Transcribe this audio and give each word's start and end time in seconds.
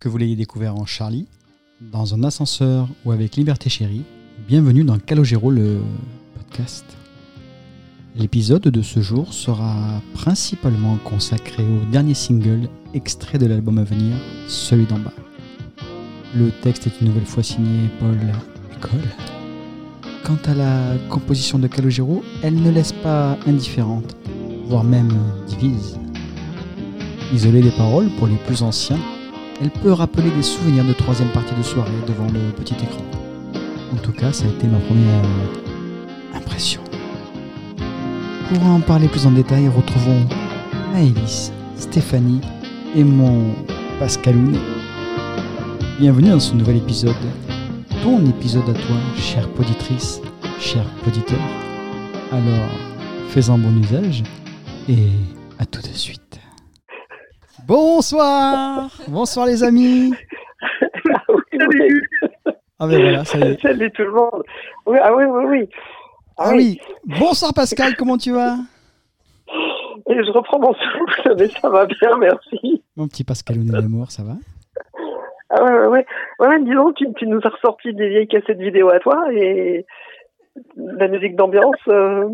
Que 0.00 0.08
vous 0.08 0.16
l'ayez 0.16 0.36
découvert 0.36 0.76
en 0.76 0.86
Charlie, 0.86 1.26
dans 1.80 2.14
un 2.14 2.22
ascenseur 2.22 2.88
ou 3.04 3.10
avec 3.10 3.34
Liberté 3.34 3.68
Chérie, 3.68 4.04
bienvenue 4.46 4.84
dans 4.84 4.96
Calogero 4.96 5.50
le 5.50 5.80
podcast. 6.36 6.84
L'épisode 8.14 8.62
de 8.62 8.80
ce 8.80 9.00
jour 9.00 9.32
sera 9.32 10.00
principalement 10.14 10.98
consacré 10.98 11.64
au 11.64 11.84
dernier 11.90 12.14
single 12.14 12.68
extrait 12.94 13.38
de 13.38 13.46
l'album 13.46 13.78
à 13.78 13.82
venir, 13.82 14.14
celui 14.46 14.86
d'en 14.86 15.00
bas. 15.00 15.12
Le 16.32 16.52
texte 16.62 16.86
est 16.86 17.00
une 17.00 17.08
nouvelle 17.08 17.26
fois 17.26 17.42
signé 17.42 17.88
Paul 17.98 18.20
École. 18.76 19.08
Quant 20.22 20.38
à 20.44 20.54
la 20.54 20.94
composition 21.10 21.58
de 21.58 21.66
Calogero, 21.66 22.22
elle 22.44 22.54
ne 22.54 22.70
laisse 22.70 22.92
pas 22.92 23.36
indifférente, 23.48 24.16
voire 24.68 24.84
même 24.84 25.12
divise. 25.48 25.98
Isolée 27.34 27.62
des 27.62 27.72
paroles 27.72 28.10
pour 28.10 28.28
les 28.28 28.36
plus 28.46 28.62
anciens, 28.62 29.00
elle 29.60 29.70
peut 29.70 29.92
rappeler 29.92 30.30
des 30.30 30.42
souvenirs 30.42 30.84
de 30.84 30.92
troisième 30.92 31.30
partie 31.30 31.54
de 31.54 31.62
soirée 31.62 31.90
devant 32.06 32.26
le 32.26 32.52
petit 32.52 32.74
écran. 32.74 33.04
En 33.92 33.96
tout 33.96 34.12
cas, 34.12 34.32
ça 34.32 34.44
a 34.44 34.48
été 34.48 34.66
ma 34.66 34.78
première 34.78 35.24
impression. 36.34 36.80
Pour 38.48 38.64
en 38.64 38.80
parler 38.80 39.08
plus 39.08 39.26
en 39.26 39.32
détail, 39.32 39.68
retrouvons 39.68 40.26
Maëlys, 40.92 41.52
Stéphanie 41.76 42.40
et 42.94 43.04
mon 43.04 43.54
Pascalounet. 43.98 44.60
Bienvenue 45.98 46.30
dans 46.30 46.40
ce 46.40 46.54
nouvel 46.54 46.76
épisode. 46.76 47.14
Ton 48.02 48.24
épisode 48.26 48.68
à 48.68 48.74
toi, 48.74 48.96
chère 49.16 49.48
poditrice, 49.50 50.20
cher 50.60 50.84
poditeur. 51.04 51.40
Alors, 52.30 52.70
fais-en 53.30 53.58
bon 53.58 53.76
usage 53.82 54.22
et 54.88 55.08
à 55.58 55.66
tout 55.66 55.82
de 55.82 55.88
suite. 55.88 56.37
Bonsoir 57.68 58.90
Bonsoir 59.08 59.44
les 59.44 59.62
amis 59.62 60.14
Salut 61.52 62.02
Ah 62.78 62.86
ben 62.86 62.98
voilà, 63.02 63.24
ça 63.26 63.36
y 63.38 63.42
est. 63.42 63.60
Salut 63.60 63.90
tout 63.90 64.04
le 64.04 64.12
monde 64.12 64.42
oui, 64.86 64.96
Ah 65.02 65.14
oui, 65.14 65.24
oui, 65.26 65.44
oui. 65.46 65.68
Ah 66.38 66.52
oui 66.54 66.80
Bonsoir 67.04 67.52
Pascal, 67.52 67.94
comment 67.94 68.16
tu 68.16 68.32
vas? 68.32 68.56
Et 70.08 70.14
je 70.24 70.30
reprends 70.30 70.58
mon 70.58 70.72
souffle, 70.72 71.34
mais 71.38 71.48
ça 71.48 71.68
va 71.68 71.84
bien, 71.84 72.16
merci. 72.16 72.82
Mon 72.96 73.06
petit 73.06 73.22
Pascal 73.24 73.62
d'amour, 73.62 74.10
ça 74.12 74.22
va? 74.22 74.36
Ah 75.50 75.62
ouais, 75.62 75.70
ouais, 75.70 75.86
ouais. 75.88 76.06
Ouais, 76.40 76.46
ouais, 76.48 76.64
dis 76.64 76.72
donc, 76.72 76.94
tu, 76.94 77.06
tu 77.18 77.26
nous 77.26 77.40
as 77.44 77.50
ressorti 77.50 77.92
des 77.92 78.08
vieilles 78.08 78.28
cassettes 78.28 78.60
vidéo 78.60 78.88
à 78.88 78.98
toi 79.00 79.22
et 79.34 79.84
la 80.76 81.08
musique 81.08 81.36
d'ambiance. 81.36 81.76
euh, 81.88 82.30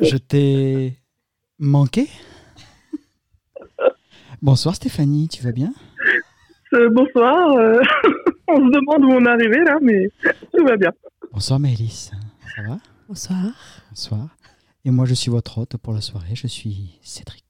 Je 0.00 0.16
t'ai 0.16 0.92
manqué? 1.58 2.06
Bonsoir 4.42 4.74
Stéphanie, 4.74 5.28
tu 5.28 5.42
vas 5.42 5.52
bien? 5.52 5.72
Euh, 6.74 6.90
bonsoir. 6.90 7.52
euh, 7.52 7.80
on 8.48 8.56
se 8.56 8.70
demande 8.70 9.04
où 9.04 9.12
on 9.12 9.24
est 9.24 9.28
arrivé 9.30 9.64
là, 9.64 9.78
mais 9.80 10.10
tout 10.54 10.64
va 10.64 10.76
bien. 10.76 10.90
Bonsoir 11.32 11.58
Maëlys, 11.58 12.10
ça 12.54 12.62
va? 12.62 12.78
Bonsoir. 13.08 13.44
Bonsoir. 13.88 14.28
Et 14.84 14.90
moi 14.90 15.06
je 15.06 15.14
suis 15.14 15.30
votre 15.30 15.58
hôte 15.58 15.78
pour 15.78 15.94
la 15.94 16.02
soirée, 16.02 16.34
je 16.34 16.46
suis 16.46 16.98
Cédric. 17.02 17.44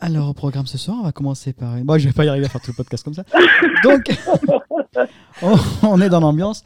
Alors 0.00 0.30
au 0.30 0.34
programme 0.34 0.66
ce 0.66 0.78
soir, 0.78 0.96
on 1.00 1.04
va 1.04 1.12
commencer 1.12 1.52
par... 1.52 1.76
Moi 1.84 1.98
je 1.98 2.08
vais 2.08 2.14
pas 2.14 2.24
y 2.24 2.28
arriver 2.28 2.46
à 2.46 2.48
faire 2.48 2.62
tout 2.62 2.70
le 2.70 2.76
podcast 2.76 3.04
comme 3.04 3.14
ça. 3.14 3.24
Donc, 3.82 4.08
on, 5.82 6.00
est 6.00 6.08
dans 6.08 6.20
l'ambiance. 6.20 6.64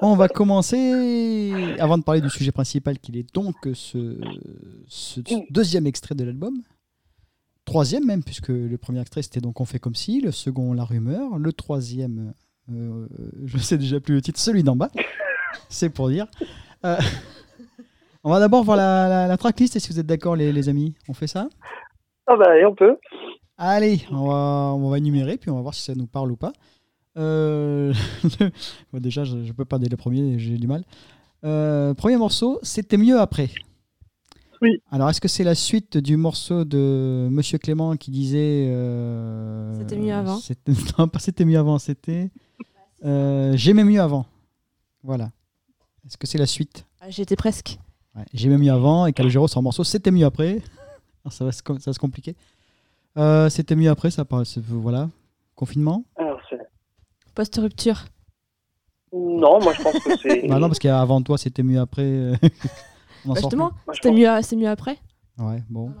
On 0.00 0.16
va 0.16 0.28
commencer, 0.28 1.76
avant 1.80 1.98
de 1.98 2.02
parler 2.02 2.22
du 2.22 2.30
sujet 2.30 2.52
principal, 2.52 2.98
qu'il 2.98 3.16
est 3.18 3.34
donc 3.34 3.56
ce, 3.74 4.18
ce 4.86 5.20
deuxième 5.50 5.86
extrait 5.86 6.14
de 6.14 6.24
l'album. 6.24 6.62
Troisième 7.68 8.06
même, 8.06 8.24
puisque 8.24 8.48
le 8.48 8.78
premier 8.78 8.98
extrait 8.98 9.20
c'était 9.20 9.42
donc 9.42 9.60
On 9.60 9.66
fait 9.66 9.78
comme 9.78 9.94
si, 9.94 10.22
le 10.22 10.32
second 10.32 10.72
La 10.72 10.84
rumeur, 10.84 11.38
le 11.38 11.52
troisième, 11.52 12.32
euh, 12.72 13.06
je 13.44 13.58
sais 13.58 13.76
déjà 13.76 14.00
plus 14.00 14.14
le 14.14 14.22
titre, 14.22 14.38
celui 14.38 14.62
d'en 14.62 14.74
bas. 14.74 14.88
C'est 15.68 15.90
pour 15.90 16.08
dire. 16.08 16.26
Euh, 16.86 16.96
on 18.24 18.30
va 18.30 18.40
d'abord 18.40 18.64
voir 18.64 18.78
la, 18.78 19.06
la, 19.06 19.26
la 19.26 19.36
tracklist, 19.36 19.76
et 19.76 19.80
si 19.80 19.92
vous 19.92 20.00
êtes 20.00 20.06
d'accord 20.06 20.34
les, 20.34 20.50
les 20.50 20.70
amis, 20.70 20.94
on 21.10 21.12
fait 21.12 21.26
ça? 21.26 21.50
Ah 22.26 22.36
bah, 22.38 22.56
et 22.56 22.64
on 22.64 22.74
peut. 22.74 22.96
Allez, 23.58 24.00
on 24.12 24.28
va, 24.28 24.72
on 24.74 24.88
va 24.88 24.96
énumérer, 24.96 25.36
puis 25.36 25.50
on 25.50 25.56
va 25.56 25.60
voir 25.60 25.74
si 25.74 25.82
ça 25.82 25.94
nous 25.94 26.06
parle 26.06 26.32
ou 26.32 26.36
pas. 26.36 26.52
Euh, 27.18 27.92
bon, 28.94 28.98
déjà, 28.98 29.24
je 29.24 29.36
ne 29.36 29.52
peux 29.52 29.66
pas 29.66 29.78
dès 29.78 29.90
le 29.90 29.98
premier, 29.98 30.38
j'ai 30.38 30.56
du 30.56 30.66
mal. 30.66 30.84
Euh, 31.44 31.92
premier 31.92 32.16
morceau, 32.16 32.60
c'était 32.62 32.96
mieux 32.96 33.20
après. 33.20 33.50
Oui. 34.60 34.82
Alors, 34.90 35.08
est-ce 35.10 35.20
que 35.20 35.28
c'est 35.28 35.44
la 35.44 35.54
suite 35.54 35.98
du 35.98 36.16
morceau 36.16 36.64
de 36.64 37.28
Monsieur 37.30 37.58
Clément 37.58 37.96
qui 37.96 38.10
disait. 38.10 38.66
euh, 38.68 39.78
C'était 39.78 39.96
mieux 39.98 40.12
avant. 40.14 40.38
Non, 40.98 41.08
pas 41.08 41.18
c'était 41.20 41.44
mieux 41.44 41.58
avant, 41.58 41.78
c'était. 41.78 42.30
euh, 43.04 43.52
J'aimais 43.56 43.84
mieux 43.84 44.00
avant. 44.00 44.26
Voilà. 45.02 45.30
Est-ce 46.06 46.16
que 46.16 46.26
c'est 46.26 46.38
la 46.38 46.46
suite? 46.46 46.84
Ah, 47.00 47.10
J'étais 47.10 47.36
presque. 47.36 47.78
Ouais, 48.16 48.24
J'aimais 48.34 48.58
mieux 48.58 48.72
avant 48.72 49.06
et 49.06 49.12
Calogero, 49.12 49.46
son 49.46 49.62
morceau, 49.62 49.84
c'était 49.84 50.10
mieux 50.10 50.26
après. 50.26 50.60
Alors, 51.24 51.32
ça, 51.32 51.44
va 51.44 51.52
se, 51.52 51.62
com- 51.62 51.78
ça 51.78 51.90
va 51.90 51.94
se 51.94 51.98
compliquer. 51.98 52.34
Euh, 53.16 53.48
c'était 53.50 53.76
mieux 53.76 53.90
après, 53.90 54.10
ça 54.10 54.24
paraît. 54.24 54.44
Voilà. 54.68 55.08
Confinement? 55.54 56.04
Alors, 56.16 56.40
c'est- 56.50 56.58
Post-rupture. 57.34 58.06
non, 59.12 59.60
moi 59.62 59.72
je 59.76 59.82
pense 59.82 59.94
que 60.00 60.10
c'est. 60.22 60.46
Bah 60.48 60.58
non, 60.58 60.66
parce 60.68 60.78
qu'avant 60.80 61.22
toi, 61.22 61.38
c'était 61.38 61.62
mieux 61.62 61.78
après. 61.80 62.32
Euh, 63.30 63.34
Bah, 63.34 63.40
justement, 63.40 63.70
c'était 63.92 64.12
mieux, 64.12 64.42
c'est 64.42 64.56
mieux 64.56 64.68
après. 64.68 64.96
Ouais, 65.38 65.58
bon. 65.68 65.92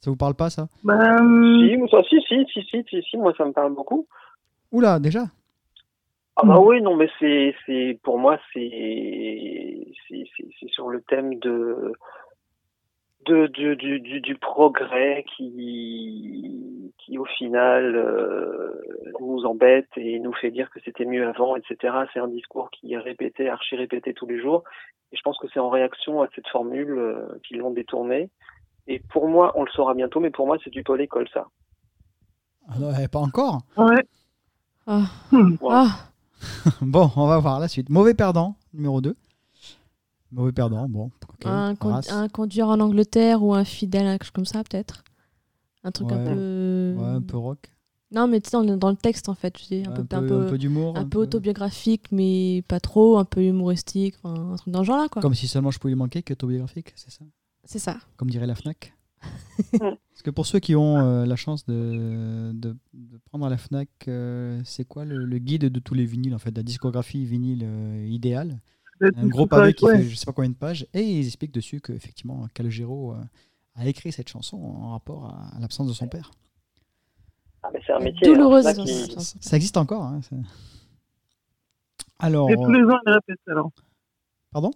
Ça 0.00 0.10
vous 0.10 0.16
parle 0.16 0.34
pas, 0.34 0.50
ça? 0.50 0.68
Bah, 0.84 0.94
hum, 1.20 1.68
Si, 1.68 1.76
moi, 1.76 1.88
ça- 1.90 2.02
si, 2.08 2.20
si, 2.28 2.44
si, 2.52 2.62
si, 2.62 2.84
si, 2.88 3.02
si, 3.02 3.16
moi 3.16 3.32
ça 3.36 3.44
me 3.44 3.52
parle 3.52 3.74
beaucoup. 3.74 4.06
Oula, 4.70 4.98
déjà? 4.98 5.24
Ah 6.40 6.46
bah 6.46 6.60
oui, 6.60 6.80
non, 6.80 6.94
mais 6.94 7.08
c'est, 7.18 7.52
c'est, 7.66 7.98
pour 8.04 8.16
moi, 8.16 8.38
c'est, 8.54 9.84
c'est, 10.08 10.22
c'est, 10.36 10.48
c'est 10.60 10.68
sur 10.70 10.88
le 10.88 11.02
thème 11.02 11.36
de, 11.40 11.92
de, 13.26 13.46
du, 13.48 13.76
du, 13.76 14.00
du, 14.00 14.20
du 14.20 14.36
progrès 14.36 15.24
qui, 15.36 16.92
qui 16.98 17.18
au 17.18 17.24
final 17.24 17.96
euh, 17.96 18.80
nous 19.20 19.44
embête 19.44 19.88
et 19.96 20.18
nous 20.20 20.32
fait 20.34 20.50
dire 20.50 20.70
que 20.70 20.80
c'était 20.84 21.04
mieux 21.04 21.26
avant, 21.26 21.56
etc. 21.56 21.94
C'est 22.12 22.20
un 22.20 22.28
discours 22.28 22.70
qui 22.70 22.92
est 22.92 22.98
répété, 22.98 23.48
archi 23.48 23.76
répété 23.76 24.14
tous 24.14 24.26
les 24.26 24.40
jours. 24.40 24.64
Et 25.12 25.16
je 25.16 25.22
pense 25.22 25.38
que 25.38 25.46
c'est 25.52 25.60
en 25.60 25.70
réaction 25.70 26.22
à 26.22 26.28
cette 26.34 26.48
formule 26.48 26.98
euh, 26.98 27.40
qu'ils 27.46 27.58
l'ont 27.58 27.70
détournée. 27.70 28.30
Et 28.86 29.00
pour 29.10 29.28
moi, 29.28 29.52
on 29.54 29.64
le 29.64 29.70
saura 29.70 29.94
bientôt, 29.94 30.20
mais 30.20 30.30
pour 30.30 30.46
moi, 30.46 30.56
c'est 30.62 30.70
du 30.70 30.82
Paul 30.82 31.00
École, 31.00 31.28
ça. 31.32 31.46
ah 32.68 32.78
non, 32.78 32.92
Pas 33.10 33.18
encore 33.18 33.60
ouais. 33.76 34.06
Ah. 34.86 35.02
Ouais. 35.32 35.42
Ah. 35.70 35.88
Bon, 36.80 37.10
on 37.16 37.26
va 37.26 37.38
voir 37.38 37.58
la 37.58 37.68
suite. 37.68 37.90
Mauvais 37.90 38.14
perdant, 38.14 38.54
numéro 38.72 39.00
2. 39.00 39.14
Mauvais 40.30 40.52
perdant, 40.52 40.88
bon. 40.88 41.10
un, 41.44 41.74
con- 41.74 42.00
un 42.10 42.28
conduire 42.28 42.68
en 42.68 42.80
Angleterre 42.80 43.42
ou 43.42 43.54
un 43.54 43.64
fidèle, 43.64 44.04
quelque 44.06 44.24
chose 44.24 44.30
comme 44.32 44.44
ça, 44.46 44.62
peut-être. 44.62 45.02
Un 45.84 45.90
truc 45.92 46.12
un 46.12 46.24
peu. 46.24 46.94
Ouais, 46.98 47.04
un 47.06 47.22
peu 47.22 47.36
rock. 47.36 47.70
Non, 48.10 48.26
mais 48.26 48.40
tu 48.40 48.50
sais, 48.50 48.56
dans, 48.56 48.62
le- 48.62 48.76
dans 48.76 48.90
le 48.90 48.96
texte, 48.96 49.28
en 49.28 49.34
fait, 49.34 49.50
tu 49.52 49.64
sais, 49.64 49.84
un, 49.86 49.90
Ouais, 49.90 50.04
peu, 50.04 50.16
un 50.16 50.22
peu, 50.48 50.58
d'humour. 50.58 50.96
un 50.96 51.06
peu 51.06 51.18
autobiographique, 51.18 52.06
mais 52.10 52.62
pas 52.68 52.80
trop, 52.80 53.18
un 53.18 53.24
peu 53.24 53.42
humoristique, 53.42 54.14
enfin, 54.22 54.52
un 54.52 54.56
truc 54.56 54.72
dans 54.72 54.80
ce 54.80 54.86
genre-là, 54.86 55.08
quoi. 55.08 55.20
Comme 55.22 55.34
si 55.34 55.46
seulement 55.48 55.70
je 55.70 55.78
pouvais 55.78 55.92
lui 55.92 55.98
manquer 55.98 56.22
que 56.22 56.32
autobiographique, 56.32 56.92
c'est 56.96 57.10
ça? 57.10 57.24
C'est 57.64 57.78
ça. 57.78 57.98
Comme 58.16 58.30
dirait 58.30 58.46
la 58.46 58.54
FNAC. 58.54 58.94
Parce 59.78 60.22
que 60.24 60.30
pour 60.30 60.46
ceux 60.46 60.58
qui 60.58 60.74
ont 60.74 60.98
euh, 61.02 61.26
la 61.26 61.36
chance 61.36 61.66
de, 61.66 62.52
de, 62.54 62.76
de 62.94 63.18
prendre 63.26 63.44
à 63.46 63.50
la 63.50 63.56
FNAC, 63.58 63.88
euh, 64.08 64.60
c'est 64.64 64.84
quoi 64.86 65.04
le, 65.04 65.24
le 65.24 65.38
guide 65.38 65.66
de 65.66 65.78
tous 65.80 65.94
les 65.94 66.06
vinyles, 66.06 66.34
en 66.34 66.38
fait, 66.38 66.56
la 66.56 66.62
discographie 66.62 67.24
vinyle 67.24 67.62
euh, 67.64 68.06
idéale? 68.08 68.60
Un 69.00 69.26
gros 69.26 69.46
pavé 69.46 69.74
qui 69.74 69.84
ouais. 69.84 69.98
fait 69.98 70.02
je 70.04 70.14
sais 70.16 70.26
pas 70.26 70.32
combien 70.32 70.50
de 70.50 70.54
pages, 70.56 70.86
et 70.94 71.00
ils 71.02 71.26
expliquent 71.26 71.54
dessus 71.54 71.80
qu'effectivement, 71.80 72.46
Calogero 72.54 73.12
euh, 73.12 73.16
a 73.76 73.86
écrit 73.86 74.12
cette 74.12 74.28
chanson 74.28 74.56
en 74.56 74.90
rapport 74.90 75.26
à, 75.26 75.60
l'absence 75.60 75.86
de 75.88 75.92
son 75.92 76.08
père. 76.08 76.30
Ah, 77.62 77.68
mais 77.72 77.80
c'est 77.86 77.92
un 77.92 77.98
métier. 78.00 78.26
Douloureuse, 78.26 78.66
hein, 78.66 78.74
ça 78.74 78.84
qui- 79.50 79.56
existe 79.56 79.76
encore. 79.76 80.02
hein, 80.02 80.20
ça. 80.22 80.36
Alors, 82.18 82.50
Et 82.50 82.54
tous 82.56 82.72
les 82.72 82.82
ans, 82.84 82.98
ils 83.06 83.12
répètent 83.12 83.38
alors. 83.48 83.70
pardon? 84.52 84.70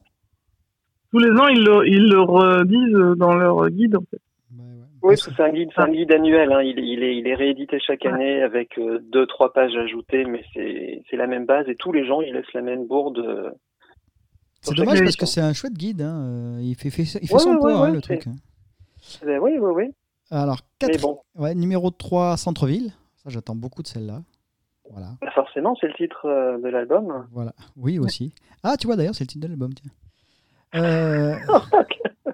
Tous 1.11 1.19
les 1.19 1.31
ans, 1.39 1.49
ils 1.49 1.63
le, 1.63 1.89
ils 1.89 2.09
le 2.09 2.21
redisent 2.21 3.19
dans 3.19 3.35
leur 3.35 3.69
guide, 3.71 3.97
en 3.97 4.05
fait. 4.11 4.21
Ouais, 4.57 4.65
ouais. 4.65 4.87
Oui, 5.03 5.17
c'est 5.19 5.41
un 5.41 5.51
guide, 5.51 5.69
c'est 5.75 5.83
un 5.83 5.91
guide 5.91 6.13
annuel. 6.13 6.53
Hein. 6.53 6.63
Il, 6.63 6.79
est- 6.79 6.87
il 6.87 7.03
est, 7.03 7.17
il 7.19 7.27
est 7.27 7.35
réédité 7.35 7.79
chaque 7.81 8.07
année 8.07 8.43
avec 8.43 8.79
euh, 8.79 8.99
deux, 9.13 9.27
trois 9.27 9.53
pages 9.53 9.75
ajoutées, 9.77 10.25
mais 10.25 10.45
c'est, 10.55 11.03
c'est 11.11 11.17
la 11.17 11.27
même 11.27 11.45
base 11.47 11.69
et 11.69 11.75
tous 11.75 11.93
les 11.93 12.07
gens, 12.07 12.21
ils 12.21 12.33
laissent 12.33 12.53
la 12.55 12.63
même 12.63 12.87
bourde. 12.87 13.53
C'est 14.63 14.75
dommage 14.75 15.01
parce 15.01 15.17
que 15.17 15.27
c'est 15.27 15.41
un 15.41 15.53
chouette 15.53 15.75
guide. 15.75 16.03
hein, 16.03 16.15
euh, 16.23 16.59
Il 16.63 16.75
fait, 16.77 16.91
fait- 16.91 17.03
il 17.21 17.29
fait 17.29 17.35
Ouais, 17.35 17.41
son 17.41 17.51
ouais, 17.51 17.59
poids, 17.59 17.81
ouais, 17.83 17.89
hein, 17.89 17.93
le 17.93 18.01
truc. 18.01 18.25
Eh 19.27 19.39
oui, 19.39 19.53
oui, 19.59 19.71
oui. 19.75 19.95
Alors, 20.31 20.61
Mais 20.81 20.89
quatre- 20.89 21.01
bon, 21.03 21.21
ouais, 21.37 21.55
numéro 21.55 21.91
3, 21.91 22.37
Centre-Ville. 22.37 22.93
Ça, 23.23 23.29
j'attends 23.31 23.55
beaucoup 23.57 23.83
de 23.83 23.89
celle-là. 23.89 24.23
Voilà. 24.91 25.09
bah, 25.21 25.31
forcément, 25.35 25.75
c'est 25.81 25.87
le 25.89 25.95
titre 25.95 26.27
euh, 26.27 26.59
de 26.59 26.69
l'album. 26.69 27.27
voilà. 27.33 27.53
Oui, 27.77 27.99
aussi. 27.99 28.33
Ah, 28.63 28.77
tu 28.77 28.87
vois, 28.87 28.97
d'ailleurs, 28.97 29.15
c'est 29.15 29.25
le 29.25 29.29
titre 29.29 29.43
de 29.43 29.49
l'album. 29.49 29.73
tiens. 29.75 29.91
Euh, 30.75 31.35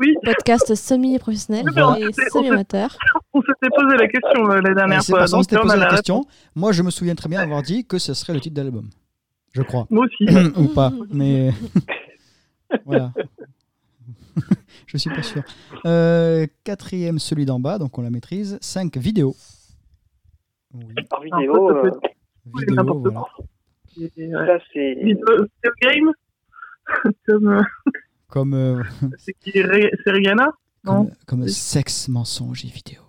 Oui, 0.00 0.14
Podcast 0.24 0.74
semi-professionnel 0.76 1.64
on 1.76 1.94
et 1.96 2.04
on 2.06 2.12
semi-amateur. 2.32 2.96
on 3.32 3.40
s'était 3.40 3.68
posé 3.74 3.96
la 3.96 4.06
question 4.08 4.44
la 4.46 4.74
dernière 4.74 5.02
C'est 5.02 5.12
fois. 5.12 5.26
donc 5.26 5.50
là, 5.50 5.58
on 5.60 5.62
posé 5.66 5.76
la 5.76 5.86
question. 5.90 6.24
Moi, 6.54 6.70
je 6.72 6.82
me 6.84 6.90
souviens 6.90 7.16
très 7.16 7.28
bien 7.28 7.40
avoir 7.40 7.62
dit 7.62 7.84
que 7.84 7.98
ce 7.98 8.14
serait 8.14 8.32
le 8.32 8.40
titre 8.40 8.54
de 8.54 8.62
l'album. 8.62 8.88
Je 9.52 9.62
crois. 9.62 9.86
Moi 9.90 10.06
aussi. 10.06 10.24
Ou 10.56 10.68
pas. 10.68 10.92
Mais 11.12 11.50
voilà. 12.84 13.12
je 14.86 14.96
suis 14.96 15.10
pas 15.10 15.22
sûr. 15.22 15.42
Euh, 15.84 16.46
quatrième, 16.64 17.18
celui 17.18 17.44
d'en 17.44 17.58
bas, 17.60 17.78
donc 17.78 17.98
on 17.98 18.02
la 18.02 18.10
maîtrise. 18.10 18.58
5 18.60 18.96
vidéos. 18.96 19.34
Oui, 20.74 20.94
Par 21.08 21.20
Ah, 21.32 21.38
vidéo, 21.38 21.68
ça 21.68 21.80
peut 21.80 21.88
euh, 21.88 22.60
vidéo, 22.60 23.00
voilà. 23.00 23.22
Et, 23.96 24.02
ouais. 24.16 24.46
ça 24.46 24.58
c'est. 24.72 24.94
Video 25.02 25.24
video 25.36 25.72
game 25.82 26.12
Comme. 27.26 27.48
euh, 27.48 27.62
Comme, 28.28 28.54
euh, 28.54 28.82
C'est 29.18 29.34
c'est 29.44 30.10
Rihanna? 30.10 30.52
Non? 30.84 31.06
comme, 31.06 31.10
comme 31.26 31.42
Oui. 31.42 31.50
sexe, 31.50 32.08
mensonge 32.08 32.64
et 32.64 32.68
vidéo. 32.68 33.00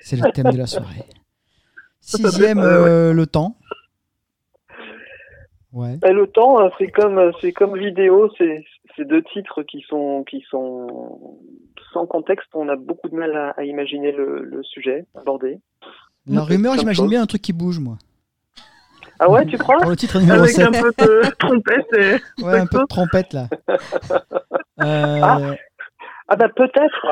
C'est 0.00 0.16
le 0.16 0.30
thème 0.32 0.50
de 0.52 0.56
la 0.56 0.66
soirée. 0.66 1.04
Ça, 2.00 2.16
ça 2.18 2.30
Sixième, 2.30 2.58
ouais. 2.58 2.64
euh, 2.64 3.12
le 3.12 3.26
temps. 3.26 3.57
Ouais. 5.72 5.98
Le 6.02 6.26
temps, 6.26 6.60
hein, 6.60 6.70
c'est 6.78 6.88
comme 6.90 7.30
c'est 7.40 7.52
comme 7.52 7.76
vidéo, 7.78 8.30
c'est 8.38 8.64
c'est 8.96 9.06
deux 9.06 9.22
titres 9.34 9.62
qui 9.62 9.82
sont 9.88 10.24
qui 10.28 10.42
sont 10.50 11.38
sans 11.92 12.06
contexte. 12.06 12.48
On 12.54 12.68
a 12.68 12.76
beaucoup 12.76 13.08
de 13.08 13.14
mal 13.16 13.36
à, 13.36 13.50
à 13.56 13.64
imaginer 13.64 14.12
le, 14.12 14.42
le 14.42 14.62
sujet 14.62 15.04
abordé. 15.14 15.58
La 16.26 16.42
rumeur, 16.42 16.74
j'imagine 16.76 17.08
bien 17.08 17.22
un 17.22 17.26
truc 17.26 17.42
qui 17.42 17.52
bouge, 17.52 17.78
moi. 17.78 17.96
Ah 19.20 19.28
ouais, 19.30 19.44
tu 19.46 19.58
crois 19.58 19.78
Pour 19.78 19.90
le 19.90 19.96
titre 19.96 20.20
numéro 20.20 20.38
Avec 20.40 20.50
7. 20.52 20.66
un 20.66 20.70
peu 20.70 20.92
de 20.98 21.30
trompette 21.38 21.86
et. 21.98 22.16
Ouais, 22.44 22.58
un 22.60 22.66
peu 22.66 22.78
de 22.80 22.86
trompette, 22.86 23.32
là. 23.32 23.48
Euh, 24.80 25.18
Ah. 25.22 25.38
Ah 26.28 26.36
bah 26.36 26.48
peut-être. 26.54 27.06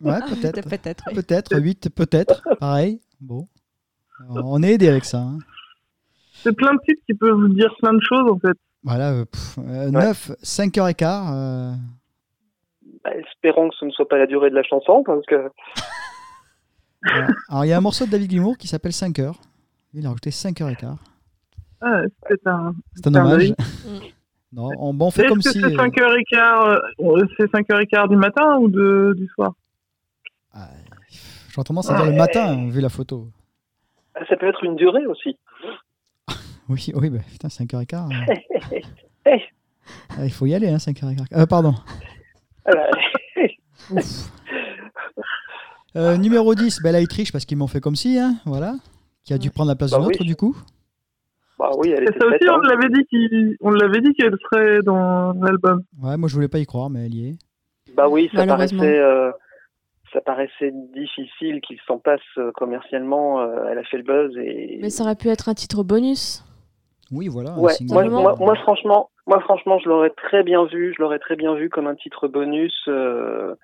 ouais, 0.00 0.18
peut-être. 0.28 0.68
Peut-être, 0.68 1.04
oui. 1.08 1.14
Peut-être, 1.14 1.56
8, 1.60 1.88
peut-être. 1.94 2.42
Pareil. 2.58 3.00
Bon. 3.20 3.46
On 4.28 4.62
est 4.62 4.72
aidé 4.72 4.88
avec 4.88 5.04
ça. 5.04 5.18
hein. 5.18 5.38
C'est 6.42 6.54
plein 6.56 6.74
de 6.74 6.80
titres 6.86 7.02
qui 7.06 7.14
peuvent 7.14 7.34
vous 7.38 7.48
dire 7.48 7.74
plein 7.80 7.92
de 7.92 8.00
choses 8.00 8.30
en 8.30 8.38
fait. 8.38 8.56
Voilà, 8.82 9.10
euh, 9.12 9.24
pff, 9.26 9.58
euh, 9.58 9.90
9, 9.90 10.30
5h15. 10.42 11.32
euh, 11.34 11.72
Bah, 13.04 13.10
espérons 13.16 13.68
que 13.68 13.76
ce 13.78 13.84
ne 13.84 13.90
soit 13.90 14.08
pas 14.08 14.18
la 14.18 14.26
durée 14.26 14.50
de 14.50 14.54
la 14.54 14.62
chanson 14.62 15.02
parce 15.04 15.24
que 15.26 15.34
voilà. 17.02 17.28
Alors, 17.48 17.64
il 17.64 17.68
y 17.68 17.72
a 17.72 17.76
un 17.76 17.80
morceau 17.82 18.06
de 18.06 18.10
David 18.10 18.30
Gilmour 18.30 18.56
qui 18.58 18.68
s'appelle 18.68 18.92
5 18.92 19.18
heures. 19.18 19.36
Il 19.94 20.04
a 20.06 20.08
rajouté 20.10 20.30
5h15. 20.30 20.96
Ah, 21.82 22.02
c'est 22.28 22.46
un. 22.46 22.74
C'est 22.94 23.06
un 23.06 23.10
Clin 23.10 23.24
hommage. 23.24 23.38
d'œil. 23.38 23.54
Non, 24.52 24.68
on, 24.80 24.92
bon, 24.92 25.06
on 25.06 25.10
fait 25.12 25.20
Est-ce 25.22 25.28
comme 25.28 25.38
que 25.42 25.48
si. 25.48 25.60
c'est 25.60 25.64
euh, 25.64 25.76
5h15 25.76 26.80
euh, 26.98 27.26
c'est 27.36 27.44
5h15 27.52 28.08
du 28.08 28.16
matin 28.16 28.56
ou 28.58 28.68
de, 28.68 29.14
du 29.16 29.28
soir? 29.28 29.52
Ah, 30.52 30.66
J'aurais 31.50 31.64
tendance 31.64 31.88
à 31.88 31.94
dire 31.94 32.06
le 32.06 32.16
matin, 32.16 32.68
vu 32.68 32.80
la 32.80 32.88
photo. 32.88 33.28
ça 34.28 34.36
peut 34.36 34.48
être 34.48 34.64
une 34.64 34.74
durée 34.74 35.06
aussi. 35.06 35.36
Oui, 36.70 36.90
oui, 36.94 37.10
bah, 37.10 37.18
putain, 37.30 37.48
5h15. 37.48 38.08
euh, 38.12 38.34
Eh, 39.26 39.42
ah, 40.10 40.24
il 40.24 40.30
faut 40.30 40.46
y 40.46 40.54
aller, 40.54 40.68
hein, 40.68 40.76
5h15. 40.78 41.24
Euh, 41.36 41.46
pardon. 41.46 41.74
voilà. 42.64 42.88
Ouf. 43.90 44.30
Euh, 45.96 46.16
numéro 46.16 46.54
10, 46.54 46.80
ben 46.82 46.92
là, 46.92 47.00
il 47.00 47.08
triche 47.08 47.32
parce 47.32 47.44
qu'ils 47.44 47.58
m'ont 47.58 47.66
fait 47.66 47.80
comme 47.80 47.96
si, 47.96 48.18
hein, 48.18 48.34
voilà. 48.46 48.74
Qui 49.24 49.34
a 49.34 49.38
dû 49.38 49.50
prendre 49.50 49.68
la 49.70 49.74
place 49.76 49.90
Bah 49.90 49.98
d'une 49.98 50.06
oui. 50.06 50.14
autre, 50.14 50.24
du 50.24 50.36
coup. 50.36 50.56
Bah 51.58 51.70
oui, 51.78 51.90
elle 51.90 52.04
Et 52.04 52.06
était 52.06 52.18
ça 52.20 52.26
aussi, 52.26 52.48
on 52.48 52.54
hein. 52.54 52.60
l'avait 52.68 52.88
dit 52.88 53.04
qu'il- 53.06 53.56
on 53.60 53.70
l'avait 53.70 54.00
dit 54.00 54.14
qu'elle 54.14 54.34
serait 54.44 54.78
dans 54.82 55.32
l'album. 55.32 55.82
Ouais, 56.00 56.16
moi, 56.16 56.28
je 56.28 56.34
voulais 56.34 56.48
pas 56.48 56.58
y 56.60 56.66
croire, 56.66 56.88
mais 56.88 57.06
elle 57.06 57.14
y 57.14 57.28
est. 57.30 57.36
Bah 57.96 58.08
oui, 58.08 58.30
ça 58.32 58.46
paraissait, 58.46 58.76
euh, 59.00 59.30
ça 60.12 60.20
paraissait 60.20 60.72
difficile 60.94 61.60
qu'il 61.66 61.78
s'en 61.86 61.98
passe 61.98 62.20
euh, 62.38 62.52
commercialement. 62.54 63.42
elle 63.66 63.78
a 63.78 63.82
fait 63.84 63.98
le 63.98 64.04
buzz 64.04 64.36
et. 64.38 64.78
Mais 64.80 64.90
ça 64.90 65.02
aurait 65.02 65.16
pu 65.16 65.28
être 65.28 65.48
un 65.48 65.54
titre 65.54 65.82
bonus. 65.82 66.44
Oui, 67.10 67.28
voilà. 67.28 67.50
Ouais, 67.52 67.58
moi, 67.58 67.72
Simplement. 67.72 68.22
moi, 68.22 68.36
moi, 68.38 68.56
franchement, 68.56 69.10
moi 69.26 69.40
franchement, 69.40 69.78
je 69.78 69.88
l'aurais 69.88 70.10
très 70.10 70.42
bien 70.42 70.64
vu, 70.64 70.94
je 70.96 71.02
l'aurais 71.02 71.18
très 71.18 71.36
bien 71.36 71.54
vu 71.54 71.68
comme 71.68 71.86
un 71.86 71.94
titre 71.96 72.28
bonus. 72.28 72.74
euh, 72.88 73.54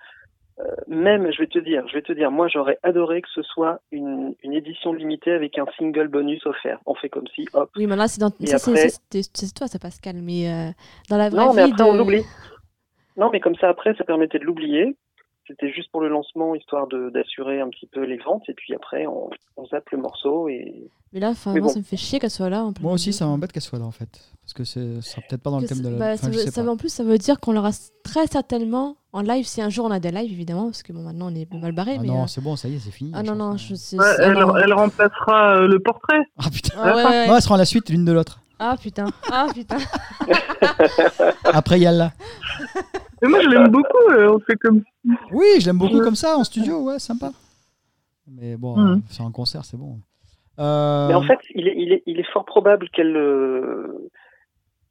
euh, 0.58 0.64
même, 0.88 1.30
je 1.32 1.38
vais 1.38 1.46
te 1.46 1.58
dire, 1.58 1.86
je 1.86 1.94
vais 1.94 2.02
te 2.02 2.12
dire, 2.12 2.30
moi, 2.30 2.48
j'aurais 2.48 2.78
adoré 2.82 3.20
que 3.20 3.28
ce 3.34 3.42
soit 3.42 3.80
une, 3.92 4.34
une 4.42 4.54
édition 4.54 4.94
limitée 4.94 5.32
avec 5.32 5.58
un 5.58 5.66
single 5.78 6.08
bonus 6.08 6.46
offert. 6.46 6.78
On 6.86 6.94
fait 6.94 7.10
comme 7.10 7.26
si, 7.34 7.46
hop. 7.52 7.70
Oui, 7.76 7.86
mais 7.86 7.96
là, 7.96 8.08
c'est 8.08 8.20
dans... 8.20 8.28
Après- 8.28 8.88
toi, 9.54 9.66
ça 9.66 9.78
Pascal. 9.78 10.16
Mais 10.22 10.50
euh, 10.50 10.70
dans 11.10 11.18
la 11.18 11.28
vraie 11.28 11.44
Non, 11.44 11.52
mais 11.52 11.66
vie 11.66 11.72
après, 11.72 11.84
de... 11.84 11.90
on 11.90 11.96
l'oublie. 11.96 12.24
Non, 13.18 13.28
mais 13.30 13.40
comme 13.40 13.54
ça, 13.56 13.68
après, 13.68 13.94
ça 13.96 14.04
permettait 14.04 14.38
de 14.38 14.44
l'oublier. 14.44 14.96
C'était 15.48 15.70
juste 15.72 15.90
pour 15.92 16.00
le 16.00 16.08
lancement, 16.08 16.54
histoire 16.54 16.86
de- 16.88 17.10
d'assurer 17.10 17.60
un 17.60 17.68
petit 17.68 17.86
peu 17.86 18.02
les 18.04 18.16
ventes. 18.18 18.42
Et 18.48 18.54
puis 18.54 18.74
après, 18.74 19.06
on, 19.06 19.30
on 19.56 19.66
zappe 19.66 19.88
le 19.90 19.98
morceau. 19.98 20.48
Et... 20.48 20.88
Mais 21.12 21.20
là, 21.20 21.30
enfin, 21.30 21.52
Mais 21.52 21.60
moi, 21.60 21.68
bon. 21.68 21.72
ça 21.74 21.78
me 21.78 21.84
fait 21.84 21.96
chier 21.96 22.18
qu'elle 22.18 22.30
soit 22.30 22.50
là. 22.50 22.64
en 22.64 22.72
Moi 22.80 22.92
aussi, 22.92 23.12
ça 23.12 23.26
m'embête 23.26 23.52
qu'elle 23.52 23.62
soit 23.62 23.78
là, 23.78 23.84
en 23.84 23.90
fait. 23.92 24.08
Parce 24.42 24.52
que 24.54 24.64
c'est- 24.64 25.00
ça 25.02 25.10
sera 25.12 25.22
peut-être 25.28 25.42
pas 25.42 25.50
dans 25.50 25.60
le 25.60 25.66
thème 25.66 25.78
de 25.78 25.84
ça- 25.84 25.90
la. 25.90 25.96
bah, 25.98 26.06
enfin, 26.14 26.16
ça 26.16 26.28
veut- 26.30 26.50
ça 26.50 26.62
en 26.70 26.76
plus, 26.76 26.88
ça 26.88 27.04
veut 27.04 27.18
dire 27.18 27.38
qu'on 27.40 27.52
l'aura 27.52 27.70
très 28.02 28.26
certainement 28.26 28.96
en 29.12 29.22
live 29.22 29.44
si 29.46 29.62
un 29.62 29.68
jour 29.70 29.86
on 29.86 29.90
a 29.90 29.98
des 30.00 30.10
lives, 30.10 30.32
évidemment, 30.32 30.64
parce 30.66 30.82
que 30.82 30.92
bon, 30.92 31.02
maintenant 31.02 31.30
on 31.32 31.34
est 31.34 31.52
mal 31.54 31.72
barré. 31.72 31.94
Ah 31.98 32.02
mais, 32.02 32.08
non, 32.08 32.24
euh, 32.24 32.26
c'est 32.26 32.40
bon, 32.42 32.54
ça 32.56 32.68
y 32.68 32.74
est, 32.74 32.78
c'est 32.78 32.90
fini. 32.90 33.12
ah 33.14 33.22
non, 33.22 33.34
non, 33.34 33.56
je 33.56 33.74
sais. 33.74 33.96
Ouais, 33.98 34.04
elle, 34.18 34.36
elle 34.62 34.72
remplacera 34.72 35.56
euh, 35.56 35.66
le 35.68 35.78
portrait. 35.80 36.20
Ah 36.38 36.50
putain. 36.52 36.74
Ah 36.76 36.94
ouais, 36.96 37.04
ouais. 37.04 37.26
Non, 37.28 37.36
elles 37.36 37.42
seront 37.42 37.54
à 37.54 37.58
la 37.58 37.64
suite 37.64 37.88
l'une 37.88 38.04
de 38.04 38.12
l'autre. 38.12 38.40
Ah 38.58 38.76
putain, 38.80 39.06
ah 39.30 39.46
putain. 39.54 39.76
Après, 41.44 41.76
il 41.78 41.82
y 41.82 41.86
a 41.86 41.92
là. 41.92 42.12
Mais 43.22 43.28
moi, 43.28 43.40
je 43.42 43.48
l'aime 43.48 43.68
beaucoup. 43.68 44.10
euh, 44.12 44.32
on 44.34 44.38
fait 44.40 44.56
comme. 44.56 44.82
Oui, 45.30 45.46
je 45.60 45.66
l'aime 45.66 45.78
beaucoup 45.78 46.00
comme 46.00 46.14
ça, 46.16 46.36
en 46.38 46.44
studio, 46.44 46.80
ouais, 46.84 46.98
sympa. 46.98 47.30
Mais 48.26 48.56
bon, 48.56 48.76
Mhm. 48.76 48.92
euh, 48.92 48.96
c'est 49.10 49.22
un 49.22 49.30
concert, 49.30 49.64
c'est 49.64 49.76
bon. 49.76 49.98
Euh, 50.58 51.08
Mais 51.08 51.14
en 51.14 51.22
fait, 51.22 51.38
il 51.54 51.68
est, 51.68 51.74
il 51.76 51.92
est, 51.92 52.02
il 52.06 52.18
est 52.18 52.32
fort 52.32 52.44
probable 52.46 52.88
qu'elle. 52.90 53.16
euh, 53.16 54.08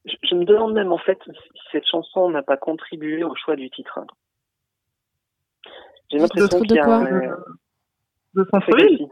Je, 0.06 0.13
je 0.29 0.35
me 0.35 0.45
demande 0.45 0.73
même, 0.73 0.91
en 0.91 1.00
fait, 1.00 1.18
si 1.25 1.31
cette 1.71 1.88
chanson 1.88 2.29
n'a 2.29 2.44
pas 2.44 2.57
contribué 2.57 3.23
au 3.23 3.33
choix 3.35 3.56
du 3.56 3.69
titre. 3.71 4.00
J'ai 6.11 6.19
l'impression 6.19 6.59
De 6.59 6.65
qu'il 6.65 6.75
y 6.75 6.79
a. 6.79 6.83
quoi 6.85 6.95
un- 6.97 7.19
De, 8.35 8.44
de 8.44 8.47
centre-ville. 8.51 9.07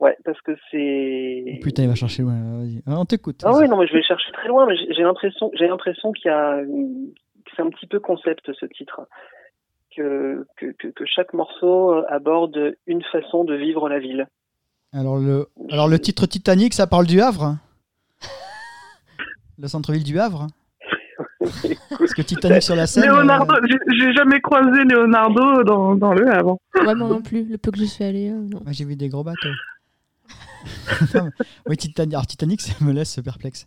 Ouais. 0.00 0.16
Parce 0.24 0.40
que 0.40 0.52
c'est. 0.70 1.44
oh, 1.46 1.60
putain, 1.62 1.82
il 1.84 1.88
va 1.88 1.94
chercher 1.94 2.22
loin. 2.22 2.34
Vas-y. 2.58 2.82
Ah, 2.86 2.98
on 2.98 3.04
t'écoute. 3.04 3.42
Ah 3.44 3.52
oui, 3.56 3.68
non, 3.68 3.78
mais 3.78 3.86
je 3.86 3.92
vais 3.92 4.02
chercher 4.02 4.32
très 4.32 4.48
loin, 4.48 4.66
mais 4.66 4.74
j'ai 4.76 5.02
l'impression, 5.02 5.50
j'ai 5.54 5.68
l'impression 5.68 6.12
qu'il 6.12 6.26
y 6.30 6.34
a, 6.34 6.62
que 6.62 7.50
c'est 7.56 7.62
un 7.62 7.70
petit 7.70 7.86
peu 7.86 8.00
concept 8.00 8.50
ce 8.58 8.66
titre, 8.66 9.02
que, 9.96 10.46
que, 10.56 10.66
que, 10.78 10.88
que 10.88 11.04
chaque 11.04 11.34
morceau 11.34 11.92
euh, 11.94 12.02
aborde 12.08 12.74
une 12.86 13.02
façon 13.12 13.44
de 13.44 13.54
vivre 13.54 13.88
la 13.88 13.98
ville. 13.98 14.26
Alors 14.92 15.18
le, 15.18 15.46
alors 15.70 15.86
le 15.88 15.98
titre 15.98 16.26
Titanic, 16.26 16.74
ça 16.74 16.86
parle 16.88 17.06
du 17.06 17.20
Havre 17.20 17.44
hein? 17.44 17.58
Le 19.58 19.68
centre-ville 19.68 20.02
du 20.04 20.18
Havre 20.18 20.42
hein? 20.42 20.46
Parce 21.98 22.14
que 22.14 22.22
Titanic 22.22 22.62
sur 22.62 22.74
la 22.76 22.86
scène. 22.86 23.04
Leonardo, 23.06 23.54
euh, 23.54 23.60
j'ai- 23.98 24.12
jamais 24.12 24.40
croisé 24.40 24.84
Leonardo 24.84 25.62
dans, 25.64 25.94
dans 25.94 26.12
le 26.12 26.28
Havre. 26.28 26.58
Ouais, 26.74 26.94
moi 26.94 27.08
non 27.08 27.22
plus. 27.22 27.44
Le 27.44 27.56
peu 27.58 27.70
que 27.70 27.78
je 27.78 27.84
suis 27.84 28.04
allée, 28.04 28.30
euh, 28.30 28.34
non. 28.40 28.60
moi, 28.62 28.72
j'ai 28.72 28.84
vu 28.84 28.96
des 28.96 29.08
gros 29.08 29.22
bateaux. 29.24 29.48
Oui, 31.66 31.76
Titanic, 31.76 32.14
alors 32.14 32.26
Titanic, 32.26 32.60
ça 32.60 32.72
me 32.80 32.92
laisse 32.92 33.18
perplexe. 33.22 33.66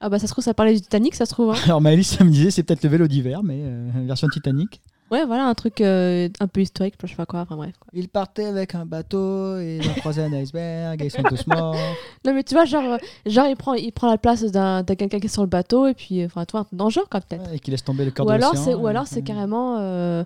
Ah 0.00 0.10
bah 0.10 0.18
ça 0.18 0.26
se 0.26 0.32
trouve, 0.32 0.44
ça 0.44 0.52
parlait 0.52 0.74
du 0.74 0.80
Titanic, 0.80 1.14
ça 1.14 1.24
se 1.24 1.32
trouve. 1.32 1.52
Hein. 1.52 1.58
Alors 1.64 1.80
Maëlys, 1.80 2.08
ça 2.08 2.24
me 2.24 2.30
disait, 2.30 2.50
c'est 2.50 2.62
peut-être 2.62 2.82
le 2.84 2.90
vélo 2.90 3.08
d'hiver, 3.08 3.42
mais 3.42 3.60
euh, 3.62 3.90
version 4.06 4.28
Titanic. 4.28 4.80
Ouais, 5.10 5.24
voilà, 5.24 5.44
un 5.46 5.54
truc 5.54 5.80
euh, 5.80 6.28
un 6.40 6.48
peu 6.48 6.60
historique, 6.60 6.94
je 7.00 7.06
sais 7.06 7.14
pas 7.14 7.26
quoi, 7.26 7.40
enfin 7.40 7.54
bref. 7.56 7.74
quoi. 7.78 7.88
Ils 7.92 8.08
partaient 8.08 8.46
avec 8.46 8.74
un 8.74 8.84
bateau 8.84 9.56
et 9.58 9.78
ils 9.80 9.88
ont 9.88 9.94
croisé 9.94 10.22
un 10.22 10.32
iceberg 10.32 11.00
et 11.00 11.04
ils 11.06 11.10
sont 11.10 11.22
tous 11.22 11.46
morts. 11.46 11.76
Non 12.24 12.34
mais 12.34 12.42
tu 12.42 12.54
vois, 12.54 12.64
genre, 12.64 12.98
genre 13.24 13.46
il, 13.46 13.54
prend, 13.56 13.74
il 13.74 13.92
prend 13.92 14.10
la 14.10 14.18
place 14.18 14.42
d'un 14.50 14.82
d'un 14.82 14.96
quelqu'un 14.96 15.20
qui 15.20 15.26
est 15.26 15.28
sur 15.28 15.42
le 15.42 15.48
bateau, 15.48 15.86
et 15.86 15.94
puis, 15.94 16.24
enfin, 16.24 16.44
toi, 16.44 16.66
un 16.76 16.88
genre, 16.88 17.08
quoi, 17.08 17.20
peut-être. 17.20 17.48
Ouais, 17.48 17.56
et 17.56 17.58
qui 17.60 17.70
laissent 17.70 17.84
tomber 17.84 18.04
le 18.04 18.10
cœur 18.10 18.26
Ou 18.26 18.30
de 18.30 18.34
alors, 18.34 18.52
l'océan, 18.54 18.64
c'est, 18.64 18.74
ou 18.74 18.86
alors 18.88 19.06
c'est 19.06 19.22
carrément 19.22 19.76
euh, 19.78 20.24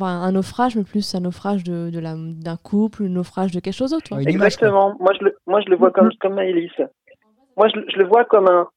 un 0.00 0.32
naufrage, 0.32 0.76
mais 0.76 0.84
plus 0.84 1.12
un 1.16 1.20
naufrage 1.20 1.64
de, 1.64 1.90
de 1.90 1.98
la, 1.98 2.14
d'un 2.16 2.56
couple, 2.56 3.04
un 3.04 3.08
naufrage 3.08 3.50
de 3.50 3.58
quelque 3.58 3.74
chose 3.74 3.90
d'autre. 3.90 4.04
tu 4.04 4.14
vois. 4.14 4.22
Ouais, 4.22 4.30
image. 4.30 4.46
Exactement. 4.54 4.94
Moi, 5.00 5.12
je 5.18 5.24
le, 5.24 5.36
moi, 5.48 5.60
je 5.60 5.70
le 5.70 5.76
vois 5.76 5.90
comme, 5.90 6.10
comme 6.20 6.34
Maëlys. 6.34 6.70
Moi, 7.56 7.66
je 7.68 7.96
le 7.98 8.06
vois 8.06 8.24
comme 8.24 8.46
un, 8.48 8.68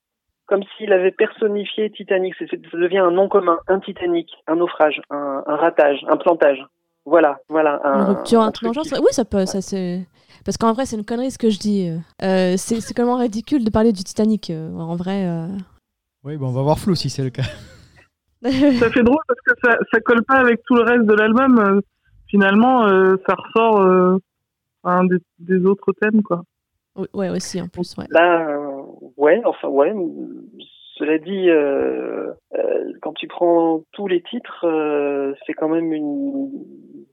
comme 0.47 0.63
s'il 0.77 0.91
avait 0.93 1.11
personnifié 1.11 1.91
Titanic. 1.91 2.33
C'est, 2.39 2.47
c'est- 2.49 2.61
ça 2.71 2.77
devient 2.77 2.97
un 2.99 3.11
nom 3.11 3.27
commun, 3.29 3.57
un 3.67 3.79
Titanic, 3.79 4.29
un 4.47 4.55
naufrage, 4.55 5.01
un, 5.09 5.43
un 5.45 5.55
ratage, 5.55 5.99
un 6.09 6.17
plantage. 6.17 6.65
Voilà, 7.05 7.39
voilà. 7.49 7.79
Un, 7.85 7.99
Une 7.99 8.05
rupture, 8.15 8.41
un, 8.41 8.51
truc 8.51 8.73
genre. 8.73 8.83
Oui, 8.99 9.11
ça 9.11 9.23
peut, 9.25 9.45
ça 9.45 9.61
c'est. 9.61 10.05
Parce 10.43 10.57
qu'en 10.57 10.73
vrai, 10.73 10.85
c'est 10.85 10.95
une 10.97 11.05
connerie 11.05 11.31
ce 11.31 11.37
que 11.37 11.49
je 11.49 11.59
dis. 11.59 11.89
euh. 12.21 12.55
C'est, 12.57 12.81
comment 12.95 13.15
ridicule 13.17 13.63
de 13.63 13.69
parler 13.69 13.91
du 13.93 14.03
Titanic. 14.03 14.49
euh, 14.49 14.73
En 14.77 14.95
vrai. 14.95 15.25
euh. 15.25 15.47
Oui, 16.23 16.35
bon, 16.37 16.47
on 16.47 16.51
va 16.51 16.61
voir 16.63 16.79
flou 16.79 16.95
si 16.95 17.09
c'est 17.09 17.23
le 17.23 17.29
cas. 17.29 17.43
Ça 18.43 18.89
fait 18.91 19.03
drôle 19.03 19.21
parce 19.27 19.39
que 19.41 19.53
ça, 19.63 19.77
ça 19.91 19.99
colle 20.01 20.23
pas 20.23 20.35
avec 20.35 20.61
tout 20.63 20.75
le 20.75 20.83
reste 20.83 21.05
de 21.05 21.13
l'album. 21.13 21.81
Finalement, 22.29 22.85
euh, 22.87 23.15
ça 23.27 23.35
ressort 23.35 23.81
euh, 23.81 24.17
un 24.83 25.05
des, 25.05 25.17
des 25.39 25.65
autres 25.65 25.91
thèmes, 25.99 26.21
quoi. 26.21 26.43
Oui, 26.95 27.07
ouais, 27.13 27.29
aussi, 27.29 27.59
en 27.61 27.67
plus, 27.67 27.95
ouais. 27.97 28.05
Là, 28.09 28.47
euh, 28.49 28.66
ouais, 29.17 29.41
enfin, 29.45 29.67
ouais. 29.67 29.93
Cela 30.97 31.19
dit, 31.19 31.49
euh, 31.49 32.31
euh, 32.55 32.91
quand 33.03 33.13
tu 33.13 33.27
prends 33.27 33.83
tous 33.91 34.07
les 34.07 34.21
titres, 34.23 34.65
euh, 34.65 35.33
c'est 35.45 35.53
quand 35.53 35.69
même 35.69 35.93
une 35.93 36.49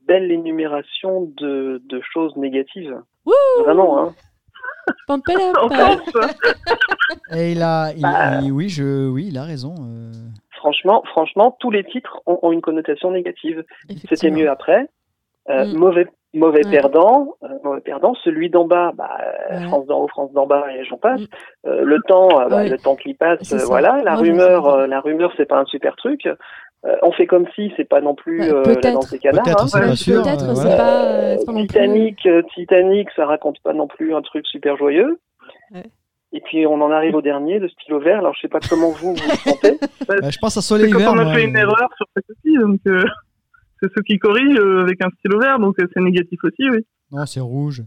belle 0.07 0.31
énumération 0.31 1.31
de, 1.37 1.81
de 1.87 2.01
choses 2.11 2.35
négatives. 2.35 2.95
Wouh 3.27 3.33
Vraiment, 3.63 3.99
hein. 3.99 4.13
Et 7.35 7.51
il 7.51 7.61
a, 7.61 7.91
il- 7.95 8.01
Bah. 8.01 8.39
il- 8.41 8.51
oui, 8.51 8.69
je, 8.69 9.07
oui, 9.09 9.27
il 9.29 9.37
a 9.37 9.43
raison. 9.43 9.75
euh. 9.81 10.11
Franchement, 10.57 11.03
franchement, 11.11 11.55
tous 11.59 11.69
les 11.69 11.83
titres 11.83 12.21
ont, 12.25 12.39
ont 12.41 12.51
une 12.51 12.61
connotation 12.61 13.11
négative. 13.11 13.63
C'était 14.09 14.31
mieux 14.31 14.49
après. 14.49 14.87
Euh, 15.49 15.65
Mm. 15.65 15.77
Mauvais, 15.77 16.07
mauvais 16.33 16.65
Ouais. 16.65 16.71
perdant, 16.71 17.35
euh, 17.43 17.47
mauvais 17.63 17.81
perdant. 17.81 18.13
Celui 18.23 18.49
d'en 18.49 18.65
bas, 18.65 18.91
bah, 18.95 19.09
Ouais. 19.51 19.63
France 19.67 19.85
d'en 19.85 20.01
haut, 20.01 20.07
France 20.07 20.31
d'en 20.33 20.47
bas, 20.47 20.65
et 20.73 20.83
j'en 20.85 20.97
passe. 20.97 21.21
Mm. 21.21 21.25
Euh, 21.67 21.81
le 21.83 21.99
temps, 22.07 22.29
euh, 22.41 22.47
bah, 22.49 22.55
Ouais. 22.57 22.69
le 22.69 22.77
temps 22.77 22.95
qui 22.95 23.13
passe, 23.13 23.51
euh, 23.53 23.65
voilà. 23.67 24.01
La 24.03 24.15
rumeur, 24.15 24.67
euh, 24.67 24.87
la 24.87 24.99
rumeur, 25.01 25.31
c'est 25.37 25.45
pas 25.45 25.57
un 25.59 25.65
super 25.65 25.95
truc. 25.95 26.25
Euh, 26.25 26.95
on 27.01 27.11
fait 27.11 27.25
comme 27.25 27.45
si, 27.55 27.73
c'est 27.77 27.87
pas 27.89 28.01
non 28.01 28.13
plus 28.15 28.41
euh, 28.43 28.61
la 28.83 28.91
danse 28.91 29.09
des 29.11 29.17
canards. 29.19 29.43
Peut-être, 29.43 29.63
hein. 29.63 29.67
c'est 29.67 29.79
Ouais, 29.79 29.87
pas 29.87 29.95
sûr. 29.95 30.21
Peut-être, 30.23 30.49
euh, 30.49 30.55
c'est 30.55 30.61
voilà. 30.67 30.77
pas, 30.77 31.03
euh, 31.03 31.35
pas 31.45 31.51
non. 31.51 31.61
Titanic, 31.61 32.25
euh, 32.27 32.41
Titanic, 32.53 33.09
ça 33.15 33.25
raconte 33.25 33.59
pas 33.63 33.73
non 33.73 33.87
plus 33.87 34.13
un 34.15 34.21
truc 34.21 34.45
super 34.45 34.77
joyeux. 34.77 35.19
Ouais. 35.73 35.83
Et 36.33 36.41
puis 36.41 36.67
on 36.67 36.81
en 36.81 36.91
arrive 36.91 37.15
au 37.15 37.21
dernier, 37.21 37.59
le 37.59 37.69
stylo 37.69 37.99
vert. 37.99 38.19
Alors 38.19 38.33
je 38.35 38.41
sais 38.41 38.47
pas 38.49 38.59
comment 38.69 38.89
vous 38.89 39.13
vous 39.15 39.17
sentez. 39.17 39.77
Bah, 40.07 40.15
je 40.29 40.37
pense 40.39 40.57
à 40.57 40.61
Soleil 40.61 40.91
quand 40.91 40.99
Vert. 40.99 41.13
on 41.13 41.17
a 41.17 41.33
fait 41.33 41.43
une 41.45 41.55
euh. 41.55 41.61
erreur 41.61 41.89
sur 41.97 42.05
ce 42.15 42.59
donc 42.59 42.79
euh, 42.87 43.03
c'est 43.81 43.89
ceux 43.95 44.01
qui 44.03 44.17
corrigent 44.17 44.59
euh, 44.59 44.83
avec 44.83 45.03
un 45.03 45.09
stylo 45.19 45.39
vert, 45.39 45.59
donc 45.59 45.75
c'est 45.77 46.01
négatif 46.01 46.39
aussi, 46.43 46.69
oui. 46.69 46.79
Non, 47.11 47.25
c'est 47.25 47.39
rouge. 47.39 47.83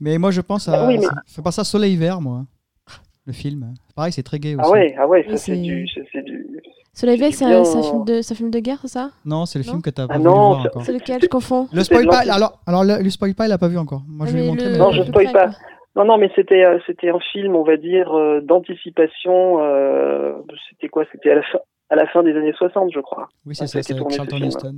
Mais 0.00 0.18
moi, 0.18 0.30
je 0.30 0.40
pense 0.40 0.68
à. 0.68 0.84
Ah 0.84 0.86
oui, 0.86 0.98
mais- 0.98 1.04
ça 1.04 1.14
fait 1.26 1.42
penser 1.42 1.60
à 1.60 1.64
Soleil 1.64 1.96
Vert, 1.96 2.20
moi. 2.20 2.42
Le 3.26 3.32
film. 3.32 3.72
Pareil, 3.96 4.12
c'est 4.12 4.22
très 4.22 4.38
gay 4.38 4.54
aussi. 4.54 4.64
Ah 4.64 4.70
ouais, 4.70 4.94
ah 4.98 5.06
ouais, 5.08 5.22
ça 5.24 5.36
c'est 5.36 5.54
c'est- 5.54 5.60
du, 5.60 5.86
c'est 5.94 6.04
c'est 6.12 6.22
du. 6.22 6.46
Soleil 6.92 7.18
Vert, 7.18 7.28
C'est 7.30 7.38
c'est 7.38 7.46
bien. 7.46 7.60
un, 7.60 7.64
c'est 7.64 7.78
un 7.78 7.82
film 7.82 8.04
de, 8.04 8.22
c'est 8.22 8.32
un 8.34 8.36
film 8.36 8.50
de 8.50 8.58
guerre, 8.58 8.78
c'est 8.82 8.88
ça? 8.88 9.10
Non, 9.24 9.46
c'est 9.46 9.58
le 9.60 9.64
Non 9.64 9.70
film 9.72 9.82
que 9.82 9.90
t'as 9.90 10.06
pas 10.08 10.14
Ah 10.14 10.18
voulu 10.18 10.28
non, 10.30 10.60
c'est- 10.62 10.68
encore. 10.68 10.82
C'est 10.84 10.92
lequel? 10.92 11.20
Je 11.22 11.28
confonds. 11.28 11.68
Le 11.72 11.82
C'était 11.84 12.02
spoil 12.02 12.06
pas. 12.08 12.32
Alors, 12.32 12.60
alors 12.66 12.82
le, 12.84 13.02
le 13.02 13.10
spoil 13.10 13.34
pas, 13.34 13.46
il 13.46 13.52
a 13.52 13.58
pas 13.58 13.68
vu 13.68 13.78
encore. 13.78 14.02
Moi, 14.08 14.26
je 14.26 14.32
Ah, 14.32 14.34
vais 14.34 14.40
lui 14.40 14.46
mais 14.46 14.50
montrer. 14.52 14.66
le- 14.66 14.72
mais- 14.72 14.78
Non, 14.78 14.90
je 14.90 15.02
spoil 15.02 15.32
pas. 15.32 15.50
Non, 15.96 16.04
non, 16.04 16.18
mais 16.18 16.30
c'était 16.36 16.64
euh, 16.64 16.78
c'était 16.86 17.10
un 17.10 17.18
film, 17.32 17.54
on 17.56 17.62
va 17.64 17.76
dire, 17.76 18.12
euh, 18.16 18.40
d'anticipation. 18.42 19.60
euh, 19.60 20.32
c'était 20.70 20.88
quoi? 20.88 21.04
C'était 21.12 21.30
à 21.30 21.36
la 21.36 21.42
fin 21.42 21.58
à 21.90 21.96
la 21.96 22.06
fin 22.08 22.22
des 22.22 22.32
années 22.36 22.52
60, 22.52 22.90
je 22.94 23.00
crois. 23.00 23.28
Oui, 23.46 23.54
c'est 23.54 23.64
Ah, 23.64 23.66
ça, 23.66 23.82
ça 23.82 23.88
c'est 23.88 23.94
tourné, 23.96 24.12
ce 24.12 24.16
Charlton. 24.16 24.36
Heston. 24.44 24.74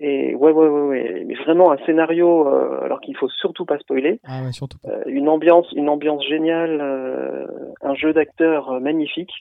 Et 0.00 0.34
ouais, 0.34 0.52
ouais, 0.52 0.68
ouais, 0.68 0.80
ouais. 0.88 1.24
Mais 1.26 1.34
vraiment 1.34 1.70
un 1.70 1.76
scénario, 1.84 2.48
euh, 2.48 2.80
alors 2.82 3.00
qu'il 3.00 3.16
faut 3.16 3.28
surtout 3.28 3.64
pas 3.66 3.78
spoiler. 3.78 4.20
Ah 4.24 4.42
ouais, 4.42 4.52
surtout 4.52 4.78
pas. 4.78 4.88
Euh, 4.88 5.02
une 5.06 5.28
ambiance, 5.28 5.70
une 5.76 5.88
ambiance 5.88 6.26
géniale, 6.26 6.80
euh, 6.80 7.46
un 7.82 7.94
jeu 7.94 8.12
d'acteurs 8.12 8.80
magnifique 8.80 9.32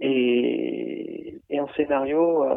et, 0.00 1.40
et 1.48 1.58
un 1.58 1.66
scénario 1.76 2.44
euh, 2.44 2.52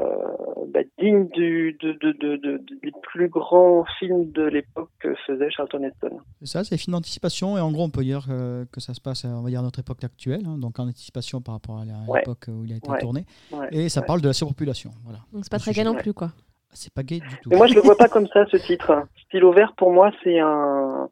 bah, 0.67 0.81
digne 0.99 1.27
du, 1.29 1.77
de, 1.81 1.93
de, 1.93 2.11
de, 2.11 2.35
de- 2.37 2.61
des 2.83 2.91
plus 3.01 3.29
grands 3.29 3.85
films 3.97 4.29
de 4.31 4.43
l'époque 4.43 4.89
que 4.99 5.15
faisait 5.25 5.49
Charlton 5.49 5.83
Heston. 5.83 6.17
C'est 6.41 6.47
ça, 6.47 6.63
c'est 6.63 6.77
film 6.77 6.93
d'anticipation. 6.93 7.57
Et 7.57 7.61
en 7.61 7.71
gros, 7.71 7.83
on 7.83 7.89
peut 7.89 8.03
dire 8.03 8.25
que, 8.27 8.65
que 8.71 8.79
ça 8.81 8.93
se 8.93 9.01
passe, 9.01 9.25
on 9.25 9.41
va 9.41 9.49
dire, 9.49 9.59
à 9.59 9.63
notre 9.63 9.79
époque 9.79 10.03
actuelle. 10.03 10.43
hein, 10.45 10.57
donc 10.57 10.79
en 10.79 10.87
anticipation 10.87 11.41
par 11.41 11.55
rapport 11.55 11.77
à 11.79 11.83
Ouais. 12.11 12.19
l'époque 12.19 12.45
où 12.49 12.65
il 12.65 12.73
a 12.73 12.75
été 12.75 12.89
Ouais. 12.89 12.99
tourné. 12.99 13.25
Ouais. 13.51 13.67
Et 13.71 13.89
ça 13.89 14.01
Ouais. 14.01 14.05
parle 14.07 14.21
de 14.21 14.27
la 14.27 14.33
surpopulation. 14.33 14.91
Voilà. 15.03 15.19
Donc 15.31 15.43
c'est 15.45 15.51
pas 15.51 15.59
très 15.59 15.71
gay 15.71 15.83
non 15.83 15.95
plus, 15.95 16.13
quoi. 16.13 16.31
C'est 16.71 16.93
pas 16.93 17.03
gay 17.03 17.19
du 17.19 17.35
tout. 17.41 17.49
Mais 17.49 17.57
moi, 17.57 17.67
je 17.67 17.73
le 17.73 17.81
vois 17.81 17.97
pas 17.97 18.07
comme 18.07 18.27
ça, 18.27 18.45
ce 18.47 18.57
titre. 18.57 19.03
Stylo 19.25 19.51
vert, 19.51 19.73
pour 19.75 19.91
moi, 19.91 20.11
c'est 20.23 20.39
un. 20.39 21.09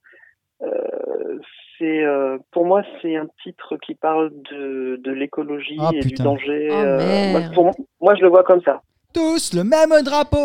euh, 0.62 1.40
c'est 1.78 2.04
euh, 2.04 2.38
pour 2.52 2.66
moi 2.66 2.82
c'est 3.02 3.16
un 3.16 3.28
titre 3.44 3.78
qui 3.78 3.94
parle 3.94 4.32
de, 4.52 4.96
de 5.04 5.12
l'écologie 5.12 5.78
Ah, 5.80 5.92
et 5.94 6.00
du 6.00 6.16
danger. 6.16 6.70
Oh, 6.72 6.76
euh, 6.76 7.32
moi, 7.32 7.42
pour 7.54 7.64
moi- 7.66 7.74
moi, 8.02 8.16
je 8.16 8.22
le 8.22 8.30
vois 8.30 8.44
comme 8.44 8.62
ça. 8.64 8.82
Tous 9.14 9.54
le 9.54 9.64
même 9.64 9.92
drapeau 10.04 10.38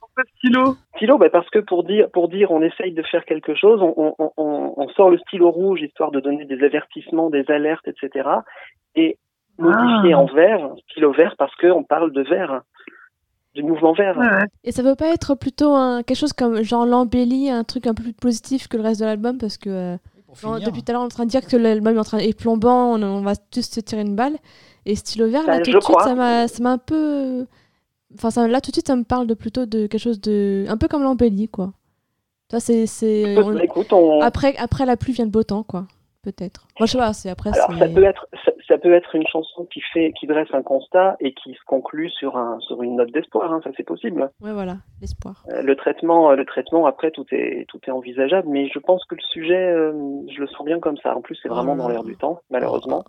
Pourquoi 0.00 0.22
stylo? 0.36 0.76
Stylo, 0.96 1.18
bah 1.18 1.30
parce 1.30 1.48
que 1.50 1.58
pour 1.60 1.84
dire, 1.84 2.08
pour 2.12 2.28
dire, 2.28 2.50
on 2.50 2.62
essaye 2.62 2.92
de 2.92 3.02
faire 3.02 3.24
quelque 3.24 3.54
chose, 3.54 3.80
on, 3.82 3.94
on, 4.18 4.30
on, 4.36 4.74
on 4.76 4.88
sort 4.90 5.10
le 5.10 5.18
stylo 5.18 5.50
rouge 5.50 5.80
histoire 5.82 6.10
de 6.10 6.20
donner 6.20 6.44
des 6.44 6.62
avertissements, 6.64 7.30
des 7.30 7.48
alertes, 7.50 7.86
etc. 7.88 8.28
Et 8.94 9.18
modifier 9.58 10.12
Ah. 10.14 10.18
en 10.18 10.26
vert, 10.26 10.70
stylo 10.90 11.12
vert, 11.12 11.34
parce 11.38 11.54
que 11.56 11.66
on 11.68 11.82
parle 11.84 12.12
de 12.12 12.22
vert, 12.22 12.62
du 13.54 13.62
mouvement 13.62 13.92
vert. 13.92 14.16
Ouais. 14.18 14.46
Et 14.64 14.72
ça 14.72 14.82
peut 14.82 14.94
pas 14.96 15.12
être 15.12 15.34
plutôt 15.34 15.74
un, 15.74 16.02
quelque 16.02 16.16
chose 16.18 16.32
comme 16.32 16.62
genre 16.62 16.86
l'embellie, 16.86 17.50
un 17.50 17.64
truc 17.64 17.86
un 17.86 17.94
peu 17.94 18.02
plus 18.02 18.14
positif 18.14 18.68
que 18.68 18.76
le 18.76 18.82
reste 18.82 19.00
de 19.00 19.06
l'album 19.06 19.38
parce 19.38 19.58
que 19.58 19.68
euh, 19.70 19.96
depuis 20.64 20.82
tout 20.82 20.90
à 20.90 20.92
l'heure 20.94 21.02
on 21.02 21.04
est 21.04 21.06
en 21.06 21.08
train 21.08 21.24
de 21.26 21.30
dire 21.30 21.46
que 21.46 21.56
l'album 21.56 21.94
est 21.96 21.98
en 21.98 22.04
train 22.04 22.18
est 22.18 22.38
plombant, 22.38 22.94
on, 22.94 23.02
on 23.02 23.20
va 23.20 23.36
tous 23.36 23.62
se 23.68 23.80
tirer 23.80 24.02
une 24.02 24.16
balle. 24.16 24.36
Et 24.86 24.96
stylo 24.96 25.28
vert 25.28 25.46
là 25.46 25.58
Bah, 25.58 25.62
tout 25.62 25.70
de 25.70 25.80
suite 25.80 25.82
crois. 25.82 26.04
ça 26.04 26.14
m'a 26.14 26.48
ça 26.48 26.62
m'a 26.62 26.70
un 26.72 26.78
peu, 26.78 27.46
enfin 28.14 28.30
ça, 28.30 28.48
là 28.48 28.60
tout 28.60 28.70
de 28.70 28.74
suite 28.76 28.86
ça 28.88 28.96
me 28.96 29.04
parle 29.04 29.26
de 29.26 29.34
plutôt 29.34 29.66
de 29.66 29.86
quelque 29.86 30.00
chose 30.00 30.20
de 30.20 30.64
un 30.68 30.76
peu 30.78 30.88
comme 30.88 31.02
l'embellie 31.02 31.48
quoi. 31.48 31.72
Toi 32.48 32.58
c'est 32.58 32.86
c'est 32.86 33.36
on- 33.44 33.56
écoute, 33.58 33.92
on, 33.92 34.22
après 34.22 34.56
après 34.56 34.86
la 34.86 34.96
pluie 34.96 35.12
vient 35.12 35.26
le 35.26 35.30
beau 35.30 35.42
temps 35.42 35.62
quoi 35.62 35.86
peut-être. 36.22 36.66
Moi 36.78 36.86
je 36.86 36.92
sais 36.92 36.98
pas 36.98 37.12
c'est 37.12 37.30
après 37.30 37.50
alors 37.52 37.72
ça 37.78 37.88
peut 37.88 38.04
être, 38.04 38.26
ça, 38.44 38.52
ça 38.68 38.78
peut 38.78 38.92
être 38.92 39.14
une 39.14 39.26
chanson 39.26 39.66
qui 39.66 39.80
fait, 39.92 40.12
qui 40.18 40.26
dresse 40.26 40.48
un 40.52 40.62
constat 40.62 41.16
et 41.20 41.34
qui 41.34 41.52
se 41.54 41.64
conclut 41.66 42.10
sur 42.10 42.36
un, 42.36 42.58
sur 42.60 42.82
une 42.82 42.96
note 42.96 43.10
d'espoir. 43.12 43.52
Hein, 43.52 43.60
ça 43.64 43.70
c'est 43.76 43.82
possible. 43.82 44.30
ouais 44.40 44.52
voilà 44.52 44.76
l'espoir. 45.00 45.44
Euh, 45.50 45.62
Le 45.62 45.76
traitement, 45.76 46.30
euh, 46.30 46.36
le 46.36 46.44
traitement 46.44 46.86
après 46.86 47.10
tout 47.10 47.26
est, 47.32 47.66
tout 47.68 47.80
est 47.86 47.90
envisageable, 47.90 48.48
mais 48.48 48.68
je 48.68 48.78
pense 48.78 49.04
que 49.04 49.14
le 49.14 49.20
sujet, 49.20 49.72
euh, 49.72 49.92
je 50.32 50.40
le 50.40 50.46
sens 50.46 50.64
bien 50.64 50.80
comme 50.80 50.96
ça. 50.98 51.16
En 51.16 51.20
plus, 51.20 51.36
c'est 51.42 51.48
vraiment 51.48 51.76
dans 51.76 51.88
là. 51.88 51.94
l'air 51.94 52.04
du 52.04 52.16
temps, 52.16 52.40
malheureusement. 52.50 53.04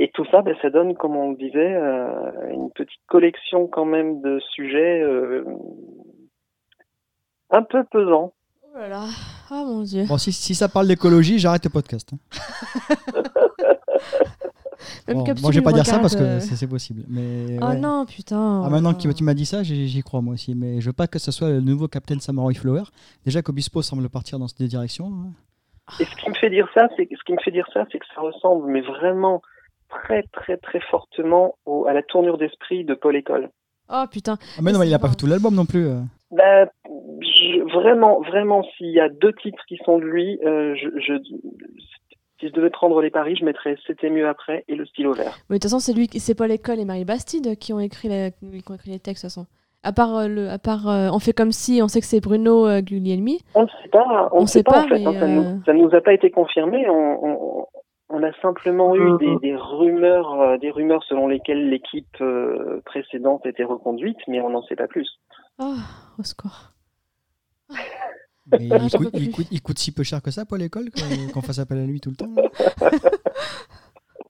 Et 0.00 0.10
tout 0.12 0.24
ça, 0.30 0.42
ben, 0.42 0.54
ça 0.62 0.70
donne, 0.70 0.94
comme 0.94 1.16
on 1.16 1.30
le 1.30 1.36
disait, 1.36 1.74
euh, 1.74 2.50
une 2.50 2.70
petite 2.70 3.00
collection 3.08 3.66
quand 3.66 3.84
même 3.84 4.20
de 4.20 4.38
sujets 4.54 5.02
euh, 5.02 5.44
un 7.50 7.62
peu 7.62 7.82
pesants. 7.84 8.32
Oh 8.78 8.80
là 8.82 8.88
là 8.88 9.04
ah 9.50 9.64
mon 9.66 9.82
dieu. 9.82 10.04
Bon, 10.04 10.18
si, 10.18 10.32
si 10.32 10.54
ça 10.54 10.68
parle 10.68 10.86
d'écologie, 10.86 11.38
j'arrête 11.40 11.64
le 11.64 11.70
podcast. 11.70 12.10
hein. 12.12 12.18
Même 15.08 15.16
Bon, 15.18 15.24
Capsule 15.24 15.42
moi, 15.42 15.52
je 15.52 15.58
vais 15.58 15.64
pas 15.64 15.72
dire 15.72 15.84
ça 15.86 15.98
parce 15.98 16.14
que 16.14 16.20
regarde, 16.20 16.36
euh, 16.36 16.40
c'est 16.40 16.54
c'est 16.54 16.66
possible. 16.68 17.02
Mais 17.08 17.58
Oh 17.60 17.66
ouais. 17.66 17.76
non 17.76 18.06
putain. 18.06 18.62
Ah, 18.64 18.68
maintenant 18.70 18.94
que 18.94 19.08
tu 19.12 19.24
m'as 19.24 19.34
dit 19.34 19.46
ça, 19.46 19.62
j'y 19.64 19.88
j'y 19.88 20.02
crois 20.02 20.20
moi 20.20 20.34
aussi. 20.34 20.54
Mais 20.54 20.80
je 20.80 20.86
veux 20.86 20.92
pas 20.92 21.08
que 21.08 21.18
ce 21.18 21.32
soit 21.32 21.48
le 21.48 21.60
nouveau 21.60 21.88
Captain 21.88 22.20
Samurai 22.20 22.54
Flower. 22.54 22.84
Déjà 23.24 23.42
qu'Obispo 23.42 23.82
semble 23.82 24.08
partir 24.08 24.38
dans 24.38 24.46
cette 24.46 24.62
direction. 24.62 25.06
hein. 25.06 25.30
Et 25.98 26.04
ce 26.04 26.14
qui 26.22 26.28
me 26.28 26.34
fait 26.34 26.50
dire 26.50 26.68
ça, 26.74 26.86
c'est 26.96 27.08
ce 27.10 27.24
qui 27.24 27.32
me 27.32 27.38
fait 27.42 27.50
dire 27.50 27.66
ça, 27.74 27.84
c'est 27.90 27.98
que 27.98 28.06
ça 28.14 28.20
ressemble, 28.20 28.70
mais 28.70 28.82
vraiment 28.82 29.42
très 29.88 30.22
très 30.32 30.56
très 30.58 30.80
fortement 30.90 31.56
au- 31.66 31.86
à 31.86 31.92
la 31.94 32.02
tournure 32.02 32.38
d'esprit 32.38 32.84
de 32.84 32.94
Paul 32.94 33.16
École. 33.16 33.50
Oh 33.90 34.04
putain. 34.10 34.36
Ah, 34.58 34.60
mais 34.62 34.70
non, 34.72 34.78
Mais 34.78 34.86
il 34.88 34.94
a 34.94 34.98
pas- 34.98 35.08
fait 35.08 35.16
tout 35.16 35.26
l'album 35.26 35.54
non 35.54 35.64
plus. 35.66 35.86
euh. 35.86 36.00
Bah, 36.30 36.66
je- 37.52 37.72
vraiment, 37.74 38.20
vraiment, 38.20 38.62
s'il 38.76 38.90
y 38.90 39.00
a 39.00 39.08
deux 39.08 39.32
titres 39.32 39.62
qui 39.68 39.76
sont 39.84 39.98
de 39.98 40.04
lui, 40.04 40.38
euh, 40.44 40.74
je, 40.76 40.88
je, 41.00 41.14
si 42.40 42.48
je 42.48 42.52
devais 42.52 42.70
prendre 42.70 43.00
les 43.00 43.10
paris, 43.10 43.34
je 43.36 43.44
mettrais 43.44 43.76
C'était 43.86 44.10
mieux 44.10 44.28
après 44.28 44.64
et 44.68 44.74
le 44.76 44.86
stylo 44.86 45.12
vert. 45.12 45.36
Mais 45.50 45.56
de 45.56 45.58
toute 45.58 45.64
façon, 45.64 45.78
c'est 45.80 45.92
lui, 45.92 46.08
c'est 46.18 46.34
Paul 46.36 46.50
École 46.52 46.78
et 46.78 46.84
Marie 46.84 47.04
Bastide 47.04 47.58
qui 47.58 47.72
ont 47.72 47.80
écrit, 47.80 48.08
la- 48.08 48.30
qui 48.30 48.44
ont 48.70 48.74
écrit 48.74 48.90
les 48.90 49.00
textes 49.00 49.24
de 49.24 49.28
toute 49.28 49.34
façon. 49.34 49.46
À 49.84 49.92
part, 49.92 50.16
euh, 50.16 50.28
le, 50.28 50.48
à 50.50 50.58
part 50.58 50.88
euh, 50.88 51.08
on 51.12 51.18
fait 51.20 51.32
comme 51.32 51.52
si, 51.52 51.80
on 51.82 51.88
sait 51.88 52.00
que 52.00 52.06
c'est 52.06 52.20
Bruno 52.20 52.66
euh, 52.66 52.80
Guglielmi. 52.80 53.40
On 53.54 53.62
ne 53.62 53.68
sait 53.68 53.88
pas, 53.90 54.28
on 54.32 54.38
On 54.38 54.42
ne 54.42 54.46
sait 54.46 54.58
sait 54.58 54.62
pas, 54.64 54.72
pas, 54.72 54.84
en 54.84 54.88
fait. 54.88 55.06
hein, 55.06 55.14
ça, 55.20 55.26
nous, 55.28 55.62
ça 55.66 55.72
nous 55.72 55.94
a 55.94 56.00
pas 56.00 56.12
été 56.12 56.30
confirmé. 56.30 56.88
On, 56.88 57.24
on, 57.24 57.66
on 58.10 58.22
a 58.22 58.32
simplement 58.42 58.96
eu 58.96 59.00
Mhm. 59.12 59.18
des, 59.18 59.36
des 59.36 59.54
rumeurs, 59.56 60.40
euh, 60.40 60.58
des 60.58 60.70
rumeurs 60.70 61.04
selon 61.04 61.28
lesquelles 61.28 61.68
l'équipe 61.70 62.06
euh, 62.20 62.80
précédente 62.86 63.46
était 63.46 63.64
reconduite, 63.64 64.16
mais 64.26 64.40
on 64.40 64.50
n'en 64.50 64.62
sait 64.62 64.76
pas 64.76 64.88
plus. 64.88 65.08
Oh, 65.60 65.74
au 66.18 66.22
secours. 66.24 66.70
Mais 67.70 68.68
Ah, 68.70 68.78
il, 68.82 68.90
coûte, 68.90 69.12
peux 69.12 69.18
il, 69.18 69.24
plus. 69.24 69.30
coûte, 69.32 69.46
il 69.50 69.62
coûte 69.62 69.78
si 69.78 69.92
peu 69.92 70.02
cher 70.02 70.22
que 70.22 70.30
ça 70.30 70.46
pour 70.46 70.56
l'école 70.56 70.90
qu'on 70.90 71.32
qu'on 71.32 71.42
fasse 71.42 71.58
appel 71.58 71.78
à 71.78 71.84
lui 71.84 72.00
tout 72.00 72.10
le 72.10 72.16
temps. 72.16 72.34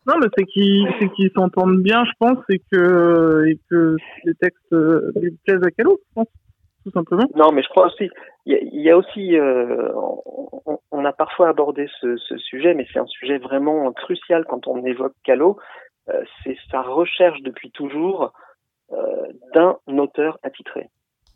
Non, 0.06 0.14
mais 0.20 0.28
c'est 0.38 0.46
qu'ils 0.46 0.88
c'est 0.98 1.10
qu'ils 1.10 1.30
s'entendent 1.36 1.82
bien, 1.82 2.02
je 2.06 2.12
pense, 2.18 2.38
et 2.48 2.62
que, 2.72 3.44
et 3.46 3.58
que 3.68 3.94
les 4.24 4.34
textes 4.36 4.72
euh, 4.72 5.12
lui 5.20 5.36
plaisent 5.44 5.62
à 5.62 5.70
Calo, 5.70 6.00
je 6.02 6.14
pense, 6.14 6.28
tout 6.82 6.90
simplement. 6.92 7.26
Non, 7.36 7.52
mais 7.52 7.62
je 7.62 7.68
crois 7.68 7.88
aussi, 7.88 8.08
il 8.46 8.54
y 8.54 8.56
a, 8.56 8.58
il 8.60 8.80
y 8.80 8.90
a 8.90 8.96
aussi, 8.96 9.36
euh, 9.36 9.90
on, 10.64 10.78
on 10.90 11.04
a 11.04 11.12
parfois 11.12 11.50
abordé 11.50 11.88
ce, 12.00 12.16
ce 12.16 12.38
sujet, 12.38 12.72
mais 12.72 12.86
c'est 12.90 12.98
un 12.98 13.06
sujet 13.06 13.36
vraiment 13.36 13.92
crucial 13.92 14.46
quand 14.48 14.66
on 14.66 14.82
évoque 14.86 15.12
Calo. 15.24 15.58
Euh, 16.08 16.22
c'est 16.42 16.56
sa 16.70 16.80
recherche 16.80 17.42
depuis 17.42 17.70
toujours 17.70 18.32
euh, 18.92 19.26
d'un 19.54 19.76
auteur 19.98 20.38
attitré. 20.42 20.88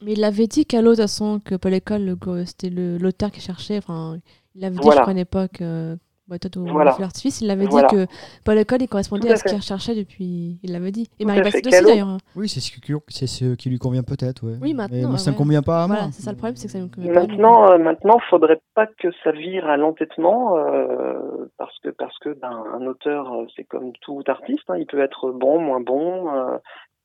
Mais 0.04 0.12
il 0.12 0.20
l'avait 0.20 0.46
dit 0.46 0.66
qu'à 0.66 0.80
l'autre, 0.82 0.96
de 0.98 1.02
toute 1.02 1.10
façon, 1.10 1.40
que 1.44 1.54
Paul 1.54 1.74
École, 1.74 2.16
c'était 2.46 2.70
le- 2.70 2.98
l'auteur 2.98 3.30
qui 3.30 3.40
cherchait. 3.40 3.78
Enfin, 3.78 4.16
il 4.54 4.60
l'avait 4.62 4.74
dit, 4.76 4.80
Voilà. 4.82 4.98
je 4.98 5.02
crois, 5.02 5.10
à 5.10 5.12
une 5.12 5.18
époque, 5.18 5.60
euh, 5.60 5.96
bah, 6.28 6.36
Voilà. 6.56 6.92
feu 6.92 7.02
d'artifice, 7.02 7.40
il 7.40 7.46
l'avait 7.46 7.66
Voilà. 7.66 7.88
dit 7.88 7.94
que 7.96 8.06
Paul 8.44 8.56
École, 8.58 8.80
il 8.82 8.88
correspondait 8.88 9.26
Tout 9.28 9.32
à 9.32 9.34
à 9.34 9.36
ce 9.36 9.44
qu'il 9.44 9.56
recherchait 9.56 9.94
depuis. 9.94 10.58
Il 10.62 10.72
l'avait 10.72 10.90
dit. 10.92 11.08
Et 11.18 11.24
Tout 11.24 11.28
Marie. 11.28 11.42
Bastide 11.42 11.66
aussi, 11.66 11.84
d'ailleurs. 11.84 12.16
Oui, 12.36 12.48
c'est 12.48 12.60
ce, 12.60 12.70
qui- 12.72 12.92
c'est 13.08 13.26
ce 13.26 13.54
qui 13.54 13.68
lui 13.68 13.78
convient 13.78 14.02
peut-être. 14.02 14.42
Ouais. 14.44 14.54
Oui, 14.62 14.72
maintenant, 14.74 14.96
Mais 14.96 15.06
moi, 15.06 15.18
ça 15.18 15.30
ne 15.30 15.36
ouais. 15.36 15.38
convient 15.42 15.62
pas 15.62 15.84
à 15.84 15.86
moi. 15.86 15.96
Voilà, 15.96 16.12
c'est 16.12 16.22
ça 16.22 16.30
le 16.30 16.36
problème, 16.36 16.56
c'est 16.56 16.66
que 16.68 16.72
ça 16.72 16.78
me 16.80 16.88
convient 16.88 17.12
pas. 17.12 17.20
Maintenant, 17.20 17.70
euh, 17.70 17.78
maintenant, 17.78 18.18
faudrait 18.30 18.60
pas 18.74 18.86
que 18.86 19.08
ça 19.22 19.32
vire 19.32 19.66
à 19.68 19.76
l'entêtement, 19.76 20.56
euh, 20.56 21.18
parce 21.58 21.78
que 21.80 21.90
parce 21.90 22.18
que 22.20 22.30
ben, 22.40 22.64
un 22.74 22.86
auteur, 22.86 23.32
euh, 23.34 23.46
c'est 23.54 23.64
comme 23.64 23.92
tout 24.00 24.22
artiste, 24.26 24.64
hein, 24.68 24.76
il 24.78 24.86
peut 24.86 25.00
être 25.00 25.30
bon, 25.32 25.60
moins 25.60 25.80
bon. 25.80 26.32
euh, 26.34 26.56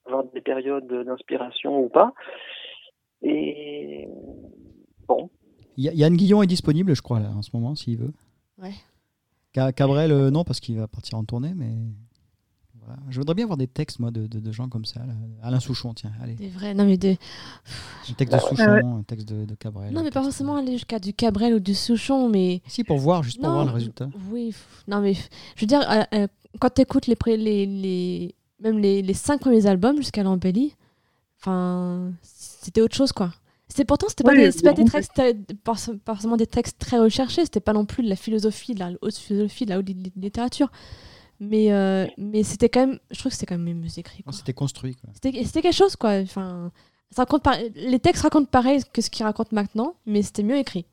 avoir 0.07 0.23
des 0.33 0.39
périodes 0.39 0.87
d'inspiration 0.87 1.79
ou 1.79 1.89
pas. 1.89 2.13
Et 3.21 4.07
bon. 5.07 5.29
Yann 5.77 6.15
Guillon 6.15 6.41
est 6.41 6.47
disponible, 6.47 6.95
je 6.95 7.01
crois, 7.01 7.19
là, 7.19 7.31
en 7.35 7.41
ce 7.41 7.49
moment, 7.53 7.75
s'il 7.75 7.97
veut. 7.97 8.13
Ouais. 8.57 8.73
Cabrel, 9.53 10.11
euh, 10.11 10.29
non, 10.29 10.43
parce 10.43 10.59
qu'il 10.59 10.77
va 10.77 10.87
partir 10.87 11.17
en 11.17 11.23
tournée, 11.23 11.53
mais. 11.55 11.73
Je 13.09 13.19
voudrais 13.19 13.35
bien 13.35 13.45
voir 13.45 13.57
des 13.57 13.67
textes, 13.67 13.99
moi, 13.99 14.11
de, 14.11 14.27
de, 14.27 14.51
gens 14.53 14.69
comme 14.69 14.85
ça. 14.85 15.01
Alain 15.43 15.59
Souchon, 15.59 15.93
tiens, 15.93 16.13
allez. 16.21 16.35
Des 16.35 16.47
vrais, 16.47 16.73
non, 16.73 16.85
mais 16.85 16.97
des. 16.97 17.17
Un 18.09 18.13
texte 18.13 18.33
de 18.33 18.39
Souchon, 18.39 18.97
un 18.99 19.03
texte 19.03 19.27
de, 19.27 19.55
Cabrel. 19.55 19.93
Non, 19.93 20.03
mais 20.03 20.11
pas 20.11 20.23
forcément 20.23 20.55
aller 20.55 20.73
jusqu'à 20.73 20.99
du 20.99 21.13
Cabrel 21.13 21.55
ou 21.55 21.59
du 21.59 21.75
Souchon, 21.75 22.29
mais. 22.29 22.61
Si, 22.67 22.85
pour 22.85 22.97
voir, 22.97 23.23
juste 23.23 23.41
pour 23.41 23.49
voir 23.49 23.65
le 23.65 23.71
résultat. 23.71 24.09
Oui, 24.31 24.55
non, 24.87 25.01
mais 25.01 25.13
je 25.13 25.61
veux 25.61 25.67
dire, 25.67 25.81
euh, 25.89 26.03
euh, 26.13 26.27
quand 26.59 26.73
tu 26.73 26.81
écoutes 26.81 27.07
les, 27.07 27.17
les, 27.35 27.65
les, 27.65 28.35
même 28.61 28.79
les, 28.79 29.01
les 29.01 29.13
cinq 29.13 29.41
premiers 29.41 29.65
albums 29.65 29.97
jusqu'à 29.97 30.23
l'embellie, 30.23 30.73
enfin, 31.39 32.11
c'était 32.21 32.81
autre 32.81 32.95
chose, 32.95 33.11
quoi. 33.11 33.31
C'était 33.67 33.85
pourtant, 33.85 34.07
c'était 34.07 34.23
pas, 34.23 34.33
des, 34.33 34.49
pas 34.63 34.73
des 34.73 34.85
textes, 34.85 35.21
forcément 36.05 36.37
des 36.37 36.47
textes 36.47 36.79
très 36.79 36.99
recherchés, 36.99 37.43
c'était 37.43 37.59
pas 37.59 37.73
non 37.73 37.85
plus 37.85 38.01
de 38.01 38.09
la 38.09 38.15
philosophie, 38.15 38.73
de 38.73 38.79
la 38.79 38.91
haute 39.01 39.17
philosophie, 39.17 39.65
de 39.65 39.71
la 39.71 39.79
haute 39.79 39.89
littérature. 40.15 40.69
Mais, 41.39 41.71
euh, 41.71 42.05
mais 42.17 42.43
c'était 42.43 42.69
quand 42.69 42.87
même, 42.87 42.99
je 43.11 43.19
trouve 43.19 43.31
que 43.31 43.37
c'était 43.37 43.45
quand 43.45 43.59
même 43.59 43.77
mieux 43.77 43.99
écrit. 43.99 44.23
C'était 44.31 44.53
construit. 44.53 44.95
C'était 45.13 45.61
quelque 45.61 45.71
chose, 45.71 45.95
quoi. 45.95 46.11
Enfin, 46.21 46.71
ça 47.11 47.23
raconte 47.23 47.47
Les 47.75 47.99
textes 47.99 48.23
racontent 48.23 48.49
pareil 48.49 48.81
que 48.93 49.01
ce 49.01 49.09
qu'ils 49.09 49.25
racontent 49.25 49.51
maintenant, 49.53 49.95
mais 50.05 50.21
c'était 50.21 50.43
mieux 50.43 50.57
écrit. 50.57 50.85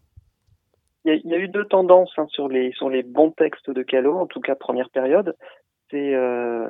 Il 1.07 1.21
y, 1.25 1.35
a 1.35 1.39
eu 1.39 1.49
deux 1.49 1.67
tendances 1.67 2.13
hein, 2.17 2.27
sur, 2.31 2.49
les, 2.49 2.73
sur 2.73 2.89
les 2.89 3.03
bons 3.03 3.31
textes 3.31 3.71
de 3.71 3.83
Calo, 3.83 4.17
en 4.17 4.27
tout 4.27 4.41
cas 4.41 4.55
première 4.55 4.89
période. 4.89 5.37
C'est 5.91 6.15
euh, 6.15 6.67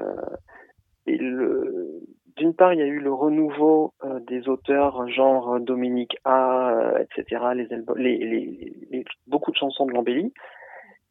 le, 1.06 2.00
d'une 2.36 2.54
part, 2.54 2.72
il 2.72 2.80
y 2.80 2.82
a 2.82 2.86
eu 2.86 2.98
le 2.98 3.12
renouveau 3.12 3.92
euh, 4.04 4.20
des 4.20 4.48
auteurs 4.48 5.08
genre 5.08 5.60
Dominique 5.60 6.16
A, 6.24 6.70
euh, 6.70 7.04
etc., 7.04 7.42
les, 7.54 7.68
les, 7.96 8.86
les, 8.90 9.04
beaucoup 9.26 9.52
de 9.52 9.56
chansons 9.56 9.86
de 9.86 9.92
l'embellie. 9.92 10.32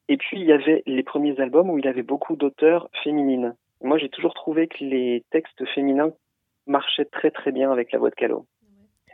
Et 0.10 0.18
puis, 0.18 0.40
il 0.40 0.46
y 0.46 0.52
avait 0.52 0.84
les 0.86 1.04
premiers 1.04 1.40
albums 1.40 1.70
où 1.70 1.78
il 1.80 1.88
avait 1.88 2.04
beaucoup 2.04 2.36
d'auteurs 2.36 2.90
féminines. 3.04 3.56
Moi, 3.82 3.98
j'ai 3.98 4.10
toujours 4.10 4.34
trouvé 4.34 4.68
que 4.68 4.84
les 4.84 5.24
textes 5.32 5.66
féminins 5.74 6.12
marchaient 6.68 7.06
très 7.06 7.32
très 7.32 7.52
bien 7.52 7.72
avec 7.72 7.92
la 7.92 8.00
voix 8.00 8.10
de 8.10 8.16
Calo. 8.16 8.46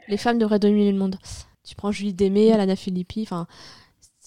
Les 0.07 0.17
femmes 0.17 0.39
devraient 0.39 0.59
dominer 0.59 0.91
le 0.91 0.97
monde. 0.97 1.15
Tu 1.63 1.75
prends 1.75 1.91
Julie 1.91 2.13
Démé, 2.13 2.51
Alana 2.51 2.75
Filippi, 2.75 3.21
enfin. 3.21 3.45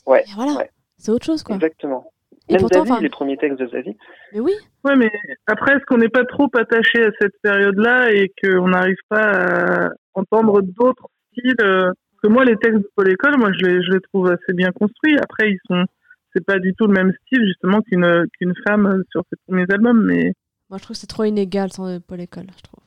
Ouais. 0.07 0.25
Voilà. 0.37 0.67
C'est 0.99 1.11
autre 1.11 1.27
chose, 1.27 1.43
quoi. 1.43 1.57
Exactement. 1.57 2.13
Même 2.51 2.61
pourtant, 2.61 2.99
les 2.99 3.09
premiers 3.09 3.37
textes 3.37 3.59
de 3.59 3.67
Zazie. 3.69 3.97
Mais 4.33 4.41
oui. 4.41 4.53
Ouais, 4.85 4.97
mais 4.97 5.11
après, 5.47 5.75
est-ce 5.75 5.85
qu'on 5.87 5.99
n'est 5.99 6.09
pas 6.09 6.25
trop 6.25 6.49
attaché 6.55 7.05
à 7.05 7.11
cette 7.21 7.35
période-là 7.43 8.13
et 8.13 8.33
qu'on 8.43 8.69
n'arrive 8.69 8.97
pas 9.09 9.87
à 9.87 9.91
entendre 10.15 10.61
d'autres 10.63 11.09
styles 11.31 11.55
euh, 11.61 11.93
que 12.23 12.29
moi, 12.29 12.45
les 12.45 12.57
textes 12.57 12.79
de 12.79 12.91
Paul 12.95 13.11
École, 13.11 13.39
moi, 13.39 13.51
je 13.53 13.67
les, 13.67 13.83
je 13.83 13.93
les 13.93 14.01
trouve 14.01 14.29
assez 14.29 14.53
bien 14.55 14.71
construits. 14.73 15.17
Après, 15.19 15.51
ils 15.51 15.59
sont, 15.69 15.85
c'est 16.35 16.45
pas 16.45 16.59
du 16.59 16.75
tout 16.75 16.87
le 16.87 16.95
même 16.95 17.13
style, 17.27 17.45
justement, 17.47 17.81
qu'une 17.83 18.27
qu'une 18.39 18.55
femme 18.67 19.03
sur 19.11 19.23
ses 19.31 19.37
premiers 19.47 19.67
albums, 19.73 20.03
mais. 20.05 20.33
Moi, 20.71 20.79
je 20.79 20.85
trouve 20.85 20.95
que 20.95 21.01
c'est 21.01 21.07
trop 21.07 21.25
inégal 21.25 21.71
sans 21.73 22.01
Paul 22.01 22.21
École, 22.21 22.47
je 22.57 22.63
trouve. 22.63 22.83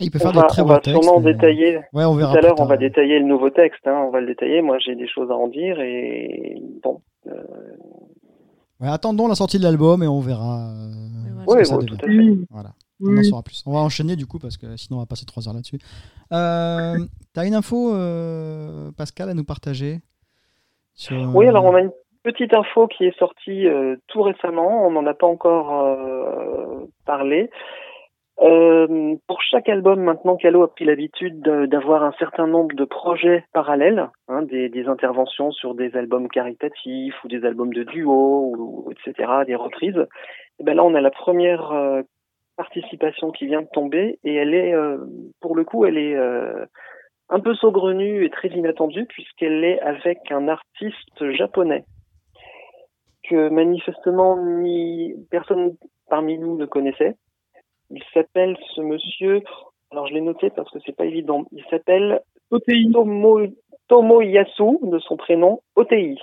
Ah, 0.00 0.04
il 0.04 0.10
peut 0.10 0.18
faire 0.18 0.30
on 0.34 0.40
va, 0.40 0.44
très 0.44 0.62
on 0.62 0.66
va 0.66 0.80
sûrement 0.82 1.20
détailler. 1.20 1.80
Ouais, 1.92 2.04
on 2.04 2.14
verra 2.14 2.32
Tout 2.32 2.38
à 2.38 2.40
l'heure, 2.40 2.60
on 2.60 2.64
va 2.64 2.76
détailler 2.78 3.18
le 3.18 3.26
nouveau 3.26 3.50
texte. 3.50 3.86
Hein, 3.86 4.02
on 4.06 4.10
va 4.10 4.20
le 4.20 4.28
détailler. 4.28 4.62
Moi, 4.62 4.78
j'ai 4.78 4.94
des 4.94 5.08
choses 5.08 5.30
à 5.30 5.34
en 5.34 5.48
dire 5.48 5.78
et 5.80 6.62
bon. 6.82 7.02
Euh, 7.26 7.32
attendons 8.88 9.28
la 9.28 9.34
sortie 9.34 9.58
de 9.58 9.62
l'album 9.62 10.02
et 10.02 10.08
on 10.08 10.20
verra. 10.20 10.70
Euh, 10.70 11.44
oui, 11.46 11.64
ça 11.64 11.76
tout 11.76 11.94
à 11.94 12.06
fait. 12.06 12.38
Voilà. 12.50 12.70
On 13.02 13.16
en 13.16 13.22
saura 13.22 13.42
plus. 13.42 13.62
On 13.66 13.72
va 13.72 13.80
enchaîner 13.80 14.16
du 14.16 14.26
coup 14.26 14.38
parce 14.38 14.56
que 14.56 14.76
sinon 14.76 14.98
on 14.98 15.00
va 15.00 15.06
passer 15.06 15.24
trois 15.24 15.48
heures 15.48 15.54
là-dessus. 15.54 15.78
Euh, 16.32 16.98
tu 17.34 17.40
as 17.40 17.46
une 17.46 17.54
info, 17.54 17.94
euh, 17.94 18.90
Pascal, 18.96 19.30
à 19.30 19.34
nous 19.34 19.44
partager 19.44 20.00
Oui, 21.10 21.46
alors 21.46 21.64
on 21.64 21.74
a 21.74 21.80
une 21.80 21.92
petite 22.22 22.52
info 22.52 22.86
qui 22.88 23.04
est 23.04 23.18
sortie 23.18 23.64
tout 24.08 24.22
récemment. 24.22 24.86
On 24.86 24.90
n'en 24.90 25.06
a 25.06 25.14
pas 25.14 25.26
encore 25.26 25.96
parlé. 27.06 27.50
Euh, 28.42 29.16
pour 29.26 29.42
chaque 29.42 29.68
album, 29.68 30.00
maintenant, 30.00 30.36
Calo 30.36 30.62
a 30.62 30.72
pris 30.72 30.86
l'habitude 30.86 31.40
d'avoir 31.42 32.02
un 32.04 32.12
certain 32.18 32.46
nombre 32.46 32.74
de 32.74 32.84
projets 32.84 33.44
parallèles, 33.52 34.08
hein, 34.28 34.42
des, 34.42 34.70
des, 34.70 34.86
interventions 34.88 35.52
sur 35.52 35.74
des 35.74 35.94
albums 35.94 36.28
caritatifs 36.28 37.22
ou 37.22 37.28
des 37.28 37.44
albums 37.44 37.72
de 37.74 37.82
duo, 37.82 38.54
ou, 38.56 38.92
etc., 38.92 39.30
des 39.46 39.56
reprises. 39.56 40.06
Et 40.58 40.64
ben 40.64 40.74
là, 40.74 40.84
on 40.84 40.94
a 40.94 41.02
la 41.02 41.10
première 41.10 41.70
euh, 41.72 42.00
participation 42.56 43.30
qui 43.30 43.46
vient 43.46 43.62
de 43.62 43.68
tomber 43.72 44.18
et 44.24 44.34
elle 44.34 44.54
est, 44.54 44.72
euh, 44.74 44.96
pour 45.40 45.54
le 45.54 45.64
coup, 45.64 45.84
elle 45.84 45.98
est 45.98 46.16
un 47.28 47.40
peu 47.40 47.54
saugrenue 47.54 48.24
et 48.24 48.30
très 48.30 48.48
inattendue 48.48 49.06
puisqu'elle 49.06 49.64
est 49.64 49.80
avec 49.80 50.18
un 50.30 50.48
artiste 50.48 51.30
japonais 51.32 51.84
que 53.28 53.48
manifestement 53.48 54.36
ni 54.36 55.14
personne 55.30 55.76
parmi 56.08 56.38
nous 56.38 56.56
ne 56.56 56.66
connaissait. 56.66 57.16
Il 57.90 58.02
s'appelle 58.14 58.56
ce 58.74 58.80
monsieur, 58.80 59.42
alors 59.90 60.06
je 60.06 60.14
l'ai 60.14 60.20
noté 60.20 60.50
parce 60.50 60.70
que 60.70 60.78
c'est 60.84 60.96
pas 60.96 61.06
évident. 61.06 61.44
Il 61.52 61.64
s'appelle 61.70 62.22
Tomo, 62.92 63.40
Tomoyasu 63.88 64.78
de 64.82 64.98
son 64.98 65.16
prénom 65.16 65.60
Otei. 65.76 66.16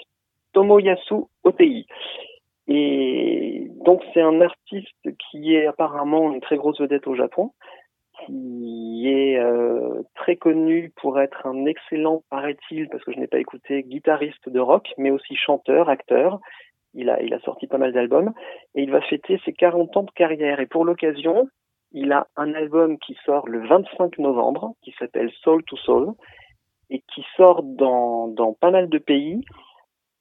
Tomoyasu 0.53 1.25
Otei. 1.43 1.85
Et 2.67 3.67
donc 3.85 4.01
c'est 4.13 4.21
un 4.21 4.41
artiste 4.41 5.09
qui 5.29 5.55
est 5.55 5.67
apparemment 5.67 6.31
une 6.33 6.41
très 6.41 6.57
grosse 6.57 6.79
vedette 6.79 7.07
au 7.07 7.15
Japon, 7.15 7.51
qui 8.25 9.07
est 9.07 9.37
euh, 9.37 10.01
très 10.15 10.35
connu 10.35 10.91
pour 10.95 11.19
être 11.19 11.45
un 11.45 11.65
excellent, 11.65 12.23
paraît-il, 12.29 12.89
parce 12.89 13.03
que 13.03 13.13
je 13.13 13.19
n'ai 13.19 13.27
pas 13.27 13.39
écouté, 13.39 13.83
guitariste 13.83 14.49
de 14.49 14.59
rock, 14.59 14.93
mais 14.97 15.11
aussi 15.11 15.35
chanteur, 15.35 15.89
acteur. 15.89 16.39
Il 16.93 17.09
a, 17.09 17.21
il 17.21 17.33
a 17.33 17.39
sorti 17.39 17.67
pas 17.67 17.77
mal 17.77 17.93
d'albums 17.93 18.33
et 18.75 18.81
il 18.81 18.91
va 18.91 19.01
fêter 19.01 19.39
ses 19.45 19.53
40 19.53 19.95
ans 19.97 20.03
de 20.03 20.11
carrière. 20.11 20.59
Et 20.59 20.65
pour 20.65 20.85
l'occasion, 20.85 21.47
il 21.91 22.11
a 22.11 22.27
un 22.35 22.53
album 22.53 22.97
qui 22.97 23.17
sort 23.25 23.47
le 23.47 23.65
25 23.67 24.17
novembre, 24.19 24.73
qui 24.81 24.93
s'appelle 24.97 25.31
Soul 25.41 25.63
to 25.63 25.77
Soul, 25.77 26.13
et 26.89 27.01
qui 27.13 27.23
sort 27.35 27.63
dans, 27.63 28.27
dans 28.27 28.53
pas 28.53 28.71
mal 28.71 28.89
de 28.89 28.97
pays, 28.97 29.43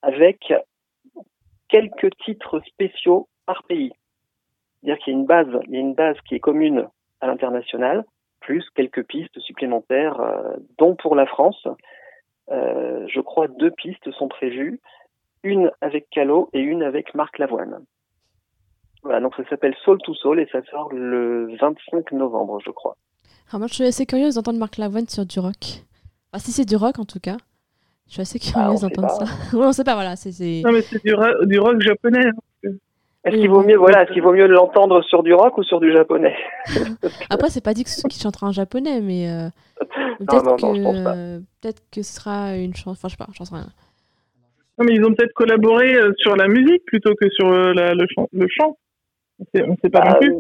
avec 0.03 0.53
quelques 1.69 2.17
titres 2.25 2.61
spéciaux 2.67 3.29
par 3.47 3.63
pays. 3.65 3.93
C'est-à-dire 4.81 5.03
qu'il 5.03 5.13
y 5.13 5.17
a 5.17 5.19
une 5.19 5.27
base, 5.27 5.61
il 5.67 5.75
y 5.75 5.77
a 5.77 5.81
une 5.81 5.95
base 5.95 6.17
qui 6.29 6.35
est 6.35 6.41
commune 6.41 6.89
à 7.21 7.27
l'international, 7.27 8.05
plus 8.41 8.65
quelques 8.75 9.05
pistes 9.05 9.39
supplémentaires, 9.41 10.21
euh, 10.21 10.57
dont 10.79 10.95
pour 10.95 11.17
la 11.17 11.27
France, 11.27 11.67
euh, 12.51 13.07
je 13.09 13.21
crois 13.21 13.49
deux 13.49 13.73
pistes 13.73 14.11
sont 14.13 14.29
prévues, 14.29 14.81
une 15.47 15.71
avec 15.81 16.11
Calo 16.11 16.51
et 16.53 16.61
une 16.61 16.83
avec 16.83 17.15
Marc 17.15 17.39
Lavoine. 17.39 17.85
Voilà, 19.03 19.21
donc 19.21 19.35
ça 19.37 19.49
s'appelle 19.49 19.75
Soul 19.85 19.99
to 20.03 20.15
Soul 20.15 20.41
et 20.41 20.49
ça 20.51 20.61
sort 20.71 20.93
le 20.93 21.57
25 21.61 22.11
novembre, 22.13 22.59
je 22.65 22.71
crois. 22.71 22.97
Alors 23.49 23.61
moi, 23.61 23.69
je 23.69 23.75
suis 23.75 23.85
assez 23.85 24.05
curieuse 24.05 24.35
d'entendre 24.35 24.59
Marc 24.59 24.77
Lavoine 24.79 25.07
sur 25.07 25.25
du 25.25 25.39
rock. 25.39 25.85
Enfin, 26.33 26.45
si 26.45 26.51
c'est 26.51 26.65
du 26.65 26.75
rock, 26.75 26.99
en 26.99 27.05
tout 27.05 27.21
cas. 27.21 27.37
Je 28.09 28.15
suis 28.15 28.23
assez 28.23 28.39
bah, 28.39 28.63
curieuse 28.63 28.81
d'entendre 28.81 29.11
ça. 29.11 29.25
oui, 29.53 29.61
on 29.65 29.73
sait 29.73 29.85
pas, 29.85 29.95
voilà. 29.95 30.17
C'est, 30.17 30.63
Non, 30.65 30.73
mais 30.73 30.83
c'est 30.83 31.03
du, 31.05 31.15
du, 31.47 31.59
rock 31.59 31.81
japonais. 31.81 32.27
Hein, 32.27 32.71
est-ce 33.25 33.37
qu'il 33.37 33.49
vaut 33.49 33.63
mieux, 33.63 33.77
voilà, 33.77 34.03
est-ce 34.03 34.13
qu'il 34.13 34.23
vaut 34.23 34.33
mieux 34.33 34.47
l'entendre 34.47 35.03
sur 35.03 35.23
du 35.25 35.35
rock 35.35 35.59
ou 35.59 35.65
sur 35.65 35.81
du 35.81 35.93
japonais? 35.93 36.37
Après, 37.31 37.51
c'est 37.51 37.61
pas 37.61 37.75
dit 37.75 37.85
qu'il 37.85 38.13
chantera 38.21 38.47
en 38.49 38.53
japonais, 38.53 39.01
mais 39.01 39.31
euh, 39.31 39.49
peut-être 40.19 40.57
que 40.57 41.39
peut-être 41.61 41.83
que 41.93 42.03
ce 42.03 42.13
sera 42.13 42.57
une 42.57 42.75
chanson. 42.75 42.91
Enfin, 42.91 43.09
je 43.09 43.15
sais 43.15 43.17
pas, 43.17 43.27
j'en 43.33 43.45
sais 43.45 43.55
rien. 43.55 43.67
Non, 44.79 44.85
mais 44.85 44.95
ils 44.95 45.05
ont 45.05 45.15
peut-être 45.15 45.33
collaboré 45.33 45.95
euh, 45.95 46.13
sur 46.19 46.37
la 46.37 46.49
musique 46.49 46.85
plutôt 46.85 47.15
que 47.15 47.31
sur 47.31 47.49
euh, 47.49 47.73
le, 47.73 48.07
chant, 48.15 48.29
le 48.33 48.47
chant. 48.49 48.77
On 49.55 49.67
ne 49.69 49.77
sait 49.83 49.91
pas 49.91 50.01
non 50.01 50.11
bah, 50.13 50.19
plus. 50.21 50.35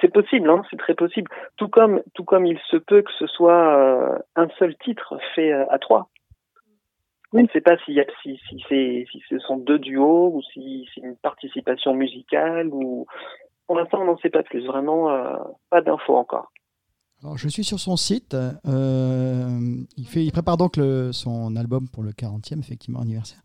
C'est 0.00 0.12
possible, 0.12 0.48
hein, 0.48 0.62
c'est 0.70 0.76
très 0.76 0.94
possible. 0.94 1.28
Tout 1.56 1.68
comme, 1.68 2.02
tout 2.14 2.24
comme 2.24 2.46
il 2.46 2.58
se 2.70 2.76
peut 2.76 3.02
que 3.02 3.10
ce 3.18 3.26
soit 3.26 3.76
euh, 3.76 4.18
un 4.36 4.48
seul 4.58 4.76
titre 4.76 5.18
fait 5.34 5.50
à 5.52 5.78
trois. 5.78 6.08
On 7.36 7.42
ne 7.42 7.48
sait 7.48 7.60
pas 7.60 7.76
si, 7.78 7.98
si, 8.22 8.38
si, 8.46 9.06
si 9.10 9.22
ce 9.28 9.38
sont 9.40 9.56
deux 9.56 9.80
duos 9.80 10.30
ou 10.32 10.42
si 10.52 10.88
c'est 10.94 11.00
une 11.00 11.16
participation 11.16 11.92
musicale 11.92 12.68
ou. 12.68 13.06
Pour 13.66 13.76
l'instant, 13.76 14.02
on 14.02 14.04
n'en 14.04 14.18
sait 14.18 14.30
pas 14.30 14.42
plus. 14.44 14.64
Vraiment, 14.66 15.10
euh, 15.10 15.36
pas 15.70 15.80
d'infos 15.80 16.14
encore. 16.14 16.52
Alors, 17.24 17.38
je 17.38 17.48
suis 17.48 17.64
sur 17.64 17.80
son 17.80 17.96
site. 17.96 18.36
il, 18.66 20.06
fait, 20.06 20.24
il 20.24 20.30
prépare 20.30 20.58
donc 20.58 20.76
le, 20.76 21.10
son 21.12 21.56
album 21.56 21.88
pour 21.88 22.02
le 22.02 22.10
40e, 22.10 22.60
effectivement, 22.60 23.00
anniversaire. 23.00 23.38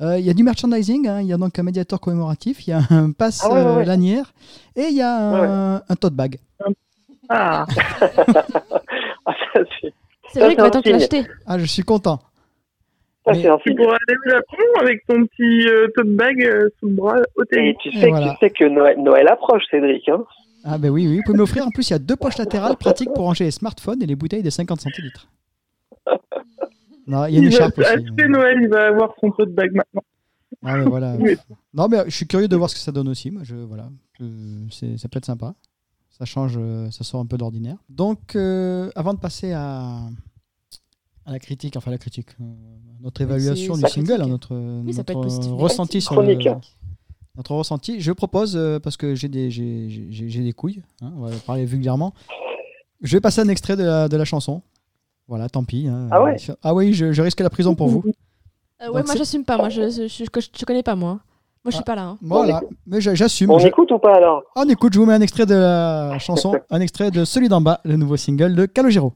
Euh, 0.00 0.18
il 0.18 0.24
y 0.24 0.30
a 0.30 0.34
du 0.34 0.42
merchandising, 0.42 1.06
hein. 1.06 1.20
il 1.20 1.28
y 1.28 1.32
a 1.32 1.36
donc 1.36 1.56
un 1.56 1.62
médiateur 1.62 2.00
commémoratif, 2.00 2.66
il 2.66 2.70
y 2.70 2.72
a 2.72 2.80
un 2.90 3.12
pass 3.12 3.46
ah 3.48 3.54
euh, 3.54 3.84
lanière 3.84 4.32
et 4.74 4.86
il 4.90 4.96
y 4.96 5.02
a 5.02 5.14
un, 5.14 5.76
un 5.76 5.96
tote 5.96 6.14
bag. 6.14 6.38
Ah, 7.28 7.64
ah 9.26 9.34
C'est 10.32 10.40
vrai 10.40 10.54
qu'il 10.54 10.62
va 10.62 10.70
te 10.70 10.88
l'acheter. 10.88 11.24
Ah, 11.46 11.58
je 11.58 11.64
suis 11.66 11.84
content. 11.84 12.18
Mais... 13.26 13.40
Tu 13.40 13.74
pourras 13.74 13.96
aller 14.08 14.18
au 14.26 14.30
Japon 14.30 14.56
avec 14.80 15.06
ton 15.06 15.24
petit 15.26 15.68
euh, 15.68 15.86
tote 15.96 16.14
bag 16.14 16.44
sous 16.80 16.88
le 16.88 16.94
bras 16.94 17.16
au 17.36 17.44
Et 17.52 17.76
tu 17.80 17.92
sais, 17.92 18.50
que 18.50 18.64
Noël, 18.64 19.00
Noël, 19.00 19.28
approche, 19.28 19.62
Cédric. 19.70 20.08
Hein 20.08 20.24
Ah 20.66 20.78
ben 20.78 20.88
oui, 20.90 21.06
oui, 21.06 21.16
vous 21.18 21.22
pouvez 21.26 21.36
m'offrir. 21.38 21.66
En 21.66 21.70
plus, 21.70 21.88
il 21.88 21.92
y 21.92 21.94
a 21.94 21.98
deux 21.98 22.16
poches 22.16 22.38
latérales 22.38 22.76
pratiques 22.76 23.10
pour 23.14 23.24
ranger 23.24 23.44
les 23.44 23.50
smartphones 23.50 24.02
et 24.02 24.06
les 24.06 24.16
bouteilles 24.16 24.42
de 24.42 24.50
50 24.50 24.80
centilitres. 24.80 25.28
Non, 27.06 27.26
il 27.26 27.34
y 27.34 27.36
a 27.36 27.40
une 27.40 27.48
écharpe 27.48 27.76
aussi. 27.78 27.86
acheter 27.86 28.28
Noël, 28.28 28.60
il 28.62 28.68
va 28.68 28.86
avoir 28.86 29.10
son 29.20 29.30
pot 29.30 29.44
de 29.44 29.50
bague 29.52 29.74
maintenant. 29.74 30.00
Ah, 30.62 30.78
mais 30.78 30.84
voilà. 30.84 31.16
Oui. 31.20 31.36
Non, 31.74 31.86
mais 31.86 31.98
je 32.06 32.16
suis 32.16 32.26
curieux 32.26 32.48
de 32.48 32.56
voir 32.56 32.70
ce 32.70 32.74
que 32.74 32.80
ça 32.80 32.92
donne 32.92 33.08
aussi. 33.08 33.30
Moi, 33.30 33.42
je, 33.44 33.56
voilà, 33.56 33.90
Je- 34.18 34.24
c'est, 34.70 34.96
ça 34.96 35.06
peut 35.10 35.18
être 35.18 35.26
sympa. 35.26 35.54
Ça 36.18 36.24
change, 36.24 36.54
euh, 36.56 36.90
ça 36.90 37.04
sort 37.04 37.20
un 37.20 37.26
peu 37.26 37.36
d'ordinaire. 37.36 37.76
Donc, 37.90 38.36
euh, 38.36 38.90
avant 38.96 39.12
de 39.12 39.18
passer 39.18 39.52
à, 39.52 39.98
à 41.26 41.32
la 41.32 41.38
critique, 41.38 41.76
enfin 41.76 41.90
la 41.90 41.98
critique, 41.98 42.28
euh, 42.40 42.44
notre 43.02 43.20
évaluation 43.20 43.74
du 43.74 43.82
single, 43.86 44.12
critique. 44.14 44.28
notre, 44.30 44.56
Oui, 44.86 44.94
ça 44.94 45.04
peut 45.04 45.12
être 45.12 45.18
notre 45.26 45.50
ressenti 45.52 46.00
sur 46.00 46.22
le. 46.22 46.34
Notre 47.36 47.54
ressenti, 47.54 48.00
je 48.00 48.12
propose, 48.12 48.56
euh, 48.56 48.78
parce 48.78 48.96
que 48.96 49.14
j'ai 49.14 49.28
des, 49.28 49.50
j'ai, 49.50 49.88
j'ai- 50.10 50.28
j'ai 50.28 50.42
des 50.42 50.52
couilles, 50.52 50.82
hein, 51.02 51.12
on 51.16 51.22
va 51.26 51.30
parler 51.44 51.64
vulgairement, 51.64 52.14
je 53.02 53.16
vais 53.16 53.20
passer 53.20 53.40
un 53.40 53.48
extrait 53.48 53.76
de 53.76 53.84
la, 53.84 54.08
de 54.08 54.16
la 54.16 54.24
chanson. 54.24 54.62
Voilà, 55.26 55.48
tant 55.48 55.64
pis. 55.64 55.88
hein. 55.88 56.08
Ah 56.10 56.22
ouais? 56.22 56.36
Ah 56.62 56.74
oui, 56.74 56.92
je, 56.92 57.12
je 57.12 57.22
risque 57.22 57.40
la 57.40 57.50
prison 57.50 57.74
pour 57.74 57.88
vous. 57.88 58.04
Euh, 58.82 58.86
Donc 58.86 58.96
ouais, 58.96 59.02
moi 59.04 59.12
c'est- 59.12 59.18
j'assume 59.18 59.44
pas. 59.44 59.56
Moi 59.56 59.68
je, 59.68 59.82
je, 59.88 60.08
je, 60.08 60.24
je 60.58 60.64
connais 60.64 60.82
pas 60.82 60.96
moi. 60.96 61.20
Moi 61.64 61.70
je 61.70 61.76
suis 61.76 61.82
Ah. 61.82 61.84
pas 61.84 61.94
là. 61.94 62.02
hein. 62.02 62.18
Voilà, 62.20 62.60
mais 62.88 63.00
j'a- 63.00 63.14
j'assume. 63.14 63.48
On 63.52 63.58
je- 63.60 63.68
écoute 63.68 63.88
ou 63.92 63.98
pas 64.00 64.16
alors? 64.16 64.42
On 64.56 64.68
écoute, 64.68 64.92
je 64.92 64.98
vous 64.98 65.06
mets 65.06 65.14
un 65.14 65.20
extrait 65.20 65.46
de 65.46 65.54
la 65.54 66.18
chanson, 66.26 66.56
un 66.70 66.80
extrait 66.80 67.12
de 67.12 67.24
Celui 67.24 67.48
d'en 67.48 67.60
bas, 67.60 67.80
le 67.84 67.96
nouveau 67.96 68.16
single 68.16 68.56
de 68.56 68.66
Calogero. 68.66 69.12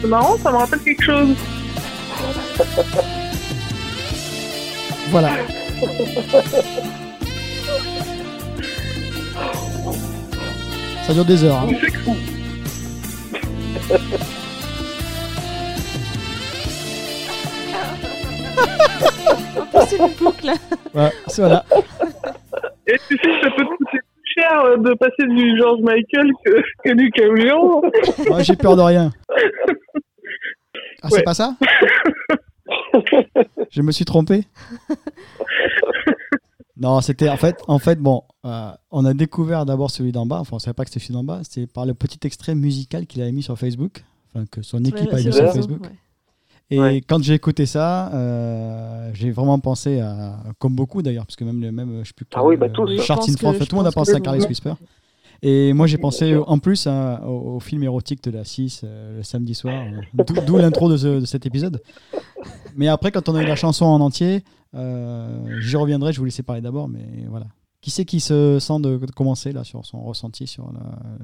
C'est 0.00 0.06
marrant, 0.08 0.36
ça 0.38 0.50
me 0.52 0.56
rappelle 0.56 0.80
quelque 0.80 1.02
chose. 1.02 1.28
Voilà. 5.10 5.30
Ça 11.06 11.12
dure 11.14 11.24
des 11.24 11.42
heures. 11.44 11.56
hein. 11.56 11.68
C'est 19.88 19.96
une 19.98 20.12
boucle. 20.18 20.50
Ouais, 20.94 21.10
c'est 21.28 21.42
voilà. 21.42 21.64
Et 22.86 22.94
tu 23.08 23.16
sais 23.16 23.22
que 23.28 23.40
ça 23.42 23.50
peut 23.56 23.64
te 23.64 23.76
coûter 23.76 23.98
euh, 24.64 24.76
de 24.78 24.94
passer 24.94 25.26
du 25.28 25.58
George 25.58 25.80
Michael 25.82 26.30
que, 26.44 26.62
que 26.84 26.94
du 26.94 27.10
camion. 27.10 27.82
Moi, 28.28 28.42
j'ai 28.42 28.56
peur 28.56 28.76
de 28.76 28.82
rien. 28.82 29.10
Ah, 31.02 31.08
c'est 31.08 31.16
Ouais. 31.16 31.22
pas 31.22 31.34
ça? 31.34 31.56
Je 33.70 33.82
me 33.82 33.92
suis 33.92 34.04
trompé? 34.04 34.44
Non, 36.76 37.00
c'était 37.02 37.28
en 37.28 37.36
fait, 37.36 37.56
en 37.68 37.78
fait 37.78 37.98
bon, 37.98 38.22
euh, 38.46 38.70
on 38.90 39.04
a 39.04 39.12
découvert 39.12 39.66
d'abord 39.66 39.90
celui 39.90 40.12
d'en 40.12 40.24
bas, 40.24 40.38
enfin 40.40 40.56
on 40.56 40.58
savait 40.58 40.72
pas 40.74 40.84
que 40.84 40.90
c'était 40.90 41.00
celui 41.04 41.14
d'en 41.14 41.24
bas, 41.24 41.40
c'était 41.42 41.66
par 41.66 41.84
le 41.84 41.92
petit 41.92 42.18
extrait 42.26 42.54
musical 42.54 43.06
qu'il 43.06 43.20
avait 43.20 43.32
mis 43.32 43.42
sur 43.42 43.58
Facebook, 43.58 44.02
enfin 44.34 44.46
que 44.50 44.62
son 44.62 44.82
équipe 44.84 45.12
a 45.12 45.16
mis 45.16 45.30
Sur 45.32 45.52
Facebook. 45.52 45.82
ouais. 45.82 45.90
Et 46.72 46.78
Ouais. 46.78 47.00
quand 47.00 47.20
j'ai 47.22 47.34
écouté 47.34 47.66
ça, 47.66 48.12
euh, 48.14 49.10
j'ai 49.12 49.30
vraiment 49.32 49.58
pensé 49.58 49.98
à, 50.00 50.36
comme 50.58 50.74
beaucoup 50.76 51.02
d'ailleurs, 51.02 51.26
parce 51.26 51.34
que 51.36 51.42
même, 51.44 51.60
le- 51.60 51.72
même 51.72 52.00
je 52.02 52.08
sais 52.08 52.14
plus 52.14 52.26
Ah 52.34 52.44
oui, 52.44 52.56
bah 52.56 52.68
tous. 52.68 52.86
Pense 53.06 53.28
in 53.28 53.36
France, 53.36 53.58
tout 53.58 53.66
le 53.72 53.76
monde 53.76 53.86
a 53.86 53.92
pensé 53.92 54.14
à 54.14 54.20
Carles 54.20 54.38
oui. 54.40 54.46
Whisper. 54.46 54.74
Et 55.42 55.72
moi 55.72 55.86
j'ai 55.86 55.96
pensé 55.98 56.36
en 56.36 56.58
plus 56.58 56.86
à- 56.86 57.26
au, 57.26 57.56
au 57.56 57.60
film 57.60 57.82
érotique 57.82 58.22
de 58.22 58.30
la 58.30 58.44
6 58.44 58.82
euh, 58.84 59.16
le 59.16 59.22
samedi 59.22 59.54
soir, 59.54 59.74
euh, 60.18 60.22
d'où- 60.46 60.58
l'intro 60.58 60.88
de, 60.90 60.96
ce- 60.96 61.20
de 61.20 61.24
cet 61.24 61.44
épisode. 61.46 61.82
Mais 62.76 62.88
après, 62.88 63.10
quand 63.10 63.28
on 63.28 63.34
a 63.34 63.42
eu 63.42 63.46
la 63.46 63.56
chanson 63.56 63.86
en 63.86 64.00
entier, 64.00 64.44
euh, 64.74 65.56
j'y 65.58 65.76
reviendrai, 65.76 66.12
je 66.12 66.18
vous 66.20 66.24
laisser 66.26 66.42
parler 66.42 66.60
d'abord, 66.62 66.88
mais 66.88 67.26
voilà. 67.28 67.46
Qui 67.80 67.90
c'est 67.90 68.04
qui 68.04 68.20
se 68.20 68.58
sent 68.60 68.78
de, 68.80 68.96
de 68.98 69.10
commencer 69.12 69.52
là 69.52 69.64
sur 69.64 69.84
son 69.86 70.02
ressenti 70.02 70.46
sur 70.46 70.70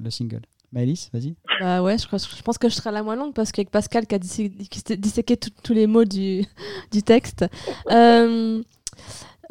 le 0.03 0.11
single? 0.11 0.41
Maëlys, 0.73 1.11
vas-y. 1.13 1.35
Bah 1.61 1.83
ouais, 1.83 1.97
je, 1.99 2.07
crois- 2.07 2.19
je 2.19 2.43
pense 2.43 2.59
que 2.59 2.69
je 2.69 2.75
serai 2.75 2.91
la 2.93 3.03
moins 3.03 3.17
longue 3.17 3.33
parce 3.33 3.53
qu'avec 3.53 3.71
Pascal 3.71 4.07
qui 4.07 4.15
a 4.15 4.19
disséqué 4.19 5.37
tous 5.37 5.73
les 5.73 5.87
mots 5.87 6.05
du, 6.05 6.45
du 6.93 7.03
texte. 7.03 7.45
Euh, 7.91 8.63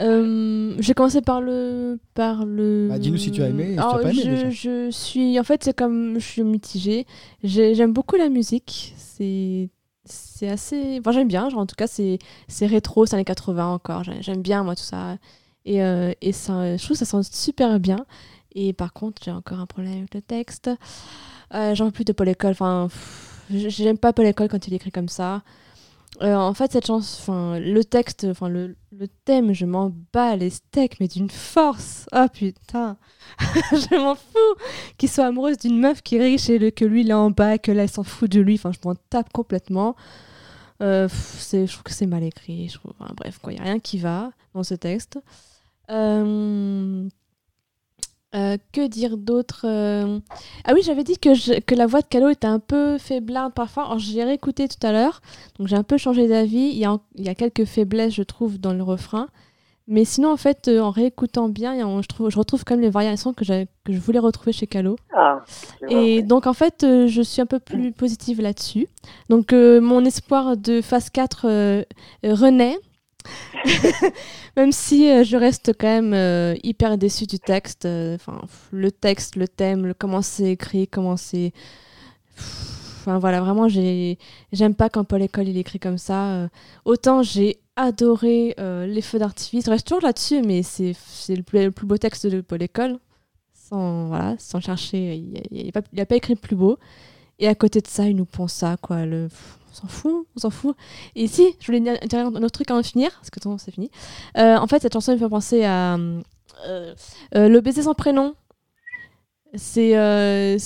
euh, 0.01 0.75
J'ai 0.79 0.93
commencé 0.93 1.21
par 1.21 1.41
le. 1.41 1.99
Par 2.15 2.45
le... 2.45 2.87
Bah, 2.89 2.99
dis-nous 2.99 3.17
si 3.17 3.31
tu 3.31 3.41
as 3.41 3.47
aimé 3.47 3.67
si 3.69 3.73
tu 3.75 3.79
as 3.79 3.83
Alors, 3.83 4.01
pas 4.01 4.11
aimé, 4.11 4.21
je, 4.23 4.29
déjà. 4.29 4.49
je 4.49 4.91
suis. 4.91 5.39
En 5.39 5.43
fait, 5.43 5.63
c'est 5.63 5.73
comme. 5.75 6.15
Je 6.19 6.25
suis 6.25 6.43
mitigée. 6.43 7.05
J'ai- 7.43 7.75
J'aime 7.75 7.93
beaucoup 7.93 8.17
la 8.17 8.29
musique. 8.29 8.93
C'est. 8.97 9.69
C'est 10.03 10.49
assez. 10.49 10.97
Enfin, 10.99 11.11
j'aime 11.13 11.27
bien. 11.29 11.49
Genre, 11.49 11.61
en 11.61 11.65
tout 11.65 11.75
cas, 11.77 11.87
c'est 11.87 12.19
rétro, 12.61 13.05
c'est 13.05 13.15
années 13.15 13.23
80 13.23 13.67
encore. 13.73 14.03
J'ai- 14.03 14.21
J'aime 14.21 14.41
bien, 14.41 14.63
moi, 14.63 14.75
tout 14.75 14.83
ça. 14.83 15.17
Et, 15.63 15.81
euh, 15.81 16.11
et 16.21 16.31
ça, 16.33 16.75
je 16.77 16.83
trouve 16.83 16.95
que 16.97 16.99
ça 16.99 17.05
sonne 17.05 17.23
super 17.23 17.79
bien. 17.79 18.05
Et 18.55 18.73
par 18.73 18.93
contre, 18.93 19.21
j'ai 19.23 19.31
encore 19.31 19.59
un 19.59 19.65
problème 19.65 19.97
avec 19.97 20.15
le 20.15 20.21
texte. 20.21 20.69
Euh, 21.53 21.75
J'en 21.75 21.85
veux 21.85 21.91
plus 21.91 22.05
de 22.05 22.13
Paul 22.13 22.29
École. 22.29 22.51
Enfin, 22.51 22.87
j'aime 23.49 23.97
pas 23.97 24.13
Paul 24.13 24.25
École 24.25 24.47
quand 24.47 24.67
il 24.67 24.73
écrit 24.73 24.91
comme 24.91 25.09
ça. 25.09 25.43
Euh, 26.21 26.33
en 26.33 26.53
fait, 26.53 26.71
cette 26.71 26.87
chanson, 26.87 27.19
enfin, 27.21 27.59
le 27.59 27.83
texte, 27.83 28.25
enfin, 28.29 28.47
le, 28.47 28.77
le 28.97 29.07
thème, 29.25 29.51
je 29.51 29.65
m'en 29.65 29.91
bats 30.13 30.37
les 30.37 30.49
steaks, 30.49 31.01
mais 31.01 31.09
d'une 31.09 31.29
force. 31.29 32.05
Ah 32.13 32.29
putain, 32.29 32.97
je 33.71 33.99
m'en 33.99 34.15
fous 34.15 34.61
qu'il 34.97 35.09
soit 35.09 35.25
amoureuse 35.25 35.57
d'une 35.57 35.77
meuf 35.77 36.01
qui 36.01 36.15
est 36.15 36.23
riche 36.23 36.49
et 36.49 36.71
que 36.71 36.85
lui 36.85 37.01
il 37.01 37.09
est 37.09 37.13
en 37.13 37.31
bas, 37.31 37.57
que 37.57 37.73
là 37.73 37.83
elle 37.83 37.89
s'en 37.89 38.03
fout 38.03 38.31
de 38.31 38.39
lui. 38.39 38.55
Enfin, 38.55 38.71
je 38.71 38.87
m'en 38.87 38.95
tape 39.09 39.31
complètement. 39.33 39.97
Euh, 40.81 41.09
je 41.09 41.65
trouve 41.69 41.83
que 41.83 41.91
c'est 41.91 42.05
mal 42.05 42.23
écrit. 42.23 42.73
Bref, 43.17 43.39
quoi, 43.39 43.51
il 43.51 43.57
y 43.57 43.61
a 43.61 43.63
rien 43.63 43.79
qui 43.79 43.97
va 43.97 44.31
dans 44.53 44.63
ce 44.63 44.75
texte. 44.75 45.19
Euh, 45.89 47.07
euh, 48.35 48.57
que 48.73 48.87
dire 48.87 49.17
d'autre 49.17 49.61
euh, 49.65 50.19
Ah 50.65 50.73
oui, 50.73 50.81
j'avais 50.83 51.03
dit 51.03 51.17
que, 51.17 51.33
je- 51.33 51.59
que 51.59 51.73
la 51.75 51.85
voix 51.87 52.01
de 52.01 52.07
Calo 52.07 52.29
était 52.29 52.47
un 52.47 52.59
peu 52.59 52.97
faiblarde 52.97 53.53
parfois. 53.53 53.85
Alors, 53.85 53.99
j'ai 53.99 54.23
réécouté 54.23 54.67
tout 54.67 54.85
à 54.85 54.91
l'heure, 54.91 55.21
donc 55.57 55.67
j'ai 55.67 55.75
un 55.75 55.83
peu 55.83 55.97
changé 55.97 56.27
d'avis. 56.27 56.57
Il 56.71 56.77
y, 56.77 56.85
a, 56.85 56.93
en- 56.93 57.01
il 57.15 57.25
y 57.25 57.29
a 57.29 57.35
quelques 57.35 57.65
faiblesses, 57.65 58.13
je 58.13 58.23
trouve, 58.23 58.59
dans 58.59 58.73
le 58.73 58.83
refrain. 58.83 59.27
Mais 59.87 60.03
sinon, 60.03 60.31
en 60.31 60.37
fait, 60.37 60.67
euh, 60.67 60.79
en 60.79 60.89
réécoutant 60.89 61.47
bien, 61.47 61.75
je, 62.01 62.07
trouve, 62.07 62.31
je 62.31 62.39
retrouve 62.39 62.63
quand 62.65 62.73
même 62.73 62.81
les 62.81 62.89
variations 62.89 63.33
que, 63.33 63.45
je 63.45 63.99
voulais 63.99 64.17
retrouver 64.17 64.51
chez 64.51 64.65
Calo. 64.65 64.95
Ah, 65.13 65.43
Et 65.89 66.23
donc, 66.23 66.47
en 66.47 66.53
fait, 66.53 66.83
euh, 66.83 67.05
je 67.07 67.21
suis 67.21 67.39
un 67.39 67.45
peu 67.45 67.59
plus 67.59 67.91
positive 67.91 68.41
là-dessus. 68.41 68.87
Donc, 69.29 69.53
euh, 69.53 69.79
mon 69.81 70.03
espoir 70.03 70.57
de 70.57 70.81
phase 70.81 71.11
4 71.11 71.45
euh, 71.47 71.83
euh, 72.25 72.33
renaît. 72.33 72.77
même 74.57 74.71
si 74.71 75.09
euh, 75.09 75.23
je 75.23 75.37
reste 75.37 75.73
quand 75.79 75.87
même 75.87 76.13
euh, 76.13 76.55
hyper 76.63 76.97
déçue 76.97 77.25
du 77.25 77.39
texte. 77.39 77.85
euh, 77.85 78.15
Enfin, 78.15 78.41
le 78.71 78.91
texte, 78.91 79.35
le 79.35 79.47
thème, 79.47 79.93
comment 79.97 80.21
c'est 80.21 80.51
écrit, 80.51 80.87
comment 80.87 81.17
c'est. 81.17 81.51
Enfin, 82.37 83.19
voilà, 83.19 83.39
vraiment, 83.41 83.67
j'ai- 83.69 84.17
j'aime 84.51 84.73
pas 84.75 84.89
quand 84.89 85.03
Paul 85.03 85.21
École 85.21 85.47
il 85.47 85.57
écrit 85.57 85.79
comme 85.79 85.97
ça. 85.97 86.49
autant 86.85 87.21
j'ai 87.23 87.57
adoré 87.75 88.55
Les 88.57 89.01
Feux 89.01 89.19
d'artifice. 89.19 89.65
Je 89.65 89.69
reste 89.71 89.87
toujours 89.87 90.01
là-dessus, 90.03 90.41
mais 90.41 90.63
c'est 90.63 90.95
le 91.35 91.43
plus, 91.43 91.69
beau 91.85 91.97
texte 91.97 92.25
de 92.27 92.41
Paul 92.41 92.61
École 92.63 92.97
sans, 93.53 94.07
voilà, 94.07 94.35
sans 94.39 94.59
chercher. 94.61 95.15
Il 95.15 95.41
il 95.51 96.01
a 96.01 96.05
pas 96.05 96.15
écrit 96.15 96.35
plus 96.35 96.55
beau. 96.55 96.77
Et 97.39 97.47
à 97.47 97.55
côté 97.55 97.81
de 97.81 97.87
ça, 97.87 98.07
il 98.07 98.15
nous 98.17 98.25
pond 98.25 98.47
ça, 98.47 98.77
quoi. 98.81 99.05
On 99.75 99.81
s'en 99.81 99.87
fout, 99.87 100.27
on 100.35 100.39
s'en 100.39 100.49
fout. 100.49 100.75
Et 101.15 101.27
si, 101.27 101.55
je 101.59 101.65
voulais 101.65 101.79
dire 101.79 101.97
un 102.13 102.43
autre 102.43 102.51
truc 102.51 102.69
avant 102.71 102.81
de 102.81 102.85
finir, 102.85 103.11
parce 103.11 103.29
que 103.29 103.39
c'est 103.57 103.71
fini. 103.71 103.89
Euh, 104.37 104.57
en 104.57 104.67
fait, 104.67 104.81
cette 104.81 104.93
chanson 104.93 105.13
me 105.13 105.17
fait 105.17 105.29
penser 105.29 105.63
à 105.63 105.95
euh, 106.67 106.93
euh, 107.35 107.49
Le 107.49 107.61
baiser 107.61 107.83
sans 107.83 107.93
prénom. 107.93 108.35
C'est 109.53 109.97
euh, 109.97 110.57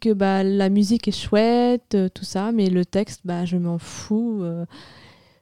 que 0.00 0.12
bah, 0.12 0.44
la 0.44 0.68
musique 0.68 1.08
est 1.08 1.12
chouette, 1.12 1.96
tout 2.14 2.24
ça, 2.24 2.52
mais 2.52 2.70
le 2.70 2.84
texte, 2.84 3.22
bah, 3.24 3.44
je 3.44 3.56
m'en 3.56 3.78
fous. 3.78 4.44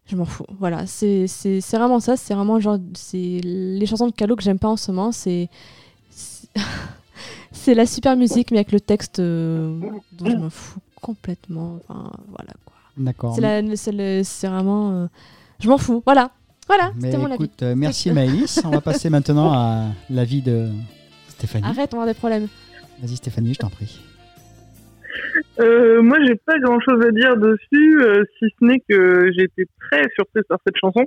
je 0.06 0.16
m'en 0.16 0.24
fous. 0.24 0.46
Voilà, 0.58 0.86
c'est 0.86 1.26
vraiment 1.72 2.00
ça. 2.00 2.16
C'est 2.16 2.34
vraiment 2.34 2.60
genre. 2.60 2.78
Les 3.12 3.86
chansons 3.86 4.06
de 4.06 4.12
Calo 4.12 4.36
que 4.36 4.42
j'aime 4.42 4.58
pas 4.58 4.68
en 4.68 4.76
ce 4.76 4.90
moment. 4.90 5.12
C'est. 5.12 5.48
la 7.66 7.86
super 7.86 8.16
musique, 8.16 8.50
mais 8.50 8.58
avec 8.58 8.72
le 8.72 8.80
texte 8.80 9.20
dont 9.20 9.92
je 10.24 10.36
me 10.36 10.48
fous 10.48 10.80
complètement. 11.04 11.78
Enfin, 11.86 12.10
voilà. 12.28 12.52
D'accord. 12.96 13.34
C'est 13.36 14.46
vraiment. 14.48 14.92
euh, 14.92 15.06
je 15.60 15.68
m'en 15.68 15.78
fous. 15.78 16.02
Voilà. 16.04 16.30
Voilà, 16.66 16.92
Mais 16.96 17.08
c'était 17.10 17.18
mon 17.18 17.26
avis. 17.26 17.34
écoute, 17.34 17.62
euh, 17.62 17.74
merci 17.76 18.10
Maëlys. 18.10 18.62
On 18.64 18.70
va 18.70 18.80
passer 18.80 19.10
maintenant 19.10 19.52
à 19.52 19.88
l'avis 20.08 20.40
de 20.40 20.68
Stéphanie. 21.28 21.64
Arrête, 21.66 21.92
on 21.92 21.98
avoir 21.98 22.06
des 22.06 22.18
problèmes. 22.18 22.48
Vas-y 23.02 23.16
Stéphanie, 23.16 23.52
je 23.52 23.58
t'en 23.58 23.68
prie. 23.68 24.00
Euh, 25.60 26.00
moi, 26.02 26.18
j'ai 26.26 26.36
pas 26.36 26.58
grand 26.60 26.80
chose 26.80 27.04
à 27.06 27.10
dire 27.10 27.36
dessus, 27.36 28.02
euh, 28.02 28.24
si 28.38 28.46
ce 28.58 28.64
n'est 28.64 28.80
que 28.88 29.30
j'ai 29.36 29.44
été 29.44 29.66
très 29.78 30.02
surprise 30.14 30.44
par 30.48 30.58
cette 30.66 30.76
chanson. 30.76 31.04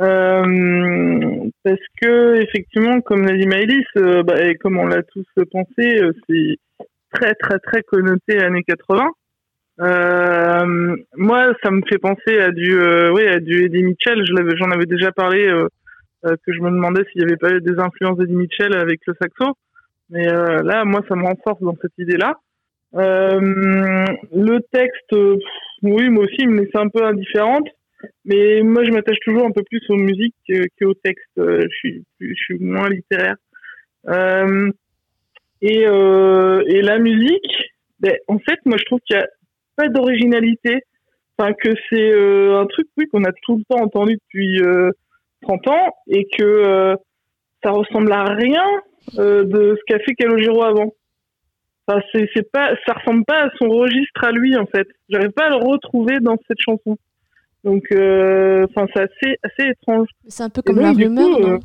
Euh, 0.00 1.50
parce 1.64 1.80
que, 2.00 2.40
effectivement, 2.40 3.00
comme 3.00 3.26
l'a 3.26 3.36
dit 3.36 3.46
Maëlys, 3.46 3.84
euh, 3.98 4.22
bah, 4.22 4.42
et 4.42 4.54
comme 4.56 4.78
on 4.78 4.86
l'a 4.86 5.02
tous 5.02 5.26
pensé, 5.50 6.00
euh, 6.00 6.12
c'est 6.28 6.56
très, 7.12 7.34
très, 7.34 7.58
très 7.58 7.82
connoté 7.82 8.38
années 8.40 8.62
80. 8.62 9.04
Euh, 9.80 10.96
moi, 11.16 11.54
ça 11.62 11.70
me 11.70 11.82
fait 11.88 11.98
penser 11.98 12.38
à 12.40 12.50
du, 12.50 12.78
euh, 12.80 13.12
oui, 13.12 13.26
à 13.28 13.38
du 13.38 13.64
Eddie 13.64 13.82
Mitchell. 13.84 14.22
J'en 14.56 14.70
avais 14.70 14.86
déjà 14.86 15.12
parlé, 15.12 15.46
euh, 15.46 15.68
euh, 16.26 16.34
que 16.44 16.52
je 16.52 16.60
me 16.60 16.70
demandais 16.70 17.04
s'il 17.04 17.22
n'y 17.22 17.28
avait 17.28 17.36
pas 17.36 17.52
eu 17.52 17.60
des 17.60 17.78
influences 17.78 18.18
d'Eddie 18.18 18.34
Mitchell 18.34 18.74
avec 18.74 19.00
le 19.06 19.14
saxo. 19.20 19.54
Mais 20.10 20.26
euh, 20.28 20.62
là, 20.62 20.84
moi, 20.84 21.02
ça 21.08 21.14
me 21.14 21.22
renforce 21.24 21.62
dans 21.62 21.76
cette 21.80 21.96
idée-là. 21.98 22.34
Le 22.92 24.58
texte, 24.72 25.12
oui, 25.82 26.08
moi 26.08 26.24
aussi, 26.24 26.36
il 26.38 26.48
me 26.50 26.62
laissait 26.62 26.78
un 26.78 26.88
peu 26.88 27.04
indifférente. 27.04 27.68
Mais 28.24 28.62
moi, 28.62 28.84
je 28.84 28.90
m'attache 28.90 29.18
toujours 29.24 29.44
un 29.46 29.50
peu 29.50 29.62
plus 29.64 29.82
aux 29.90 29.96
musiques 29.96 30.34
que- 30.48 30.66
qu'au 30.80 30.94
texte. 30.94 31.30
Je 31.36 31.68
suis, 31.68 32.04
je 32.20 32.32
suis 32.34 32.58
moins 32.58 32.88
littéraire. 32.88 33.36
Et, 35.60 35.82
et 35.82 36.82
la 36.82 36.98
musique, 36.98 37.52
ben, 38.00 38.14
en 38.28 38.38
fait, 38.38 38.58
moi, 38.64 38.76
je 38.78 38.84
trouve 38.84 39.00
qu'il 39.00 39.16
y 39.16 39.20
a 39.20 39.26
pas 39.78 39.88
d'originalité. 39.88 40.82
Enfin, 41.38 41.52
que 41.52 41.70
c'est 41.88 42.12
euh, 42.12 42.60
un 42.60 42.66
truc, 42.66 42.88
oui, 42.96 43.06
qu'on 43.06 43.22
a 43.24 43.30
tout 43.42 43.56
le 43.58 43.64
temps 43.70 43.82
entendu 43.82 44.14
depuis 44.16 44.60
euh, 44.60 44.90
30 45.42 45.68
ans 45.68 45.94
et 46.08 46.26
que 46.36 46.42
euh, 46.44 46.96
ça 47.62 47.70
ressemble 47.70 48.12
à 48.12 48.24
rien 48.24 48.64
euh, 49.18 49.44
de 49.44 49.78
ce 49.78 49.80
qu'a 49.86 50.00
fait 50.00 50.14
Calogero 50.14 50.64
avant. 50.64 50.92
Enfin, 51.86 52.00
c'est, 52.12 52.28
c'est 52.34 52.50
pas, 52.50 52.74
ça 52.86 52.94
ressemble 52.94 53.24
pas 53.24 53.44
à 53.44 53.50
son 53.56 53.68
registre 53.68 54.24
à 54.24 54.32
lui, 54.32 54.56
en 54.56 54.66
fait. 54.66 54.88
J'arrive 55.08 55.30
pas 55.30 55.46
à 55.46 55.50
le 55.50 55.64
retrouver 55.64 56.18
dans 56.20 56.36
cette 56.48 56.60
chanson. 56.60 56.98
Donc, 57.64 57.84
enfin, 57.92 58.86
c'est 58.94 59.02
assez, 59.02 59.36
assez 59.42 59.70
étrange. 59.70 60.08
C'est 60.26 60.42
un 60.42 60.50
peu 60.50 60.60
comme 60.62 60.76
donc, 60.76 60.84
la 60.84 60.92
rumeur, 60.92 61.36
coup, 61.36 61.42
non? 61.42 61.58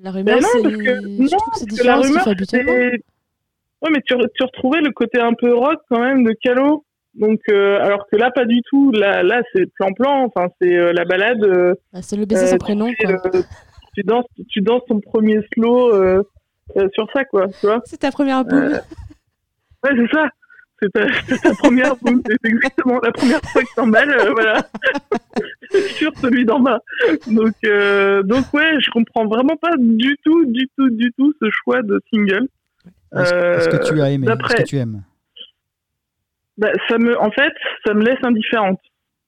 La 0.00 0.10
rumeur, 0.12 0.36
Ben 0.36 0.42
non, 0.42 0.48
c'est. 0.52 0.62
parce 0.62 0.76
que, 0.76 0.84
je 0.84 1.22
non, 1.22 1.38
parce 1.46 1.84
la 1.84 1.96
rumeur, 1.96 2.24
c'est- 2.48 3.02
Ouais, 3.84 3.90
mais 3.92 4.00
tu, 4.06 4.14
tu 4.34 4.42
retrouvais 4.42 4.80
le 4.80 4.90
côté 4.92 5.20
un 5.20 5.34
peu 5.34 5.54
rock 5.54 5.78
quand 5.90 6.00
même 6.00 6.24
de 6.24 6.34
Calo. 6.42 6.84
Donc, 7.14 7.38
euh, 7.48 7.78
alors 7.80 8.06
que 8.10 8.16
là, 8.16 8.30
pas 8.30 8.44
du 8.44 8.60
tout. 8.62 8.90
Là, 8.92 9.22
là 9.22 9.42
c'est 9.54 9.66
plan-plan. 9.74 10.24
Enfin, 10.24 10.48
c'est 10.60 10.74
euh, 10.76 10.92
la 10.92 11.04
balade. 11.04 11.44
euh, 11.44 11.74
Bah, 11.92 12.00
c'est 12.02 12.16
le 12.16 12.24
baiser 12.24 12.46
sans 12.46 12.58
prénom, 12.58 12.90
quoi. 12.98 13.30
tu 13.94 14.02
danses, 14.02 14.24
tu 14.48 14.60
danses 14.62 14.82
ton 14.88 15.00
premier 15.00 15.38
slow 15.54 15.92
sur 16.94 17.06
ça, 17.14 17.24
quoi. 17.26 17.46
Tu 17.60 17.66
vois 17.66 17.82
C'est 17.84 17.98
ta 17.98 18.10
première 18.10 18.44
boum. 18.44 18.72
Ouais, 19.84 19.90
c'est 19.96 20.10
ça. 20.16 20.28
C'est 20.82 20.90
ta, 20.92 21.06
ta 21.38 21.54
première 21.54 21.94
boum. 22.02 22.20
C'est 22.26 22.48
exactement 22.50 22.98
la 23.02 23.12
première 23.12 23.40
fois 23.42 23.62
que 23.62 23.74
t'emballes. 23.76 24.16
voilà. 24.32 24.66
sur 25.96 26.10
celui 26.18 26.44
d'en 26.44 26.58
bas. 26.60 26.80
Donc, 27.28 27.52
donc 28.24 28.44
ouais, 28.54 28.80
je 28.80 28.90
comprends 28.90 29.26
vraiment 29.26 29.56
pas 29.56 29.76
du 29.78 30.16
tout, 30.24 30.46
du 30.46 30.68
tout, 30.76 30.90
du 30.90 31.12
tout 31.16 31.32
ce 31.40 31.48
choix 31.50 31.82
de 31.82 32.00
single. 32.12 32.48
Est-ce 33.16 33.68
que 33.68 33.86
tu 33.88 34.00
as 34.00 34.10
aimé? 34.10 34.26
Est-ce 34.28 34.56
que 34.56 34.62
tu 34.62 34.76
aimes? 34.76 35.02
Bah, 36.58 36.68
ça 36.88 36.98
me, 36.98 37.18
en 37.20 37.30
fait, 37.30 37.52
ça 37.86 37.94
me 37.94 38.04
laisse 38.04 38.18
indifférente. 38.22 38.80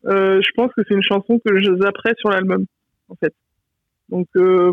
Euh, 0.06 0.40
je 0.40 0.50
pense 0.54 0.72
que 0.74 0.82
c'est 0.86 0.94
une 0.94 1.02
chanson 1.02 1.40
que 1.44 1.58
je 1.58 1.74
zapperai 1.82 2.14
sur 2.18 2.30
l'album, 2.30 2.66
en 3.08 3.16
fait. 3.16 3.34
Donc, 4.08 4.28
euh, 4.36 4.72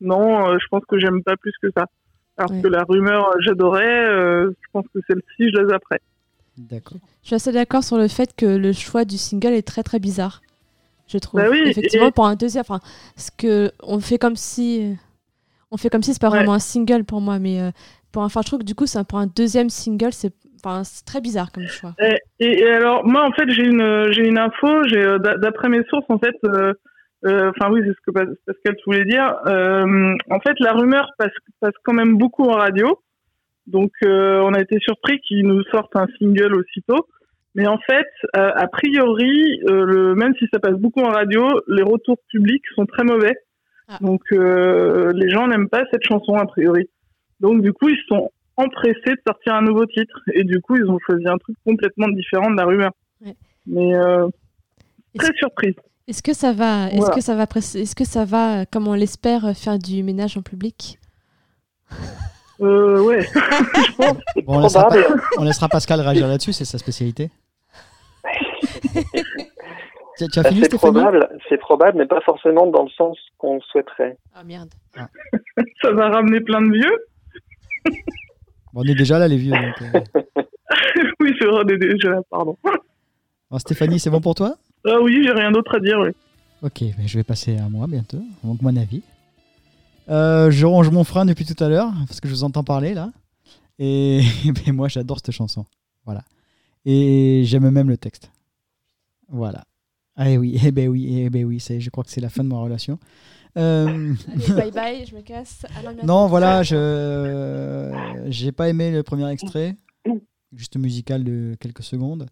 non, 0.00 0.48
euh, 0.50 0.58
je 0.60 0.66
pense 0.70 0.82
que 0.86 0.98
j'aime 0.98 1.22
pas 1.22 1.36
plus 1.36 1.52
que 1.62 1.68
ça. 1.76 1.86
Alors 2.36 2.50
Ouais. 2.50 2.62
que 2.62 2.68
la 2.68 2.82
rumeur, 2.86 3.28
euh, 3.28 3.36
j'adorais. 3.40 4.06
euh, 4.08 4.50
je 4.60 4.66
pense 4.72 4.84
que 4.94 5.00
celle-ci, 5.06 5.50
je 5.54 5.58
la 5.60 5.68
zapperai. 5.68 6.00
D'accord. 6.58 6.98
Je 7.22 7.28
suis 7.28 7.34
assez 7.36 7.52
d'accord 7.52 7.82
sur 7.84 7.96
le 7.96 8.08
fait 8.08 8.34
que 8.36 8.44
le 8.44 8.72
choix 8.74 9.06
du 9.06 9.16
single 9.16 9.52
est 9.52 9.66
très 9.66 9.82
très 9.82 9.98
bizarre. 9.98 10.42
Je 11.08 11.16
trouve. 11.18 11.40
Bah 11.40 11.48
oui, 11.50 11.62
Effectivement, 11.66 12.08
et- 12.08 12.12
pour 12.12 12.26
un 12.26 12.34
deuxième, 12.36 12.60
enfin, 12.62 12.80
ce 13.16 13.30
que 13.30 13.70
on 13.82 14.00
fait 14.00 14.18
comme 14.18 14.36
si, 14.36 14.94
on 15.70 15.78
fait 15.78 15.88
comme 15.88 16.02
si 16.02 16.12
c'est 16.12 16.20
pas 16.20 16.28
Ouais. 16.30 16.38
vraiment 16.38 16.52
un 16.54 16.58
single 16.58 17.04
pour 17.04 17.20
moi, 17.22 17.38
mais 17.38 17.60
euh, 17.60 17.70
pour 18.12 18.22
un, 18.22 18.26
enfin, 18.26 18.40
je 18.42 18.46
trouve 18.48 18.60
que 18.60 18.64
du 18.64 18.74
coup, 18.74 18.86
c'est 18.86 19.06
pour 19.06 19.18
un 19.18 19.26
deuxième 19.26 19.68
single, 19.70 20.12
c'est, 20.12 20.32
enfin, 20.64 20.84
c'est 20.84 21.04
très 21.04 21.20
bizarre 21.20 21.50
comme 21.52 21.66
choix. 21.66 21.94
Et, 21.98 22.16
et- 22.40 22.60
et 22.60 22.68
alors, 22.70 23.06
moi, 23.06 23.24
en 23.26 23.32
fait, 23.32 23.48
j'ai 23.50 23.64
une, 23.64 24.08
j'ai 24.12 24.26
une 24.26 24.38
info. 24.38 24.82
J'ai, 24.88 25.02
euh, 25.02 25.18
d'a- 25.18 25.36
d'après 25.36 25.68
mes 25.68 25.82
sources, 25.90 26.06
en 26.08 26.18
fait, 26.18 26.36
euh, 26.44 26.72
euh, 27.26 27.50
enfin 27.50 27.72
oui, 27.72 27.80
c'est 27.84 27.92
ce 27.92 28.00
que 28.06 28.10
Pas- 28.12 28.30
Pascal 28.46 28.76
voulait 28.86 29.04
dire. 29.04 29.36
Euh, 29.46 30.14
en 30.30 30.40
fait, 30.40 30.54
la 30.60 30.72
rumeur 30.72 31.06
passe, 31.18 31.32
passe 31.60 31.74
quand 31.84 31.94
même 31.94 32.16
beaucoup 32.18 32.44
en 32.44 32.56
radio. 32.56 32.98
Donc, 33.66 33.92
on 34.02 34.52
a 34.54 34.60
été 34.60 34.78
surpris 34.80 35.20
qu'ils 35.20 35.46
nous 35.46 35.62
sortent 35.70 35.94
un 35.94 36.06
single 36.18 36.54
aussitôt. 36.56 37.06
Mais 37.54 37.66
en 37.68 37.78
fait, 37.78 38.08
a 38.34 38.66
priori, 38.66 39.60
le, 39.66 40.14
même 40.16 40.34
si 40.38 40.46
ça 40.52 40.58
passe 40.58 40.74
beaucoup 40.74 41.00
en 41.00 41.10
radio, 41.10 41.46
les 41.68 41.82
retours 41.84 42.16
publics 42.30 42.64
sont 42.74 42.86
très 42.86 43.04
mauvais. 43.04 43.36
Ah. 43.88 43.98
Donc, 44.00 44.20
les 44.32 45.30
gens 45.30 45.46
n'aiment 45.46 45.68
pas 45.68 45.84
cette 45.92 46.02
chanson, 46.04 46.34
a 46.34 46.46
priori. 46.46 46.88
Donc, 47.42 47.60
du 47.60 47.72
coup, 47.74 47.88
ils 47.90 47.98
sont 48.08 48.30
empressés 48.56 49.10
de 49.10 49.20
sortir 49.26 49.54
un 49.54 49.62
nouveau 49.62 49.84
titre. 49.86 50.18
Et 50.32 50.44
du 50.44 50.60
coup, 50.60 50.76
ils 50.76 50.88
ont 50.88 50.98
choisi 51.04 51.26
un 51.28 51.36
truc 51.36 51.56
complètement 51.66 52.08
différent 52.08 52.50
de 52.50 52.56
la 52.56 52.64
rumeur. 52.64 52.92
Ouais. 53.24 53.34
Mais 53.66 53.94
euh, 53.94 54.28
très 55.18 55.34
surprise. 55.34 55.74
Est-ce 56.08 56.22
que 56.22 56.32
ça 56.32 56.52
va, 56.52 56.86
est-ce 56.88 56.96
Voilà. 56.96 57.14
que 57.14 57.20
ça 57.20 57.34
va, 57.34 57.44
est-ce 57.54 57.94
que 57.94 58.04
ça 58.04 58.24
va, 58.24 58.64
comme 58.66 58.88
on 58.88 58.94
l'espère, 58.94 59.56
faire 59.56 59.78
du 59.78 60.02
ménage 60.02 60.36
en 60.36 60.42
public? 60.42 60.98
Euh, 62.60 63.00
ouais, 63.02 63.20
je 63.34 63.96
pense. 63.96 64.16
Bon, 64.44 64.56
on, 64.58 64.60
laissera 64.62 64.86
Probable. 64.88 65.04
pas- 65.16 65.22
on 65.38 65.44
laissera 65.44 65.68
Pascal 65.68 66.00
réagir 66.00 66.26
là-dessus, 66.28 66.52
c'est 66.52 66.64
sa 66.64 66.78
spécialité. 66.78 67.30
tu, 70.18 70.28
tu 70.28 70.38
as 70.38 70.42
Bah, 70.42 70.48
fini, 70.50 70.62
c'est 70.62 70.76
probable, 70.76 71.28
c'est 71.48 71.58
probable, 71.58 71.98
mais 71.98 72.06
pas 72.06 72.20
forcément 72.20 72.66
dans 72.66 72.82
le 72.84 72.90
sens 72.90 73.16
qu'on 73.38 73.60
souhaiterait. 73.60 74.16
Ah 74.34 74.44
merde. 74.44 74.70
Ça 75.82 75.92
va 75.92 76.08
ramener 76.10 76.40
plein 76.40 76.62
de 76.62 76.72
vieux. 76.72 76.98
On 78.74 78.82
est 78.84 78.94
déjà 78.94 79.18
là, 79.18 79.28
les 79.28 79.36
vieux. 79.36 79.52
donc, 79.52 79.82
euh. 79.82 80.00
oui, 81.20 81.34
c'est 81.38 81.46
vrai, 81.46 81.62
on 81.64 81.68
est 81.68 81.78
déjà 81.78 82.10
là, 82.10 82.20
pardon. 82.30 82.56
Alors, 83.50 83.60
Stéphanie, 83.60 83.98
c'est 84.00 84.10
bon 84.10 84.20
pour 84.20 84.34
toi? 84.34 84.56
Ah 84.86 84.98
oui, 85.00 85.22
j'ai 85.24 85.32
rien 85.32 85.52
d'autre 85.52 85.74
à 85.76 85.80
dire, 85.80 85.98
oui. 86.00 86.10
Ok, 86.62 86.82
mais 86.98 87.06
je 87.06 87.18
vais 87.18 87.24
passer 87.24 87.56
à 87.58 87.68
moi 87.68 87.86
bientôt, 87.86 88.22
donc 88.44 88.62
mon 88.62 88.74
avis. 88.76 89.02
Euh, 90.08 90.50
je 90.50 90.64
range 90.66 90.90
mon 90.90 91.04
frein 91.04 91.24
depuis 91.26 91.44
tout 91.44 91.62
à 91.62 91.68
l'heure, 91.68 91.92
parce 92.06 92.20
que 92.20 92.28
je 92.28 92.32
vous 92.34 92.44
entends 92.44 92.64
parler 92.64 92.94
là. 92.94 93.10
Et, 93.78 94.22
mais 94.66 94.72
moi, 94.72 94.88
j'adore 94.88 95.18
cette 95.18 95.34
chanson. 95.34 95.66
Voilà. 96.04 96.22
Et 96.84 97.42
j'aime 97.44 97.68
même 97.70 97.88
le 97.88 97.96
texte. 97.96 98.30
Voilà. 99.28 99.64
Ah 100.16 100.30
eh 100.30 100.36
oui, 100.38 100.60
eh 100.64 100.70
ben 100.72 100.88
oui, 100.88 101.20
eh 101.22 101.30
ben 101.30 101.44
oui, 101.44 101.58
c'est- 101.60 101.80
je 101.80 101.88
crois 101.90 102.04
que 102.04 102.10
c'est 102.10 102.20
la 102.20 102.28
fin 102.28 102.44
de 102.44 102.48
ma 102.48 102.58
relation. 102.58 102.98
Euh, 103.56 104.14
Allez, 104.32 104.54
bye 104.54 104.70
bye, 104.74 105.06
je 105.06 105.14
me 105.14 105.20
casse. 105.20 105.64
Ah 105.76 105.92
non, 106.04 106.26
voilà, 106.26 106.62
je 106.62 108.24
j'ai 108.28 108.52
pas 108.52 108.68
aimé 108.68 108.90
le 108.90 109.02
premier 109.02 109.28
extrait, 109.30 109.76
juste 110.54 110.76
musical 110.76 111.24
de 111.24 111.56
quelques 111.60 111.82
secondes. 111.82 112.26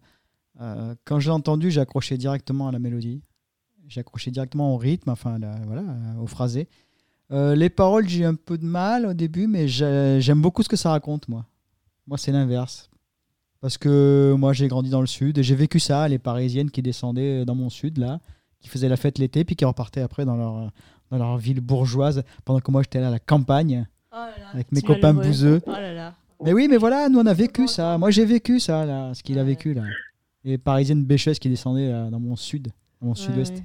Euh, 0.59 0.95
quand 1.05 1.19
j'ai 1.19 1.31
entendu, 1.31 1.71
j'ai 1.71 1.81
accroché 1.81 2.17
directement 2.17 2.67
à 2.67 2.71
la 2.71 2.79
mélodie, 2.79 3.21
j'ai 3.87 3.99
accroché 4.01 4.31
directement 4.31 4.73
au 4.73 4.77
rythme, 4.77 5.09
enfin 5.09 5.37
la- 5.39 5.59
voilà, 5.65 5.83
au 6.19 6.27
phrasé. 6.27 6.67
Euh, 7.31 7.55
les 7.55 7.69
paroles, 7.69 8.07
j'ai 8.09 8.21
eu 8.21 8.25
un 8.25 8.35
peu 8.35 8.57
de 8.57 8.65
mal 8.65 9.05
au 9.05 9.13
début, 9.13 9.47
mais 9.47 9.67
j'ai- 9.67 10.17
j'aime 10.19 10.41
beaucoup 10.41 10.63
ce 10.63 10.69
que 10.69 10.75
ça 10.75 10.89
raconte, 10.91 11.29
moi. 11.29 11.45
Moi, 12.07 12.17
c'est 12.17 12.31
l'inverse. 12.31 12.89
Parce 13.61 13.77
que 13.77 14.33
moi, 14.37 14.53
j'ai 14.53 14.67
grandi 14.67 14.89
dans 14.89 15.01
le 15.01 15.07
sud 15.07 15.37
et 15.37 15.43
j'ai 15.43 15.55
vécu 15.55 15.79
ça, 15.79 16.07
les 16.07 16.17
parisiennes 16.19 16.71
qui 16.71 16.81
descendaient 16.81 17.45
dans 17.45 17.55
mon 17.55 17.69
sud, 17.69 17.99
là, 17.99 18.19
qui 18.59 18.67
faisaient 18.69 18.89
la 18.89 18.97
fête 18.97 19.17
l'été, 19.19 19.43
puis 19.45 19.55
qui 19.55 19.65
repartaient 19.65 20.01
après 20.01 20.25
dans 20.25 20.35
leur, 20.35 20.71
dans 21.11 21.17
leur 21.17 21.37
ville 21.37 21.59
bourgeoise, 21.61 22.23
pendant 22.45 22.59
que 22.59 22.71
moi, 22.71 22.81
j'étais 22.81 22.99
là 22.99 23.09
à 23.09 23.11
la 23.11 23.19
campagne, 23.19 23.85
Oh 24.11 24.15
là 24.15 24.25
là, 24.39 24.49
avec 24.53 24.71
mes 24.71 24.81
copains 24.81 25.13
bouseux. 25.13 25.61
Oh 25.67 25.71
là. 25.71 26.15
Mais 26.43 26.53
oui, 26.53 26.67
mais 26.69 26.77
voilà, 26.77 27.07
nous, 27.09 27.19
on 27.19 27.25
a 27.27 27.33
vécu 27.33 27.67
ça. 27.67 27.97
Moi, 27.99 28.09
j'ai 28.11 28.25
vécu 28.25 28.59
ça, 28.59 28.85
là, 28.85 29.13
ce 29.13 29.21
qu'il 29.21 29.37
a 29.37 29.43
vécu, 29.43 29.73
là. 29.75 29.83
Les 30.43 30.57
parisiennes 30.57 31.05
bêcheuses 31.05 31.37
qui 31.37 31.49
descendaient 31.49 31.91
là, 31.91 32.09
dans 32.09 32.19
mon 32.19 32.35
sud, 32.35 32.69
dans 32.99 33.07
mon 33.07 33.13
Ouais, 33.13 33.17
sud-ouest. 33.19 33.53
ouais. 33.53 33.63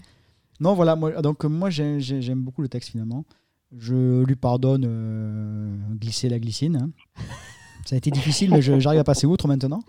Non, 0.61 0.75
voilà, 0.75 0.95
moi, 0.97 1.23
donc 1.23 1.45
moi 1.45 1.69
j'ai- 1.71 2.01
j'ai- 2.01 2.21
j'aime 2.23 2.41
beaucoup 2.43 2.63
le 2.63 2.69
texte 2.69 2.91
finalement. 2.91 3.25
Je 3.77 4.23
lui 4.25 4.37
pardonne 4.37 4.85
euh, 4.87 5.77
glisser 5.95 6.29
la 6.29 6.39
glycine. 6.39 6.77
hein. 6.77 6.91
Ça 7.87 7.95
a 7.95 7.99
été 7.99 8.11
difficile, 8.11 8.51
mais 8.51 8.61
j'arrive 8.63 9.01
à 9.01 9.05
passer 9.05 9.27
outre 9.27 9.49
maintenant. 9.49 9.81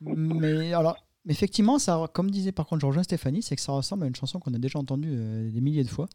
Mais 0.00 0.72
alors, 0.72 0.96
effectivement, 1.28 1.78
ça, 1.78 2.06
comme 2.12 2.30
disait 2.30 2.52
par 2.52 2.66
contre, 2.66 2.86
rejoins 2.86 3.02
Stéphanie, 3.02 3.42
c'est 3.42 3.56
que 3.56 3.62
ça 3.62 3.72
ressemble 3.72 4.04
à 4.04 4.06
une 4.06 4.14
chanson 4.14 4.38
qu'on 4.38 4.52
a 4.54 4.58
déjà 4.58 4.78
entendue 4.78 5.10
euh, 5.12 5.50
des 5.50 5.60
milliers 5.60 5.84
de 5.84 5.88
fois. 5.88 6.08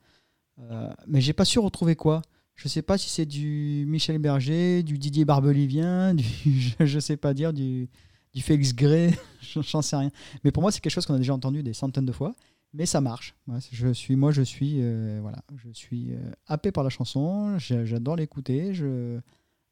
Euh, 0.59 0.89
mais 1.07 1.21
j'ai 1.21 1.33
pas 1.33 1.45
su 1.45 1.59
retrouver 1.59 1.95
quoi. 1.95 2.21
Je 2.55 2.67
sais 2.67 2.83
pas 2.83 2.97
si 2.99 3.09
c'est 3.09 3.25
du 3.25 3.85
Michel 3.87 4.19
Berger, 4.19 4.83
du 4.83 4.97
Didier 4.99 5.25
Barbelivien, 5.25 6.13
du, 6.15 6.23
je, 6.45 6.85
je 6.85 6.99
sais 6.99 7.17
pas 7.17 7.33
dire, 7.33 7.51
du, 7.53 7.89
Félix 8.37 8.73
Gray, 8.75 9.15
j'en 9.41 9.81
sais 9.81 9.95
rien. 9.95 10.11
Mais 10.43 10.51
pour 10.51 10.61
moi, 10.61 10.71
c'est 10.71 10.79
quelque 10.79 10.91
chose 10.91 11.05
qu'on 11.05 11.15
a 11.15 11.19
déjà 11.19 11.33
entendu 11.33 11.63
des 11.63 11.73
centaines 11.73 12.05
de 12.05 12.11
fois 12.11 12.35
mais 12.75 12.87
ça 12.87 13.01
marche. 13.01 13.35
Je 13.71 13.93
suis, 13.93 14.15
moi, 14.15 14.31
je 14.31 14.41
suis, 14.41 14.77
euh, 14.81 15.19
voilà, 15.21 15.43
je 15.57 15.69
suis 15.69 16.11
euh, 16.13 16.31
happé 16.47 16.71
par 16.71 16.83
la 16.83 16.89
chanson. 16.89 17.57
j'a- 17.59 17.85
J'adore 17.85 18.15
l'écouter, 18.15 18.73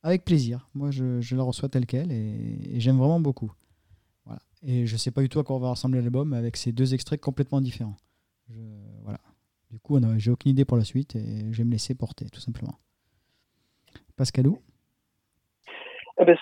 avec 0.03 0.23
plaisir. 0.23 0.69
Moi, 0.75 0.91
je, 0.91 1.35
la 1.35 1.41
reçois 1.43 1.67
telle 1.67 1.87
quelle 1.87 2.11
et, 2.11 2.59
et 2.75 2.79
j'aime 2.79 2.97
vraiment 2.97 3.19
beaucoup. 3.19 3.51
Voilà. 4.25 4.39
Et 4.61 4.85
je 4.85 4.97
sais 4.97 5.09
pas 5.09 5.21
du 5.21 5.29
tout 5.29 5.39
à 5.39 5.43
quoi 5.43 5.57
va 5.57 5.71
ressembler 5.71 5.99
l'album 5.99 6.33
avec 6.33 6.55
ces 6.57 6.71
deux 6.71 6.93
extraits 6.93 7.19
complètement 7.19 7.59
différents. 7.59 7.97
Du 9.71 9.79
coup, 9.79 9.97
j'ai 10.17 10.31
aucune 10.31 10.51
idée 10.51 10.65
pour 10.65 10.77
la 10.77 10.83
suite 10.83 11.15
et 11.15 11.51
je 11.51 11.57
vais 11.59 11.63
me 11.63 11.71
laisser 11.71 11.95
porter, 11.95 12.25
tout 12.29 12.41
simplement. 12.41 12.73
Pascalou 14.17 14.59
Ah 16.17 16.25
ben 16.25 16.37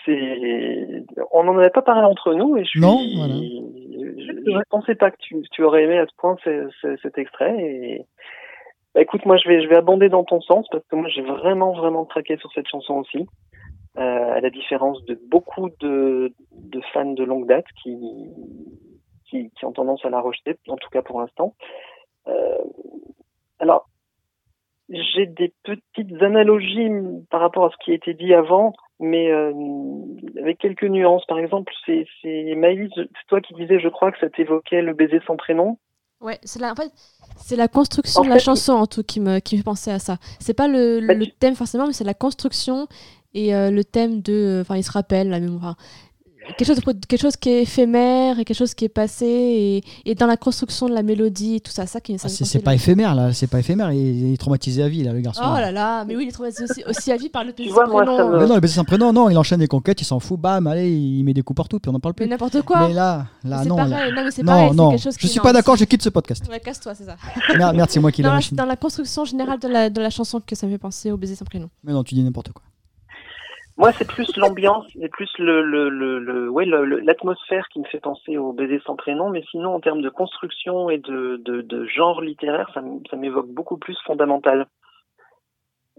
on 1.32 1.44
n'en 1.44 1.58
avait 1.58 1.70
pas 1.70 1.84
parlé 1.84 2.02
entre 2.06 2.34
nous 2.34 2.58
et 2.58 2.66
je 2.66 2.80
Non, 2.80 2.98
voilà. 3.16 3.36
je, 3.36 4.52
je 4.52 4.62
pensais 4.70 4.96
pas 4.96 5.12
que 5.12 5.18
tu, 5.20 5.42
tu 5.52 5.64
aurais 5.64 5.84
aimé 5.84 6.00
à 6.00 6.06
ce 6.08 6.16
point 6.18 6.36
ce- 6.44 6.70
ce- 6.82 6.98
cet 6.98 7.18
extrait 7.18 7.56
et 7.58 8.06
bah, 8.96 9.02
écoute 9.02 9.26
moi 9.26 9.38
je 9.38 9.48
vais 9.48 9.62
je 9.62 9.68
vais 9.70 9.78
abonder 9.78 10.10
dans 10.10 10.24
ton 10.26 10.42
sens 10.42 10.68
parce 10.72 10.84
que 10.88 10.96
moi 10.96 11.08
j'ai 11.10 11.22
vraiment 11.22 11.72
vraiment 11.74 12.04
craqué 12.06 12.36
sur 12.38 12.52
cette 12.54 12.68
chanson 12.68 12.96
aussi 12.96 13.28
euh, 13.98 14.34
à 14.34 14.42
la 14.42 14.50
différence 14.50 15.04
de 15.06 15.18
beaucoup 15.30 15.70
de, 15.80 16.34
de 16.52 16.82
fans 16.92 17.14
de 17.14 17.24
longue 17.24 17.48
date 17.48 17.66
qui, 17.84 17.96
qui 19.26 19.52
qui 19.52 19.66
ont 19.66 19.72
tendance 19.72 20.04
à 20.04 20.10
la 20.10 20.20
rejeter 20.20 20.58
en 20.68 20.78
tout 20.78 20.90
cas 20.90 21.04
pour 21.04 21.22
l'instant 21.22 21.54
Euh, 22.28 22.58
alors 23.60 23.90
j'ai 24.90 25.28
des 25.28 25.54
petites 25.64 26.22
analogies 26.22 26.90
par 27.30 27.42
rapport 27.42 27.66
à 27.66 27.70
ce 27.70 27.76
qui 27.86 27.92
a 27.92 27.94
été 27.94 28.14
dit 28.16 28.34
avant 28.34 28.74
mais 29.00 29.32
euh, 29.32 29.54
avec 30.42 30.58
quelques 30.58 30.84
nuances. 30.84 31.26
Par 31.28 31.40
exemple, 31.40 31.72
c'est 31.86 32.06
Maëlys, 32.56 32.92
c'est 32.96 33.08
toi 33.28 33.40
qui 33.40 33.54
disais, 33.54 33.80
je 33.80 33.88
crois, 33.88 34.12
que 34.12 34.20
ça 34.20 34.30
t'évoquait 34.30 34.82
le 34.82 34.94
baiser 34.94 35.22
sans 35.26 35.38
prénom. 35.38 35.78
Ouais, 36.20 36.38
c'est 36.44 36.60
la, 36.60 36.74
en 36.74 36.76
fait, 36.76 36.92
c'est 37.38 37.56
la 37.56 37.70
construction 37.70 38.22
En 38.22 38.26
de 38.26 38.30
la 38.30 38.40
chanson 38.40 38.74
en 38.74 38.88
tout 38.88 39.04
qui 39.04 39.22
me, 39.22 39.40
qui 39.40 39.56
me 39.56 39.60
fait 39.62 39.64
penser 39.64 39.90
à 39.92 40.00
ça. 40.00 40.18
C'est 40.42 40.54
pas 40.54 40.68
le, 40.68 41.00
Bah, 41.08 41.14
le 41.14 41.28
tu- 41.28 41.32
thème 41.32 41.56
forcément, 41.56 41.88
mais 41.88 41.94
c'est 41.94 42.04
la 42.04 42.14
construction 42.14 42.88
et 43.34 43.56
euh, 43.56 43.72
le 43.72 43.86
thème 43.86 44.22
de. 44.22 44.60
Enfin, 44.62 44.76
il 44.76 44.84
se 44.84 44.92
rappelle 44.92 45.30
la 45.30 45.40
mémoire. 45.40 45.78
Quelque 46.58 46.68
chose, 46.68 46.78
de- 46.78 47.06
quelque 47.06 47.22
chose 47.22 47.38
qui 47.38 47.50
est 47.50 47.62
éphémère 47.64 48.40
et 48.40 48.46
quelque 48.46 48.58
chose 48.58 48.74
qui 48.74 48.86
est 48.86 48.90
passé 48.90 49.26
et, 49.26 49.84
et 50.12 50.16
dans 50.16 50.28
la 50.28 50.38
construction 50.38 50.88
de 50.90 50.94
la 50.94 51.04
mélodie 51.04 51.56
et 51.56 51.60
tout 51.60 51.72
ça, 51.72 51.86
ça 51.86 52.02
qui 52.02 52.18
ça 52.18 52.28
Ah, 52.30 52.46
c'est 52.46 52.60
pas 52.60 52.74
éphémère 52.76 53.16
là, 53.16 53.32
c'est 53.34 53.48
pas 53.48 53.60
éphémère. 53.60 53.92
Il, 53.92 54.00
il 54.30 54.34
est 54.34 54.38
traumatisé 54.38 54.84
à 54.84 54.90
vie 54.90 55.04
là, 55.04 55.14
le 55.14 55.22
garçon. 55.22 55.42
Oh 55.46 55.54
là 55.56 55.72
là, 55.72 56.04
mais 56.06 56.16
oui, 56.16 56.24
il 56.26 56.30
est 56.30 56.32
traumatisé 56.32 56.64
aussi, 56.66 56.84
aussi 56.88 57.12
à 57.12 57.18
vie 57.18 57.30
par 57.30 57.44
le 57.44 57.54
Tu 57.54 57.70
vois, 57.70 57.88
moi, 57.88 58.06
ça 58.06 58.12
prénom. 58.12 58.30
me- 58.32 58.40
Mais 58.40 58.46
non, 58.48 58.56
le 58.56 58.62
baiser 58.62 58.74
sans 58.76 58.84
prénom, 58.84 59.14
non, 59.14 59.30
il 59.30 59.38
enchaîne 59.38 59.60
des 59.60 59.68
conquêtes, 59.68 60.02
il 60.02 60.06
s'en 60.06 60.20
fout, 60.20 60.40
bam, 60.40 60.66
allez, 60.68 60.92
il 60.92 61.24
met 61.24 61.34
des 61.34 61.42
coups 61.44 61.56
partout, 61.58 61.80
puis 61.80 61.90
on 61.90 61.94
n'en 61.94 62.00
parle 62.00 62.14
Mais 62.20 62.26
plus. 62.26 62.30
n'importe 62.32 62.62
quoi. 62.64 62.88
Mais 62.88 62.94
là, 62.94 63.28
Mais 63.44 63.50
là, 63.52 63.60
c'est 63.64 63.70
non. 63.70 63.78
là. 63.78 63.88
pareil, 63.90 64.14
non, 64.14 64.24
mais 64.26 64.32
c'est 64.32 64.44
Non, 64.44 64.48
pareil, 64.52 64.70
c'est 64.70 64.76
non, 64.76 64.90
quelque 64.92 65.02
chose 65.04 65.14
je 65.16 65.20
qui- 65.20 65.28
suis 65.28 65.38
non, 65.38 65.44
pas 65.44 65.50
mais 65.50 65.54
d'accord, 65.60 65.76
je 65.78 65.86
quitte 65.86 66.02
ce 66.04 66.10
podcast. 66.10 66.44
Ouais, 66.50 66.60
casse-toi, 66.60 66.94
c'est 66.96 67.06
ça. 67.06 67.16
Merde, 67.58 67.76
merde, 67.76 67.90
c'est 67.90 68.00
moi 68.00 68.12
qui 68.12 68.22
l'ai 68.24 68.30
dans 68.54 68.66
la 68.66 68.76
construction 68.76 69.26
générale 69.26 69.60
de 69.60 69.68
la, 69.68 69.90
de 69.90 70.02
la 70.02 70.10
chanson 70.10 70.42
que 70.46 70.56
ça 70.56 70.66
me 70.68 70.72
fait 70.72 70.78
penser 70.78 71.12
au 71.12 71.18
baiser 71.18 71.36
sans 71.36 71.46
prénom. 71.46 71.70
Mais 71.84 71.94
non, 71.94 72.04
tu 72.04 72.16
dis 72.16 72.24
n'importe 72.24 72.52
quoi. 72.52 72.64
Moi, 73.80 73.94
c'est 73.98 74.04
plus 74.10 74.30
l'ambiance, 74.36 74.86
c'est 75.00 75.08
plus 75.08 75.32
le, 75.40 75.64
le, 75.64 75.88
le, 75.88 76.20
le- 76.20 76.50
ouais, 76.50 76.66
l'atmosphère 76.66 77.66
qui 77.70 77.80
me 77.80 77.86
fait 77.86 78.02
penser 78.02 78.38
au 78.38 78.52
baiser 78.52 78.82
sans 78.86 78.98
prénom. 78.98 79.30
Mais 79.30 79.42
sinon, 79.52 79.74
en 79.74 79.80
termes 79.80 80.02
de 80.02 80.10
construction 80.10 80.90
et 80.90 80.98
de, 80.98 81.38
de, 81.46 81.62
de 81.62 81.86
genre 81.86 82.20
littéraire, 82.20 82.70
ça, 82.74 82.82
m'évoque 83.16 83.48
beaucoup 83.48 83.78
plus 83.78 83.98
fondamental. 84.06 84.68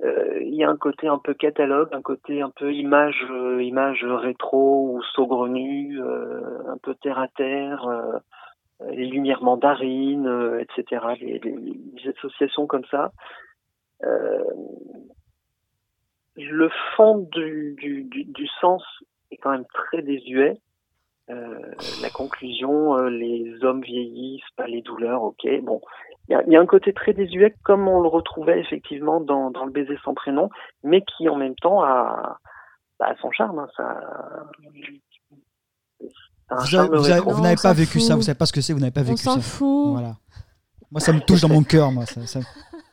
Euh, 0.04 0.40
Il 0.42 0.54
y 0.54 0.62
a 0.62 0.68
un 0.68 0.76
côté 0.76 1.08
un 1.08 1.16
peu 1.18 1.32
catalogue, 1.32 1.88
un 1.92 2.02
côté 2.02 2.42
un 2.42 2.50
peu 2.50 2.70
image, 2.74 3.26
euh, 3.30 3.62
image 3.62 4.04
rétro 4.04 4.96
ou 4.96 5.02
saugrenue, 5.14 5.98
euh, 6.02 6.42
un 6.68 6.76
peu 6.82 6.94
terre 6.96 7.18
à 7.18 7.28
terre, 7.28 7.86
euh, 7.88 8.18
les 8.90 9.06
lumières 9.06 9.42
mandarines, 9.42 10.60
etc. 10.60 11.14
Les, 11.20 11.38
les- 11.38 11.56
les 11.56 12.08
associations 12.10 12.66
comme 12.66 12.84
ça. 12.90 13.10
Le 16.48 16.70
fond 16.96 17.28
du, 17.32 17.74
du, 17.78 18.04
du, 18.04 18.24
du 18.24 18.46
sens 18.60 18.82
est 19.30 19.36
quand 19.36 19.50
même 19.50 19.66
très 19.74 20.02
désuet. 20.02 20.60
Euh, 21.30 21.58
la 22.02 22.10
conclusion, 22.10 22.96
euh, 22.98 23.08
les 23.08 23.62
hommes 23.62 23.82
vieillissent, 23.82 24.42
pas 24.56 24.66
les 24.66 24.82
douleurs, 24.82 25.22
ok. 25.22 25.46
Bon, 25.62 25.80
il 26.28 26.32
y 26.32 26.34
a, 26.34 26.42
il 26.46 26.52
y 26.52 26.56
a 26.56 26.60
un 26.60 26.66
côté 26.66 26.92
très 26.92 27.12
désuet 27.12 27.54
comme 27.62 27.86
on 27.86 28.00
le 28.00 28.08
retrouvait 28.08 28.58
effectivement 28.60 29.20
dans, 29.20 29.50
dans 29.52 29.64
le 29.64 29.70
baiser 29.70 29.96
sans 30.04 30.14
prénom, 30.14 30.50
mais 30.82 31.02
qui 31.02 31.28
en 31.28 31.36
même 31.36 31.54
temps 31.56 31.82
a, 31.84 32.38
bah, 32.98 33.06
a 33.10 33.16
son 33.20 33.30
charme. 33.30 33.60
hein, 33.60 33.68
ça, 33.76 34.00
un 36.48 36.56
Vous, 36.56 36.66
charme 36.66 36.94
avez- 36.94 37.40
n'avez 37.42 37.56
pas 37.62 37.72
vécu 37.72 38.00
ça, 38.00 38.16
vous 38.16 38.22
savez 38.22 38.36
pas 38.38 38.46
ce 38.46 38.52
que 38.52 38.60
c'est, 38.60 38.72
vous 38.72 38.80
n'avez 38.80 38.90
pas 38.90 39.02
On 39.02 39.04
vécu 39.04 39.22
s'en 39.22 39.34
ça. 39.36 39.40
fout. 39.40 39.92
Voilà. 39.92 40.16
Moi, 40.90 41.00
ça 41.00 41.12
me 41.12 41.20
touche 41.20 41.40
dans 41.42 41.48
mon 41.48 41.62
cœur, 41.62 41.92
moi. 41.92 42.06
Ça, 42.06 42.26
ça- 42.26 42.40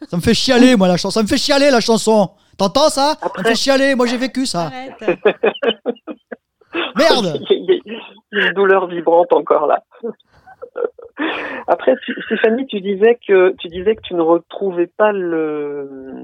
ça 0.08 0.16
me 0.18 0.22
fait 0.22 0.36
chialer, 0.36 0.76
moi, 0.76 0.88
la 0.88 0.98
chanson. 0.98 1.20
Ça 1.20 1.24
me 1.24 1.28
fait 1.28 1.38
chialer, 1.38 1.72
la 1.72 1.80
chanson. 1.80 2.30
T'entends 2.58 2.90
ça? 2.90 3.16
Après- 3.22 3.44
fait 3.44 3.56
chialer. 3.56 3.96
Moi, 3.96 4.06
j'ai 4.08 4.18
vécu 4.18 4.46
ça. 4.46 4.64
Arrête. 4.68 4.94
Merde 6.98 7.40
une 8.32 8.54
douleur 8.54 8.88
vibrante 8.88 9.32
encore 9.34 9.68
là. 9.68 9.84
Après, 11.68 11.94
Sté- 11.96 12.22
Stéphanie, 12.26 12.68
tu 12.68 12.80
disais 12.82 13.18
que 13.28 13.54
tu 13.60 13.68
disais 13.68 13.96
que 13.96 14.02
tu 14.02 14.14
ne 14.14 14.22
retrouvais 14.22 14.88
pas 14.88 15.12
le 15.12 16.24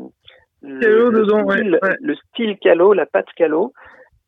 le, 0.61 0.79
Calo 0.79 1.09
le 1.09 1.19
dedans, 1.25 1.43
ouais, 1.43 1.57
style, 1.57 1.79
ouais. 1.81 1.95
le 1.99 2.15
style 2.15 2.57
calo, 2.59 2.93
la 2.93 3.05
patte 3.05 3.27
calo. 3.35 3.73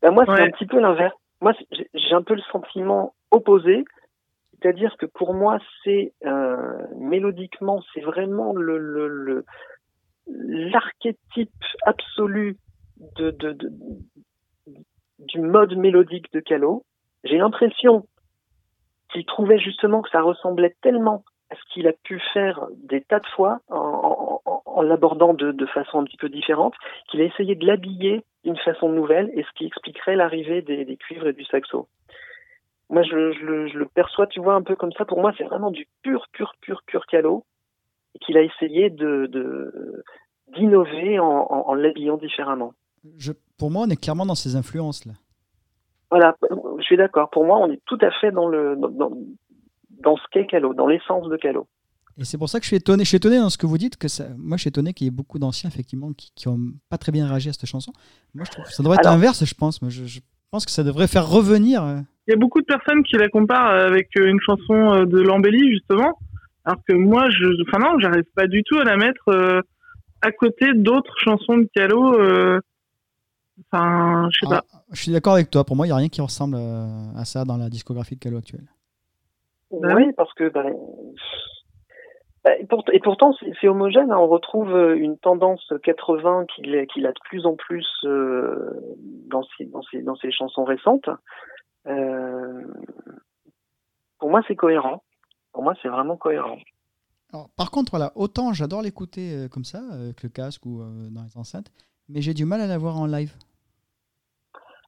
Ben 0.02 0.12
moi, 0.12 0.24
c'est 0.26 0.32
Ouais. 0.34 0.42
un 0.42 0.50
petit 0.52 0.66
peu 0.66 0.80
l'inverse. 0.80 1.14
Moi, 1.42 1.54
j'ai- 1.72 1.90
j'ai 1.94 2.14
un 2.16 2.22
peu 2.24 2.34
le 2.36 2.42
sentiment 2.52 3.14
opposé, 3.32 3.86
c'est-à-dire 4.62 4.96
que 4.98 5.06
pour 5.06 5.34
moi, 5.34 5.60
c'est 5.84 6.12
euh, 6.26 6.58
mélodiquement, 6.98 7.82
c'est 7.94 8.02
vraiment 8.02 8.54
le 8.54 8.78
le 8.78 9.08
le- 9.08 9.46
l'archétype 10.28 11.52
absolu 11.86 12.58
de, 13.18 13.32
de, 13.32 13.52
de 13.54 13.72
du 15.20 15.40
mode 15.40 15.76
mélodique 15.78 16.32
de 16.34 16.40
Calo. 16.40 16.84
J'ai 17.24 17.38
l'impression 17.38 18.06
qu'il 19.12 19.26
trouvait 19.26 19.60
justement 19.60 20.02
que 20.02 20.10
ça 20.10 20.22
ressemblait 20.22 20.76
tellement 20.82 21.24
à 21.50 21.56
ce 21.56 21.62
qu'il 21.74 21.88
a 21.88 21.94
pu 21.94 22.20
faire 22.34 22.68
des 22.76 23.02
tas 23.02 23.20
de 23.20 23.28
fois 23.28 23.60
en, 23.70 24.42
en- 24.46 24.62
en 24.66 24.82
l'abordant 24.82 25.34
de, 25.34 25.52
de 25.52 25.66
façon 25.68 26.00
un 26.00 26.04
petit 26.04 26.18
peu 26.18 26.28
différente, 26.28 26.74
qu'il 27.10 27.22
a 27.22 27.26
essayé 27.26 27.56
de 27.56 27.66
l'habiller 27.66 28.24
d'une 28.44 28.58
façon 28.58 28.90
nouvelle 28.90 29.32
et 29.34 29.44
ce 29.44 29.50
qui 29.56 29.66
expliquerait 29.66 30.16
l'arrivée 30.18 30.62
des, 30.62 30.84
des 30.84 30.98
cuivres 30.98 31.28
et 31.28 31.34
du 31.34 31.46
saxo. 31.46 31.88
Moi, 32.90 33.04
je, 33.04 33.32
je 33.32 33.46
le, 33.46 33.68
je 33.68 33.78
le 33.78 33.86
perçois, 33.86 34.28
tu 34.28 34.42
vois, 34.42 34.56
un 34.56 34.62
peu 34.64 34.76
comme 34.76 34.92
ça. 34.92 35.06
Pour 35.06 35.22
moi, 35.22 35.34
c'est 35.38 35.46
vraiment 35.46 35.72
du 35.72 35.88
pur, 36.04 36.28
pur, 36.34 36.54
pur, 36.62 36.82
pur 36.86 37.06
Calo 37.06 37.46
et 38.16 38.20
qu'il 38.20 38.38
a 38.38 38.42
essayé 38.42 38.90
de 38.90 39.28
de- 39.28 40.04
d'innover 40.56 41.20
en, 41.20 41.26
en, 41.50 41.64
en 41.70 41.74
l'habillant 41.74 42.18
différemment. 42.18 42.74
Je- 43.18 43.34
Pour 43.58 43.70
moi, 43.72 43.84
on 43.86 43.90
est 43.90 44.00
clairement 44.02 44.26
dans 44.26 44.36
ces 44.36 44.56
influences, 44.56 45.06
là. 45.06 45.14
Voilà, 46.12 46.36
je 46.78 46.84
suis 46.84 46.98
d'accord. 46.98 47.30
Pour 47.32 47.46
moi, 47.46 47.58
on 47.60 47.70
est 47.72 47.82
tout 47.86 47.98
à 48.02 48.12
fait 48.22 48.32
dans 48.32 48.48
le 48.48 48.76
dans, 48.78 50.18
ce 50.18 50.22
qu'est 50.32 50.46
Calo, 50.46 50.74
dans 50.74 50.88
l'essence 50.88 51.28
de 51.30 51.36
Calo. 51.38 51.68
Et 52.18 52.24
c'est 52.24 52.38
pour 52.38 52.48
ça 52.48 52.60
que 52.60 52.64
je 52.64 52.68
suis 52.70 52.78
étonné. 52.78 53.04
Je 53.04 53.10
suis 53.10 53.18
étonné 53.18 53.38
dans 53.40 53.50
ce 53.50 53.58
que 53.58 53.66
vous 53.66 53.78
dites. 53.78 53.98
Que 53.98 54.08
ça... 54.08 54.26
Moi, 54.38 54.56
je 54.56 54.62
suis 54.62 54.68
étonné 54.70 54.94
qu'il 54.94 55.06
y 55.06 55.08
ait 55.10 55.12
beaucoup 55.12 55.38
d'anciens, 55.40 55.70
effectivement, 55.70 56.14
qui, 56.14 56.32
qui 56.36 56.48
ont 56.48 56.60
pas 56.90 56.98
très 56.98 57.12
bien 57.12 57.28
réagi 57.28 57.50
à 57.50 57.54
cette 57.54 57.66
chanson. 57.66 57.92
Moi, 58.34 58.46
je 58.46 58.52
trouve 58.52 58.64
que 58.66 58.72
ça 58.72 58.84
devrait 58.84 58.96
être 58.98 59.08
Alors- 59.08 59.16
l'inverse, 59.18 59.44
je 59.44 59.54
pense. 59.54 59.82
Moi, 59.82 59.90
je, 59.90 60.06
je 60.06 60.20
pense 60.52 60.66
que 60.66 60.72
ça 60.72 60.84
devrait 60.84 61.08
faire 61.08 61.28
revenir. 61.28 61.84
euh, 61.84 61.98
Il 62.28 62.32
y 62.32 62.34
a 62.34 62.38
beaucoup 62.38 62.62
de 62.62 62.66
personnes 62.66 63.04
qui 63.04 63.18
la 63.18 63.28
comparent 63.28 63.68
avec 63.68 64.10
une 64.16 64.40
chanson 64.40 64.94
euh, 64.94 65.06
de 65.06 65.20
Lambelli, 65.20 65.70
justement. 65.72 66.18
Alors 66.66 66.80
que 66.88 66.94
moi, 66.94 67.30
je, 67.30 67.46
enfin 67.68 67.80
non, 67.80 68.00
j'arrive 68.00 68.24
pas 68.36 68.48
du 68.48 68.64
tout 68.64 68.78
à 68.80 68.84
la 68.84 68.98
mettre 68.98 69.28
euh, 69.30 69.62
à 70.22 70.32
côté 70.32 70.74
d'autres 70.74 71.14
chansons 71.18 71.58
de 71.58 71.70
Calo. 71.74 72.20
euh, 72.20 72.60
Enfin, 73.72 74.28
je 74.34 74.40
sais 74.40 74.54
Ah, 74.54 74.62
pas. 74.62 74.80
je 74.92 75.02
suis 75.02 75.12
d'accord 75.14 75.34
avec 75.36 75.50
toi. 75.50 75.64
Pour 75.64 75.78
moi, 75.78 75.86
il 75.86 75.90
n'y 75.90 75.94
a 75.94 75.98
rien 75.98 76.10
qui 76.10 76.20
ressemble 76.22 76.58
euh, 76.58 76.88
à 77.16 77.24
ça 77.24 77.46
dans 77.46 77.56
la 77.56 77.70
discographie 77.70 78.16
de 78.16 78.20
Calo 78.20 78.38
actuelle. 78.40 78.68
Bah 79.72 79.94
oui, 79.96 80.12
parce 80.18 80.34
que 80.34 80.50
ben, 80.50 80.74
ben, 82.44 82.54
et, 82.60 82.66
pour- 82.66 82.84
et 82.92 83.00
pourtant 83.00 83.34
c'est 83.62 83.68
homogène. 83.68 84.12
hein. 84.12 84.18
On 84.18 84.28
retrouve 84.28 84.72
une 84.98 85.18
tendance 85.18 85.72
80 85.84 86.46
qu'il 86.58 86.76
a 87.06 87.12
de 87.12 87.20
plus 87.30 87.46
en 87.46 87.56
plus 87.56 87.88
euh, 88.04 88.72
dans 89.30 89.44
ses 89.58 89.66
dans 89.66 89.82
ses 89.84 90.02
dans 90.02 90.16
ses 90.18 90.32
chansons 90.32 90.66
récentes. 90.66 91.10
Euh, 91.88 92.62
pour 94.20 94.30
moi, 94.30 94.42
c'est 94.48 94.56
cohérent. 94.56 95.02
Pour 95.56 95.64
moi, 95.64 95.74
c'est 95.82 95.88
vraiment 95.88 96.18
cohérent. 96.18 96.58
Alors, 97.32 97.48
par 97.56 97.72
contre, 97.72 97.92
voilà, 97.92 98.12
autant 98.16 98.52
j'adore 98.52 98.82
l'écouter 98.82 99.34
euh, 99.34 99.48
comme 99.48 99.64
ça, 99.64 99.78
euh, 99.94 100.08
avec 100.08 100.22
le 100.22 100.28
casque 100.28 100.66
ou 100.66 100.82
euh, 100.82 101.08
dans 101.10 101.24
les 101.24 101.38
enceintes, 101.38 101.72
mais 102.10 102.20
j'ai 102.20 102.34
du 102.34 102.44
mal 102.44 102.60
à 102.60 102.68
la 102.68 102.78
voir 102.78 103.00
en 103.00 103.06
live. 103.06 103.32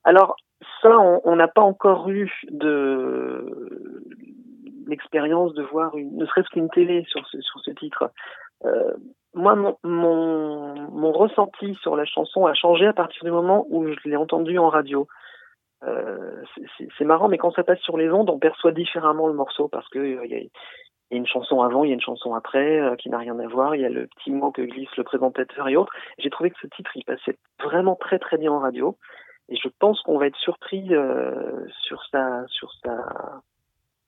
Alors, 0.04 0.36
ça, 0.82 0.90
on 0.90 1.22
on 1.24 1.38
n'a 1.38 1.48
pas 1.48 1.62
encore 1.62 2.10
eu 2.10 2.30
de 2.52 3.80
l'expérience 4.88 5.54
de 5.54 5.64
voir 5.64 5.96
une, 5.96 6.18
ne 6.18 6.26
serait-ce 6.26 6.50
qu'une 6.50 6.70
télé 6.70 7.06
sur 7.08 7.26
ce, 7.30 7.40
sur 7.40 7.62
ce 7.62 7.72
titre. 7.72 8.12
Euh, 8.66 8.92
moi, 9.34 9.56
mon, 9.56 9.78
mon, 9.86 10.92
mon 10.92 11.14
ressenti 11.14 11.76
sur 11.76 11.96
la 11.96 12.04
chanson 12.04 12.46
a 12.46 12.54
changé 12.54 12.88
à 12.88 12.94
partir 12.94 13.24
du 13.24 13.32
moment 13.32 13.66
où 13.70 13.88
je 13.88 14.10
l'ai 14.10 14.18
entendue 14.18 14.58
en 14.58 14.68
radio. 14.68 15.08
Euh, 15.84 16.44
c'est- 16.98 17.06
marrant, 17.06 17.28
mais 17.28 17.38
quand 17.38 17.52
ça 17.52 17.64
passe 17.64 17.80
sur 17.80 17.98
les 17.98 18.10
ondes, 18.10 18.30
on 18.30 18.40
perçoit 18.40 18.72
différemment 18.72 19.28
le 19.28 19.34
morceau 19.34 19.68
parce 19.68 19.88
que 19.90 20.00
euh, 20.00 20.26
il 20.26 20.32
y, 20.32 20.36
a, 20.36 20.40
il 20.40 20.50
y 21.12 21.14
a 21.14 21.18
une 21.18 21.28
chanson 21.28 21.62
avant, 21.62 21.84
il 21.84 21.90
y 21.90 21.92
a 21.92 21.94
une 21.94 22.02
chanson 22.02 22.34
après 22.34 22.80
euh, 22.80 22.96
qui 22.96 23.10
n'a 23.10 23.20
rien 23.20 23.38
à 23.40 23.48
voir. 23.48 23.76
Il 23.76 23.82
y 23.82 23.86
a 23.86 23.90
le 23.90 24.08
petit 24.08 24.32
mot 24.32 24.52
que 24.52 24.64
glisse 24.64 24.96
le 24.98 25.04
présentateur 25.04 25.68
et 25.68 25.76
autres. 25.76 25.94
J'ai 26.18 26.30
trouvé 26.30 26.50
que 26.50 26.60
ce 26.62 26.68
titre, 26.68 26.92
il 26.96 27.06
passait 27.06 27.38
vraiment 27.64 27.96
très 27.96 28.18
très 28.20 28.38
bien 28.38 28.52
en 28.52 28.60
radio. 28.60 28.98
Et 29.50 29.56
je 29.56 29.70
pense 29.80 30.02
qu'on 30.02 30.18
va 30.18 30.28
être 30.28 30.36
surpris 30.38 30.94
euh, 30.94 31.66
sur 31.84 32.04
sa 32.12 32.46
sur 32.48 32.72
sa 32.84 32.98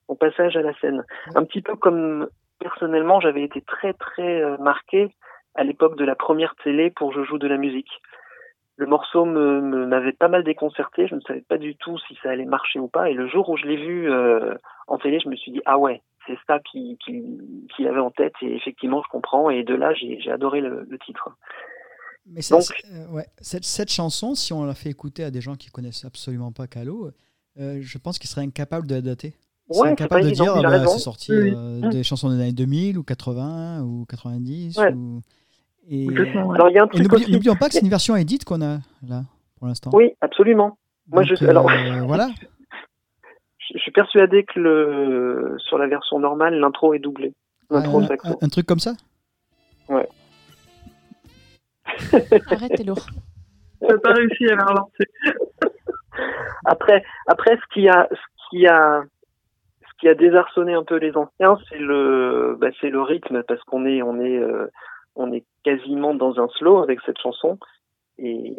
son 0.06 0.16
passage 0.16 0.56
à 0.56 0.62
la 0.62 0.74
scène. 0.80 1.04
Un 1.34 1.44
petit 1.44 1.62
peu 1.62 1.76
comme 1.76 2.28
personnellement 2.58 3.20
j'avais 3.20 3.42
été 3.44 3.62
très 3.62 3.92
très 3.94 4.42
euh, 4.42 4.56
marqué 4.58 5.14
à 5.54 5.64
l'époque 5.64 5.96
de 5.96 6.04
la 6.04 6.14
première 6.14 6.54
télé 6.62 6.90
pour 6.90 7.12
Je 7.12 7.24
joue 7.24 7.38
de 7.38 7.48
la 7.48 7.56
musique. 7.56 7.90
Le 8.80 8.86
morceau 8.86 9.26
me 9.26 9.60
me- 9.60 9.86
m'avait 9.86 10.12
pas 10.12 10.28
mal 10.28 10.42
déconcerté. 10.42 11.06
Je 11.06 11.14
ne 11.14 11.20
savais 11.20 11.42
pas 11.42 11.58
du 11.58 11.76
tout 11.76 11.98
si 12.08 12.16
ça 12.22 12.30
allait 12.30 12.46
marcher 12.46 12.78
ou 12.78 12.88
pas. 12.88 13.10
Et 13.10 13.14
le 13.14 13.28
jour 13.28 13.48
où 13.50 13.56
je 13.58 13.66
l'ai 13.66 13.76
vu 13.76 14.10
euh, 14.10 14.54
en 14.88 14.96
télé, 14.98 15.20
je 15.22 15.28
me 15.28 15.36
suis 15.36 15.52
dit 15.52 15.60
ah 15.66 15.78
ouais, 15.78 16.00
c'est 16.26 16.38
ça 16.46 16.58
qu'il 16.60 16.96
avait 17.86 18.00
en 18.00 18.10
tête. 18.10 18.32
Et 18.42 18.54
effectivement, 18.56 19.02
je 19.04 19.08
comprends. 19.10 19.50
Et 19.50 19.64
de 19.64 19.74
là, 19.74 19.92
j'ai 19.92 20.18
j'ai 20.20 20.30
adoré 20.30 20.60
le, 20.62 20.86
le 20.88 20.98
titre. 20.98 21.28
Mais 22.26 22.40
Donc- 22.50 22.62
euh, 22.92 23.06
ouais, 23.12 23.26
cette, 23.40 23.64
cette 23.64 23.90
chanson, 23.90 24.34
si 24.34 24.52
on 24.52 24.64
la 24.64 24.74
fait 24.74 24.88
écouter 24.90 25.24
à 25.24 25.30
des 25.30 25.40
gens 25.40 25.56
qui 25.56 25.68
connaissent 25.70 26.04
absolument 26.04 26.52
pas 26.52 26.66
Calo, 26.66 27.10
euh, 27.58 27.78
je 27.82 27.98
pense 27.98 28.18
qu'ils 28.18 28.30
seraient 28.30 28.46
incapables 28.46 28.86
de 28.86 28.94
la 28.94 29.00
dater. 29.02 29.34
C'est 29.72 29.82
pas 29.82 29.88
incapables 29.88 30.24
de 30.24 30.30
dire 30.30 30.52
ah 30.56 30.62
bah, 30.62 30.86
c'est 30.86 30.98
sorti 30.98 31.32
Oui. 31.32 31.52
euh, 31.54 31.88
des 31.90 32.02
chansons 32.02 32.28
des 32.28 32.40
années 32.40 32.52
2000 32.52 32.98
ou 32.98 33.04
80 33.04 33.82
ou 33.82 34.04
90. 34.08 34.76
Ouais. 34.78 34.92
Ou... 34.94 35.20
Et, 35.88 36.06
Complètement, 36.06 36.46
ouais. 36.48 36.54
Alors 36.56 36.68
il 36.70 36.74
y 36.74 36.78
a 36.78 36.82
un 36.82 36.86
et 36.86 36.90
truc 36.90 37.02
n'oublie- 37.02 37.22
aussi. 37.24 37.32
n'oublions 37.32 37.56
pas 37.56 37.66
que 37.68 37.74
c'est 37.74 37.80
une 37.80 37.88
version 37.88 38.14
edit 38.16 38.38
qu'on 38.40 38.60
a 38.62 38.78
là 39.08 39.22
pour 39.58 39.66
l'instant. 39.66 39.90
Oui, 39.92 40.12
absolument. 40.20 40.78
moi, 41.08 41.24
Donc, 41.24 41.36
je- 41.38 41.44
alors- 41.46 41.70
euh, 41.70 42.00
voilà. 42.06 42.28
Je 43.58 43.74
je 43.74 43.78
suis 43.78 43.92
persuadé 43.92 44.44
que 44.44 44.58
le 44.58 45.54
sur 45.58 45.78
la 45.78 45.86
version 45.86 46.18
normale, 46.18 46.54
l'intro 46.58 46.92
est 46.94 46.98
doublée. 46.98 47.34
L'intro 47.70 48.00
un, 48.00 48.06
saxo. 48.06 48.28
un- 48.28 48.36
un 48.44 48.48
truc 48.48 48.66
comme 48.66 48.80
ça? 48.80 48.92
Arrête, 52.50 52.72
t'es 52.76 52.84
lourd. 52.84 53.06
T'as 53.86 53.98
pas 53.98 54.12
réussi 54.12 54.46
à 54.48 54.56
la 54.56 54.64
relancer. 54.64 55.04
Après, 56.66 57.02
après, 57.28 57.56
ce 57.56 57.62
qui 57.74 57.88
a, 57.88 58.06
ce 58.10 58.16
qui 58.50 58.66
a, 58.66 59.02
ce 59.82 59.88
qui 60.00 60.08
a 60.08 60.14
désarçonné 60.14 60.74
un 60.74 60.84
peu 60.84 60.96
les 60.96 61.16
anciens, 61.16 61.56
c'est 61.68 61.78
le, 61.78 62.56
bah, 62.60 62.68
c'est 62.80 62.90
le 62.90 63.00
rythme, 63.00 63.42
parce 63.44 63.62
qu'on 63.64 63.86
est, 63.86 64.02
on 64.02 64.20
est, 64.20 64.36
euh, 64.36 64.66
on 65.14 65.32
est 65.32 65.44
quasiment 65.64 66.14
dans 66.14 66.38
un 66.40 66.48
slow 66.58 66.78
avec 66.82 67.00
cette 67.06 67.18
chanson, 67.18 67.58
et 68.18 68.54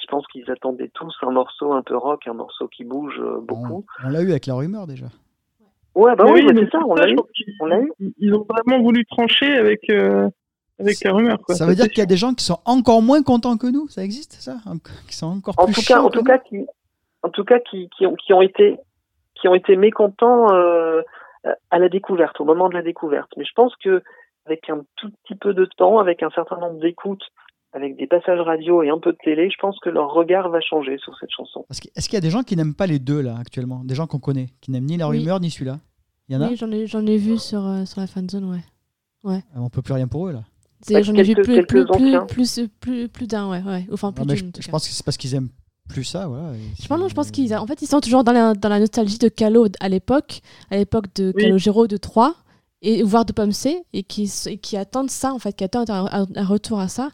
je 0.00 0.06
pense 0.08 0.26
qu'ils 0.28 0.50
attendaient 0.50 0.90
tous 0.94 1.14
un 1.22 1.30
morceau 1.30 1.72
un 1.72 1.82
peu 1.82 1.96
rock, 1.96 2.26
un 2.26 2.34
morceau 2.34 2.68
qui 2.68 2.84
bouge 2.84 3.18
euh, 3.20 3.38
beaucoup. 3.40 3.84
On, 4.02 4.06
on 4.06 4.10
l'a 4.10 4.22
eu 4.22 4.30
avec 4.30 4.46
la 4.46 4.54
rumeur 4.54 4.86
déjà. 4.86 5.06
Ouais, 5.94 6.14
bah 6.16 6.24
Mais 6.26 6.32
oui, 6.32 6.46
mais 6.46 6.64
c'est 6.64 6.70
ça, 6.70 6.78
on 6.86 6.94
l'a 6.94 7.08
eu. 7.08 7.16
On. 7.60 7.68
Ils- 8.18 8.34
ont 8.34 8.46
vraiment 8.48 8.82
voulu 8.82 9.04
trancher 9.06 9.52
avec, 9.56 9.90
euh, 9.90 10.28
avec 10.78 11.02
la 11.04 11.12
rumeur. 11.12 11.38
Quoi. 11.44 11.54
Ça 11.56 11.66
veut 11.66 11.74
dire 11.74 11.88
qu'il 11.88 11.98
y 11.98 12.02
a 12.02 12.06
des 12.06 12.16
gens 12.16 12.32
qui 12.32 12.44
sont 12.44 12.60
encore 12.64 13.02
moins 13.02 13.22
contents 13.22 13.56
que 13.56 13.66
nous. 13.66 13.88
Ça 13.88 14.02
existe 14.04 14.34
ça? 14.34 14.56
Qui 15.08 15.16
sont 15.16 15.26
encore 15.26 15.54
En 15.58 15.66
plus 15.66 15.74
tout 15.74 15.82
cas, 15.82 16.00
en 16.00 16.08
tout 16.08 16.20
nous? 16.20 16.24
cas, 16.24 16.38
qui, 16.38 16.64
en 17.22 17.28
tout 17.28 17.44
cas, 17.44 17.58
qui, 17.58 17.88
qui 17.96 18.06
ont, 18.06 18.14
qui 18.14 18.32
ont 18.32 18.40
été, 18.40 18.78
qui 19.34 19.48
ont 19.48 19.54
été 19.54 19.74
mécontents 19.76 20.52
euh, 20.54 21.02
à 21.70 21.78
la 21.80 21.88
découverte, 21.88 22.40
au 22.40 22.44
moment 22.44 22.68
de 22.68 22.74
la 22.74 22.82
découverte. 22.82 23.30
Mais 23.36 23.44
je 23.44 23.52
pense 23.54 23.74
que 23.76 24.02
avec 24.50 24.68
un 24.68 24.82
tout 24.96 25.10
petit 25.24 25.34
peu 25.36 25.54
de 25.54 25.64
temps, 25.76 25.98
avec 25.98 26.22
un 26.22 26.30
certain 26.30 26.58
nombre 26.58 26.80
d'écoutes, 26.80 27.22
avec 27.72 27.96
des 27.96 28.06
passages 28.08 28.40
radio 28.40 28.82
et 28.82 28.90
un 28.90 28.98
peu 28.98 29.12
de 29.12 29.18
télé, 29.22 29.48
je 29.50 29.56
pense 29.60 29.78
que 29.80 29.88
leur 29.90 30.12
regard 30.12 30.48
va 30.48 30.60
changer 30.60 30.98
sur 30.98 31.16
cette 31.18 31.30
chanson. 31.30 31.64
Est-ce 31.70 32.08
qu'il 32.08 32.14
y 32.14 32.16
a 32.16 32.20
des 32.20 32.30
gens 32.30 32.42
qui 32.42 32.56
n'aiment 32.56 32.74
pas 32.74 32.86
les 32.86 32.98
deux 32.98 33.20
là 33.20 33.36
actuellement? 33.38 33.82
Des 33.84 33.94
gens 33.94 34.06
qu'on 34.08 34.18
connaît, 34.18 34.48
qui 34.60 34.72
n'aiment 34.72 34.86
ni 34.86 34.96
la 34.96 35.08
Oui. 35.08 35.18
rumeur 35.18 35.38
ni 35.40 35.50
celui-là? 35.50 35.78
Il 36.28 36.34
y 36.34 36.36
en 36.36 36.42
a? 36.42 36.48
Oui, 36.48 36.56
j'en 36.56 36.70
ai, 36.72 36.86
j'en 36.86 37.06
ai 37.06 37.16
vu 37.16 37.38
sur, 37.38 37.64
euh, 37.64 37.84
sur 37.84 38.00
la 38.00 38.06
fanzone, 38.08 38.44
ouais. 38.50 38.60
Ah, 39.54 39.60
On 39.60 39.68
peut 39.68 39.82
plus 39.82 39.94
rien 39.94 40.08
pour 40.08 40.26
eux 40.28 40.32
là. 40.32 40.42
C'est- 40.82 41.02
J'en 41.02 41.14
ai 41.14 41.22
vu 41.22 41.34
plus, 41.34 41.42
plus, 41.66 41.84
plus, 41.84 42.18
plus, 42.26 42.68
plus, 42.80 43.08
plus 43.08 43.26
d'un, 43.26 43.50
ouais, 43.50 43.62
ouais. 43.62 43.86
Enfin, 43.92 44.12
plus 44.12 44.24
je, 44.58 44.70
pense 44.70 44.88
que 44.88 44.94
c'est 44.94 45.04
parce 45.04 45.18
qu'ils 45.18 45.34
aiment 45.34 45.50
plus 45.90 46.04
ça, 46.04 46.26
voilà. 46.26 46.54
Je 46.80 46.88
pense, 46.88 46.98
non, 46.98 47.06
je 47.08 47.14
pense 47.14 47.30
qu'ils 47.30 47.54
en 47.54 47.66
fait, 47.66 47.82
ils 47.82 47.86
sont 47.86 48.00
toujours 48.00 48.24
dans 48.24 48.32
la, 48.32 48.54
dans 48.54 48.70
la 48.70 48.80
nostalgie 48.80 49.18
de 49.18 49.28
Calo 49.28 49.66
à 49.80 49.88
l'époque, 49.90 50.40
à 50.70 50.78
l'époque 50.78 51.14
de 51.16 51.32
Oui. 51.36 51.42
Calogero 51.42 51.86
de 51.86 51.98
3, 51.98 52.34
et 52.82 53.02
voire 53.02 53.24
de 53.24 53.32
Pomme 53.32 53.52
C, 53.52 53.82
et 53.92 54.02
qui, 54.02 54.30
et 54.46 54.58
qui 54.58 54.76
attendent 54.76 55.10
ça, 55.10 55.32
en 55.32 55.38
fait, 55.38 55.52
qui 55.54 55.64
attendent 55.64 55.90
un, 55.90 56.06
un- 56.10 56.26
un 56.34 56.44
retour 56.46 56.80
à 56.80 56.88
ça. 56.88 57.10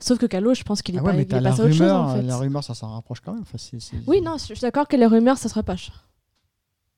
Sauf 0.00 0.18
que 0.18 0.26
Calo, 0.26 0.52
je 0.54 0.62
pense 0.64 0.82
qu'il 0.82 0.96
est 0.96 0.98
Ah 0.98 1.02
ouais, 1.02 1.10
pas, 1.10 1.16
mais 1.16 1.22
il 1.22 1.26
est 1.26 1.28
t'as 1.28 1.40
la 1.40 1.50
passé 1.50 1.62
à 1.62 1.64
autre 1.66 1.72
chose, 1.74 1.80
rumeur, 1.82 2.00
en 2.00 2.16
fait. 2.16 2.22
la 2.22 2.36
rumeur, 2.36 2.64
ça 2.64 2.74
s'en 2.74 2.88
rapproche 2.88 3.20
quand 3.20 3.32
même. 3.34 3.42
Enfin, 3.42 3.58
Oui, 4.08 4.20
non, 4.20 4.36
je 4.38 4.44
suis 4.54 4.60
d'accord 4.60 4.88
que 4.88 4.96
les 4.96 5.06
rumeurs, 5.06 5.36
ça 5.38 5.48
serait 5.48 5.62
pas 5.62 5.76
cher. 5.76 5.94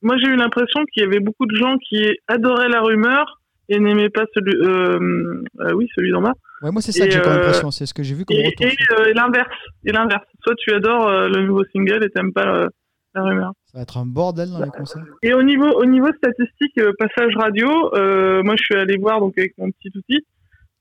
Moi, 0.02 0.16
j'ai 0.18 0.28
eu 0.28 0.36
l'impression 0.36 0.80
qu'il 0.92 1.02
y 1.02 1.06
avait 1.06 1.20
beaucoup 1.20 1.46
de 1.46 1.54
gens 1.56 1.76
qui 1.78 2.06
adoraient 2.28 2.68
la 2.68 2.80
rumeur 2.82 3.40
et 3.68 3.78
n'aimaient 3.78 4.10
pas 4.10 4.24
celui, 4.34 4.54
euh, 4.56 5.42
euh, 5.60 5.72
oui, 5.74 5.86
celui 5.94 6.10
d'en 6.12 6.20
bas. 6.22 6.32
Ouais, 6.62 6.70
moi 6.70 6.80
c'est 6.82 6.92
ça 6.92 7.04
Et, 7.04 7.08
que 7.08 7.14
j'ai 7.14 7.20
comme 7.22 7.32
euh, 7.32 7.38
impression, 7.40 7.70
c'est 7.70 7.84
ce 7.86 7.94
que 7.94 8.02
j'ai 8.02 8.14
vu 8.14 8.24
comme 8.24 8.36
Et, 8.36 8.46
retour. 8.46 8.66
et, 8.66 8.76
euh, 9.08 9.12
l'inverse. 9.14 9.48
Et 9.84 9.92
l'inverse. 9.92 10.24
Soit 10.42 10.54
tu 10.56 10.72
adores 10.74 11.08
euh, 11.08 11.28
le 11.28 11.46
nouveau 11.46 11.64
single 11.72 12.04
et 12.04 12.10
t'aimes 12.10 12.32
pas 12.32 12.46
euh, 12.46 12.68
la 13.14 13.22
rumeur. 13.22 13.52
Ça 13.74 13.80
va 13.80 13.82
être 13.82 13.98
un 13.98 14.06
bordel 14.06 14.50
dans 14.50 14.64
les 14.64 14.70
concerts. 14.70 15.02
Et 15.24 15.34
au 15.34 15.42
niveau, 15.42 15.66
au 15.66 15.84
niveau 15.84 16.06
statistique, 16.16 16.78
euh, 16.78 16.92
passage 16.96 17.34
radio, 17.34 17.92
euh, 17.96 18.40
moi 18.44 18.54
je 18.56 18.62
suis 18.62 18.76
allé 18.76 18.96
voir 18.96 19.18
donc 19.18 19.36
avec 19.36 19.58
mon 19.58 19.68
petit 19.72 19.90
outil. 19.96 20.24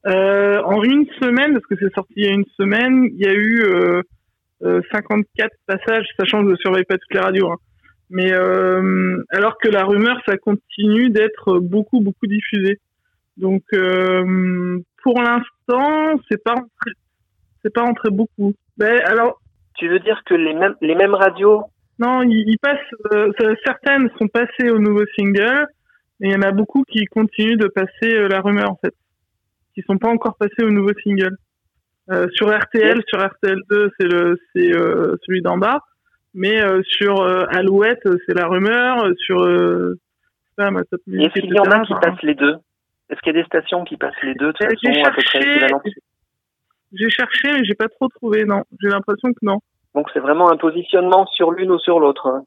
Euh, 0.05 0.61
en 0.61 0.83
une 0.83 1.07
semaine, 1.19 1.53
parce 1.53 1.65
que 1.65 1.75
c'est 1.79 1.91
sorti 1.95 2.13
il 2.17 2.25
y 2.25 2.27
a 2.27 2.33
une 2.33 2.45
semaine, 2.55 3.05
il 3.05 3.19
y 3.19 3.25
a 3.25 3.33
eu 3.33 3.63
euh, 3.63 4.01
euh, 4.61 4.81
54 4.91 5.49
passages, 5.65 6.05
sachant 6.19 6.41
que 6.41 6.49
je 6.49 6.51
ne 6.51 6.57
surveille 6.57 6.83
pas 6.83 6.99
toutes 6.99 7.13
les 7.15 7.19
radios. 7.19 7.51
hein. 7.51 7.57
Mais 8.11 8.31
euh, 8.31 9.23
alors 9.31 9.57
que 9.57 9.69
la 9.69 9.85
rumeur, 9.85 10.21
ça 10.27 10.37
continue 10.37 11.09
d'être 11.09 11.57
beaucoup, 11.57 11.99
beaucoup 11.99 12.27
diffusé. 12.27 12.79
Donc 13.37 13.63
euh, 13.73 14.79
pour 15.01 15.19
l'instant, 15.19 16.21
c'est 16.29 16.43
pas 16.43 16.57
c'est 17.63 17.73
pas 17.73 17.81
rentré 17.81 18.11
beaucoup. 18.11 18.53
Ben, 18.77 19.01
alors 19.05 19.41
Tu 19.79 19.89
veux 19.89 19.99
dire 19.99 20.21
que 20.27 20.35
les 20.35 20.53
mêmes, 20.53 20.75
les 20.81 20.93
mêmes 20.93 21.15
radios, 21.15 21.63
non, 21.99 22.21
ils, 22.23 22.49
ils 22.49 22.59
passent. 22.59 22.79
euh, 23.13 23.31
certaines 23.65 24.09
sont 24.19 24.27
passées 24.27 24.69
au 24.69 24.79
nouveau 24.79 25.03
single, 25.15 25.65
mais 26.19 26.29
il 26.29 26.33
y 26.33 26.35
en 26.35 26.41
a 26.41 26.51
beaucoup 26.51 26.83
qui 26.83 27.05
continuent 27.05 27.57
de 27.57 27.67
passer 27.67 28.13
euh, 28.15 28.27
la 28.27 28.41
rumeur 28.41 28.71
en 28.71 28.79
fait, 28.83 28.93
qui 29.75 29.81
sont 29.83 29.97
pas 29.97 30.09
encore 30.09 30.35
passés 30.37 30.63
au 30.63 30.69
nouveau 30.71 30.91
single. 31.03 31.35
Euh, 32.11 32.27
sur 32.33 32.47
RTL, 32.53 33.01
sur 33.07 33.19
RTL2, 33.19 33.89
c'est 33.97 34.07
le, 34.07 34.37
c'est 34.53 34.75
euh, 34.75 35.15
celui 35.25 35.41
d'en 35.41 35.57
bas, 35.57 35.79
mais 36.33 36.61
euh, 36.61 36.81
sur 36.83 37.21
euh, 37.21 37.45
Alouette, 37.49 38.05
c'est 38.25 38.33
la 38.35 38.47
rumeur. 38.47 39.05
Sur 39.19 39.41
euh, 39.43 39.97
ma 40.57 40.83
top 40.83 41.01
et 41.07 41.11
music, 41.11 41.31
est-ce 41.37 41.41
qu'il 41.45 41.53
y 41.55 41.59
en 41.59 41.63
a 41.71 41.85
qui 41.85 41.93
passent 41.93 42.21
les 42.23 42.35
deux 42.35 42.55
Est-ce 43.09 43.19
qu'il 43.21 43.33
y 43.35 43.39
a 43.39 43.41
des 43.41 43.45
stations 43.47 43.83
qui 43.85 43.97
passent 43.97 44.21
les 44.23 44.35
deux 44.35 44.51
de 44.51 44.57
façon 44.57 45.03
à 45.05 45.11
peu 45.11 45.21
près 45.23 45.39
équivalente 45.39 45.83
J'ai 46.91 47.09
cherché, 47.09 47.53
mais 47.53 47.63
j'ai 47.63 47.73
pas 47.75 47.87
trop 47.87 48.07
trouvé. 48.09 48.43
Non, 48.43 48.63
j'ai 48.81 48.89
l'impression 48.89 49.31
que 49.31 49.39
non. 49.41 49.59
Donc 49.95 50.09
c'est 50.13 50.19
vraiment 50.19 50.51
un 50.51 50.57
positionnement 50.57 51.25
sur 51.27 51.51
l'une 51.51 51.71
ou 51.71 51.79
sur 51.79 51.99
l'autre. 51.99 52.27
hein. 52.27 52.43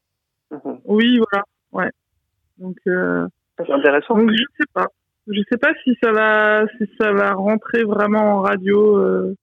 Oui, 0.84 1.18
voilà, 1.18 1.44
ouais. 1.72 1.90
Donc 2.58 2.76
euh, 2.86 3.26
C'est 3.58 3.70
intéressant. 3.70 4.16
Donc 4.16 4.30
je 4.30 4.42
sais 4.58 4.66
pas. 4.72 4.86
Je 5.28 5.40
sais 5.50 5.58
pas 5.58 5.72
si 5.82 5.96
ça 6.02 6.12
va 6.12 6.66
si 6.78 6.88
ça 7.00 7.12
va 7.12 7.32
rentrer 7.32 7.82
vraiment 7.84 8.36
en 8.36 8.40
radio. 8.42 8.96
Euh, 8.98 9.34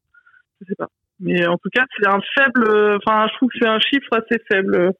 je 0.61 0.67
sais 0.67 0.75
pas. 0.75 0.87
Mais 1.19 1.45
en 1.45 1.57
tout 1.57 1.69
cas, 1.71 1.83
c'est 1.97 2.07
un 2.07 2.19
faible. 2.35 2.97
Enfin, 3.05 3.27
je 3.27 3.35
trouve 3.35 3.49
que 3.49 3.57
c'est 3.61 3.67
un 3.67 3.79
chiffre 3.79 4.09
assez 4.13 4.41
faible 4.51 4.75
euh, 4.75 4.91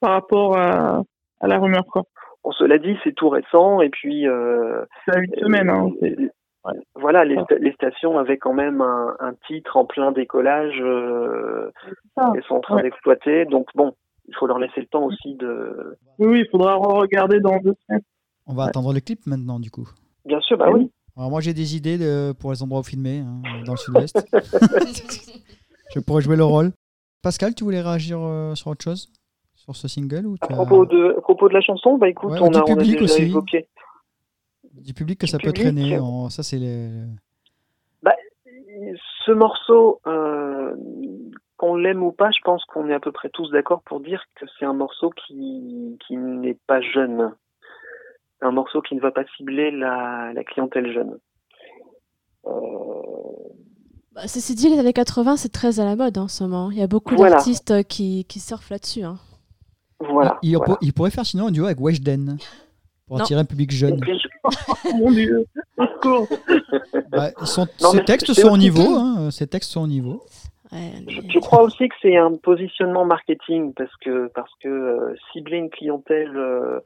par 0.00 0.12
rapport 0.12 0.56
à, 0.56 1.02
à 1.40 1.46
la 1.48 1.58
rumeur 1.58 1.84
quoi. 1.86 2.02
Bon, 2.42 2.52
cela 2.52 2.78
dit, 2.78 2.96
c'est 3.04 3.12
tout 3.14 3.28
récent 3.28 3.80
et 3.82 3.90
puis 3.90 4.26
euh, 4.26 4.82
C'est 5.04 5.16
à 5.16 5.20
une 5.20 5.34
semaine. 5.34 5.68
Hein. 5.68 5.90
Voilà, 6.94 7.24
les, 7.24 7.36
Ouais. 7.36 7.42
sta- 7.44 7.58
les 7.58 7.72
stations 7.72 8.18
avaient 8.18 8.38
quand 8.38 8.52
même 8.52 8.80
un, 8.80 9.16
un 9.20 9.32
titre 9.46 9.76
en 9.76 9.84
plein 9.84 10.12
décollage. 10.12 10.80
Euh, 10.80 11.70
elles 12.34 12.42
sont 12.44 12.54
en 12.56 12.60
train 12.60 12.76
Ouais. 12.76 12.82
d'exploiter, 12.82 13.44
donc 13.46 13.66
bon, 13.74 13.94
il 14.28 14.34
faut 14.36 14.46
leur 14.46 14.58
laisser 14.58 14.80
le 14.80 14.86
temps 14.86 15.04
aussi 15.04 15.34
de. 15.34 15.96
Oui, 16.18 16.26
oui, 16.28 16.40
il 16.40 16.48
faudra 16.50 16.74
regarder 16.76 17.40
dans 17.40 17.58
deux 17.58 17.74
semaines. 17.86 18.02
On 18.46 18.54
va 18.54 18.64
Ouais. 18.64 18.68
attendre 18.68 18.92
le 18.92 19.00
clip 19.00 19.26
maintenant, 19.26 19.58
du 19.60 19.70
coup. 19.70 19.88
Bien 20.24 20.40
sûr, 20.40 20.58
bah 20.58 20.70
oui. 20.70 20.90
Alors 21.16 21.30
moi 21.30 21.40
j'ai 21.40 21.52
des 21.54 21.76
idées 21.76 21.98
de- 21.98 22.32
pour 22.32 22.50
les 22.52 22.62
endroits 22.62 22.80
où 22.80 22.82
filmer, 22.84 23.18
hein, 23.20 23.42
dans 23.66 23.72
le 23.72 23.78
sud-ouest. 23.78 24.16
je 25.94 26.00
pourrais 26.00 26.22
jouer 26.22 26.36
le 26.36 26.44
rôle. 26.44 26.70
Pascal, 27.22 27.54
tu 27.54 27.64
voulais 27.64 27.80
réagir 27.80 28.18
euh, 28.20 28.54
sur 28.54 28.68
autre 28.68 28.82
chose? 28.84 29.08
Sur 29.54 29.76
ce 29.76 29.88
single 29.88 30.26
ou 30.26 30.36
À 30.40 30.46
propos 30.46 30.86
de, 30.86 31.16
à 31.18 31.20
propos 31.20 31.48
de 31.48 31.54
la 31.54 31.60
chanson, 31.60 31.98
bah 31.98 32.08
écoute, 32.08 32.30
Ouais, 32.30 32.38
on, 32.40 32.54
a, 32.54 32.60
on 32.60 32.72
a 32.72 32.76
public 32.76 32.92
déjà 33.00 33.04
aussi. 33.04 33.22
évoqué. 33.24 33.68
Du 34.72 34.94
public 34.94 35.18
que 35.20 35.26
du 35.26 35.32
ça 35.32 35.38
peut 35.38 35.52
traîner 35.52 35.98
en- 35.98 36.28
Ça 36.30 36.42
c'est 36.42 36.58
les... 36.58 36.88
Ce 39.26 39.32
morceau, 39.32 40.00
euh, 40.06 40.74
qu'on 41.58 41.76
l'aime 41.76 42.02
ou 42.02 42.10
pas, 42.12 42.30
je 42.30 42.38
pense 42.42 42.64
qu'on 42.64 42.88
est 42.88 42.94
à 42.94 43.00
peu 43.00 43.12
près 43.12 43.28
tous 43.28 43.50
d'accord 43.50 43.82
pour 43.82 44.00
dire 44.00 44.24
que 44.36 44.46
c'est 44.58 44.64
un 44.64 44.72
morceau 44.72 45.10
qui, 45.10 45.98
qui 46.06 46.16
n'est 46.16 46.56
pas 46.66 46.80
jeune. 46.80 47.34
Un 48.40 48.50
morceau 48.52 48.80
qui 48.80 48.94
ne 48.94 49.00
va 49.00 49.10
pas 49.10 49.24
cibler 49.36 49.70
la, 49.70 50.32
la 50.32 50.44
clientèle 50.44 50.90
jeune. 50.92 51.18
Euh, 52.46 52.50
Bah, 54.12 54.26
ceci 54.26 54.54
dit, 54.54 54.70
les 54.70 54.78
années 54.78 54.94
80, 54.94 55.36
c'est 55.36 55.50
très 55.52 55.78
à 55.80 55.84
la 55.84 55.96
mode 55.96 56.16
en 56.16 56.28
ce 56.28 56.42
moment. 56.42 56.70
Il 56.70 56.78
y 56.78 56.82
a 56.82 56.86
beaucoup 56.86 57.14
Voilà. 57.16 57.36
d'artistes 57.36 57.70
euh, 57.72 57.82
qui, 57.82 58.24
qui 58.24 58.40
surfent 58.40 58.70
là-dessus. 58.70 59.02
hein. 59.02 59.18
voilà. 60.00 60.38
il, 60.42 60.50
il 60.50 60.56
voilà. 60.56 60.66
pour- 60.74 60.78
il 60.80 60.92
pourrait 60.94 61.10
faire 61.10 61.26
sinon 61.26 61.48
un 61.48 61.50
duo 61.50 61.66
avec 61.66 61.78
Weshden 61.80 62.38
pour 63.10 63.18
Non. 63.18 63.24
attirer 63.24 63.40
un 63.40 63.44
public 63.44 63.72
Et 63.72 63.76
jeune. 63.76 64.00
Oh, 64.44 64.50
mon 64.94 65.10
dieu, 65.10 65.44
au 65.76 65.84
secours. 65.84 66.28
Bah, 67.10 67.30
Non, 67.82 67.92
mais 67.92 68.04
textes 68.04 68.32
sont 68.34 68.50
au 68.52 68.56
niveau, 68.56 68.94
hein, 68.94 69.32
ses 69.32 69.48
textes 69.48 69.72
sont 69.72 69.82
au 69.82 69.88
niveau. 69.88 70.22
Ouais, 70.70 70.92
Je, 71.08 71.20
mais- 71.20 71.28
je 71.28 71.38
crois 71.40 71.62
aussi 71.64 71.88
que 71.88 71.94
c'est 72.00 72.16
un 72.16 72.36
positionnement 72.36 73.04
marketing 73.04 73.74
parce 73.74 73.90
que 73.96 74.28
parce 74.32 74.52
que 74.62 74.68
euh, 74.68 75.14
cibler 75.32 75.56
une 75.56 75.70
clientèle 75.70 76.36
euh, 76.36 76.78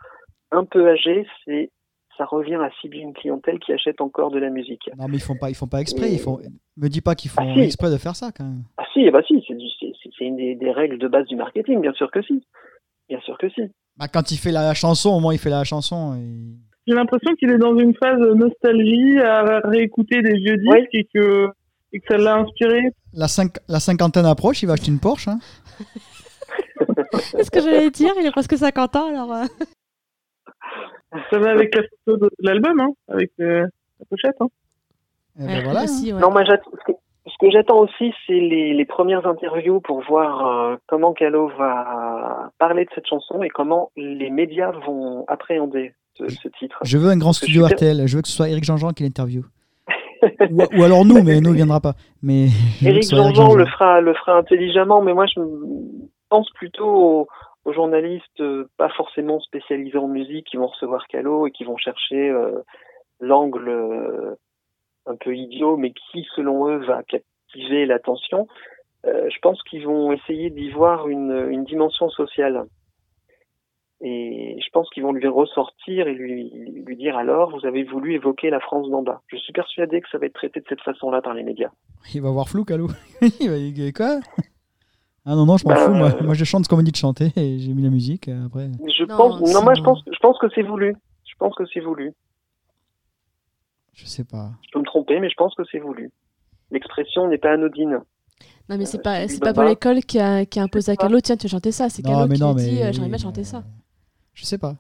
un 0.51 0.65
peu 0.65 0.89
âgée, 0.89 1.27
c'est 1.45 1.71
ça 2.17 2.25
revient 2.25 2.55
à 2.55 2.71
cibler 2.81 3.01
une 3.01 3.13
clientèle 3.13 3.59
qui 3.59 3.75
achète 3.75 4.01
encore 4.01 4.31
de 4.31 4.39
la 4.39 4.49
musique. 4.49 4.89
Non, 4.97 5.07
mais 5.09 5.17
ils 5.19 5.23
font 5.23 5.37
pas, 5.37 5.51
ils 5.51 5.55
font 5.55 5.67
pas 5.67 5.83
exprès. 5.83 6.11
Ils 6.11 6.19
font. 6.19 6.41
Me 6.79 6.89
dis 6.89 7.03
pas 7.03 7.15
qu'ils 7.15 7.31
font 7.31 7.43
Ah, 7.47 7.53
si. 7.55 7.61
exprès 7.61 7.91
de 7.91 7.99
faire 7.99 8.17
ça 8.17 8.31
quand 8.35 8.45
même. 8.45 8.63
Ah 8.79 8.85
si, 8.95 9.11
bah 9.11 9.21
si, 9.27 9.45
c'est 9.47 10.25
une 10.25 10.37
des, 10.37 10.55
des 10.55 10.71
règles 10.73 10.99
de 10.99 11.07
base 11.07 11.27
du 11.27 11.37
marketing, 11.37 11.83
bien 11.83 11.93
sûr 11.93 12.11
que 12.11 12.23
si. 12.23 12.43
Bien 13.11 13.21
sûr 13.21 13.37
que 13.37 13.51
si. 13.51 13.61
Bah, 13.97 14.09
quand 14.13 14.31
il 14.31 14.39
fait 14.39 14.51
la 14.53 14.75
chanson, 14.75 15.11
au 15.11 15.21
moins 15.21 15.33
il 15.35 15.39
fait 15.39 15.51
la 15.51 15.65
chanson. 15.65 16.15
et- 16.17 16.57
J'ai 16.87 16.95
l'impression 16.95 17.35
qu'il 17.37 17.51
est 17.51 17.59
dans 17.59 17.79
une 17.79 17.95
phase 17.95 18.19
nostalgie, 18.19 19.19
à 19.21 19.61
réécouter 19.65 20.21
des 20.23 20.35
vieux 20.37 20.57
disques 20.57 20.89
et, 20.95 21.09
que, 21.15 21.49
et 21.93 22.01
que 22.01 22.07
ça 22.09 22.17
l'a 22.19 22.37
inspiré. 22.37 22.81
La, 23.13 23.29
cinq- 23.29 23.59
la 23.69 23.81
cinquantaine 23.81 24.27
approche, 24.27 24.63
il 24.63 24.67
va 24.67 24.73
acheter 24.75 24.91
une 24.91 24.99
Porsche. 25.01 25.29
hein. 25.29 25.39
C'est 27.31 27.45
ce 27.45 27.51
que 27.51 27.61
j'allais 27.61 27.91
dire, 27.91 28.13
il 28.19 28.27
est 28.27 28.31
presque 28.33 28.57
50 28.57 28.97
ans 28.97 29.09
alors. 29.09 29.33
euh. 29.33 29.45
Ça 31.31 31.39
va 31.39 31.51
avec 31.53 31.75
la 31.75 31.83
photo 32.05 32.27
de 32.27 32.31
l'album, 32.41 32.81
hein, 32.81 32.89
avec 33.09 33.31
euh, 33.41 33.63
la 34.01 34.07
pochette. 34.11 34.35
Hein. 34.41 34.49
Et 35.39 35.47
ben 35.47 35.49
Ouais, 35.59 35.63
voilà. 35.65 35.81
hein. 35.81 35.85
aussi, 35.85 36.13
ouais. 36.13 36.21
Non, 36.21 36.31
moi, 36.33 36.43
ce 37.35 37.47
que, 37.47 37.51
j'attends 37.51 37.81
aussi, 37.81 38.13
c'est 38.27 38.33
les, 38.33 38.75
les 38.75 38.85
premières 38.85 39.27
interviews 39.27 39.81
pour 39.81 40.03
voir 40.03 40.47
euh, 40.47 40.77
comment 40.87 41.13
Calo 41.13 41.49
va 41.59 42.51
parler 42.59 42.85
de 42.85 42.91
cette 42.95 43.07
chanson 43.07 43.43
et 43.43 43.49
comment 43.49 43.91
les 43.97 44.31
médias 44.31 44.71
vont 44.87 45.25
appréhender 45.27 45.95
ce, 46.15 46.29
ce 46.29 46.49
titre. 46.49 46.79
Je 46.85 46.97
veux 46.97 47.11
un 47.11 47.17
grand 47.17 47.33
studio 47.33 47.67
RTL. 47.67 48.07
Je 48.07 48.17
veux 48.17 48.23
que 48.23 48.29
ce 48.29 48.37
soit 48.37 48.49
Eric 48.49 48.65
Jean-Jean 48.65 48.93
qui 48.93 49.03
l'interviewe. 49.03 49.45
ou, 50.51 50.63
ou 50.79 50.83
alors 50.85 51.05
nous, 51.05 51.23
mais 51.23 51.41
nous 51.41 51.51
il 51.51 51.57
viendra 51.57 51.81
pas. 51.81 51.95
Mais 52.23 52.47
Eric 52.85 53.11
Jean-Jean 53.11 53.55
le 53.55 53.67
fera, 53.67 54.01
le 54.01 54.15
fera 54.15 54.39
intelligemment, 54.39 55.03
mais 55.03 55.13
moi, 55.13 55.27
je 55.27 55.41
pense 56.29 56.49
plutôt 56.51 56.87
aux, 56.87 57.29
aux 57.65 57.73
journalistes 57.73 58.41
euh, 58.41 58.69
pas 58.77 58.91
forcément 58.91 59.41
spécialisés 59.41 59.99
en 59.99 60.09
musique 60.09 60.47
qui 60.47 60.57
vont 60.57 60.69
recevoir 60.69 61.07
Calo 61.09 61.47
et 61.47 61.51
qui 61.51 61.65
vont 61.65 61.77
chercher 61.77 62.31
euh, 62.31 62.61
l'angle 63.21 64.37
un 65.07 65.17
peu 65.17 65.35
idiot, 65.37 65.77
mais 65.77 65.93
qui, 65.93 66.27
selon 66.35 66.69
eux, 66.69 66.85
va 66.87 67.03
captiver 67.03 67.87
l'attention. 67.87 68.47
Euh, 69.07 69.29
je 69.31 69.39
pense 69.41 69.63
qu'ils 69.65 69.87
vont 69.87 70.13
essayer 70.13 70.51
d'y 70.51 70.71
voir 70.71 71.09
une, 71.09 71.49
une 71.51 71.65
dimension 71.65 72.09
sociale. 72.09 72.65
Et 74.01 74.59
je 74.61 74.71
pense 74.73 74.89
qu'ils 74.91 75.03
vont 75.03 75.13
lui 75.13 75.29
ressortir 75.29 76.09
et 76.09 76.15
lui, 76.15 76.51
lui 76.85 76.97
dire 76.97 77.17
alors, 77.17 77.57
vous 77.59 77.65
avez 77.67 77.85
voulu 77.85 78.15
évoquer 78.15 78.51
la 78.51 78.61
France 78.61 78.91
d'en 78.91 79.03
bas. 79.03 79.23
Je 79.29 79.37
suis 79.37 79.53
persuadé 79.53 80.01
que 80.01 80.09
ça 80.11 80.19
va 80.19 80.27
être 80.27 80.35
traité 80.35 80.61
de 80.61 80.67
cette 80.69 80.83
façon-là 80.83 81.23
par 81.23 81.33
les 81.33 81.43
médias. 81.43 81.71
Il 82.15 82.21
va 82.21 82.31
voir 82.31 82.49
flou, 82.49 82.65
Calou. 82.65 82.89
il 83.41 83.49
va 83.51 83.57
dire 83.59 83.93
quoi? 83.95 84.21
Ah 85.25 85.35
non, 85.37 85.47
non, 85.47 85.57
je 85.57 85.65
m'en 85.65 85.71
Bah, 85.75 85.77
fous. 85.87 85.95
Moi, 85.95 86.09
euh, 86.09 86.23
moi, 86.25 86.35
je 86.35 86.45
chante 86.45 86.65
ce 86.65 86.69
qu'on 86.69 86.77
me 86.77 86.83
dit 86.83 86.91
de 86.93 86.97
chanter 86.97 87.29
et 87.37 87.59
j'ai 87.59 87.73
mis 87.73 87.83
la 87.83 87.89
musique. 87.89 88.29
euh, 88.29 88.45
Après, 88.47 88.67
Je 88.87 89.05
Non, 89.05 89.17
pense, 89.17 89.55
non, 89.55 89.63
moi 89.63 89.73
je 89.75 89.81
pense, 89.83 90.03
je 90.13 90.19
pense 90.19 90.39
que 90.39 90.49
c'est 90.55 90.63
voulu. 90.63 90.97
Je 91.27 91.35
pense 91.39 91.55
que 91.55 91.65
c'est 91.73 91.81
voulu. 91.81 92.13
Je 93.95 94.07
sais 94.07 94.25
pas. 94.25 94.51
Je 94.65 94.71
peux 94.73 94.81
me 94.81 94.85
tromper, 94.85 95.21
mais 95.21 95.29
je 95.31 95.35
pense 95.37 95.55
que 95.55 95.63
c'est 95.71 95.79
voulu. 95.79 96.11
L'expression 96.71 97.29
n'est 97.29 97.39
pas 97.39 97.53
anodine. 97.53 98.01
Non, 98.69 98.79
mais 98.79 98.87
c'est 98.87 98.99
Euh, 98.99 99.03
pas, 99.03 99.29
c'est 99.29 99.41
pas 99.41 99.53
pour 99.53 99.63
l'école 99.65 100.01
qui 100.05 100.19
a, 100.19 100.45
qui 100.47 100.59
a 100.59 100.63
imposé 100.63 100.93
à. 100.93 100.97
Calo, 100.97 101.21
tiens, 101.21 101.37
tu 101.37 101.47
veux 101.47 101.51
chanter 101.51 101.71
ça? 101.73 101.89
C'est 101.89 102.05
Non, 102.05 102.13
Calo 102.13 102.27
mais 102.29 102.35
qui 102.37 102.41
non, 102.41 102.55
dit, 102.55 102.65
mais 102.73 102.83
euh, 102.85 102.93
j'aimerais 102.93 103.09
bien 103.11 103.19
chanter 103.19 103.45
ça. 103.45 103.63
Je 104.33 104.45
sais 104.45 104.59
pas. 104.59 104.77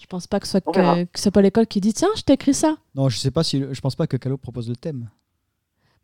Je 0.00 0.06
pense 0.06 0.28
pas 0.28 0.38
que 0.38 0.46
ce 0.46 0.52
soit, 0.52 0.60
que, 0.60 1.04
que 1.04 1.18
soit 1.18 1.32
pas 1.32 1.42
l'école 1.42 1.66
qui 1.66 1.80
dit, 1.80 1.92
tiens, 1.92 2.08
je 2.16 2.22
t'ai 2.22 2.34
écrit 2.34 2.54
ça. 2.54 2.76
Non, 2.94 3.08
je 3.08 3.18
sais 3.18 3.32
pas 3.32 3.42
si. 3.42 3.62
Je 3.72 3.80
pense 3.80 3.96
pas 3.96 4.06
que 4.06 4.16
Calou 4.16 4.38
propose 4.38 4.68
le 4.68 4.76
thème. 4.76 5.10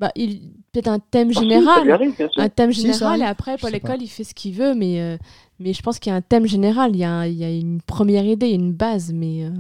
Bah, 0.00 0.10
il 0.16 0.52
peut-être 0.72 0.88
un 0.88 0.98
thème 0.98 1.28
Ah, 1.30 1.32
si, 1.32 1.34
ça 1.38 1.40
lui 1.44 1.50
général. 1.50 1.90
arrive, 1.92 2.16
bien 2.16 2.28
sûr. 2.28 2.42
un 2.42 2.48
thème 2.48 2.72
Si, 2.72 2.80
général 2.82 3.20
et 3.20 3.22
arrive. 3.22 3.30
après 3.30 3.56
pas. 3.56 3.70
l'école 3.70 4.02
il 4.02 4.08
fait 4.08 4.24
ce 4.24 4.34
qu'il 4.34 4.52
veut 4.52 4.74
mais 4.74 5.00
euh, 5.00 5.16
mais 5.60 5.72
je 5.72 5.80
pense 5.82 6.00
qu'il 6.00 6.10
y 6.10 6.12
a 6.12 6.16
un 6.16 6.20
thème 6.20 6.46
général 6.46 6.90
il 6.96 6.98
y 6.98 7.04
a, 7.04 7.28
il 7.28 7.34
y 7.34 7.44
a 7.44 7.50
une 7.50 7.80
première 7.80 8.24
idée 8.24 8.48
une 8.50 8.72
base 8.72 9.12
mais 9.14 9.44
euh, 9.44 9.50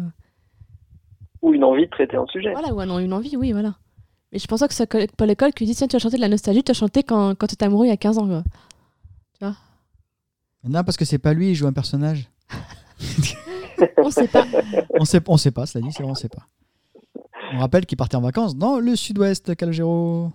Ou 1.44 1.54
une 1.54 1.62
envie 1.64 1.84
de 1.86 1.90
traiter 1.90 2.16
un 2.16 2.26
sujet. 2.26 2.52
voilà 2.52 2.72
ou 2.74 2.80
un- 2.80 2.98
une 2.98 3.12
envie 3.12 3.36
oui 3.36 3.52
voilà 3.52 3.74
mais 4.32 4.38
je 4.38 4.46
pense 4.46 4.60
pas 4.60 4.68
que 4.68 4.74
c'est 4.74 4.88
pas 5.16 5.26
l'école 5.26 5.52
qui 5.52 5.64
dit 5.66 5.74
tiens 5.74 5.86
tu 5.86 5.94
vas 5.94 6.00
chanter 6.00 6.16
de 6.16 6.20
la 6.22 6.28
nostalgie 6.28 6.62
tu 6.64 6.70
vas 6.72 6.78
chanter 6.78 7.02
quand, 7.02 7.34
quand 7.38 7.46
tu 7.46 7.54
étais 7.54 7.66
amoureux 7.66 7.86
il 7.86 7.90
y 7.90 7.92
a 7.92 7.96
15 7.96 8.18
ans 8.18 8.26
quoi. 8.26 8.42
Non, 10.66 10.82
parce 10.82 10.96
que 10.96 11.04
c'est 11.04 11.18
pas 11.18 11.34
lui, 11.34 11.50
il 11.50 11.54
joue 11.54 11.66
un 11.66 11.74
personnage. 11.74 12.30
on 13.98 14.10
sait 14.10 14.28
pas 14.28 14.46
On 14.98 15.04
sait, 15.04 15.20
on 15.28 15.36
sait 15.36 15.50
pas, 15.50 15.66
cela 15.66 15.84
dit, 15.84 15.92
c'est 15.92 16.02
vrai, 16.02 16.10
on 16.12 16.14
sait 16.14 16.30
pas. 16.30 16.46
On 17.52 17.58
rappelle 17.58 17.84
qu'il 17.84 17.98
partait 17.98 18.16
en 18.16 18.22
vacances 18.22 18.56
dans 18.56 18.78
le 18.78 18.96
sud-ouest, 18.96 19.54
Calogero. 19.56 20.32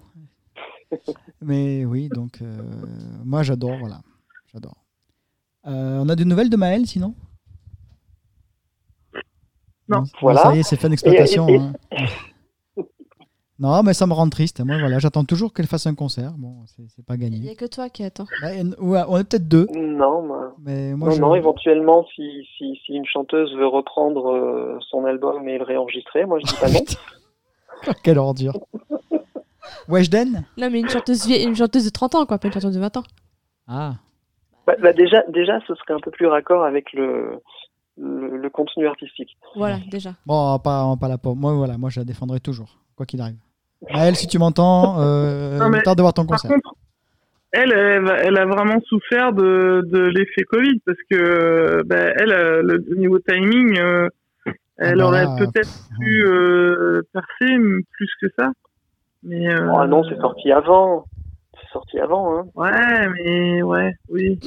Mais 1.42 1.84
oui, 1.86 2.10
donc 2.10 2.44
euh, 2.44 2.58
moi 3.26 3.42
j'adore, 3.42 3.76
voilà, 3.80 4.02
j'adore. 4.54 4.76
Euh, 5.66 6.00
on 6.00 6.10
a 6.10 6.16
des 6.16 6.26
nouvelles 6.26 6.50
de 6.52 6.58
Maël 6.58 6.86
sinon? 6.86 7.16
Non. 9.90 10.04
Voilà. 10.22 10.42
Ça 10.44 10.56
y 10.56 10.60
est, 10.60 10.64
c'est 10.64 10.76
fin 10.78 10.90
d'exploitation. 10.90 11.48
Et- 11.50 11.54
et- 11.56 11.58
hein. 11.60 11.74
Non, 13.62 13.84
mais 13.84 13.94
ça 13.94 14.08
me 14.08 14.14
rend 14.14 14.30
triste. 14.30 14.62
Moi, 14.64 14.78
voilà, 14.80 15.00
j'attends 15.00 15.26
toujours 15.26 15.52
qu'elle 15.54 15.68
fasse 15.68 15.86
un 15.86 15.94
concert. 15.94 16.32
Bon, 16.38 16.64
c'est 16.66 17.06
pas 17.06 17.16
il 17.16 17.24
y 17.24 17.30
gagné. 17.30 17.52
a 17.52 17.56
que 17.56 17.66
toi 17.66 17.90
qui 17.90 18.06
attends 18.06 18.24
Bah, 18.42 18.52
ouais, 18.80 19.02
on 19.10 19.18
est 19.18 19.26
peut-être 19.30 19.50
deux, 19.50 19.68
Non, 19.76 20.22
moi- 20.22 20.54
mais 20.64 20.94
moi 20.94 21.10
non, 21.10 21.16
je. 21.16 21.20
non, 21.22 21.36
éventuellement, 21.36 22.06
si, 22.16 22.48
si, 22.58 22.80
si 22.86 22.94
une 22.94 23.06
chanteuse 23.06 23.54
veut 23.58 23.68
reprendre 23.68 24.32
euh, 24.32 24.78
son 24.90 25.04
album 25.04 25.46
et 25.50 25.58
le 25.58 25.66
réenregistrer, 25.66 26.26
moi 26.26 26.40
je 26.40 26.46
dis 26.46 26.56
pas 26.58 26.70
non. 26.72 27.94
Quelle 28.04 28.18
ordure. 28.18 28.54
Weshden 29.90 30.46
non 30.58 30.70
mais 30.72 30.80
une 30.80 30.90
chanteuse 30.90 31.26
vieille 31.28 31.46
une 31.46 31.56
chanteuse 31.56 31.84
de 31.86 31.90
30 31.90 32.16
ans 32.16 32.26
quoi 32.26 32.38
pas 32.40 32.48
une 32.48 32.54
chanteuse 32.54 32.74
de 32.74 32.80
20 32.80 32.96
ans 32.98 33.04
Ah, 33.68 33.96
Bah, 34.66 34.76
bah, 34.82 34.94
déjà, 34.94 35.22
déjà, 35.28 35.60
ce 35.68 35.76
serait 35.76 35.94
un 35.96 36.00
peu 36.00 36.12
plus 36.12 36.28
raccord 36.28 36.64
avec 36.64 36.94
le, 36.94 37.40
le, 38.00 38.38
le 38.38 38.50
contenu 38.50 38.88
artistique. 38.88 39.38
voilà 39.56 39.78
déjà 39.92 40.14
bon, 40.26 40.58
pas, 40.60 40.96
pas 41.00 41.08
la 41.08 41.18
pauvre. 41.18 41.36
Moi, 41.36 41.54
voilà, 41.54 41.78
moi 41.78 41.90
je 41.90 42.00
la 42.00 42.06
défendrai 42.06 42.40
toujours, 42.40 42.78
quoi 42.96 43.06
qu'il 43.06 43.20
arrive. 43.22 43.38
Maël, 43.94 44.16
si 44.16 44.28
tu 44.28 44.40
m'entends, 44.40 45.00
euh, 45.00 45.58
Non, 45.60 45.70
mais- 45.70 45.82
tard 45.82 45.96
de 45.96 46.02
voir 46.02 46.14
ton 46.14 46.26
Par 46.26 46.40
concert. 46.42 46.52
contre, 46.52 46.74
elle, 47.52 47.72
elle, 47.72 48.08
elle 48.24 48.38
a 48.38 48.46
vraiment 48.46 48.80
souffert 48.88 49.34
de, 49.34 49.82
de 49.92 50.00
l'effet 50.00 50.44
Covid 50.44 50.80
parce 50.86 50.98
que 51.10 51.82
bah, 51.86 52.12
elle, 52.18 52.32
euh, 52.32 52.62
le, 52.62 52.86
au 52.92 52.96
niveau 52.96 53.20
timing, 53.20 53.78
euh, 53.80 54.08
elle 54.78 55.00
bah 55.00 55.06
aurait 55.08 55.26
peut-être 55.38 55.88
pu 56.00 56.24
euh, 56.26 57.02
percer 57.12 57.56
plus 57.92 58.10
que 58.22 58.28
ça. 58.38 58.52
Mais 59.24 59.50
euh, 59.54 59.72
Ah 59.78 59.88
non, 59.88 60.04
c'est 60.08 60.18
sorti 60.20 60.52
avant. 60.52 61.06
C'est 61.60 61.70
sorti 61.74 62.00
avant, 62.00 62.38
hein. 62.38 62.46
Ouais, 62.56 63.10
mais 63.10 63.62
ouais, 63.62 63.94
oui, 64.10 64.40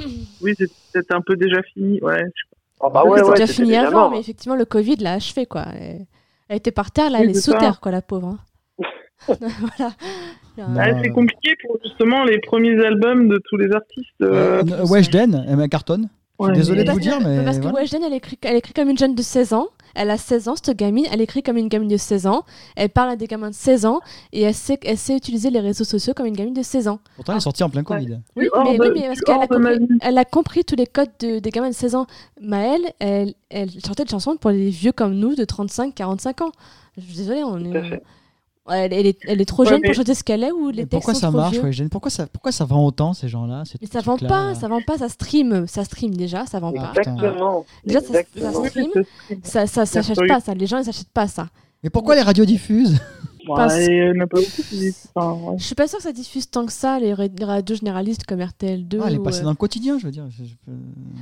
oui, 0.43 0.55
c'est 0.57 0.71
peut-être 0.93 1.15
un 1.15 1.21
peu 1.21 1.37
déjà 1.37 1.63
fini. 1.63 2.01
Ouais, 2.03 2.23
je- 2.23 2.57
Ah 2.83 2.89
bah 2.91 3.03
Oui, 3.05 3.11
ouais, 3.13 3.19
c'est 3.19 3.25
ouais, 3.25 3.35
déjà 3.37 3.47
fini 3.53 3.77
avant 3.77 4.11
mais 4.11 4.19
effectivement 4.21 4.57
le 4.57 4.65
Covid 4.65 4.97
l'a 4.97 5.15
achevé 5.15 5.47
quoi 5.47 5.65
elle, 5.79 6.07
était 6.57 6.73
par 6.73 6.91
terre 6.91 7.11
là 7.11 7.19
Oui, 7.19 7.25
elle 7.25 7.31
est 7.31 7.41
sous 7.41 7.53
ça. 7.53 7.59
terre 7.59 7.81
quoi 7.81 7.93
la 7.93 8.03
pauvre 8.03 8.29
hein. 8.29 8.39
voilà 9.29 9.93
Non. 10.59 10.77
Ouais, 10.77 11.01
c'est 11.03 11.11
compliqué 11.11 11.55
pour 11.65 11.79
justement 11.85 12.25
les 12.25 12.39
premiers 12.41 12.85
albums 12.85 13.29
de 13.29 13.41
tous 13.49 13.57
les 13.57 13.71
artistes. 13.73 14.09
euh, 14.23 14.63
Euh, 14.71 14.85
Weshden, 14.87 15.45
elle 15.49 15.69
cartonne. 15.69 16.09
ouais, 16.41 16.53
désolé 16.53 16.81
mais- 16.81 16.85
de 16.89 16.93
vous 16.93 16.99
dire, 17.01 17.21
mais. 17.21 17.45
Parce 17.45 17.59
que 17.59 17.63
voilà. 17.63 17.79
Weshden, 17.81 18.03
elle 18.03 18.15
écrit, 18.15 18.37
elle 18.43 18.57
écrit 18.57 18.73
comme 18.75 18.91
une 18.91 18.99
jeune 18.99 19.15
de 19.15 19.23
16 19.23 19.53
ans. 19.53 19.69
Elle 19.95 20.11
a 20.11 20.17
16 20.19 20.49
ans, 20.49 20.55
cette 20.57 20.77
gamine. 20.77 21.07
Elle 21.13 21.21
écrit 21.21 21.43
comme 21.43 21.57
une 21.57 21.69
gamine 21.69 21.89
de 21.89 21.97
16 21.97 22.27
ans. 22.27 22.45
Elle 22.77 22.89
parle 22.91 23.11
à 23.11 23.17
des 23.17 23.27
gamins 23.27 23.51
de 23.51 23.55
16 23.55 23.87
ans. 23.87 24.01
Et 24.33 24.43
elle 24.43 24.55
sait, 24.55 24.79
elle 24.85 24.99
sait 24.99 25.17
utiliser 25.17 25.51
les 25.51 25.61
réseaux 25.61 25.85
sociaux 25.85 26.15
comme 26.15 26.27
une 26.27 26.37
gamine 26.37 26.55
de 26.55 26.63
16 26.63 26.89
ans. 26.89 26.99
Pourtant, 27.17 27.33
elle 27.33 27.39
est 27.39 27.41
sortie 27.41 27.63
en 27.63 27.71
plein 27.71 27.83
Covid. 27.83 28.21
Oui, 28.37 28.49
mais, 28.65 28.79
de- 28.79 28.83
oui, 28.83 28.91
mais 28.95 29.07
parce 29.09 29.21
qu'elle 29.21 29.41
a, 29.43 29.47
compris- 29.47 29.99
elle 30.01 30.19
a 30.19 30.25
compris 30.25 30.65
tous 30.65 30.77
les 30.77 30.87
codes 30.87 31.11
de- 31.21 31.39
des 31.39 31.51
gamins 31.51 31.69
de 31.71 31.75
16 31.75 31.95
ans. 31.95 32.07
Maëlle, 32.41 32.93
elle, 32.99 33.35
elle 33.51 33.71
chantait 33.85 34.05
des 34.05 34.11
chansons 34.11 34.37
pour 34.37 34.51
les 34.51 34.71
vieux 34.71 34.93
comme 34.93 35.15
nous 35.15 35.35
de 35.35 35.45
35-45 35.45 36.43
ans. 36.43 36.53
Je 36.97 37.03
suis 37.03 37.17
désolée, 37.17 37.43
on 37.45 37.59
est. 37.65 37.73
elle, 38.71 38.93
elle 38.93 39.07
est, 39.07 39.19
elle 39.27 39.41
est 39.41 39.45
trop 39.45 39.65
Ouais, 39.65 39.71
jeune 39.71 39.81
mais- 39.83 39.89
pour 39.89 39.95
chanter 39.97 40.15
ce 40.15 40.23
qu'elle 40.23 40.45
est 40.45 40.53
ou 40.53 40.69
les 40.71 40.83
Mais 40.83 40.87
textes 40.87 40.91
pourquoi 40.93 41.15
sont 41.15 41.21
ça 41.21 41.29
trop 41.29 41.37
marche, 41.37 41.59
vieux. 41.59 41.89
Pourquoi 41.89 42.11
ça, 42.11 42.27
pourquoi 42.27 42.53
ça 42.53 42.65
vend 42.65 42.85
autant, 42.85 43.13
ces 43.13 43.29
gens-là 43.29 43.65
ces 43.67 43.79
Mais 43.81 43.89
ça 43.89 44.01
vend 44.01 44.17
pas, 44.17 44.55
ça 44.55 44.69
vend 44.69 44.81
pas, 44.87 44.99
ça 44.99 45.09
stream, 45.09 45.67
ça 45.67 45.85
stream 45.85 46.15
déjà, 46.15 46.47
ça 46.47 46.61
vend 46.61 46.73
pas. 46.73 46.93
Exactement. 46.97 47.65
Déjà, 47.85 48.01
ça- 48.01 48.07
Exactement. 48.21 48.53
ça- 48.53 48.61
Oui, 48.61 48.69
stream, 48.69 48.91
Ça, 49.43 49.67
ça 49.67 49.87
s'achète 49.87 50.19
pas, 50.29 50.41
ça. 50.41 50.55
Les 50.55 50.67
gens, 50.67 50.79
ils 50.79 50.85
s'achètent 50.85 51.09
pas 51.13 51.27
ça. 51.27 51.49
Mais 51.83 51.91
pourquoi 51.91 52.15
les 52.15 52.23
radios 52.23 52.45
diffusent? 52.45 53.01
Ouais, 53.49 53.57
Parce- 53.57 53.77
pas 54.29 54.39
beaucoup. 54.39 54.63
Enfin, 55.15 55.33
ouais. 55.51 55.59
Je 55.59 55.65
suis 55.65 55.75
pas 55.75 55.89
sûre 55.89 55.99
que 55.99 56.05
ça 56.05 56.13
diffuse 56.13 56.49
tant 56.49 56.65
que 56.65 56.73
ça, 56.73 57.01
les 57.01 57.13
ra- 57.13 57.27
les 57.27 57.45
radios 57.45 57.75
généralistes 57.77 58.25
comme 58.25 58.41
RTL2. 58.41 59.01
Ah, 59.03 59.07
Elle 59.09 59.15
est 59.17 59.19
passée 59.19 59.41
euh, 59.41 59.45
dans 59.45 59.51
le 59.51 59.57
quotidien, 59.57 59.99
je 59.99 60.05
veux 60.07 60.13
dire. 60.13 60.27
Je- 60.31 60.45
je 60.45 60.55
peux- 60.65 60.71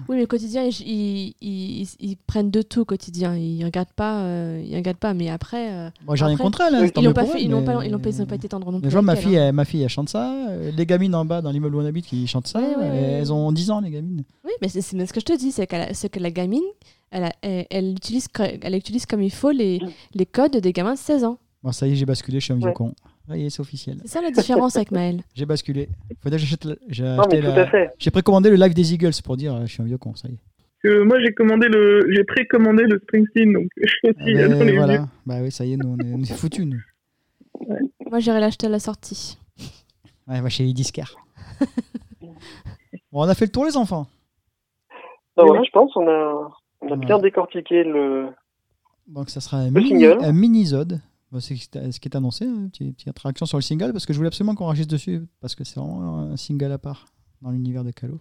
Oui, 0.09 0.17
mais 0.17 0.21
le 0.21 0.27
quotidien, 0.27 0.65
ils, 0.65 0.81
ils, 0.87 1.35
ils- 1.41 1.89
ils 1.99 2.17
prennent 2.17 2.51
de 2.51 2.61
tout 2.63 2.81
au 2.81 2.85
quotidien. 2.85 3.35
Ils 3.37 3.65
regardent 3.65 3.93
pas, 3.97 4.21
euh, 4.25 4.63
ils 4.67 4.77
regardent 4.77 4.99
pas. 4.99 5.15
Mais 5.15 5.31
après, 5.31 5.73
euh, 5.73 5.91
Moi, 6.07 6.15
j'ai 6.17 6.25
rien 6.27 6.37
contre 6.37 6.61
elle. 6.61 6.75
hein, 6.75 6.91
ils 6.95 7.03
mieux 7.03 7.15
pas 7.15 7.25
fait, 7.25 7.43
ils 7.43 7.49
n'ont 7.49 7.61
mais- 7.61 7.67
pas, 7.67 7.85
ils 7.85 7.91
n'ont 7.91 7.99
pas, 7.99 8.11
pas 8.27 8.35
été 8.35 8.49
tendres 8.49 8.71
non 8.71 8.81
plus. 8.81 8.91
Vois 8.91 9.03
ma 9.03 9.15
elle, 9.15 9.19
fille, 9.19 9.39
hein. 9.39 9.49
elle, 9.49 9.55
ma 9.55 9.65
fille, 9.65 9.83
elle 9.83 9.89
chante 9.89 10.09
ça. 10.11 10.31
euh, 10.51 10.71
Les 10.77 10.85
gamines 10.87 11.15
en 11.15 11.25
bas 11.25 11.41
dans 11.41 11.51
l'immeuble 11.51 11.77
où 11.77 11.81
on 11.81 11.87
habite 11.87 12.07
qui 12.07 12.27
chantent 12.27 12.49
ça. 12.49 12.59
Ouais, 12.61 12.67
ouais, 12.77 12.77
ouais, 12.77 12.97
Elles 12.97 13.25
ouais. 13.25 13.31
ont 13.31 13.51
10 13.53 13.71
ans, 13.71 13.81
les 13.81 13.91
gamines. 13.91 14.25
Oui, 14.45 14.53
mais 14.61 14.69
c'est 14.69 14.83
ce 14.83 15.13
que 15.13 15.21
je 15.21 15.25
te 15.25 15.37
dis, 15.39 15.53
c'est 15.53 15.67
que 15.67 16.19
la 16.21 16.31
gamine, 16.31 16.63
elle, 17.11 17.25
a- 17.25 17.33
elle, 17.43 17.67
elle 17.71 17.91
utilise, 17.93 18.29
elle 18.63 18.75
utilise 18.75 19.07
comme 19.07 19.23
il 19.23 19.31
faut 19.33 19.51
les, 19.53 19.81
les 20.15 20.27
codes 20.27 20.57
des 20.57 20.73
gamins 20.73 20.95
de 20.95 20.99
16 20.99 21.25
ans. 21.25 21.39
Bon, 21.63 21.73
ça 21.73 21.87
y 21.87 21.93
est, 21.93 21.97
j'ai 21.97 22.07
basculé, 22.07 22.41
je 22.41 22.45
suis 22.45 22.53
un 22.55 22.57
vieux 22.57 22.69
Ouais. 22.69 22.73
con. 22.73 22.95
Ça 23.29 23.37
y 23.37 23.45
est, 23.45 23.51
c'est 23.51 23.61
officiel. 23.61 23.99
C'est 24.03 24.09
ça 24.09 24.23
la 24.23 24.31
différence 24.31 24.77
avec 24.77 24.91
Maëlle. 24.91 25.23
J'ai 25.35 25.45
basculé. 25.47 25.89
Faudrait 26.23 26.39
que 26.39 26.45
j'achète. 26.45 26.67
J'ai 26.89 27.05
Non, 27.05 27.23
la- 27.31 28.11
précommandé 28.11 28.49
le 28.51 28.57
live 28.57 28.73
des 28.75 28.95
Eagles 28.95 29.13
pour 29.23 29.37
dire 29.37 29.55
euh, 29.55 29.67
je 29.67 29.73
suis 29.73 29.83
un 29.83 29.85
vieux 29.85 29.99
con, 29.99 30.15
ça 30.15 30.29
y 30.29 30.33
est. 30.33 31.05
moi 31.05 31.21
j'ai 31.21 31.33
commandé 31.35 31.69
le, 31.69 32.01
j'ai 32.13 32.25
précommandé 32.25 32.85
le 32.85 32.99
Springsteen, 32.99 33.53
donc 33.53 33.67
je 33.77 33.87
suis 33.89 34.09
aussi 34.09 34.19
Ah, 34.43 34.49
ben, 34.49 34.65
les 34.65 34.77
voilà. 34.77 34.97
vieux. 34.99 35.07
Bah 35.27 35.35
oui, 35.43 35.53
ça 35.53 35.65
y 35.67 35.75
est, 35.75 35.77
nous, 35.77 35.91
on 35.91 35.99
est, 35.99 36.13
on 36.15 36.19
est 36.23 36.33
foutus, 36.33 36.65
nous. 36.67 36.81
Moi, 38.11 38.19
j'irai 38.21 38.41
l'acheter 38.41 38.67
à 38.67 38.71
la 38.71 38.81
sortie. 38.81 39.39
Ouais, 40.27 40.41
va 40.41 40.49
chez 40.49 40.65
les 40.65 40.73
disquaires. 40.73 41.15
bon, 42.21 42.35
on 43.13 43.23
a 43.29 43.35
fait 43.35 43.45
le 43.45 43.53
tour, 43.53 43.67
les 43.67 43.77
enfants. 43.77 44.07
Ben 45.37 45.45
voilà, 45.45 45.63
je 45.63 45.71
pense 45.71 45.95
on 45.95 46.09
a, 46.09 46.51
on 46.81 46.93
a 46.93 46.97
bien 46.97 47.19
décortiqué 47.19 47.85
le. 47.85 48.29
Donc, 49.07 49.29
ça 49.31 49.41
sera 49.41 49.59
un 49.59 49.71
mini, 49.71 50.07
un 50.07 50.33
mini-zode. 50.33 51.01
Bah, 51.33 51.39
c'est 51.41 51.55
ce 51.57 52.01
qui 52.01 52.09
est 52.09 52.17
annoncé, 52.17 52.45
hein, 52.45 52.69
petite, 52.73 52.97
petite 52.97 53.19
réaction 53.19 53.47
sur 53.47 53.57
le 53.57 53.63
single, 53.63 53.93
parce 53.93 54.05
que 54.05 54.13
je 54.13 54.19
voulais 54.19 54.27
absolument 54.29 54.55
qu'on 54.57 54.65
enregistre 54.65 54.91
dessus, 54.93 55.29
parce 55.41 55.55
que 55.55 55.63
c'est 55.65 55.79
vraiment 55.79 56.19
un 56.33 56.37
single 56.37 56.73
à 56.73 56.79
part 56.79 57.07
dans 57.41 57.51
l'univers 57.51 57.85
de 57.85 57.93
Calo. 57.93 58.19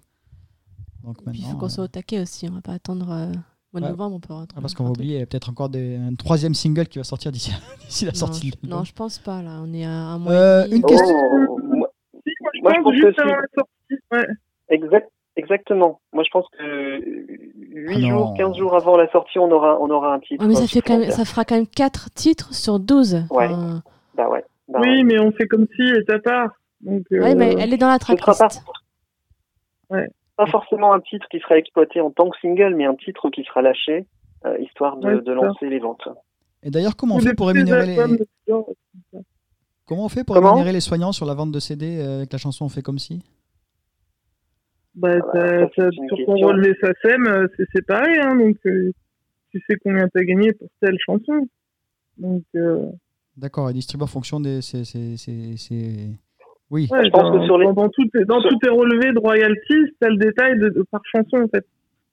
Donc 1.04 1.18
Et 1.26 1.32
puis, 1.32 1.40
il 1.40 1.46
faut 1.46 1.58
qu'on 1.58 1.66
euh, 1.66 1.70
soit 1.70 1.84
au 1.86 1.88
taquet 1.88 2.20
aussi. 2.22 2.48
On 2.50 2.54
va 2.54 2.62
pas 2.62 2.74
attendre 2.74 3.10
euh, 3.10 3.32
mois 3.74 3.80
de 3.82 3.86
Ouais. 3.86 3.90
novembre. 3.92 4.16
On 4.18 4.20
peut 4.20 4.34
ah, 4.34 4.62
parce 4.62 4.74
qu'on 4.76 4.84
va 4.84 4.92
oublier, 4.92 5.16
il 5.16 5.20
y 5.20 5.24
a 5.24 5.26
peut-être 5.26 5.50
encore 5.50 5.70
des- 5.70 5.96
un 5.96 6.14
troisième 6.14 6.54
single 6.54 6.88
qui 6.88 6.98
va 7.00 7.04
sortir 7.04 7.32
d'ici 7.32 7.52
d'ici 7.88 8.06
la 8.06 8.12
Non, 8.12 8.18
sortie. 8.18 8.52
je- 8.64 8.70
non, 8.70 8.84
je 8.84 8.94
pense 8.94 9.18
pas. 9.18 9.42
Là, 9.42 9.60
on 9.64 9.74
est 9.74 9.86
à 9.86 9.92
un 9.92 10.20
mois. 10.20 10.32
Euh, 10.34 10.68
une 10.70 10.84
question. 10.84 11.16
Oh, 11.16 11.58
moi- 11.64 11.90
Si, 12.14 12.32
moi, 12.42 12.52
je 12.54 12.62
Moi, 12.62 12.74
je 12.78 12.82
pense 12.84 12.94
juste 12.94 13.16
que 13.16 13.22
si. 13.24 13.28
la 13.28 13.42
sortie. 13.56 14.04
Ouais. 14.12 14.28
exact, 14.70 15.12
exactement. 15.40 16.00
Moi, 16.14 16.24
je 16.24 16.30
pense 16.32 16.46
que 16.58 17.00
8 17.72 17.96
Ah 17.96 18.00
non. 18.00 18.10
jours, 18.10 18.34
15 18.38 18.56
jours 18.58 18.76
avant 18.76 18.96
la 18.98 19.10
sortie, 19.12 19.40
on 19.40 19.50
aura, 19.52 19.80
on 19.82 19.90
aura 19.90 20.14
un 20.14 20.20
titre. 20.20 20.44
Ouais, 20.44 20.50
mais 20.50 20.56
ça, 20.56 20.68
fait 20.68 20.82
quand 20.82 20.98
même, 21.00 21.10
ça 21.12 21.26
fera 21.26 21.44
quand 21.46 21.56
même 21.56 21.68
4 21.68 22.10
titres 22.14 22.54
sur 22.54 22.80
12. 22.80 23.26
Ouais. 23.32 23.48
Enfin, 23.48 23.82
Bah 24.16 24.30
ouais. 24.30 24.44
Bah 24.68 24.80
Oui, 24.84 24.90
ouais. 24.98 25.04
mais 25.04 25.20
on 25.20 25.32
fait 25.32 25.48
comme 25.48 25.66
si 25.76 25.82
elle 25.82 26.02
était 26.02 26.14
à 26.14 26.20
part. 26.20 26.50
Donc, 26.82 27.04
euh, 27.12 27.22
ouais, 27.22 27.36
mais 27.36 27.56
elle 27.60 27.74
est 27.74 27.78
dans 27.78 27.88
la 27.90 27.98
sera 28.00 28.16
pas, 28.16 28.34
tracklist. 28.34 28.64
pas 30.38 30.46
forcément 30.46 30.94
un 30.94 31.00
titre 31.02 31.26
qui 31.30 31.40
sera 31.40 31.58
exploité 31.58 32.00
en 32.02 32.12
tant 32.12 32.30
que 32.30 32.38
single, 32.40 32.76
mais 32.76 32.86
un 32.86 32.96
titre 32.96 33.30
qui 33.30 33.44
sera 33.44 33.62
lâché, 33.62 34.06
euh, 34.46 34.58
histoire 34.60 34.98
de, 34.98 35.08
Ouais, 35.16 35.22
de 35.22 35.32
lancer 35.34 35.68
les 35.68 35.80
ventes. 35.80 36.08
Et 36.64 36.70
d'ailleurs, 36.70 36.96
comment 36.96 37.16
on 37.16 37.20
fait 37.20 37.34
pour 37.34 37.48
rémunérer 37.48 37.86
les, 37.86 37.98
comment 39.86 40.06
on 40.06 40.10
fait 40.10 40.24
pour 40.24 40.36
rémunérer 40.36 40.72
les 40.72 40.82
soignants 40.82 41.12
sur 41.12 41.26
la 41.26 41.34
vente 41.34 41.52
de 41.52 41.60
CD 41.60 42.00
euh, 42.00 42.18
avec 42.18 42.32
la 42.32 42.38
chanson 42.38 42.66
On 42.66 42.70
fait 42.70 42.82
comme 42.82 43.00
si? 43.00 43.22
Bah, 45.00 45.18
Ah, 45.34 45.66
ça, 45.76 45.90
sur 45.92 46.26
ton 46.26 46.34
relevé 46.36 46.76
SACEM, 46.82 47.48
c'est 47.74 47.86
pareil, 47.86 48.18
hein, 48.22 48.36
donc 48.36 48.58
euh, 48.66 48.92
tu 49.52 49.62
sais 49.68 49.76
combien 49.84 50.08
t'as 50.14 50.24
gagné 50.24 50.52
pour 50.54 50.68
telle 50.82 50.98
chanson. 51.06 51.48
Donc, 52.18 52.44
euh, 52.56 52.86
D'accord, 53.38 53.70
et 53.70 53.74
distribue 53.74 54.04
en 54.04 54.08
fonction 54.08 54.40
des. 54.40 54.62
c'est- 54.62 54.84
Oui, 56.72 56.88
ouais, 56.92 57.06
Je 57.06 57.10
pense 57.10 57.24
dans, 57.24 57.40
que 57.40 57.46
sur 57.46 57.58
les- 57.58 57.66
dans, 57.66 57.74
dans 57.74 58.42
sur- 58.42 58.76
relevés 58.78 59.12
de 59.14 59.20
royalties, 59.20 59.96
t'as 60.00 60.10
le 60.10 60.18
détail 60.18 60.60
de, 60.60 60.70
de- 60.70 60.86
par 60.92 61.02
chanson, 61.06 61.38
en 61.44 61.48
fait. 61.48 61.66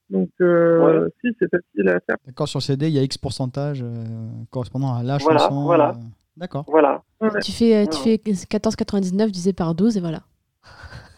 Donc, 0.08 0.30
euh, 0.40 1.08
si, 1.20 1.28
c'est 1.38 1.50
facile 1.50 1.88
à 1.88 1.98
faire. 2.00 2.16
d'accord, 2.24 2.46
sur 2.48 2.58
le 2.58 2.62
CD, 2.62 2.86
il 2.88 2.94
y 2.94 2.98
a 2.98 3.02
X 3.02 3.18
pourcentage 3.18 3.82
euh, 3.82 4.04
correspondant 4.50 4.94
à 4.94 5.02
la 5.02 5.18
Voilà, 5.18 5.40
chanson. 5.40 5.64
voilà. 5.64 5.90
euh, 5.90 6.00
D'accord. 6.36 6.64
Voilà. 6.68 7.02
Ouais. 7.20 7.28
Tu 7.42 7.50
fais, 7.50 7.74
euh, 7.76 7.86
tu 7.86 8.08
Ouais. 8.08 8.20
fais 8.24 8.32
14,99 8.46 9.26
divisé 9.32 9.52
par 9.52 9.74
12 9.74 9.96
et 9.96 10.00
voilà. 10.00 10.20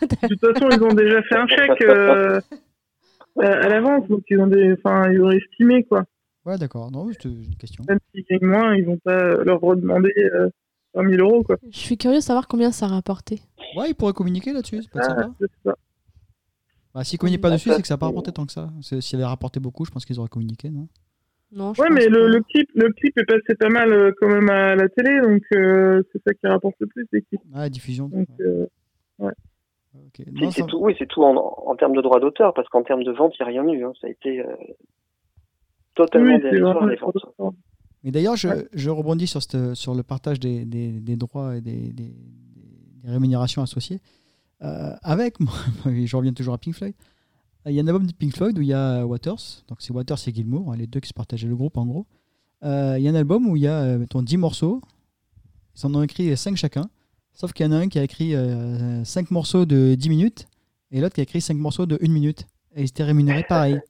De 0.01 0.27
toute 0.35 0.41
façon, 0.41 0.69
ils 0.71 0.83
ont 0.83 0.95
déjà 0.95 1.23
fait 1.23 1.37
un 1.37 1.47
chèque 1.47 1.83
euh, 1.83 2.41
à 3.37 3.69
l'avance, 3.69 4.09
donc 4.09 4.23
ils 4.29 4.39
ont, 4.39 4.47
des, 4.47 4.73
enfin, 4.75 5.11
ils 5.11 5.21
ont 5.23 5.31
estimé, 5.31 5.85
quoi. 5.85 6.05
Ouais, 6.45 6.57
d'accord. 6.59 6.91
Non, 6.91 7.11
c'était 7.13 7.29
une 7.29 7.57
question. 7.57 7.85
Même 7.89 7.99
s'ils 8.15 8.25
gagnent 8.25 8.49
moins, 8.49 8.75
ils 8.75 8.85
vont 8.85 8.99
pas 8.99 9.43
leur 9.45 9.61
redemander 9.61 10.13
euh, 10.19 10.49
100 10.95 11.09
000 11.09 11.23
euros, 11.29 11.43
quoi. 11.45 11.57
Je 11.71 11.79
suis 11.79 11.97
curieux 11.97 12.17
de 12.19 12.23
savoir 12.23 12.49
combien 12.49 12.73
ça 12.73 12.87
a 12.87 12.89
rapporté. 12.89 13.41
Ouais, 13.77 13.91
ils 13.91 13.95
pourraient 13.95 14.13
communiquer 14.13 14.53
là-dessus, 14.53 14.83
c'est 14.83 14.91
pas 14.91 15.01
Ah, 15.03 15.07
sympa. 15.09 15.31
pas. 15.65 15.75
Bah, 16.95 17.05
s'ils 17.05 17.19
communiquent 17.19 17.43
pas 17.43 17.51
dessus, 17.51 17.69
ça, 17.69 17.77
c'est 17.77 17.83
que 17.83 17.89
ça 17.89 17.95
n'a 17.95 17.99
pas 17.99 18.07
rapporté 18.07 18.33
tant 18.33 18.47
que 18.47 18.53
ça. 18.53 18.71
C'est- 18.83 19.01
S'il 19.01 19.17
avait 19.19 19.27
rapporté 19.27 19.61
beaucoup, 19.61 19.85
je 19.85 19.91
pense 19.91 20.05
qu'ils 20.05 20.19
auraient 20.19 20.29
communiqué, 20.29 20.71
non? 20.71 20.89
Ouais, 21.53 21.89
mais 21.91 22.09
le, 22.09 22.29
le 22.29 22.43
clip, 22.43 22.69
le 22.75 22.91
clip 22.93 23.17
est 23.17 23.25
passé 23.25 23.55
pas 23.59 23.71
mal 23.71 23.91
euh, 23.91 24.13
quand 24.21 24.29
même 24.29 24.51
à 24.51 24.75
la 24.75 24.87
télé, 24.89 25.21
donc 25.23 25.43
euh, 25.55 26.03
c'est 26.13 26.23
ça 26.23 26.35
qui 26.35 26.47
rapporte 26.47 26.75
le 26.81 26.87
plus 26.87 27.07
les 27.11 27.23
clips. 27.23 27.41
Ah, 27.55 27.61
la 27.61 27.71
diffusion. 27.71 28.09
Donc, 28.09 28.29
ouais. 28.39 28.45
euh. 29.21 29.31
Si, 30.15 30.25
Non, 30.31 30.51
c'est 30.51 30.61
ça- 30.61 30.67
tout, 30.67 30.79
oui, 30.81 30.95
c'est 30.99 31.07
tout 31.07 31.23
en, 31.25 31.35
en 31.37 31.75
termes 31.77 31.95
de 31.97 32.03
droit 32.03 32.21
d'auteur, 32.21 32.53
parce 32.55 32.69
qu'en 32.69 32.83
termes 32.83 33.05
de 33.05 33.13
vente, 33.13 33.33
il 33.39 33.43
n'y 33.43 33.59
a 33.59 33.63
rien 33.63 33.73
eu. 33.73 33.85
hein. 33.85 33.93
Ça 34.01 34.07
a 34.07 34.11
été 34.11 34.41
euh, 34.41 34.47
totalement 35.95 36.35
oui, 36.35 36.41
dérisoire, 36.43 36.87
les 36.87 36.97
ventes. 36.97 37.17
Mais 38.05 38.11
d'ailleurs, 38.13 38.37
je, 38.37 38.49
Ouais. 38.49 38.69
je 38.73 38.91
rebondis 38.91 39.27
sur, 39.27 39.43
cette- 39.43 39.75
sur 39.75 39.95
le 39.95 40.03
partage 40.03 40.39
des, 40.39 40.65
des- 40.65 41.01
des 41.01 41.17
droits 41.17 41.57
et 41.57 41.61
des, 41.61 41.93
des- 41.93 42.15
des 43.03 43.11
rémunérations 43.11 43.63
associées. 43.63 44.01
Euh, 44.63 44.93
avec, 45.03 45.41
moi, 45.41 45.53
je 45.87 46.17
reviens 46.17 46.33
toujours 46.33 46.55
à 46.55 46.59
Pink 46.59 46.75
Floyd, 46.75 46.95
il 47.67 47.73
y 47.73 47.81
a 47.81 47.83
un 47.83 47.87
album 47.87 48.07
de 48.07 48.13
Pink 48.13 48.35
Floyd 48.35 48.57
où 48.57 48.63
il 48.63 48.69
y 48.69 48.73
a 48.73 49.05
Waters, 49.05 49.65
donc 49.69 49.81
c'est 49.81 49.93
Waters 49.93 50.17
et 50.27 50.33
Gilmour, 50.33 50.73
hein, 50.73 50.77
les 50.77 50.87
deux 50.87 51.01
qui 51.01 51.09
se 51.09 51.13
partageaient 51.15 51.49
le 51.49 51.57
groupe 51.57 51.77
en 51.77 51.85
gros. 51.87 52.07
Euh, 52.65 52.95
il 52.99 53.03
y 53.05 53.09
a 53.09 53.11
un 53.11 53.15
album 53.15 53.47
où 53.49 53.57
il 53.57 53.63
y 53.63 53.67
a, 53.69 53.99
mettons, 53.99 54.23
10 54.23 54.37
morceaux, 54.39 54.81
ils 55.77 55.87
en 55.87 55.95
ont 55.95 56.03
écrit 56.03 56.35
5 56.37 56.57
chacun, 56.57 56.89
sauf 57.39 57.53
qu'il 57.53 57.65
y 57.65 57.69
en 57.69 57.73
a 57.73 57.77
un 57.77 57.89
qui 57.89 57.99
a 57.99 58.03
écrit 58.03 58.35
5 59.05 59.31
morceaux 59.31 59.65
de 59.67 59.95
10 59.95 60.09
minutes 60.11 60.47
et 60.91 61.01
l'autre 61.01 61.15
qui 61.15 61.21
a 61.21 61.25
écrit 61.25 61.41
5 61.41 61.55
morceaux 61.57 61.87
de 61.87 61.99
1 62.03 62.09
minute. 62.11 62.47
Et 62.75 62.83
ils 62.83 62.87
étaient 62.89 63.03
rémunérés 63.05 63.45
pareil. 63.49 63.81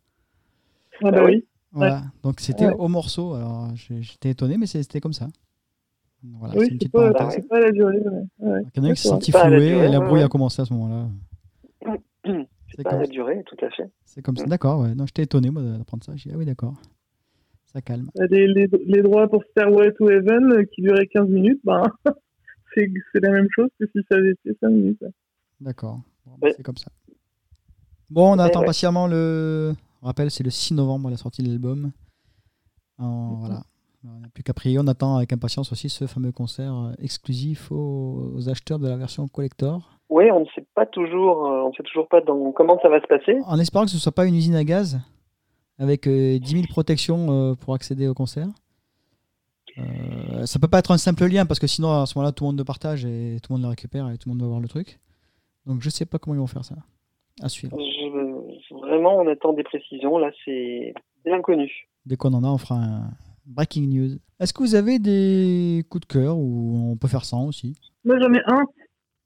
Ah 1.03 1.11
bah 1.11 1.19
Ah 1.21 1.25
oui. 1.25 1.45
Voilà. 1.73 2.03
Donc 2.23 2.41
c'était 2.41 2.67
Ouais. 2.67 2.75
au 2.79 2.89
morceau. 2.89 3.35
Alors 3.35 3.69
j'étais 3.75 4.31
étonné, 4.31 4.57
mais 4.57 4.67
c'était 4.67 5.01
comme 5.01 5.13
ça. 5.13 5.29
Voilà, 6.25 6.55
oui, 6.57 6.65
c'est 6.67 6.73
une 6.73 6.79
petite 6.79 6.93
pas, 6.93 7.13
parenthèse. 7.13 7.41
c'est 7.43 7.49
pas 7.49 7.61
la 7.61 7.71
durée. 7.71 7.99
Ouais. 7.99 8.51
Ouais. 8.51 8.61
Il 8.75 8.79
y 8.79 8.81
en 8.81 8.85
a 8.89 8.91
un 8.91 8.95
qui 8.95 9.03
s'est 9.03 9.09
Ouais, 9.09 9.15
senti 9.15 9.31
floué 9.33 9.67
et 9.69 9.89
la 9.89 10.01
ouais, 10.01 10.07
brouille 10.07 10.19
ouais. 10.21 10.25
a 10.25 10.29
commencé 10.29 10.63
à 10.63 10.65
ce 10.65 10.73
moment-là. 10.75 11.09
C'est 12.75 12.83
Pas 12.83 12.91
comme, 12.91 13.01
la 13.01 13.07
durée, 13.07 13.43
tout 13.47 13.57
à 13.65 13.71
fait. 13.71 13.89
c'est 14.05 14.23
comme 14.23 14.37
ça. 14.37 14.45
D'accord, 14.45 14.81
ouais. 14.81 14.95
Non, 14.95 15.07
j'étais 15.07 15.23
étonné 15.23 15.51
moi 15.51 15.63
d'apprendre 15.63 16.05
ça. 16.05 16.13
J'ai 16.17 16.31
dit, 16.31 16.35
ah 16.35 16.39
oui, 16.39 16.45
d'accord. 16.45 16.75
Ça 17.73 17.81
calme. 17.81 18.11
Bah, 18.17 18.25
Les, 18.31 18.47
les, 18.47 18.69
les 18.87 19.03
droits 19.03 19.29
pour 19.29 19.43
Stairway 19.51 19.93
to 19.95 20.09
Heaven 20.11 20.53
euh, 20.53 20.65
qui 20.65 20.83
duraient 20.83 21.07
15 21.07 21.29
minutes, 21.29 21.61
ben, 21.65 21.83
c'est 22.75 23.21
la 23.21 23.31
même 23.31 23.49
chose 23.55 23.69
que 23.79 23.87
si 23.87 23.99
ça 24.11 24.17
avait 24.17 24.33
été 24.33 24.57
5 24.61 24.69
minutes. 24.69 25.05
D'accord. 25.61 26.01
Bon, 26.27 26.33
bah, 26.39 26.49
Ouais. 26.49 26.55
C'est 26.57 26.63
comme 26.63 26.77
ça. 26.77 26.91
Bon, 28.11 28.33
on 28.33 28.39
Ouais, 28.39 28.45
attend 28.45 28.61
ouais. 28.61 28.67
patiemment 28.67 29.07
le. 29.07 29.75
On 30.03 30.07
rappelle, 30.07 30.31
c'est 30.31 30.45
le 30.45 30.51
6 30.51 30.75
novembre 30.75 31.11
la 31.11 31.17
sortie 31.17 31.43
de 31.43 31.49
l'album. 31.49 31.91
Voilà. 32.99 33.63
On 34.05 34.21
n'a 34.21 34.29
plus 34.29 34.43
qu'à 34.45 34.55
prier. 34.55 34.79
On 34.79 34.87
attend 34.87 35.17
avec 35.17 35.33
impatience 35.33 35.73
aussi 35.73 35.89
ce 35.89 36.07
fameux 36.07 36.31
concert 36.33 36.73
euh, 36.75 36.93
exclusif 37.03 37.71
aux, 37.73 38.33
aux 38.37 38.49
acheteurs 38.49 38.79
de 38.79 38.89
la 38.89 38.97
version 38.97 39.27
collector. 39.29 39.99
Oui, 40.09 40.31
on 40.33 40.41
ne 40.41 40.45
sait 40.55 40.65
pas 40.75 40.87
toujours, 40.87 41.47
euh, 41.47 41.63
on 41.65 41.73
sait 41.75 41.83
toujours 41.83 42.09
pas 42.09 42.21
dans, 42.21 42.53
comment 42.53 42.79
ça 42.81 42.89
va 42.89 43.01
se 43.01 43.07
passer. 43.07 43.37
En 43.45 43.59
espérant 43.59 43.85
que 43.85 43.91
ce 43.91 43.97
ne 43.97 44.01
soit 44.01 44.13
pas 44.13 44.25
une 44.27 44.37
usine 44.37 44.55
à 44.55 44.65
gaz 44.65 45.01
avec 45.79 46.07
euh, 46.07 46.39
10 46.39 46.49
000 46.51 46.63
protections 46.69 47.27
euh, 47.31 47.55
pour 47.55 47.75
accéder 47.75 48.07
au 48.09 48.15
concert. 48.15 48.49
Euh, 49.79 50.47
ça 50.47 50.59
peut 50.59 50.69
pas 50.69 50.79
être 50.81 50.91
un 50.91 50.99
simple 50.99 51.25
lien 51.27 51.47
parce 51.47 51.61
que 51.61 51.67
sinon 51.67 52.01
à 52.03 52.07
ce 52.07 52.17
moment-là 52.19 52.33
tout 52.33 52.45
le 52.45 52.49
monde 52.49 52.59
le 52.59 52.65
partage 52.65 53.05
et 53.05 53.37
tout 53.43 53.53
le 53.53 53.57
monde 53.57 53.63
le 53.63 53.69
récupère 53.71 54.09
et 54.11 54.19
tout 54.19 54.29
le 54.29 54.35
monde 54.35 54.43
va 54.43 54.49
voir 54.49 54.61
le 54.61 54.69
truc. 54.69 54.99
Donc 55.67 55.83
je 55.83 55.91
sais 55.91 56.07
pas 56.07 56.19
comment 56.19 56.35
ils 56.35 56.41
vont 56.41 56.47
faire 56.47 56.65
ça. 56.65 56.75
À 57.43 57.49
suivre. 57.49 57.77
Je- 57.79 58.75
vraiment, 58.75 59.17
on 59.19 59.29
attend 59.29 59.53
des 59.53 59.63
précisions. 59.63 60.19
Là, 60.19 60.31
c'est 60.45 60.93
l'inconnu. 61.25 61.71
Dès 62.07 62.17
qu'on 62.17 62.33
en 62.35 62.43
a, 62.43 62.49
on 62.49 62.59
fera 62.59 62.77
un 62.77 63.11
breaking 63.47 63.87
news. 63.89 64.19
Est-ce 64.41 64.53
que 64.53 64.63
vous 64.63 64.75
avez 64.75 64.99
des 64.99 65.85
coups 65.89 66.07
de 66.07 66.13
cœur 66.13 66.37
ou 66.37 66.91
on 66.93 66.97
peut 66.97 67.07
faire 67.09 67.25
sans 67.25 67.47
aussi? 67.47 67.77
Moi, 68.05 68.19
j'en 68.21 68.33
ai 68.33 68.41
un. 68.47 68.63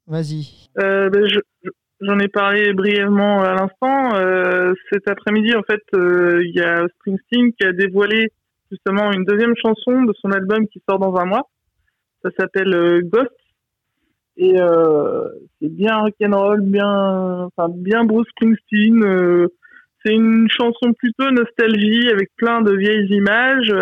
Vas-y. 0.07 0.69
Euh, 0.79 1.09
ben, 1.11 1.27
je- 1.27 1.39
je- 1.65 1.71
J'en 2.05 2.19
ai 2.19 2.27
parlé 2.27 2.73
brièvement 2.73 3.43
à 3.43 3.55
l'instant. 3.55 4.17
Euh, 4.17 4.75
cet 4.93 5.07
après-midi, 5.07 5.55
en 5.55 5.63
fait, 5.63 5.81
euh, 5.95 6.43
il 6.45 6.53
y 6.57 6.61
a 6.61 6.85
Springsteen 6.97 7.53
qui 7.53 7.65
a 7.65 7.73
dévoilé 7.73 8.33
justement 8.73 9.13
une 9.13 9.25
deuxième 9.25 9.55
chanson 9.57 10.03
de 10.03 10.13
son 10.21 10.31
album 10.31 10.67
qui 10.69 10.83
sort 10.89 10.99
dans 10.99 11.15
un 11.17 11.27
mois. 11.27 11.49
Ça 12.23 12.31
s'appelle 12.39 12.75
euh, 12.75 13.01
Ghost. 13.05 13.31
Et 14.39 14.59
euh, 14.59 15.29
c'est 15.61 15.69
bien 15.69 15.99
rock'n'roll, 15.99 16.63
bien, 16.63 17.45
enfin 17.45 17.69
bien 17.69 18.05
Bruce 18.05 18.29
Springsteen. 18.31 19.05
euh, 19.05 19.49
c'est 20.05 20.15
une 20.15 20.49
chanson 20.49 20.95
plutôt 20.95 21.31
nostalgie 21.31 22.09
avec 22.09 22.31
plein 22.37 22.63
de 22.63 22.75
vieilles 22.75 23.13
images, 23.13 23.73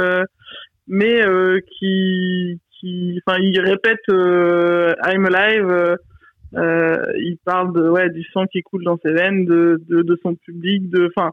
mais 0.87 1.23
qui, 1.79 2.61
qui, 2.73 3.19
enfin, 3.25 3.39
il 3.41 3.59
répète 3.59 4.07
I'm 4.11 5.25
Alive. 5.25 5.97
il 6.53 7.39
parle 7.43 7.73
de 7.73 7.89
ouais 7.89 8.11
du 8.11 8.23
sang 8.35 8.45
qui 8.53 8.61
coule 8.61 8.85
dans 8.85 8.99
ses 9.03 9.15
veines, 9.15 9.47
de 9.47 9.81
de, 9.89 10.03
de 10.03 10.19
son 10.23 10.35
public, 10.35 10.91
de, 10.91 11.11
enfin, 11.17 11.31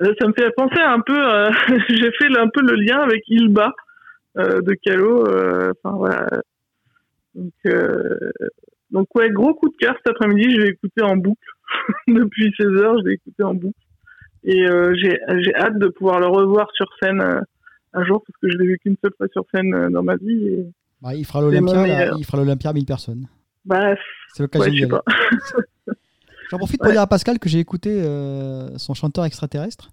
ça 0.00 0.26
me 0.28 0.32
fait 0.32 0.50
penser 0.56 0.80
un 0.80 1.00
peu. 1.00 1.16
euh, 1.16 1.50
J'ai 1.88 2.10
fait 2.12 2.38
un 2.38 2.48
peu 2.48 2.60
le 2.62 2.74
lien 2.74 2.98
avec 3.00 3.22
Ilba 3.28 3.72
euh, 4.38 4.60
de 4.60 4.74
Calo. 4.74 5.26
euh, 5.28 5.72
Enfin 5.82 5.96
voilà. 5.96 6.26
Donc, 7.34 7.52
euh, 7.66 8.18
donc 8.90 9.14
ouais, 9.16 9.30
gros 9.30 9.54
coup 9.54 9.68
de 9.68 9.76
cœur 9.76 9.94
cet 9.96 10.14
après-midi. 10.14 10.54
Je 10.54 10.60
l'ai 10.60 10.68
écouté 10.70 11.02
en 11.02 11.16
boucle 11.16 11.48
depuis 12.08 12.52
16 12.58 12.66
heures. 12.80 12.98
Je 13.00 13.08
l'ai 13.08 13.14
écouté 13.14 13.42
en 13.42 13.54
boucle 13.54 13.78
et 14.46 14.68
euh, 14.68 14.94
j'ai 15.00 15.18
j'ai 15.42 15.54
hâte 15.54 15.78
de 15.78 15.88
pouvoir 15.88 16.20
le 16.20 16.26
revoir 16.26 16.68
sur 16.74 16.86
scène 17.02 17.20
euh, 17.22 17.40
un 17.94 18.04
jour 18.04 18.22
parce 18.26 18.36
que 18.40 18.50
je 18.50 18.58
l'ai 18.58 18.66
vu 18.66 18.78
qu'une 18.78 18.96
seule 19.02 19.12
fois 19.16 19.26
sur 19.32 19.44
scène 19.54 19.74
euh, 19.74 19.88
dans 19.90 20.02
ma 20.02 20.16
vie. 20.16 20.48
Et... 20.48 20.66
Bah, 21.00 21.14
il 21.14 21.24
fera 21.24 21.40
l'Olympia. 21.40 22.12
Il 22.18 22.24
fera 22.24 22.38
l'Olympia 22.38 22.70
à 22.70 22.72
1000 22.72 22.84
personnes. 22.84 23.26
Bref, 23.64 23.98
C'est 24.34 24.42
l'occasion 24.42 24.88
ouais, 24.88 25.00
J'en 26.50 26.58
profite 26.58 26.78
pour 26.78 26.86
Ouais. 26.88 26.92
dire 26.92 27.02
à 27.02 27.06
Pascal 27.06 27.38
que 27.38 27.48
j'ai 27.48 27.58
écouté 27.58 27.90
euh, 27.90 28.76
son 28.78 28.94
chanteur 28.94 29.24
extraterrestre. 29.24 29.90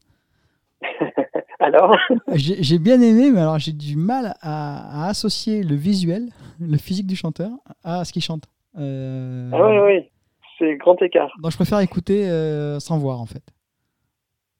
Alors 1.59 1.95
J'ai 2.33 2.79
bien 2.79 2.99
aimé, 3.01 3.29
mais 3.31 3.39
alors 3.39 3.59
j'ai 3.59 3.71
du 3.71 3.95
mal 3.95 4.33
à, 4.41 5.03
à 5.05 5.09
associer 5.09 5.61
le 5.63 5.75
visuel, 5.75 6.29
le 6.59 6.75
physique 6.77 7.05
du 7.05 7.15
chanteur, 7.15 7.51
à 7.83 8.03
ce 8.03 8.11
qu'il 8.11 8.23
chante. 8.23 8.45
Euh, 8.79 9.51
Ah 9.53 9.67
oui, 9.69 9.77
oui, 9.99 10.09
c'est 10.57 10.75
grand 10.77 10.99
écart. 11.03 11.31
Donc 11.41 11.51
je 11.51 11.57
préfère 11.57 11.79
écouter 11.79 12.27
euh, 12.27 12.79
sans 12.79 12.97
voir 12.97 13.21
en 13.21 13.27
fait. 13.27 13.43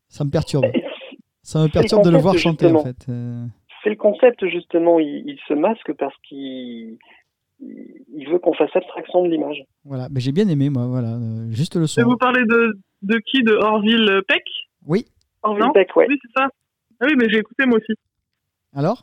Ça 0.10 0.24
me 0.24 0.30
perturbe. 0.30 0.66
Ça 1.42 1.60
me 1.64 1.68
perturbe 1.70 2.04
de 2.04 2.12
le 2.12 2.20
voir 2.20 2.38
chanter 2.38 2.68
en 2.68 2.84
fait. 2.84 3.08
C'est 3.84 3.90
le 3.90 3.96
concept, 3.96 4.46
justement. 4.48 5.00
Il, 5.00 5.24
il 5.26 5.40
se 5.48 5.56
masque 5.56 5.92
parce 5.98 6.14
qu'il 6.30 7.00
il 7.62 8.28
veut 8.30 8.40
qu'on 8.40 8.54
fasse 8.54 8.76
abstraction 8.76 9.24
de 9.24 9.30
l'image. 9.30 9.64
voilà, 9.86 10.08
mais 10.12 10.20
j'ai 10.20 10.32
bien 10.32 10.48
aimé 10.48 10.70
moi, 10.70 10.88
voilà, 10.88 11.14
euh, 11.16 11.52
juste 11.52 11.76
le 11.76 11.84
Et 11.84 11.88
son. 11.88 12.04
vous 12.04 12.18
parlez 12.18 12.44
de, 12.44 12.80
de 13.04 13.18
qui 13.20 13.44
De 13.44 13.54
Orville 13.54 14.22
Peck? 14.28 14.44
Oui. 14.86 15.06
Orville 15.44 15.64
Non 15.66 15.72
Peck, 15.74 15.96
ouais. 15.96 16.06
Oui, 16.10 16.18
c'est 16.22 16.40
ça. 16.42 16.50
Ah 17.00 17.06
oui, 17.10 17.16
mais 17.18 17.30
j'ai 17.30 17.38
écouté 17.40 17.66
moi 17.66 17.78
aussi. 17.78 17.94
Alors? 18.76 19.02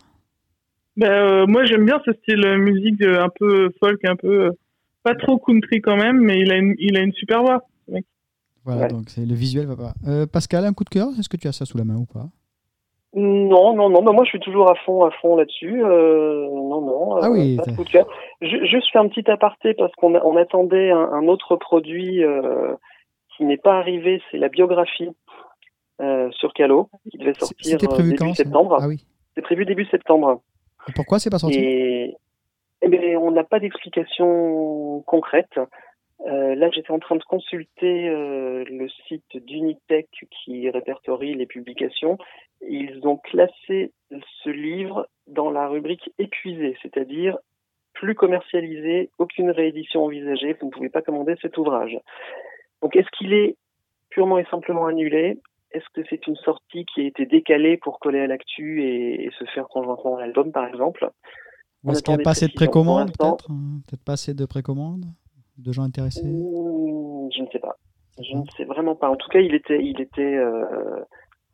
Ben, 0.97 1.11
euh, 1.11 1.47
moi, 1.47 1.65
j'aime 1.65 1.85
bien 1.87 2.01
ce 2.05 2.13
style 2.13 2.45
euh, 2.45 2.59
musique 2.59 3.01
un 3.03 3.29
peu 3.39 3.71
folk, 3.81 4.05
un 4.05 4.17
peu. 4.17 4.51
pas 5.05 5.15
trop 5.15 5.39
country 5.39 5.81
quand 5.81 5.97
même, 5.97 6.19
mais 6.21 6.41
il 6.41 6.51
a 6.53 6.57
une, 6.57 6.75
il 6.79 6.97
a 6.97 7.01
une 7.01 7.13
super 7.13 7.43
voix. 7.43 7.63
Voilà, 8.65 8.83
Ouais. 8.83 8.89
donc 8.89 9.09
c'est 9.09 9.25
le 9.25 9.35
visuel 9.35 9.65
va 9.67 9.77
pas. 9.77 9.95
Euh, 10.07 10.27
Pascal, 10.27 10.65
un 10.67 10.75
coup 10.75 10.85
de 10.85 10.91
cœur? 10.91 11.09
Est-ce 11.19 11.29
que 11.31 11.39
tu 11.39 11.49
as 11.49 11.53
ça 11.53 11.65
sous 11.65 11.79
la 11.79 11.85
main 11.85 11.97
ou 11.97 12.05
pas? 12.05 12.29
Non, 13.15 13.75
non, 13.75 13.89
non. 13.89 14.03
Bah, 14.03 14.13
moi, 14.13 14.25
je 14.25 14.29
suis 14.31 14.41
toujours 14.41 14.71
à 14.71 14.75
fond, 14.75 15.05
à 15.05 15.11
fond 15.11 15.37
là-dessus. 15.37 15.83
Euh, 15.83 16.47
non, 16.51 16.83
non. 16.83 17.17
Ah 17.17 17.27
euh, 17.27 17.31
oui, 17.31 17.57
pas 17.57 17.65
de 17.65 17.75
coup 17.75 17.85
de 17.85 17.89
cœur. 17.91 18.07
Ju- 18.43 18.67
Juste 18.67 18.91
faire 18.93 19.01
un 19.03 19.09
petit 19.09 19.29
aparté 19.31 19.73
parce 19.75 19.93
qu'on 19.95 20.15
on 20.15 20.37
attendait 20.37 20.91
un, 20.91 21.11
un 21.13 21.27
autre 21.27 21.57
produit 21.57 22.23
euh, 22.23 22.75
qui 23.37 23.45
n'est 23.45 23.57
pas 23.57 23.79
arrivé. 23.79 24.21
C'est 24.31 24.37
la 24.37 24.49
biographie 24.49 25.09
euh, 26.01 26.31
sur 26.33 26.53
Calo 26.53 26.91
qui 27.11 27.17
devait 27.19 27.35
sortir 27.35 27.79
euh, 27.83 27.87
prévu 27.89 28.11
début 28.11 28.19
quand 28.19 28.35
septembre. 28.35 28.77
Ah 28.81 28.89
oui. 28.89 29.05
C'est 29.35 29.43
prévu 29.43 29.65
début 29.65 29.87
septembre. 29.87 30.43
Et 30.89 30.93
pourquoi 30.93 31.19
c'est 31.19 31.31
pas 31.31 31.39
sorti? 31.39 31.59
Et 31.59 32.17
eh 32.83 32.89
ben, 32.89 33.17
on 33.17 33.31
n'a 33.31 33.43
pas 33.45 33.59
d'explication 33.59 35.03
concrète. 35.07 35.59
Euh, 36.27 36.55
là, 36.57 36.69
j'étais 36.73 36.91
en 36.91 36.99
train 36.99 37.17
de 37.17 37.23
consulter 37.23 38.09
euh, 38.09 38.65
le 38.69 38.89
site 39.07 39.37
d'Unitech 39.37 40.09
qui 40.45 40.69
répertorie 40.69 41.35
les 41.35 41.47
publications. 41.47 42.19
Ils 42.61 43.07
ont 43.07 43.17
classé 43.17 43.93
ce 44.43 44.51
livre 44.51 45.09
dans 45.27 45.51
la 45.51 45.69
rubrique 45.69 46.11
épuisé, 46.19 46.77
c'est-à-dire 46.83 47.39
plus 47.95 48.15
commercialisé, 48.15 49.11
aucune 49.19 49.51
réédition 49.51 50.05
envisagée, 50.05 50.57
vous 50.61 50.67
ne 50.67 50.71
pouvez 50.71 50.89
pas 50.89 51.03
commander 51.03 51.35
cet 51.43 51.59
ouvrage. 51.59 51.99
Donc, 52.83 52.95
est-ce 52.95 53.09
qu'il 53.17 53.33
est 53.33 53.57
purement 54.11 54.39
et 54.39 54.45
simplement 54.51 54.87
annulé? 54.87 55.41
Est-ce 55.73 55.85
que 55.93 56.07
c'est 56.09 56.27
une 56.27 56.37
sortie 56.37 56.87
qui 56.87 57.01
a 57.03 57.05
été 57.05 57.27
décalée 57.27 57.77
pour 57.77 57.99
coller 57.99 58.21
à 58.21 58.27
l'actu 58.27 58.83
et, 58.83 59.25
et 59.25 59.31
se 59.39 59.45
faire 59.47 59.69
conjointement 59.69 60.17
à 60.17 60.21
l'album, 60.21 60.53
par 60.53 60.67
exemple? 60.67 61.11
Ou 61.85 61.91
est-ce 61.91 62.03
qu'il 62.03 62.15
n'y 62.15 62.21
a 62.21 62.25
pas 62.25 62.31
assez 62.31 62.49
de 62.49 62.53
précommandes 62.53 63.13
peut-être 63.17 63.51
hein? 63.51 63.81
Peut-être 63.87 64.05
pas 64.05 64.13
assez 64.13 64.35
de 64.35 64.47
précommandes 64.47 65.05
De 65.59 65.73
gens 65.73 65.83
intéressés? 65.83 66.27
Mmh, 66.27 67.29
Je 67.37 67.43
ne 67.43 67.47
sais 67.53 67.59
pas. 67.59 67.77
Je 68.21 68.37
ne 68.37 68.45
sais 68.57 68.65
vraiment 68.65 68.97
pas. 68.97 69.09
En 69.11 69.17
tout 69.17 69.29
cas, 69.29 69.41
il 69.41 69.55
était, 69.55 69.81
il 69.81 70.01
était 70.01 70.23
euh, 70.23 70.65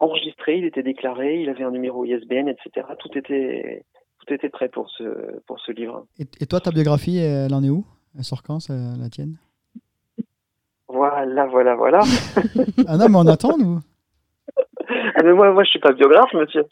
enregistré, 0.01 0.59
il 0.59 0.65
était 0.65 0.83
déclaré, 0.83 1.41
il 1.43 1.49
avait 1.49 1.65
un 1.65 1.71
numéro 1.71 2.05
ISBN, 2.05 2.49
etc. 2.49 2.87
Tout 2.99 3.17
était, 3.17 3.85
tout 4.21 4.33
était 4.35 4.49
prêt 4.49 4.69
pour 4.69 4.91
ce, 4.91 5.41
pour 5.47 5.61
ce 5.61 5.73
livre. 5.73 6.07
et, 6.19 6.27
et 6.41 6.47
toi, 6.47 6.61
ta 6.61 6.71
biographie, 6.71 7.19
elle 7.19 7.55
en 7.55 7.63
est 7.63 7.71
où? 7.71 7.85
Elle 8.17 8.25
sort 8.25 8.43
quand, 8.43 8.69
la 8.69 9.09
tienne? 9.09 9.37
Voilà, 10.89 11.47
voilà, 11.47 11.75
voilà. 11.75 12.01
Ah 12.87 12.97
non, 12.97 13.09
mais 13.09 13.17
on 13.17 13.27
attend, 13.27 13.57
nous 13.59 13.81
Ah, 14.89 15.23
mais 15.25 15.33
moi, 15.33 15.53
moi, 15.53 15.65
je 15.65 15.71
suis 15.71 15.81
pas 15.81 15.93
biographe, 15.93 16.33
monsieur. 16.35 16.65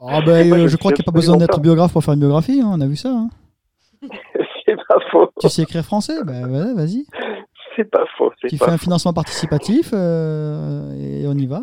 Ah 0.00 0.20
ben, 0.24 0.46
Moi, 0.48 0.58
je 0.58 0.64
euh, 0.64 0.68
je 0.68 0.76
crois 0.76 0.92
qu'il 0.92 1.02
n'y 1.02 1.08
a 1.08 1.10
pas 1.10 1.16
besoin 1.16 1.36
d'être 1.38 1.58
biographe 1.60 1.92
pour 1.92 2.04
faire 2.04 2.14
une 2.14 2.20
biographie, 2.20 2.60
hein, 2.60 2.70
on 2.72 2.80
a 2.80 2.86
vu 2.86 2.96
ça. 2.96 3.08
hein. 3.10 3.28
c'est 4.66 4.76
pas 4.76 4.98
faux. 5.10 5.28
Tu 5.40 5.48
sais 5.48 5.62
écrire 5.62 5.84
français? 5.84 6.22
Ben 6.24 6.46
ouais, 6.50 6.74
vas-y. 6.74 7.06
C'est 7.74 7.90
pas 7.90 8.04
faux. 8.16 8.30
Tu 8.46 8.56
pas, 8.58 8.66
fais 8.66 8.70
un 8.72 8.78
financement 8.78 9.12
participatif 9.14 9.90
euh, 9.94 10.92
et 10.94 11.26
on 11.26 11.32
y 11.32 11.46
va. 11.46 11.62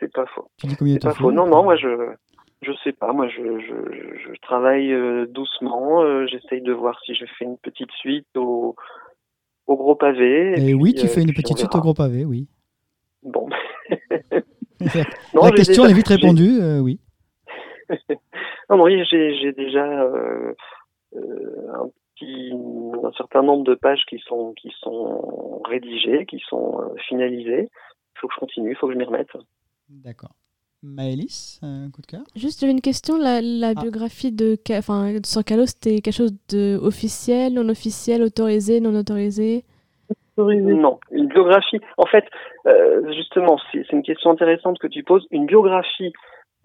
C'est 0.00 0.12
pas 0.12 0.26
faux. 0.34 0.48
Tu 0.58 0.66
dis 0.66 0.76
combien 0.76 0.94
il 0.94 0.96
C'est 0.96 1.00
te 1.00 1.06
pas 1.06 1.14
faut 1.14 1.24
faux. 1.24 1.32
Non, 1.32 1.46
non, 1.46 1.62
moi, 1.62 1.76
je, 1.76 2.14
je 2.62 2.72
sais 2.82 2.92
pas. 2.92 3.12
Moi, 3.12 3.28
je, 3.28 3.42
je, 3.60 4.40
travaille 4.40 4.92
euh, 4.92 5.26
doucement. 5.26 6.02
euh, 6.02 6.26
J'essaye 6.26 6.62
de 6.62 6.72
voir 6.72 6.98
si 7.04 7.14
je 7.14 7.26
fais 7.38 7.44
une 7.44 7.58
petite 7.58 7.92
suite 7.92 8.26
au, 8.36 8.74
au 9.66 9.76
gros 9.76 9.94
pavé. 9.94 10.52
Et 10.52 10.54
puis, 10.54 10.74
oui, 10.74 10.94
tu 10.94 11.06
euh, 11.06 11.08
fais 11.08 11.22
une 11.22 11.34
petite 11.34 11.58
suite 11.58 11.74
au 11.74 11.80
gros 11.80 11.94
pavé, 11.94 12.24
oui. 12.24 12.48
Bon. 13.22 13.48
La 14.80 15.50
question 15.52 15.82
déjà- 15.84 15.90
est 15.90 15.96
vite 15.96 16.08
répondue, 16.08 16.58
oui. 16.80 16.98
Non, 18.70 18.76
non, 18.76 18.84
oui, 18.84 19.04
j'ai 19.10 19.52
déjà 19.52 19.84
un 19.84 20.54
un 22.22 23.12
certain 23.16 23.42
nombre 23.42 23.64
de 23.64 23.74
pages 23.74 24.04
qui 24.08 24.18
sont 24.20 24.52
qui 24.54 24.72
sont 24.80 25.60
rédigées, 25.64 26.26
qui 26.26 26.38
sont 26.48 26.94
finalisées. 27.08 27.68
Il 28.14 28.20
faut 28.20 28.28
que 28.28 28.34
je 28.34 28.40
continue, 28.40 28.70
il 28.70 28.76
faut 28.76 28.86
que 28.86 28.92
je 28.92 28.98
m'y 28.98 29.04
remette. 29.04 29.30
D'accord. 29.90 30.30
Maëlys, 30.82 31.58
un 31.62 31.90
coup 31.90 32.00
de 32.00 32.06
cœur? 32.06 32.22
Juste, 32.34 32.60
j'avais 32.60 32.72
une 32.72 32.80
question. 32.80 33.18
La, 33.18 33.42
la 33.42 33.68
Ah. 33.68 33.74
biographie 33.74 34.32
de, 34.32 34.56
enfin, 34.70 35.12
sur 35.24 35.44
Calo, 35.44 35.66
c'était 35.66 36.00
quelque 36.00 36.14
chose 36.14 36.32
de 36.48 36.78
officiel, 36.82 37.52
non 37.54 37.68
officiel, 37.68 38.22
autorisé, 38.22 38.80
non 38.80 38.94
autorisé? 38.94 39.64
Autorisé. 40.38 40.72
Non, 40.72 40.98
une 41.10 41.26
biographie. 41.28 41.80
En 41.98 42.06
fait, 42.06 42.24
euh, 42.66 43.12
justement, 43.12 43.58
c'est 43.70 43.84
c'est 43.90 43.96
une 43.96 44.02
question 44.02 44.30
intéressante 44.30 44.78
que 44.78 44.86
tu 44.86 45.02
poses. 45.02 45.26
Une 45.30 45.44
biographie, 45.44 46.14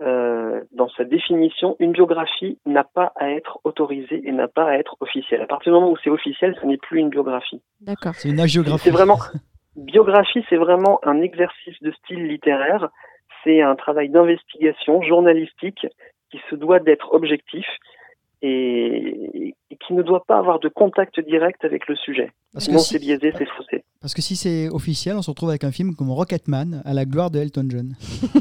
euh, 0.01 0.61
dans 0.71 0.87
sa 0.89 1.03
définition, 1.03 1.75
une 1.79 1.91
biographie 1.91 2.57
n'a 2.65 2.85
pas 2.85 3.11
à 3.17 3.31
être 3.31 3.59
autorisée 3.65 4.21
et 4.25 4.31
n'a 4.31 4.47
pas 4.47 4.69
à 4.69 4.75
être 4.77 4.95
officielle. 5.01 5.41
À 5.41 5.47
partir 5.47 5.73
du 5.73 5.79
moment 5.79 5.91
où 5.91 5.97
c'est 6.01 6.09
officiel, 6.09 6.55
ce 6.61 6.65
n'est 6.65 6.77
plus 6.77 6.99
une 6.99 7.09
biographie. 7.09 7.61
D'accord. 7.81 8.13
C'est 8.15 8.29
une 8.29 8.39
agiographie. 8.39 8.83
C'est 8.85 8.91
vraiment 8.91 9.17
biographie, 9.75 10.43
c'est 10.49 10.55
vraiment 10.55 10.99
un 11.03 11.21
exercice 11.21 11.75
de 11.81 11.91
style 11.91 12.25
littéraire. 12.27 12.89
C'est 13.45 13.61
un 13.61 13.75
travail 13.75 14.09
d'investigation 14.09 15.01
journalistique 15.01 15.87
qui 16.31 16.39
se 16.49 16.55
doit 16.55 16.79
d'être 16.79 17.13
objectif 17.13 17.65
et, 18.41 19.55
qui 19.87 19.93
ne 19.93 20.01
doit 20.01 20.23
pas 20.25 20.37
avoir 20.37 20.59
de 20.59 20.67
contact 20.67 21.19
direct 21.19 21.63
avec 21.63 21.87
le 21.87 21.95
sujet. 21.95 22.31
Parce 22.53 22.65
Sinon, 22.65 22.79
si, 22.79 22.93
c'est 22.93 22.99
biaisé, 22.99 23.31
c'est 23.37 23.47
faussé. 23.49 23.83
parce 24.01 24.13
que 24.13 24.21
si 24.21 24.35
c'est 24.35 24.69
officiel, 24.69 25.15
on 25.15 25.21
se 25.21 25.29
retrouve 25.29 25.49
avec 25.49 25.63
un 25.63 25.71
film 25.71 25.95
comme 25.95 26.11
Rocketman 26.11 26.81
à 26.85 26.93
la 26.93 27.05
gloire 27.05 27.31
de 27.31 27.39
Elton 27.39 27.67
John. 27.69 27.93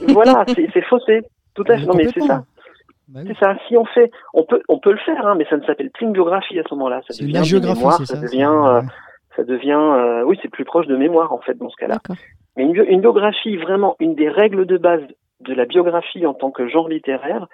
voilà, 0.09 0.45
c'est 0.47 0.85
faussé. 0.85 1.21
Tout 1.55 1.65
à 1.69 1.79
fait. 1.79 1.87
Non, 1.87 1.95
mais 1.95 2.09
c'est 2.09 2.21
ça. 2.21 2.45
Bah 3.09 3.21
oui. 3.23 3.29
C'est 3.29 3.45
ça. 3.45 3.57
Si 3.69 3.77
on 3.77 3.85
fait, 3.85 4.11
on 4.33 4.45
peut, 4.45 4.63
on 4.69 4.79
peut 4.79 4.93
le 4.93 4.99
faire, 4.99 5.27
hein, 5.27 5.35
mais 5.37 5.47
ça 5.49 5.57
ne 5.57 5.65
s'appelle 5.65 5.91
plus 5.91 6.07
une 6.07 6.13
biographie 6.13 6.59
à 6.59 6.63
ce 6.69 6.75
moment-là. 6.75 7.03
Ça 7.09 7.15
une 7.23 7.33
devient 7.33 7.45
c'est 7.45 8.07
ça 8.07 8.15
ça 8.15 8.21
devient, 8.21 8.51
euh, 8.51 8.83
ça 9.37 9.45
devient, 9.45 9.73
euh, 9.73 10.25
oui, 10.25 10.39
c'est 10.43 10.49
plus 10.49 10.65
proche 10.65 10.87
de 10.87 10.97
mémoire 10.97 11.33
en 11.33 11.41
fait 11.41 11.55
dans 11.55 11.69
ce 11.69 11.77
cas-là. 11.77 11.99
Mais 12.57 12.65
une, 12.65 12.73
bio- 12.73 12.85
une 12.85 13.01
biographie, 13.01 13.57
vraiment, 13.57 13.97
une 14.01 14.15
des 14.15 14.29
règles 14.29 14.67
de 14.67 14.77
base 14.77 15.03
de 15.41 15.55
la 15.55 15.65
biographie 15.67 16.25
en 16.27 16.35
tant 16.35 16.51
que 16.51 16.69
genre 16.69 16.89
littéraire, 16.89 17.47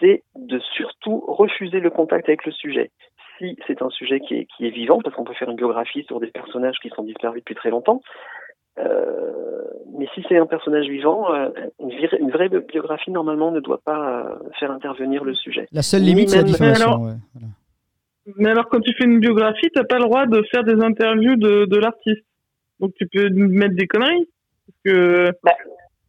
c'est 0.00 0.22
de 0.36 0.58
surtout 0.76 1.20
refuser 1.26 1.80
le 1.80 1.90
contact 1.90 2.28
avec 2.28 2.44
le 2.46 2.52
sujet. 2.52 2.90
Si 3.38 3.56
c'est 3.66 3.82
un 3.82 3.90
sujet 3.90 4.20
qui 4.20 4.34
est, 4.34 4.46
qui 4.56 4.66
est 4.66 4.70
vivant, 4.70 5.00
parce 5.02 5.14
qu'on 5.14 5.24
peut 5.24 5.34
faire 5.34 5.50
une 5.50 5.56
biographie 5.56 6.04
sur 6.04 6.20
des 6.20 6.28
personnages 6.28 6.76
qui 6.80 6.88
sont 6.90 7.02
disparus 7.02 7.40
depuis 7.42 7.54
très 7.54 7.70
longtemps, 7.70 8.00
euh, 8.78 9.62
mais 9.98 10.06
si 10.14 10.22
c'est 10.28 10.36
un 10.36 10.46
personnage 10.46 10.86
vivant, 10.86 11.32
euh, 11.32 11.48
une, 11.80 11.90
vir- 11.90 12.16
une 12.20 12.30
vraie 12.30 12.48
biographie 12.48 13.10
normalement 13.10 13.50
ne 13.50 13.60
doit 13.60 13.80
pas 13.84 14.26
euh, 14.26 14.48
faire 14.58 14.70
intervenir 14.70 15.24
le 15.24 15.34
sujet. 15.34 15.66
La 15.72 15.82
seule 15.82 16.02
limite, 16.02 16.28
c'est 16.30 16.38
la 16.38 16.42
diffamation. 16.42 16.86
Alors- 16.86 17.00
ouais, 17.02 17.12
voilà. 17.34 17.48
Mais 18.38 18.50
alors, 18.50 18.68
quand 18.68 18.80
tu 18.80 18.92
fais 18.94 19.04
une 19.04 19.20
biographie, 19.20 19.68
t'as 19.72 19.84
pas 19.84 19.98
le 19.98 20.04
droit 20.04 20.26
de 20.26 20.42
faire 20.50 20.64
des 20.64 20.82
interviews 20.82 21.36
de, 21.36 21.64
de 21.66 21.76
l'artiste. 21.76 22.24
Donc, 22.80 22.92
tu 22.98 23.06
peux 23.06 23.28
mettre 23.30 23.76
des 23.76 23.86
conneries. 23.86 24.28
Parce 24.66 24.78
que 24.84 25.32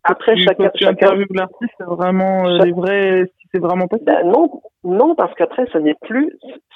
Après, 0.04 0.36
tu- 0.36 0.44
chacun, 0.44 0.64
quand 0.66 0.70
tu 0.76 0.84
chacun, 0.86 1.16
l'artiste, 1.32 1.72
c'est 1.78 1.84
vraiment 1.86 2.48
euh, 2.48 2.58
Chaque- 2.58 2.66
les 2.68 2.72
vrais, 2.72 3.26
si 3.40 3.48
c'est 3.52 3.60
vraiment 3.60 3.88
pas 3.88 3.98
Ben 4.02 4.24
non, 4.26 4.62
non, 4.84 5.16
parce 5.16 5.34
qu'après, 5.36 5.66
ça 5.72 5.80
n'est 5.80 5.96
plus, 6.02 6.32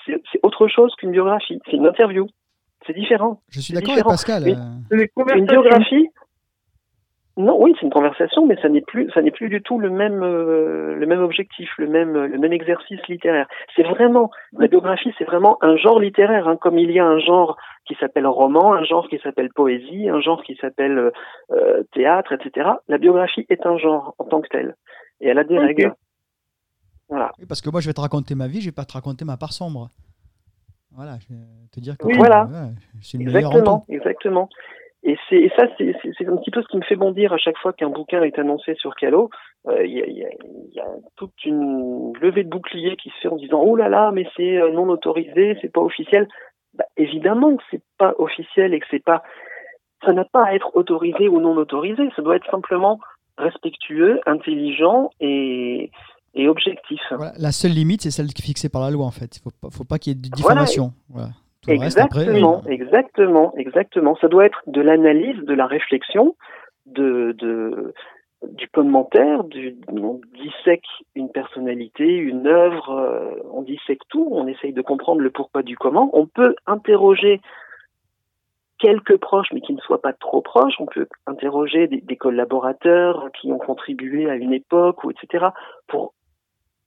c'est 0.06 0.22
autre 0.44 0.68
chose 0.68 0.94
qu'une 0.98 1.12
biographie. 1.12 1.60
C'est 1.66 1.78
une 1.78 1.86
interview. 1.88 2.28
C'est 2.88 2.94
différent. 2.94 3.40
Je 3.50 3.60
suis 3.62 3.74
d'accord 3.74 3.94
avec. 3.94 4.06
Pascal. 4.06 4.44
Mais- 4.44 4.98
euh, 4.98 5.06
Une 5.36 5.46
biographie, 5.46 6.10
non, 7.42 7.62
oui, 7.62 7.74
c'est 7.76 7.86
une 7.86 7.92
conversation, 7.92 8.46
mais 8.46 8.56
ça 8.62 8.70
n'est 8.70 8.82
plus, 8.82 9.10
ça 9.12 9.22
n'est 9.22 9.32
plus 9.32 9.50
du 9.50 9.62
tout 9.62 9.80
le 9.80 9.90
même, 9.90 10.22
euh, 10.24 10.96
le 10.96 11.06
même 11.06 11.22
objectif, 11.22 11.70
le 11.78 11.88
même, 11.88 12.14
le 12.14 12.38
même 12.38 12.54
exercice 12.54 13.00
littéraire. 13.08 13.48
C'est 13.76 13.84
vraiment, 13.84 14.30
la 14.58 14.68
biographie, 14.68 15.14
c'est 15.18 15.24
vraiment 15.26 15.58
un 15.62 15.76
genre 15.76 16.00
littéraire, 16.00 16.48
hein, 16.48 16.58
comme 16.58 16.78
il 16.78 16.92
y 16.92 17.00
a 17.00 17.06
un 17.06 17.20
genre 17.20 17.58
qui 17.86 17.96
s'appelle 18.00 18.28
roman, 18.28 18.74
un 18.74 18.84
genre 18.84 19.08
qui 19.10 19.20
s'appelle 19.20 19.50
poésie, 19.54 20.08
un 20.10 20.22
genre 20.22 20.44
qui 20.44 20.56
s'appelle 20.56 21.12
euh, 21.52 21.84
théâtre, 21.94 22.34
etc. 22.34 22.70
La 22.88 22.98
biographie 22.98 23.46
est 23.50 23.66
un 23.66 23.78
genre 23.78 24.16
en 24.20 24.26
tant 24.26 24.42
que 24.42 24.48
tel, 24.50 24.76
et 25.20 25.28
elle 25.28 25.40
a 25.40 25.44
des 25.44 25.58
Ok. 25.58 25.64
règles. 25.66 25.94
Voilà. 27.10 27.32
oui, 27.40 27.46
parce 27.46 27.62
que 27.62 27.70
moi, 27.70 27.82
je 27.82 27.88
vais 27.88 27.94
te 27.94 28.00
raconter 28.00 28.36
ma 28.36 28.48
vie, 28.48 28.62
je 28.62 28.68
vais 28.68 28.72
pas 28.72 28.86
te 28.86 28.94
raconter 28.94 29.26
ma 29.26 29.36
part 29.36 29.52
sombre. 29.52 29.90
Voilà, 30.94 31.18
je 31.20 31.34
vais 31.34 31.42
te 31.72 31.80
dire 31.80 31.98
que 31.98 32.06
Oui. 32.06 32.18
Voilà. 32.18 32.48
je 33.00 33.06
suis 33.06 33.18
le 33.18 33.32
meilleur 33.32 33.52
en 33.52 33.56
Exactement, 33.56 33.86
exactement. 33.90 34.50
Et, 35.04 35.18
c'est, 35.28 35.38
et 35.38 35.52
ça, 35.58 35.66
c'est, 35.78 35.96
c'est, 36.02 36.12
c'est 36.18 36.28
un 36.28 36.38
petit 36.38 36.52
peu 36.52 36.62
ce 36.62 36.68
qui 36.68 36.78
me 36.78 36.84
fait 36.84 36.96
bondir 36.96 37.34
à 37.34 37.38
chaque 37.38 37.58
fois 37.58 37.74
qu'un 37.74 37.90
bouquin 37.90 38.22
est 38.22 38.38
annoncé 38.38 38.76
sur 38.76 38.94
Calo, 38.96 39.32
euh, 39.68 39.84
il 39.86 39.94
y, 39.94 40.02
a, 40.02 40.08
y, 40.08 40.80
a, 40.80 40.86
toute 41.16 41.44
une 41.44 42.14
levée 42.20 42.44
de 42.44 42.50
bouclier 42.50 42.96
qui 42.98 43.10
se 43.10 43.16
fait 43.22 43.28
en 43.28 43.36
disant 43.36 43.62
oh 43.62 43.76
là 43.76 43.90
là 43.90 44.12
mais 44.12 44.28
c'est 44.36 44.58
euh, 44.58 44.72
non 44.72 44.90
autorisé 44.90 45.58
c'est 45.62 45.72
pas 45.72 45.82
officiel. 45.82 46.28
Bah, 46.74 46.86
évidemment 46.98 47.56
que 47.56 47.64
c'est 47.70 47.84
pas 47.98 48.14
officiel 48.18 48.74
et 48.74 48.80
que 48.80 48.86
c'est 48.90 49.04
pas 49.04 49.24
ça 50.06 50.14
n'a 50.14 50.26
pas 50.26 50.46
à 50.46 50.54
être 50.54 50.76
autorisé 50.76 51.28
ou 51.28 51.40
non 51.40 51.56
autorisé. 51.58 52.10
Ça 52.16 52.22
doit 52.22 52.36
être 52.36 52.50
simplement 52.50 53.00
respectueux 53.38 54.20
intelligent 54.26 55.10
et 55.20 55.92
et 56.34 56.48
objectif. 56.48 57.02
La 57.38 57.52
seule 57.52 57.72
limite 57.72 58.02
c'est 58.04 58.12
celle 58.12 58.30
fixée 58.30 58.70
par 58.70 58.82
la 58.82 58.90
loi 58.92 59.06
en 59.06 59.12
fait. 59.12 59.38
Il 59.38 59.42
faut 59.42 59.52
pas 59.62 59.70
faut 59.70 59.84
pas 59.84 60.00
qu'il 60.00 60.14
y 60.14 60.16
ait 60.16 60.20
de 60.20 60.30
diffamation. 60.30 60.94
Voilà. 61.10 61.30
Exactement 61.68 62.60
après, 62.60 62.74
exactement 62.74 63.54
exactement 63.56 64.16
ça 64.20 64.28
doit 64.28 64.46
être 64.46 64.62
de 64.68 64.82
l'analyse 64.82 65.38
de 65.44 65.54
la 65.54 65.68
réflexion 65.68 66.36
de, 66.88 67.36
de 67.38 67.94
du 68.50 68.68
commentaire, 68.70 69.44
du, 69.44 69.76
on 69.88 70.20
dissèque 70.34 70.88
une 71.16 71.30
personnalité, 71.30 72.16
une 72.16 72.48
œuvre, 72.48 72.90
euh, 72.90 73.36
on 73.52 73.62
dissèque 73.62 74.02
tout, 74.10 74.28
on 74.32 74.48
essaye 74.48 74.74
de 74.74 74.82
comprendre 74.82 75.22
le 75.22 75.30
pourquoi 75.30 75.62
du 75.62 75.78
comment. 75.78 76.10
On 76.14 76.26
peut 76.26 76.56
interroger 76.66 77.40
quelques 78.80 79.18
proches, 79.18 79.50
mais 79.54 79.62
qui 79.62 79.74
ne 79.74 79.80
soient 79.80 80.02
pas 80.02 80.14
trop 80.14 80.42
proches. 80.42 80.74
On 80.80 80.88
peut 80.88 81.08
interroger 81.28 81.88
des, 81.88 82.02
des 82.02 82.18
collaborateurs 82.18 83.30
qui 83.40 83.52
ont 83.52 83.60
contribué 83.60 84.28
à 84.28 84.36
une 84.36 84.54
époque, 84.54 85.04
ou 85.04 85.12
etc., 85.12 85.48
pour 85.88 86.14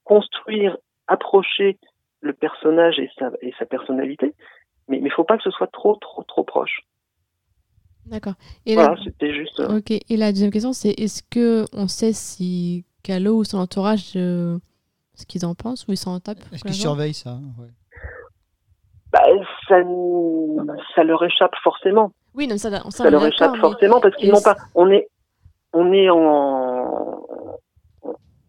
construire, 0.03 0.77
approcher 1.07 1.79
le 2.21 2.33
personnage 2.33 2.99
et 2.99 3.11
sa, 3.17 3.31
et 3.43 3.55
sa 3.59 3.65
personnalité. 3.65 4.35
Mais 4.89 4.99
il 4.99 5.05
ne 5.05 5.11
faut 5.11 5.25
pas 5.25 5.37
que 5.37 5.43
ce 5.43 5.51
soit 5.51 5.71
trop, 5.73 5.97
trop, 5.97 6.23
trop 6.25 6.45
proche. 6.45 6.85
D'accord. 8.07 8.35
Et 8.67 8.75
voilà, 8.75 8.97
c'était 9.03 9.33
juste. 9.35 9.61
Euh, 9.61 9.79
ok. 9.79 9.91
Et 9.91 10.17
la 10.17 10.31
deuxième 10.31 10.51
question, 10.51 10.73
c'est 10.73 10.91
est-ce 10.91 11.23
que 11.23 11.65
on 11.73 11.89
sait 11.89 12.13
si 12.13 12.85
Calo 13.03 13.39
ou 13.39 13.45
son 13.45 13.59
entourage, 13.59 14.13
euh, 14.17 14.59
ce 15.15 15.25
qu'ils 15.25 15.47
en 15.47 15.55
pensent 15.55 15.87
ou 15.89 15.93
ils 15.93 15.97
s'en 15.97 16.21
tapent 16.21 16.45
Est-ce 16.53 16.65
qu'ils 16.65 16.75
surveillent 16.75 17.15
ça 17.15 17.39
ouais. 17.59 17.69
bah, 19.13 19.23
ça, 19.69 19.77
ça 20.95 21.05
leur 21.05 21.25
échappe 21.25 21.55
forcément. 21.63 22.13
Oui, 22.35 22.47
non, 22.47 22.59
ça, 22.59 22.71
ça, 22.71 22.91
ça 22.91 23.11
leur 23.11 23.25
échappe 23.25 23.53
mais... 23.53 23.61
forcément 23.61 24.01
parce 24.01 24.17
qu'ils 24.17 24.31
n'ont 24.31 24.43
pas. 24.43 24.57
On 24.75 24.91
est, 24.91 25.09
on 25.73 25.93
est 25.93 26.11
en. 26.11 26.64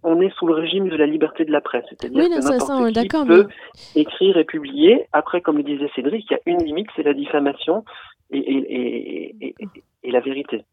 On 0.07 0.21
est 0.21 0.29
sous 0.35 0.45
le 0.45 0.53
régime 0.53 0.87
de 0.87 0.95
la 0.95 1.07
liberté 1.07 1.45
de 1.45 1.51
la 1.51 1.61
presse, 1.61 1.83
c'est-à-dire 1.89 2.23
oui, 2.23 2.29
que 2.29 2.35
n'importe 2.35 2.61
ça, 2.61 2.87
qui 2.87 2.93
d'accord, 2.93 3.25
peut 3.25 3.47
écrire 3.95 4.37
et 4.37 4.45
publier. 4.45 5.07
Après, 5.11 5.41
comme 5.41 5.57
le 5.57 5.63
disait 5.63 5.89
Cédric, 5.95 6.27
il 6.29 6.33
y 6.33 6.35
a 6.35 6.39
une 6.45 6.63
limite, 6.63 6.87
c'est 6.95 7.01
la 7.01 7.15
diffamation 7.15 7.83
et, 8.29 8.37
et, 8.37 9.35
et, 9.41 9.55
et, 10.03 10.11
la 10.11 10.19
vérité. 10.19 10.63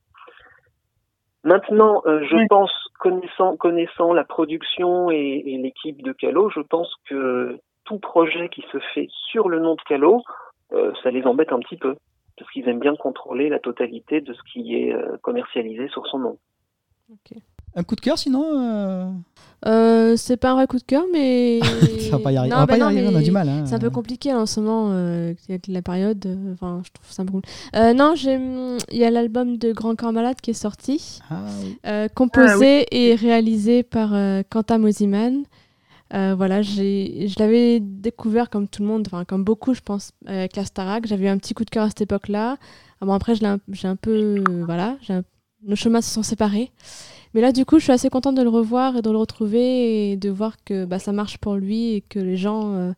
Maintenant, 1.44 2.02
euh, 2.06 2.22
je 2.28 2.36
oui. 2.36 2.46
pense, 2.48 2.70
connaissant, 3.00 3.56
connaissant 3.56 4.12
la 4.12 4.24
production 4.24 5.10
et, 5.10 5.42
l'équipe 5.62 6.02
de 6.02 6.12
Calo, 6.12 6.50
je 6.50 6.60
pense 6.60 6.94
que 7.08 7.58
tout 7.84 7.98
projet 7.98 8.50
qui 8.50 8.64
se 8.70 8.78
fait 8.94 9.08
sur 9.30 9.48
le 9.48 9.60
nom 9.60 9.74
de 9.74 9.82
Calo, 9.88 10.22
euh, 10.72 10.92
ça 11.02 11.10
les 11.10 11.24
embête 11.24 11.52
un 11.52 11.58
petit 11.58 11.78
peu, 11.78 11.96
parce 12.36 12.50
qu'ils 12.50 12.68
aiment 12.68 12.80
bien 12.80 12.96
contrôler 12.96 13.48
la 13.48 13.58
totalité 13.58 14.20
de 14.20 14.34
ce 14.34 14.42
qui 14.52 14.76
est 14.76 14.92
euh, 14.92 15.16
commercialisé 15.22 15.88
sur 15.88 16.06
son 16.06 16.18
nom. 16.18 16.38
Okay. 17.10 17.42
Un 17.74 17.82
coup 17.82 17.96
de 17.96 18.00
cœur 18.00 18.18
sinon 18.18 18.44
euh... 18.54 19.10
Euh, 19.66 20.16
C'est 20.16 20.36
pas 20.36 20.50
un 20.50 20.54
vrai 20.54 20.66
coup 20.66 20.78
de 20.78 20.82
cœur, 20.84 21.04
mais. 21.12 21.60
ça 22.10 22.16
va 22.16 22.18
pas 22.18 22.32
y 22.32 22.36
arriver. 22.36 22.50
Non, 22.50 22.56
on 22.56 22.60
va 22.60 22.66
bah 22.66 22.72
pas 22.74 22.78
y 22.78 22.82
arriver, 22.82 23.08
on 23.08 23.16
a 23.16 23.22
du 23.22 23.30
mal. 23.30 23.48
Hein. 23.48 23.64
C'est 23.66 23.74
un 23.74 23.78
peu 23.78 23.90
compliqué 23.90 24.32
en 24.34 24.46
ce 24.46 24.60
moment, 24.60 24.88
euh, 24.90 25.34
avec 25.48 25.66
la 25.68 25.82
période. 25.82 26.38
Enfin, 26.52 26.82
je 26.84 26.90
trouve 26.90 27.10
ça 27.10 27.22
un 27.22 27.26
peu 27.26 27.32
cool. 27.32 27.42
Euh, 27.76 27.94
non, 27.94 28.14
il 28.16 28.96
y 28.98 29.04
a 29.04 29.10
l'album 29.10 29.58
de 29.58 29.72
Grand 29.72 29.94
Corps 29.94 30.12
Malade 30.12 30.40
qui 30.40 30.50
est 30.50 30.54
sorti, 30.54 31.20
ah, 31.30 31.44
oui. 31.62 32.08
composé 32.14 32.80
ah, 32.82 32.84
oui. 32.92 32.98
et 32.98 33.14
réalisé 33.14 33.82
par 33.82 34.10
Quentin 34.50 34.78
Mosiman. 34.78 35.44
voilà, 36.10 36.62
je 36.62 37.38
l'avais 37.38 37.78
découvert 37.80 38.50
comme 38.50 38.66
tout 38.66 38.82
le 38.82 38.88
monde, 38.88 39.04
enfin 39.06 39.24
comme 39.24 39.44
beaucoup, 39.44 39.74
je 39.74 39.80
pense, 39.80 40.10
avec 40.26 40.56
la 40.56 40.64
Starac. 40.64 41.06
J'avais 41.06 41.26
eu 41.26 41.28
un 41.28 41.38
petit 41.38 41.54
coup 41.54 41.64
de 41.64 41.70
cœur 41.70 41.84
à 41.84 41.88
cette 41.88 42.02
époque-là. 42.02 42.56
Ah, 43.00 43.06
bon, 43.06 43.12
après, 43.12 43.34
j'ai 43.36 43.46
un, 43.46 43.58
un, 43.84 43.96
peu. 43.96 44.42
voilà, 44.64 44.96
un, 45.08 45.22
nos 45.64 45.76
chemins 45.76 46.00
se 46.00 46.10
sont 46.10 46.24
séparés. 46.24 46.72
Mais 47.34 47.40
là, 47.40 47.52
du 47.52 47.64
coup, 47.64 47.78
je 47.78 47.84
suis 47.84 47.92
assez 47.92 48.10
contente 48.10 48.36
de 48.36 48.42
le 48.42 48.48
revoir 48.48 48.96
et 48.96 49.02
de 49.02 49.10
le 49.10 49.16
retrouver 49.16 50.12
et 50.12 50.16
de 50.16 50.28
voir 50.28 50.56
que 50.64 50.84
bah, 50.84 50.98
ça 50.98 51.12
marche 51.12 51.38
pour 51.38 51.54
lui 51.56 51.94
et 51.94 52.00
que 52.02 52.18
les 52.18 52.36
gens 52.36 52.74
euh, 52.74 52.92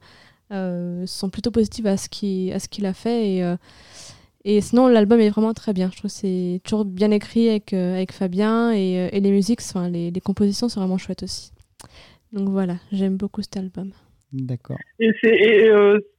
euh, 0.52 1.06
sont 1.06 1.30
plutôt 1.30 1.50
positifs 1.50 1.86
à 1.86 1.96
ce 1.96 2.08
qu'il 2.08 2.52
qu 2.70 2.84
a 2.84 2.92
fait. 2.92 3.34
Et, 3.34 3.44
euh, 3.44 3.56
et 4.44 4.60
sinon, 4.60 4.88
l'album 4.88 5.20
est 5.20 5.30
vraiment 5.30 5.54
très 5.54 5.72
bien. 5.72 5.90
Je 5.92 5.98
trouve 5.98 6.10
que 6.10 6.16
c'est 6.16 6.60
toujours 6.64 6.84
bien 6.84 7.12
écrit 7.12 7.48
avec, 7.48 7.72
avec 7.72 8.12
Fabien 8.12 8.72
et, 8.72 9.08
et 9.12 9.20
les 9.20 9.30
musiques, 9.30 9.60
enfin, 9.60 9.88
les, 9.88 10.10
les, 10.10 10.20
compositions 10.20 10.68
sont 10.68 10.80
vraiment 10.80 10.98
chouettes 10.98 11.22
aussi. 11.22 11.52
Donc 12.32 12.48
voilà, 12.48 12.74
j'aime 12.90 13.16
beaucoup 13.16 13.40
cet 13.42 13.56
album. 13.56 13.92
D'accord. 14.32 14.76
Et, 14.98 15.12
et 15.22 15.70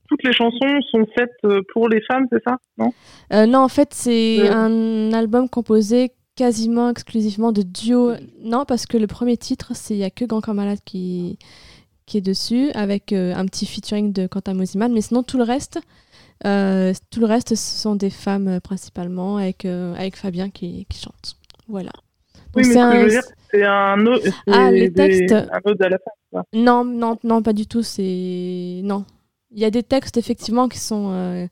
toutes 0.07 0.24
les 0.24 0.32
chansons 0.32 0.82
sont 0.89 1.05
faites 1.16 1.36
pour 1.74 1.89
les 1.89 2.01
femmes, 2.01 2.26
c'est 2.32 2.41
ça? 2.43 2.57
Non? 2.78 2.93
Non, 3.45 3.59
en 3.59 3.68
fait, 3.68 3.93
c'est 3.93 4.47
un 4.47 5.11
album 5.11 5.49
composé 5.49 6.11
quasiment 6.36 6.90
exclusivement 6.90 7.52
de 7.52 7.62
duo. 7.62 8.14
Non, 8.42 8.66
parce 8.66 8.86
que 8.86 8.98
le 8.98 9.08
premier 9.08 9.38
titre, 9.38 9.72
il 9.90 9.98
n'y 9.98 10.04
a 10.04 10.10
que 10.10 10.26
Grand 10.26 10.42
Corps 10.42 10.54
Malade 10.54 10.80
qui, 10.86 11.40
qui 12.06 12.18
est 12.18 12.22
dessus, 12.22 12.72
avec 12.72 13.14
euh, 13.14 13.34
un 13.36 13.46
petit 13.46 13.66
featuring 13.66 14.12
de 14.12 14.28
Quentin 14.28 14.54
Mosiman. 14.54 14.92
Mais 14.92 15.02
sinon, 15.02 15.24
tout 15.24 15.38
le 15.38 15.44
reste, 15.44 15.80
euh, 16.46 16.94
tout 17.10 17.20
le 17.20 17.26
reste, 17.26 17.50
ce 17.50 17.56
sont 17.56 17.96
des 17.96 18.10
femmes 18.10 18.48
euh, 18.48 18.60
principalement, 18.60 19.38
avec, 19.38 19.66
avec 19.66 20.18
Fabien 20.18 20.50
qui, 20.50 20.86
qui 20.90 21.00
chante. 21.00 21.38
Voilà. 21.68 21.92
Donc, 22.54 22.66
oui, 22.66 22.70
mais 22.70 22.78
un... 22.78 23.22
c'est 23.52 23.64
un 23.64 24.06
ode 24.06 24.22
ah, 24.52 24.72
les 24.72 24.92
textes... 24.92 25.34
un 25.34 25.62
ode 25.66 25.82
à 25.82 25.90
la 25.90 25.98
femme. 25.98 26.14
Ça. 26.32 26.44
Non, 26.54 26.84
non, 26.86 27.18
non, 27.24 27.42
pas 27.42 27.54
du 27.54 27.66
tout. 27.66 27.82
C'est 27.82 28.82
non. 28.84 29.06
Il 29.52 29.60
y 29.60 29.66
a 29.66 29.72
des 29.72 29.84
textes 29.84 30.18
effectivement 30.18 30.68
qui 30.68 30.80
sont, 30.80 31.48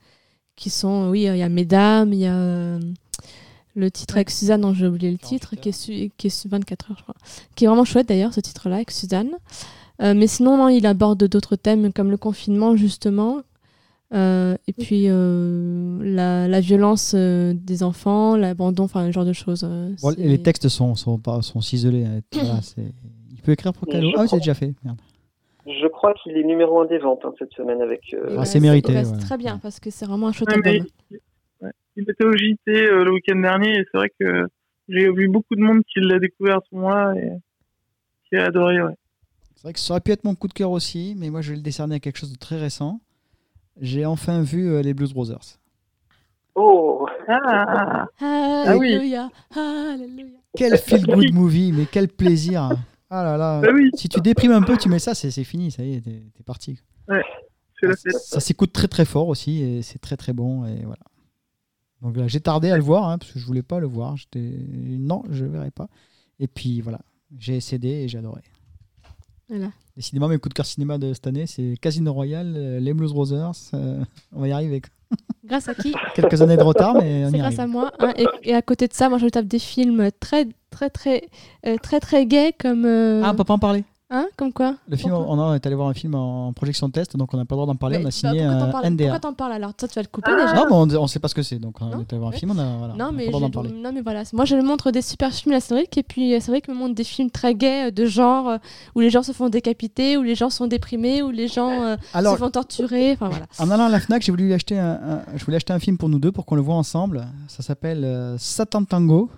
qui 0.57 0.69
sont, 0.69 1.09
oui, 1.09 1.23
il 1.23 1.37
y 1.37 1.41
a 1.41 1.49
Mesdames, 1.49 2.11
il 2.11 2.19
y 2.19 2.25
a 2.25 2.77
le 3.75 3.91
titre 3.91 4.15
avec 4.15 4.29
Suzanne, 4.29 4.61
dont 4.61 4.73
j'ai 4.73 4.87
oublié 4.87 5.11
le 5.11 5.17
titre, 5.17 5.55
qui 5.55 5.69
est, 5.69 6.09
qui 6.17 6.27
est 6.27 6.47
24 6.47 6.91
heures, 6.91 6.97
je 6.97 7.03
crois. 7.03 7.15
Qui 7.55 7.65
est 7.65 7.67
vraiment 7.67 7.85
chouette 7.85 8.07
d'ailleurs, 8.07 8.33
ce 8.33 8.39
titre-là, 8.39 8.75
avec 8.75 8.91
Suzanne. 8.91 9.31
Euh, 10.01 10.13
mais 10.15 10.27
sinon, 10.27 10.57
non, 10.57 10.69
il 10.69 10.85
aborde 10.85 11.23
d'autres 11.25 11.55
thèmes 11.55 11.93
comme 11.93 12.11
le 12.11 12.17
confinement, 12.17 12.75
justement. 12.75 13.41
Euh, 14.13 14.55
et 14.67 14.73
puis 14.73 15.05
euh, 15.07 15.97
la, 16.03 16.47
la, 16.47 16.59
violence 16.59 17.13
euh, 17.15 17.53
des 17.55 17.81
enfants, 17.81 18.35
l'abandon, 18.35 18.83
enfin, 18.83 19.07
ce 19.07 19.11
genre 19.11 19.25
de 19.25 19.33
choses. 19.33 19.67
Bon, 20.03 20.13
les 20.17 20.41
textes 20.41 20.69
sont, 20.69 20.93
sont, 20.93 21.17
pas, 21.17 21.41
sont 21.41 21.61
ciselés. 21.61 22.05
Hein. 22.05 22.19
voilà, 22.33 22.59
il 23.31 23.41
peut 23.41 23.53
écrire 23.53 23.73
pour 23.73 23.87
Calo. 23.87 24.11
Ah, 24.15 24.27
c'est 24.27 24.37
déjà 24.37 24.53
fait. 24.53 24.73
Merde. 24.83 24.97
Je 25.65 25.87
crois 25.87 26.13
qu'il 26.13 26.37
est 26.37 26.43
numéro 26.43 26.81
un 26.81 26.85
des 26.85 26.99
ventes 26.99 27.21
hein, 27.23 27.33
cette 27.39 27.53
semaine 27.53 27.81
avec. 27.81 28.15
ah, 28.37 28.45
c'est 28.45 28.59
mérité. 28.59 28.93
C'est 29.03 29.11
ouais. 29.11 29.17
très 29.17 29.37
bien 29.37 29.57
parce 29.57 29.79
que 29.79 29.89
c'est 29.89 30.05
vraiment 30.05 30.27
un 30.27 30.31
chouette 30.31 30.51
album. 30.51 30.85
Il 31.95 32.09
était 32.09 32.25
au 32.25 32.31
JT 32.31 32.57
euh, 32.67 33.03
le 33.03 33.11
week-end 33.11 33.39
dernier 33.39 33.79
et 33.79 33.85
c'est 33.91 33.97
vrai 33.97 34.09
que 34.19 34.47
j'ai 34.89 35.11
vu 35.11 35.27
beaucoup 35.27 35.55
de 35.55 35.61
monde 35.61 35.81
qui 35.83 35.99
l'a 35.99 36.19
découvert 36.19 36.57
à 36.57 36.61
ce 36.69 36.75
moment-là 36.75 37.13
et 37.15 37.31
qui 38.27 38.35
a 38.35 38.45
adoré. 38.45 38.81
Ouais. 38.81 38.95
C'est 39.55 39.63
vrai 39.63 39.73
que 39.73 39.79
ça 39.79 39.93
aurait 39.93 40.01
pu 40.01 40.11
être 40.11 40.23
mon 40.23 40.35
coup 40.35 40.47
de 40.47 40.53
cœur 40.53 40.71
aussi, 40.71 41.15
mais 41.17 41.29
moi 41.29 41.41
je 41.41 41.51
vais 41.51 41.57
le 41.57 41.61
décerner 41.61 41.95
à 41.95 41.99
quelque 41.99 42.17
chose 42.17 42.31
de 42.31 42.37
très 42.37 42.57
récent. 42.57 42.99
J'ai 43.79 44.05
enfin 44.05 44.41
vu 44.41 44.69
euh, 44.69 44.81
les 44.81 44.93
Blues 44.93 45.13
Brothers. 45.13 45.59
Oh 46.55 47.07
ah, 47.27 48.05
Alléluia, 48.19 49.29
ah 49.55 49.95
oui. 49.97 50.35
Quel 50.55 50.77
feel 50.77 51.05
good 51.05 51.31
movie, 51.33 51.71
mais 51.71 51.85
quel 51.91 52.07
plaisir. 52.07 52.69
Ah 53.09 53.23
là 53.23 53.37
là. 53.37 53.61
Bah 53.61 53.69
oui. 53.73 53.89
Si 53.95 54.09
tu 54.09 54.19
déprimes 54.21 54.51
un 54.51 54.61
peu, 54.61 54.77
tu 54.77 54.89
mets 54.89 54.99
ça, 54.99 55.15
c'est 55.15 55.31
fini, 55.43 55.71
ça 55.71 55.83
y 55.83 55.95
est, 55.95 56.01
t'es 56.01 56.11
es 56.11 56.43
parti. 56.43 56.79
Ouais, 57.07 57.23
c'est 57.79 57.87
la 57.87 57.95
fête. 57.95 58.13
Ça, 58.13 58.19
ça 58.19 58.39
s'écoute 58.39 58.73
très 58.73 58.87
très 58.87 59.05
fort 59.05 59.29
aussi 59.29 59.63
et 59.63 59.81
c'est 59.81 59.99
très 59.99 60.17
très 60.17 60.33
bon 60.33 60.65
et 60.65 60.83
voilà. 60.83 61.03
Donc 62.03 62.17
là, 62.17 62.27
j'ai 62.27 62.39
tardé 62.41 62.69
à 62.69 62.77
le 62.77 62.83
voir 62.83 63.07
hein, 63.09 63.17
parce 63.17 63.31
que 63.31 63.39
je 63.39 63.45
voulais 63.45 63.63
pas 63.63 63.79
le 63.79 63.87
voir. 63.87 64.15
J'étais 64.17 64.39
non, 64.39 65.23
je 65.31 65.45
verrai 65.45 65.71
pas. 65.71 65.87
Et 66.39 66.47
puis 66.47 66.81
voilà, 66.81 66.99
j'ai 67.39 67.59
cédé 67.61 67.87
et 67.89 68.07
j'ai 68.07 68.17
adoré. 68.19 68.41
Voilà. 69.49 69.71
Décidément, 69.95 70.27
mes 70.27 70.37
coups 70.37 70.49
de 70.49 70.53
cœur 70.55 70.65
cinéma 70.65 70.97
de 70.97 71.13
cette 71.13 71.27
année, 71.27 71.45
c'est 71.47 71.75
Casino 71.79 72.11
Royale, 72.13 72.79
les 72.79 72.93
Blues 72.93 73.13
Brothers. 73.13 73.51
Euh, 73.73 74.03
on 74.33 74.41
va 74.41 74.47
y 74.47 74.51
arriver. 74.51 74.81
Grâce 75.45 75.67
à 75.69 75.75
qui 75.75 75.93
Quelques 76.15 76.41
années 76.41 76.57
de 76.57 76.63
retard, 76.63 76.95
mais 76.95 77.25
on 77.25 77.29
C'est 77.29 77.35
y 77.37 77.39
grâce 77.39 77.45
arrive. 77.45 77.59
à 77.59 77.67
moi. 77.67 77.91
hein, 77.99 78.13
et, 78.17 78.25
et 78.49 78.53
à 78.55 78.61
côté 78.63 78.87
de 78.87 78.93
ça, 78.93 79.09
moi, 79.09 79.19
je 79.19 79.27
tape 79.27 79.45
des 79.45 79.59
films 79.59 80.09
très, 80.19 80.47
très, 80.71 80.89
très, 80.89 81.29
euh, 81.67 81.77
très, 81.77 81.99
très 81.99 82.25
gays 82.25 82.53
comme. 82.59 82.85
euh, 82.85 83.21
Ah, 83.23 83.31
on 83.33 83.35
peut 83.35 83.43
pas 83.43 83.53
en 83.53 83.59
parler. 83.59 83.83
Hein 84.15 84.27
Comme 84.37 84.53
quoi 84.53 84.75
Le 84.87 84.95
film, 84.95 85.09
Pourquoi 85.11 85.33
on 85.35 85.53
est 85.55 85.65
allé 85.65 85.73
voir 85.75 85.87
un 85.87 85.93
film 85.95 86.13
en 86.13 86.53
projection 86.53 86.87
de 86.87 86.93
test, 86.93 87.17
donc 87.17 87.33
on 87.33 87.37
n'a 87.37 87.45
pas 87.45 87.55
le 87.55 87.57
droit 87.57 87.65
d'en 87.65 87.75
parler. 87.75 87.97
Mais, 87.97 88.03
on 88.03 88.05
a 88.05 88.09
bah, 88.09 88.11
signé 88.11 88.39
pourquoi 88.43 88.59
t'en 88.59 88.65
un 88.67 88.71
parles- 88.71 88.85
NDA. 88.85 89.03
Pourquoi 89.05 89.19
t'en 89.19 89.33
parles 89.33 89.51
alors? 89.53 89.73
Toi, 89.73 89.87
tu 89.87 89.95
vas 89.95 90.01
le 90.03 90.07
couper 90.07 90.31
Ah. 90.31 90.41
déjà? 90.41 90.53
Non, 90.53 90.65
mais 90.85 90.95
on, 90.95 91.01
on 91.01 91.07
sait 91.07 91.17
pas 91.19 91.27
ce 91.29 91.33
que 91.33 91.41
c'est, 91.41 91.57
donc 91.57 91.81
on 91.81 91.85
Non 91.85 91.99
est 92.01 92.13
allé 92.13 92.19
voir 92.19 92.29
un 92.29 92.31
Ouais. 92.33 92.37
film, 92.37 92.51
on 92.51 92.59
a, 92.59 92.77
voilà, 92.77 92.93
on 92.93 92.97
Non 92.97 93.05
a 93.05 93.11
mais, 93.11 93.17
pas 93.17 93.25
le 93.25 93.31
droit 93.31 93.41
d'en 93.41 93.49
parler. 93.49 93.71
non, 93.71 93.91
mais 93.91 94.01
voilà. 94.01 94.21
Moi, 94.33 94.45
je 94.45 94.55
le 94.55 94.61
montre 94.61 94.91
des 94.91 95.01
super 95.01 95.33
films 95.33 95.55
à 95.55 95.59
Cédric, 95.59 95.97
et 95.97 96.03
puis 96.03 96.35
euh, 96.35 96.39
Cédric 96.39 96.67
me 96.67 96.75
montre 96.75 96.93
des 96.93 97.03
films 97.03 97.31
très 97.31 97.55
gays, 97.55 97.87
euh, 97.87 97.91
de 97.91 98.05
genre, 98.05 98.49
euh, 98.49 98.57
où 98.93 98.99
les 98.99 99.09
gens 99.09 99.23
se 99.23 99.31
font 99.31 99.49
décapiter, 99.49 100.15
où 100.17 100.21
les 100.21 100.35
gens 100.35 100.51
sont 100.51 100.67
déprimés, 100.67 101.23
où 101.23 101.31
les 101.31 101.47
gens 101.47 101.71
euh, 101.83 101.95
Alors, 102.13 102.33
se 102.33 102.39
font 102.39 102.51
torturer. 102.51 103.13
Enfin, 103.13 103.29
voilà. 103.29 103.45
en 103.57 103.71
allant 103.71 103.85
à 103.85 103.89
la 103.89 103.99
Fnac, 103.99 104.21
j'ai 104.21 104.31
voulu 104.31 104.53
acheter 104.53 104.77
un, 104.77 104.91
un- 104.91 105.21
je 105.35 105.43
voulais 105.43 105.57
acheter 105.57 105.73
un 105.73 105.79
film 105.79 105.97
pour 105.97 106.09
nous 106.09 106.19
deux 106.19 106.31
pour 106.31 106.45
qu'on 106.45 106.55
le 106.55 106.61
voit 106.61 106.75
ensemble. 106.75 107.25
Ça 107.47 107.63
s'appelle 107.63 108.03
euh, 108.05 108.37
Satan 108.37 108.83
Tango. 108.85 109.31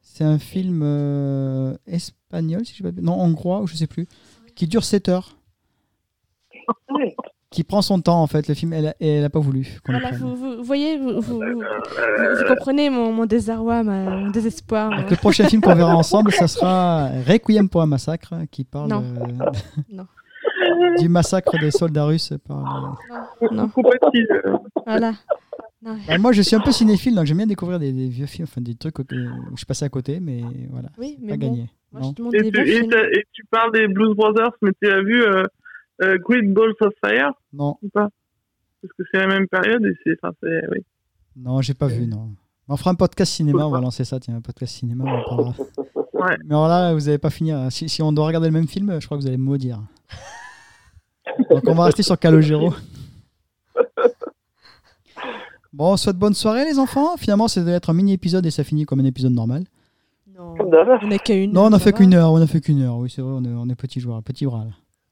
C'est 0.00 0.24
un 0.24 0.38
film 0.38 0.80
euh, 0.82 1.76
es- 1.86 1.98
espagnol, 2.26 2.64
si 2.64 2.72
je 2.72 2.82
sais 2.82 2.92
pas- 2.92 3.00
non, 3.00 3.18
hongrois, 3.20 3.60
ou 3.62 3.66
je 3.66 3.76
sais 3.76 3.86
plus, 3.86 4.06
qui 4.54 4.66
dure 4.66 4.84
7 4.84 5.08
heures, 5.08 5.36
qui 7.50 7.62
prend 7.62 7.82
son 7.82 8.00
temps 8.00 8.20
en 8.22 8.26
fait. 8.26 8.48
Le 8.48 8.54
film, 8.54 8.72
elle, 8.72 8.94
elle 9.00 9.24
a 9.24 9.30
pas 9.30 9.38
voulu. 9.38 9.78
Voilà, 9.86 10.10
vous, 10.12 10.62
voyez, 10.62 10.98
vous, 10.98 11.20
vous- 11.20 11.20
vous- 11.20 11.40
vous- 11.40 12.36
vous 12.38 12.44
comprenez 12.48 12.90
mon, 12.90 13.12
mon 13.12 13.26
désarroi, 13.26 13.82
ma- 13.84 14.10
mon 14.16 14.30
désespoir. 14.30 14.90
Donc, 14.90 15.04
mon- 15.04 15.10
le 15.10 15.16
prochain 15.16 15.44
film 15.48 15.62
qu'on 15.62 15.74
verra 15.74 15.94
ensemble, 15.96 16.32
ça 16.32 16.48
sera 16.48 17.08
Requiem 17.26 17.68
pour 17.68 17.82
un 17.82 17.86
massacre, 17.86 18.34
qui 18.50 18.64
parle 18.64 18.90
Non. 18.90 19.02
euh, 19.04 19.50
Non. 19.92 20.06
du 20.98 21.08
massacre 21.08 21.56
des 21.60 21.70
soldats 21.70 22.04
russes 22.06 22.32
par 22.46 22.96
les- 23.40 23.56
Non, 23.56 23.68
Compatible. 23.68 24.42
euh, 24.46 24.56
voilà. 24.84 25.12
Non. 25.82 25.96
Bah, 26.08 26.18
moi, 26.18 26.32
je 26.32 26.42
suis 26.42 26.56
un 26.56 26.60
peu 26.60 26.72
cinéphile, 26.72 27.14
donc 27.14 27.26
j'aime 27.26 27.36
bien 27.36 27.46
découvrir 27.46 27.78
des, 27.78 27.92
des 27.92 28.08
vieux 28.08 28.26
films, 28.26 28.46
enfin 28.50 28.60
des 28.60 28.74
trucs 28.74 28.98
où 28.98 29.04
je 29.52 29.56
suis 29.56 29.66
passé 29.66 29.84
à 29.84 29.88
côté, 29.88 30.18
mais 30.18 30.42
voilà, 30.70 30.88
Oui, 30.98 31.16
pas 31.28 31.36
bon, 31.36 31.46
gagné. 31.46 31.70
Moi, 31.92 32.02
je 32.02 32.36
Et 32.36 32.50
tu, 32.50 32.60
et 32.60 33.18
et 33.18 33.24
parles 33.50 33.72
des 33.72 33.88
Blues 33.88 34.14
Brothers, 34.16 34.52
mais 34.62 34.70
tu 34.80 34.90
as 34.90 35.02
vu 35.02 35.22
euh, 35.22 35.44
euh, 36.02 36.18
Great 36.18 36.52
Balls 36.52 36.74
of 36.80 36.92
Fire? 37.04 37.32
Non, 37.52 37.76
ou 37.82 37.88
pas? 37.88 38.08
Parce 38.82 38.92
que 38.98 39.04
c'est 39.10 39.18
la 39.18 39.26
même 39.26 39.46
période 39.48 39.84
et 39.84 39.96
c'est. 40.04 40.16
Enfin, 40.22 40.34
c'est. 40.42 40.62
Oui. 40.70 40.84
non, 41.36 41.60
j'ai 41.62 41.74
pas 41.74 41.86
vu, 41.86 42.06
non. 42.06 42.30
On 42.68 42.76
fera 42.76 42.90
un 42.90 42.94
podcast 42.94 43.32
cinéma, 43.32 43.66
on 43.66 43.70
va 43.70 43.80
lancer 43.82 44.04
ça, 44.04 44.18
tiens, 44.20 44.36
un 44.36 44.40
podcast 44.40 44.74
cinéma, 44.74 45.04
on 45.04 45.28
parlera. 45.28 45.54
Ouais. 46.16 46.34
Mais 46.46 46.54
alors 46.54 46.68
là, 46.68 46.94
vous 46.94 47.00
n'allez 47.00 47.18
pas 47.18 47.28
finir. 47.28 47.70
Si, 47.70 47.90
si 47.90 48.00
on 48.00 48.10
doit 48.10 48.26
regarder 48.26 48.46
le 48.46 48.52
même 48.54 48.66
film, 48.66 48.98
je 48.98 49.04
crois 49.04 49.18
que 49.18 49.22
vous 49.22 49.28
allez 49.28 49.36
me 49.36 49.44
maudire. 49.44 49.82
Donc 51.50 51.62
on 51.66 51.74
va 51.74 51.84
rester 51.84 52.02
sur 52.02 52.18
Calogero. 52.18 52.72
Bon, 55.74 55.92
on 55.92 55.96
souhaite 55.98 56.16
bonne 56.16 56.32
soirée 56.32 56.64
les 56.64 56.78
enfants. 56.78 57.18
Finalement, 57.18 57.48
ça 57.48 57.60
devait 57.60 57.72
être 57.72 57.90
un 57.90 57.92
mini 57.92 58.14
épisode 58.14 58.46
et 58.46 58.50
ça 58.50 58.64
finit 58.64 58.86
comme 58.86 59.00
un 59.00 59.04
épisode 59.04 59.34
normal. 59.34 59.64
Non, 60.36 60.54
Comme 60.56 60.70
d'hab. 60.70 60.88
on 61.02 61.06
n'a 61.06 61.18
qu'à 61.18 61.34
une. 61.34 61.52
Non, 61.52 61.62
on 61.64 61.72
a 61.72 61.78
ça 61.78 61.84
fait 61.86 61.92
qu'une 61.92 62.14
heure, 62.14 62.30
on 62.32 62.40
a 62.40 62.46
fait 62.46 62.60
qu'une 62.60 62.82
heure. 62.82 62.96
Oui, 62.98 63.08
c'est 63.10 63.22
vrai, 63.22 63.32
on 63.34 63.44
est, 63.44 63.48
on 63.54 63.68
est 63.68 63.74
petit 63.74 64.00
joueur, 64.00 64.22
petit 64.22 64.44
bras 64.46 64.64
là. 64.64 64.70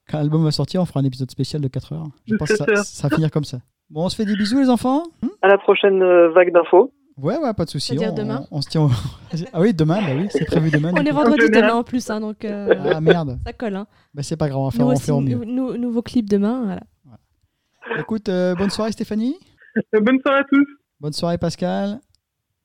Quand 0.09 0.19
l'album 0.19 0.43
va 0.43 0.51
sortir, 0.51 0.81
on 0.81 0.85
fera 0.85 0.99
un 0.99 1.03
épisode 1.03 1.31
spécial 1.31 1.61
de 1.63 1.67
4 1.67 1.93
heures. 1.93 2.07
Je 2.27 2.35
pense 2.35 2.49
que 2.49 2.55
ça, 2.57 2.65
4 2.65 2.77
heures. 2.77 2.83
ça 2.85 3.07
va 3.07 3.15
finir 3.15 3.31
comme 3.31 3.43
ça. 3.43 3.57
Bon, 3.89 4.05
on 4.05 4.09
se 4.09 4.15
fait 4.15 4.25
des 4.25 4.35
bisous 4.35 4.59
les 4.59 4.69
enfants. 4.69 5.03
Hmm 5.23 5.27
À 5.41 5.47
la 5.47 5.57
prochaine 5.57 6.01
euh, 6.03 6.29
vague 6.29 6.53
d'infos. 6.53 6.93
ouais, 7.17 7.37
ouais, 7.37 7.53
pas 7.55 7.65
de 7.65 7.69
souci. 7.71 7.97
On, 7.99 8.13
demain? 8.13 8.45
on 8.51 8.61
se 8.61 8.69
tient. 8.69 8.81
au- 8.83 8.89
ah 9.53 9.61
oui, 9.61 9.73
demain, 9.73 9.99
bah 10.01 10.13
oui, 10.15 10.27
c'est 10.29 10.45
prévu 10.45 10.69
demain. 10.69 10.91
On 10.93 11.03
est 11.03 11.11
vendredi 11.11 11.49
demain 11.49 11.73
en 11.73 11.83
plus, 11.83 12.07
hein, 12.11 12.19
donc 12.19 12.45
euh, 12.45 12.71
Ah 12.93 13.01
merde. 13.01 13.39
ça 13.45 13.53
colle. 13.53 13.75
Hein. 13.77 13.87
Bah, 14.13 14.21
c'est 14.21 14.37
pas 14.37 14.47
grave, 14.47 14.59
on 14.61 14.65
va 14.65 14.71
faire, 14.71 14.85
on 14.87 14.95
fait 14.95 15.11
au 15.11 15.21
mieux. 15.21 15.37
nou- 15.37 15.45
nou- 15.45 15.77
nouveau 15.77 16.03
clip 16.03 16.29
demain. 16.29 16.61
Voilà. 17.03 17.99
Écoute, 17.99 18.29
euh, 18.29 18.53
bonne 18.55 18.69
soirée 18.69 18.91
Stéphanie. 18.91 19.35
Bonne 19.91 20.19
soirée 20.21 20.39
à 20.39 20.43
tous. 20.43 20.65
Bonne 21.01 21.13
soirée 21.13 21.37
Pascal. 21.37 21.99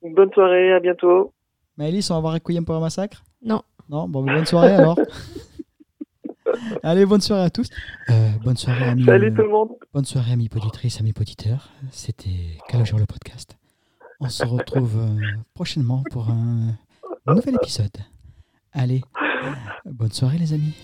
Bonne 0.02 0.30
soirée, 0.32 0.72
à 0.74 0.80
bientôt. 0.80 1.32
Maëlys, 1.76 2.10
on 2.10 2.14
va 2.14 2.20
voir 2.20 2.32
Requiem 2.34 2.64
pour 2.64 2.74
un 2.74 2.80
massacre? 2.80 3.24
Non. 3.42 3.62
Non? 3.88 4.08
Bon, 4.08 4.22
bah, 4.22 4.34
bonne 4.34 4.46
soirée 4.46 4.74
alors. 4.74 4.98
Allez, 6.82 7.06
bonne 7.06 7.20
soirée 7.20 7.44
à 7.44 7.50
tous. 7.50 7.68
Euh, 8.10 8.30
bonne 8.44 8.56
soirée 8.56 8.84
amis. 8.84 9.04
Salut 9.04 9.28
euh, 9.28 9.34
tout 9.34 9.42
le 9.42 9.48
monde. 9.48 9.70
bonne 9.92 10.04
soirée 10.04 10.32
amis 10.32 10.48
poditrices, 10.48 11.00
amis 11.00 11.12
poditeurs. 11.12 11.70
C'était 11.90 12.58
Calogero 12.68 12.98
le 12.98 13.06
podcast. 13.06 13.56
On 14.20 14.28
se 14.28 14.44
retrouve 14.44 14.98
euh, 14.98 15.20
prochainement 15.54 16.02
pour 16.10 16.28
un 16.28 16.76
nouvel 17.26 17.54
épisode. 17.54 17.96
Allez, 18.72 19.02
bonne 19.84 20.12
soirée 20.12 20.38
les 20.38 20.52
amis. 20.52 20.74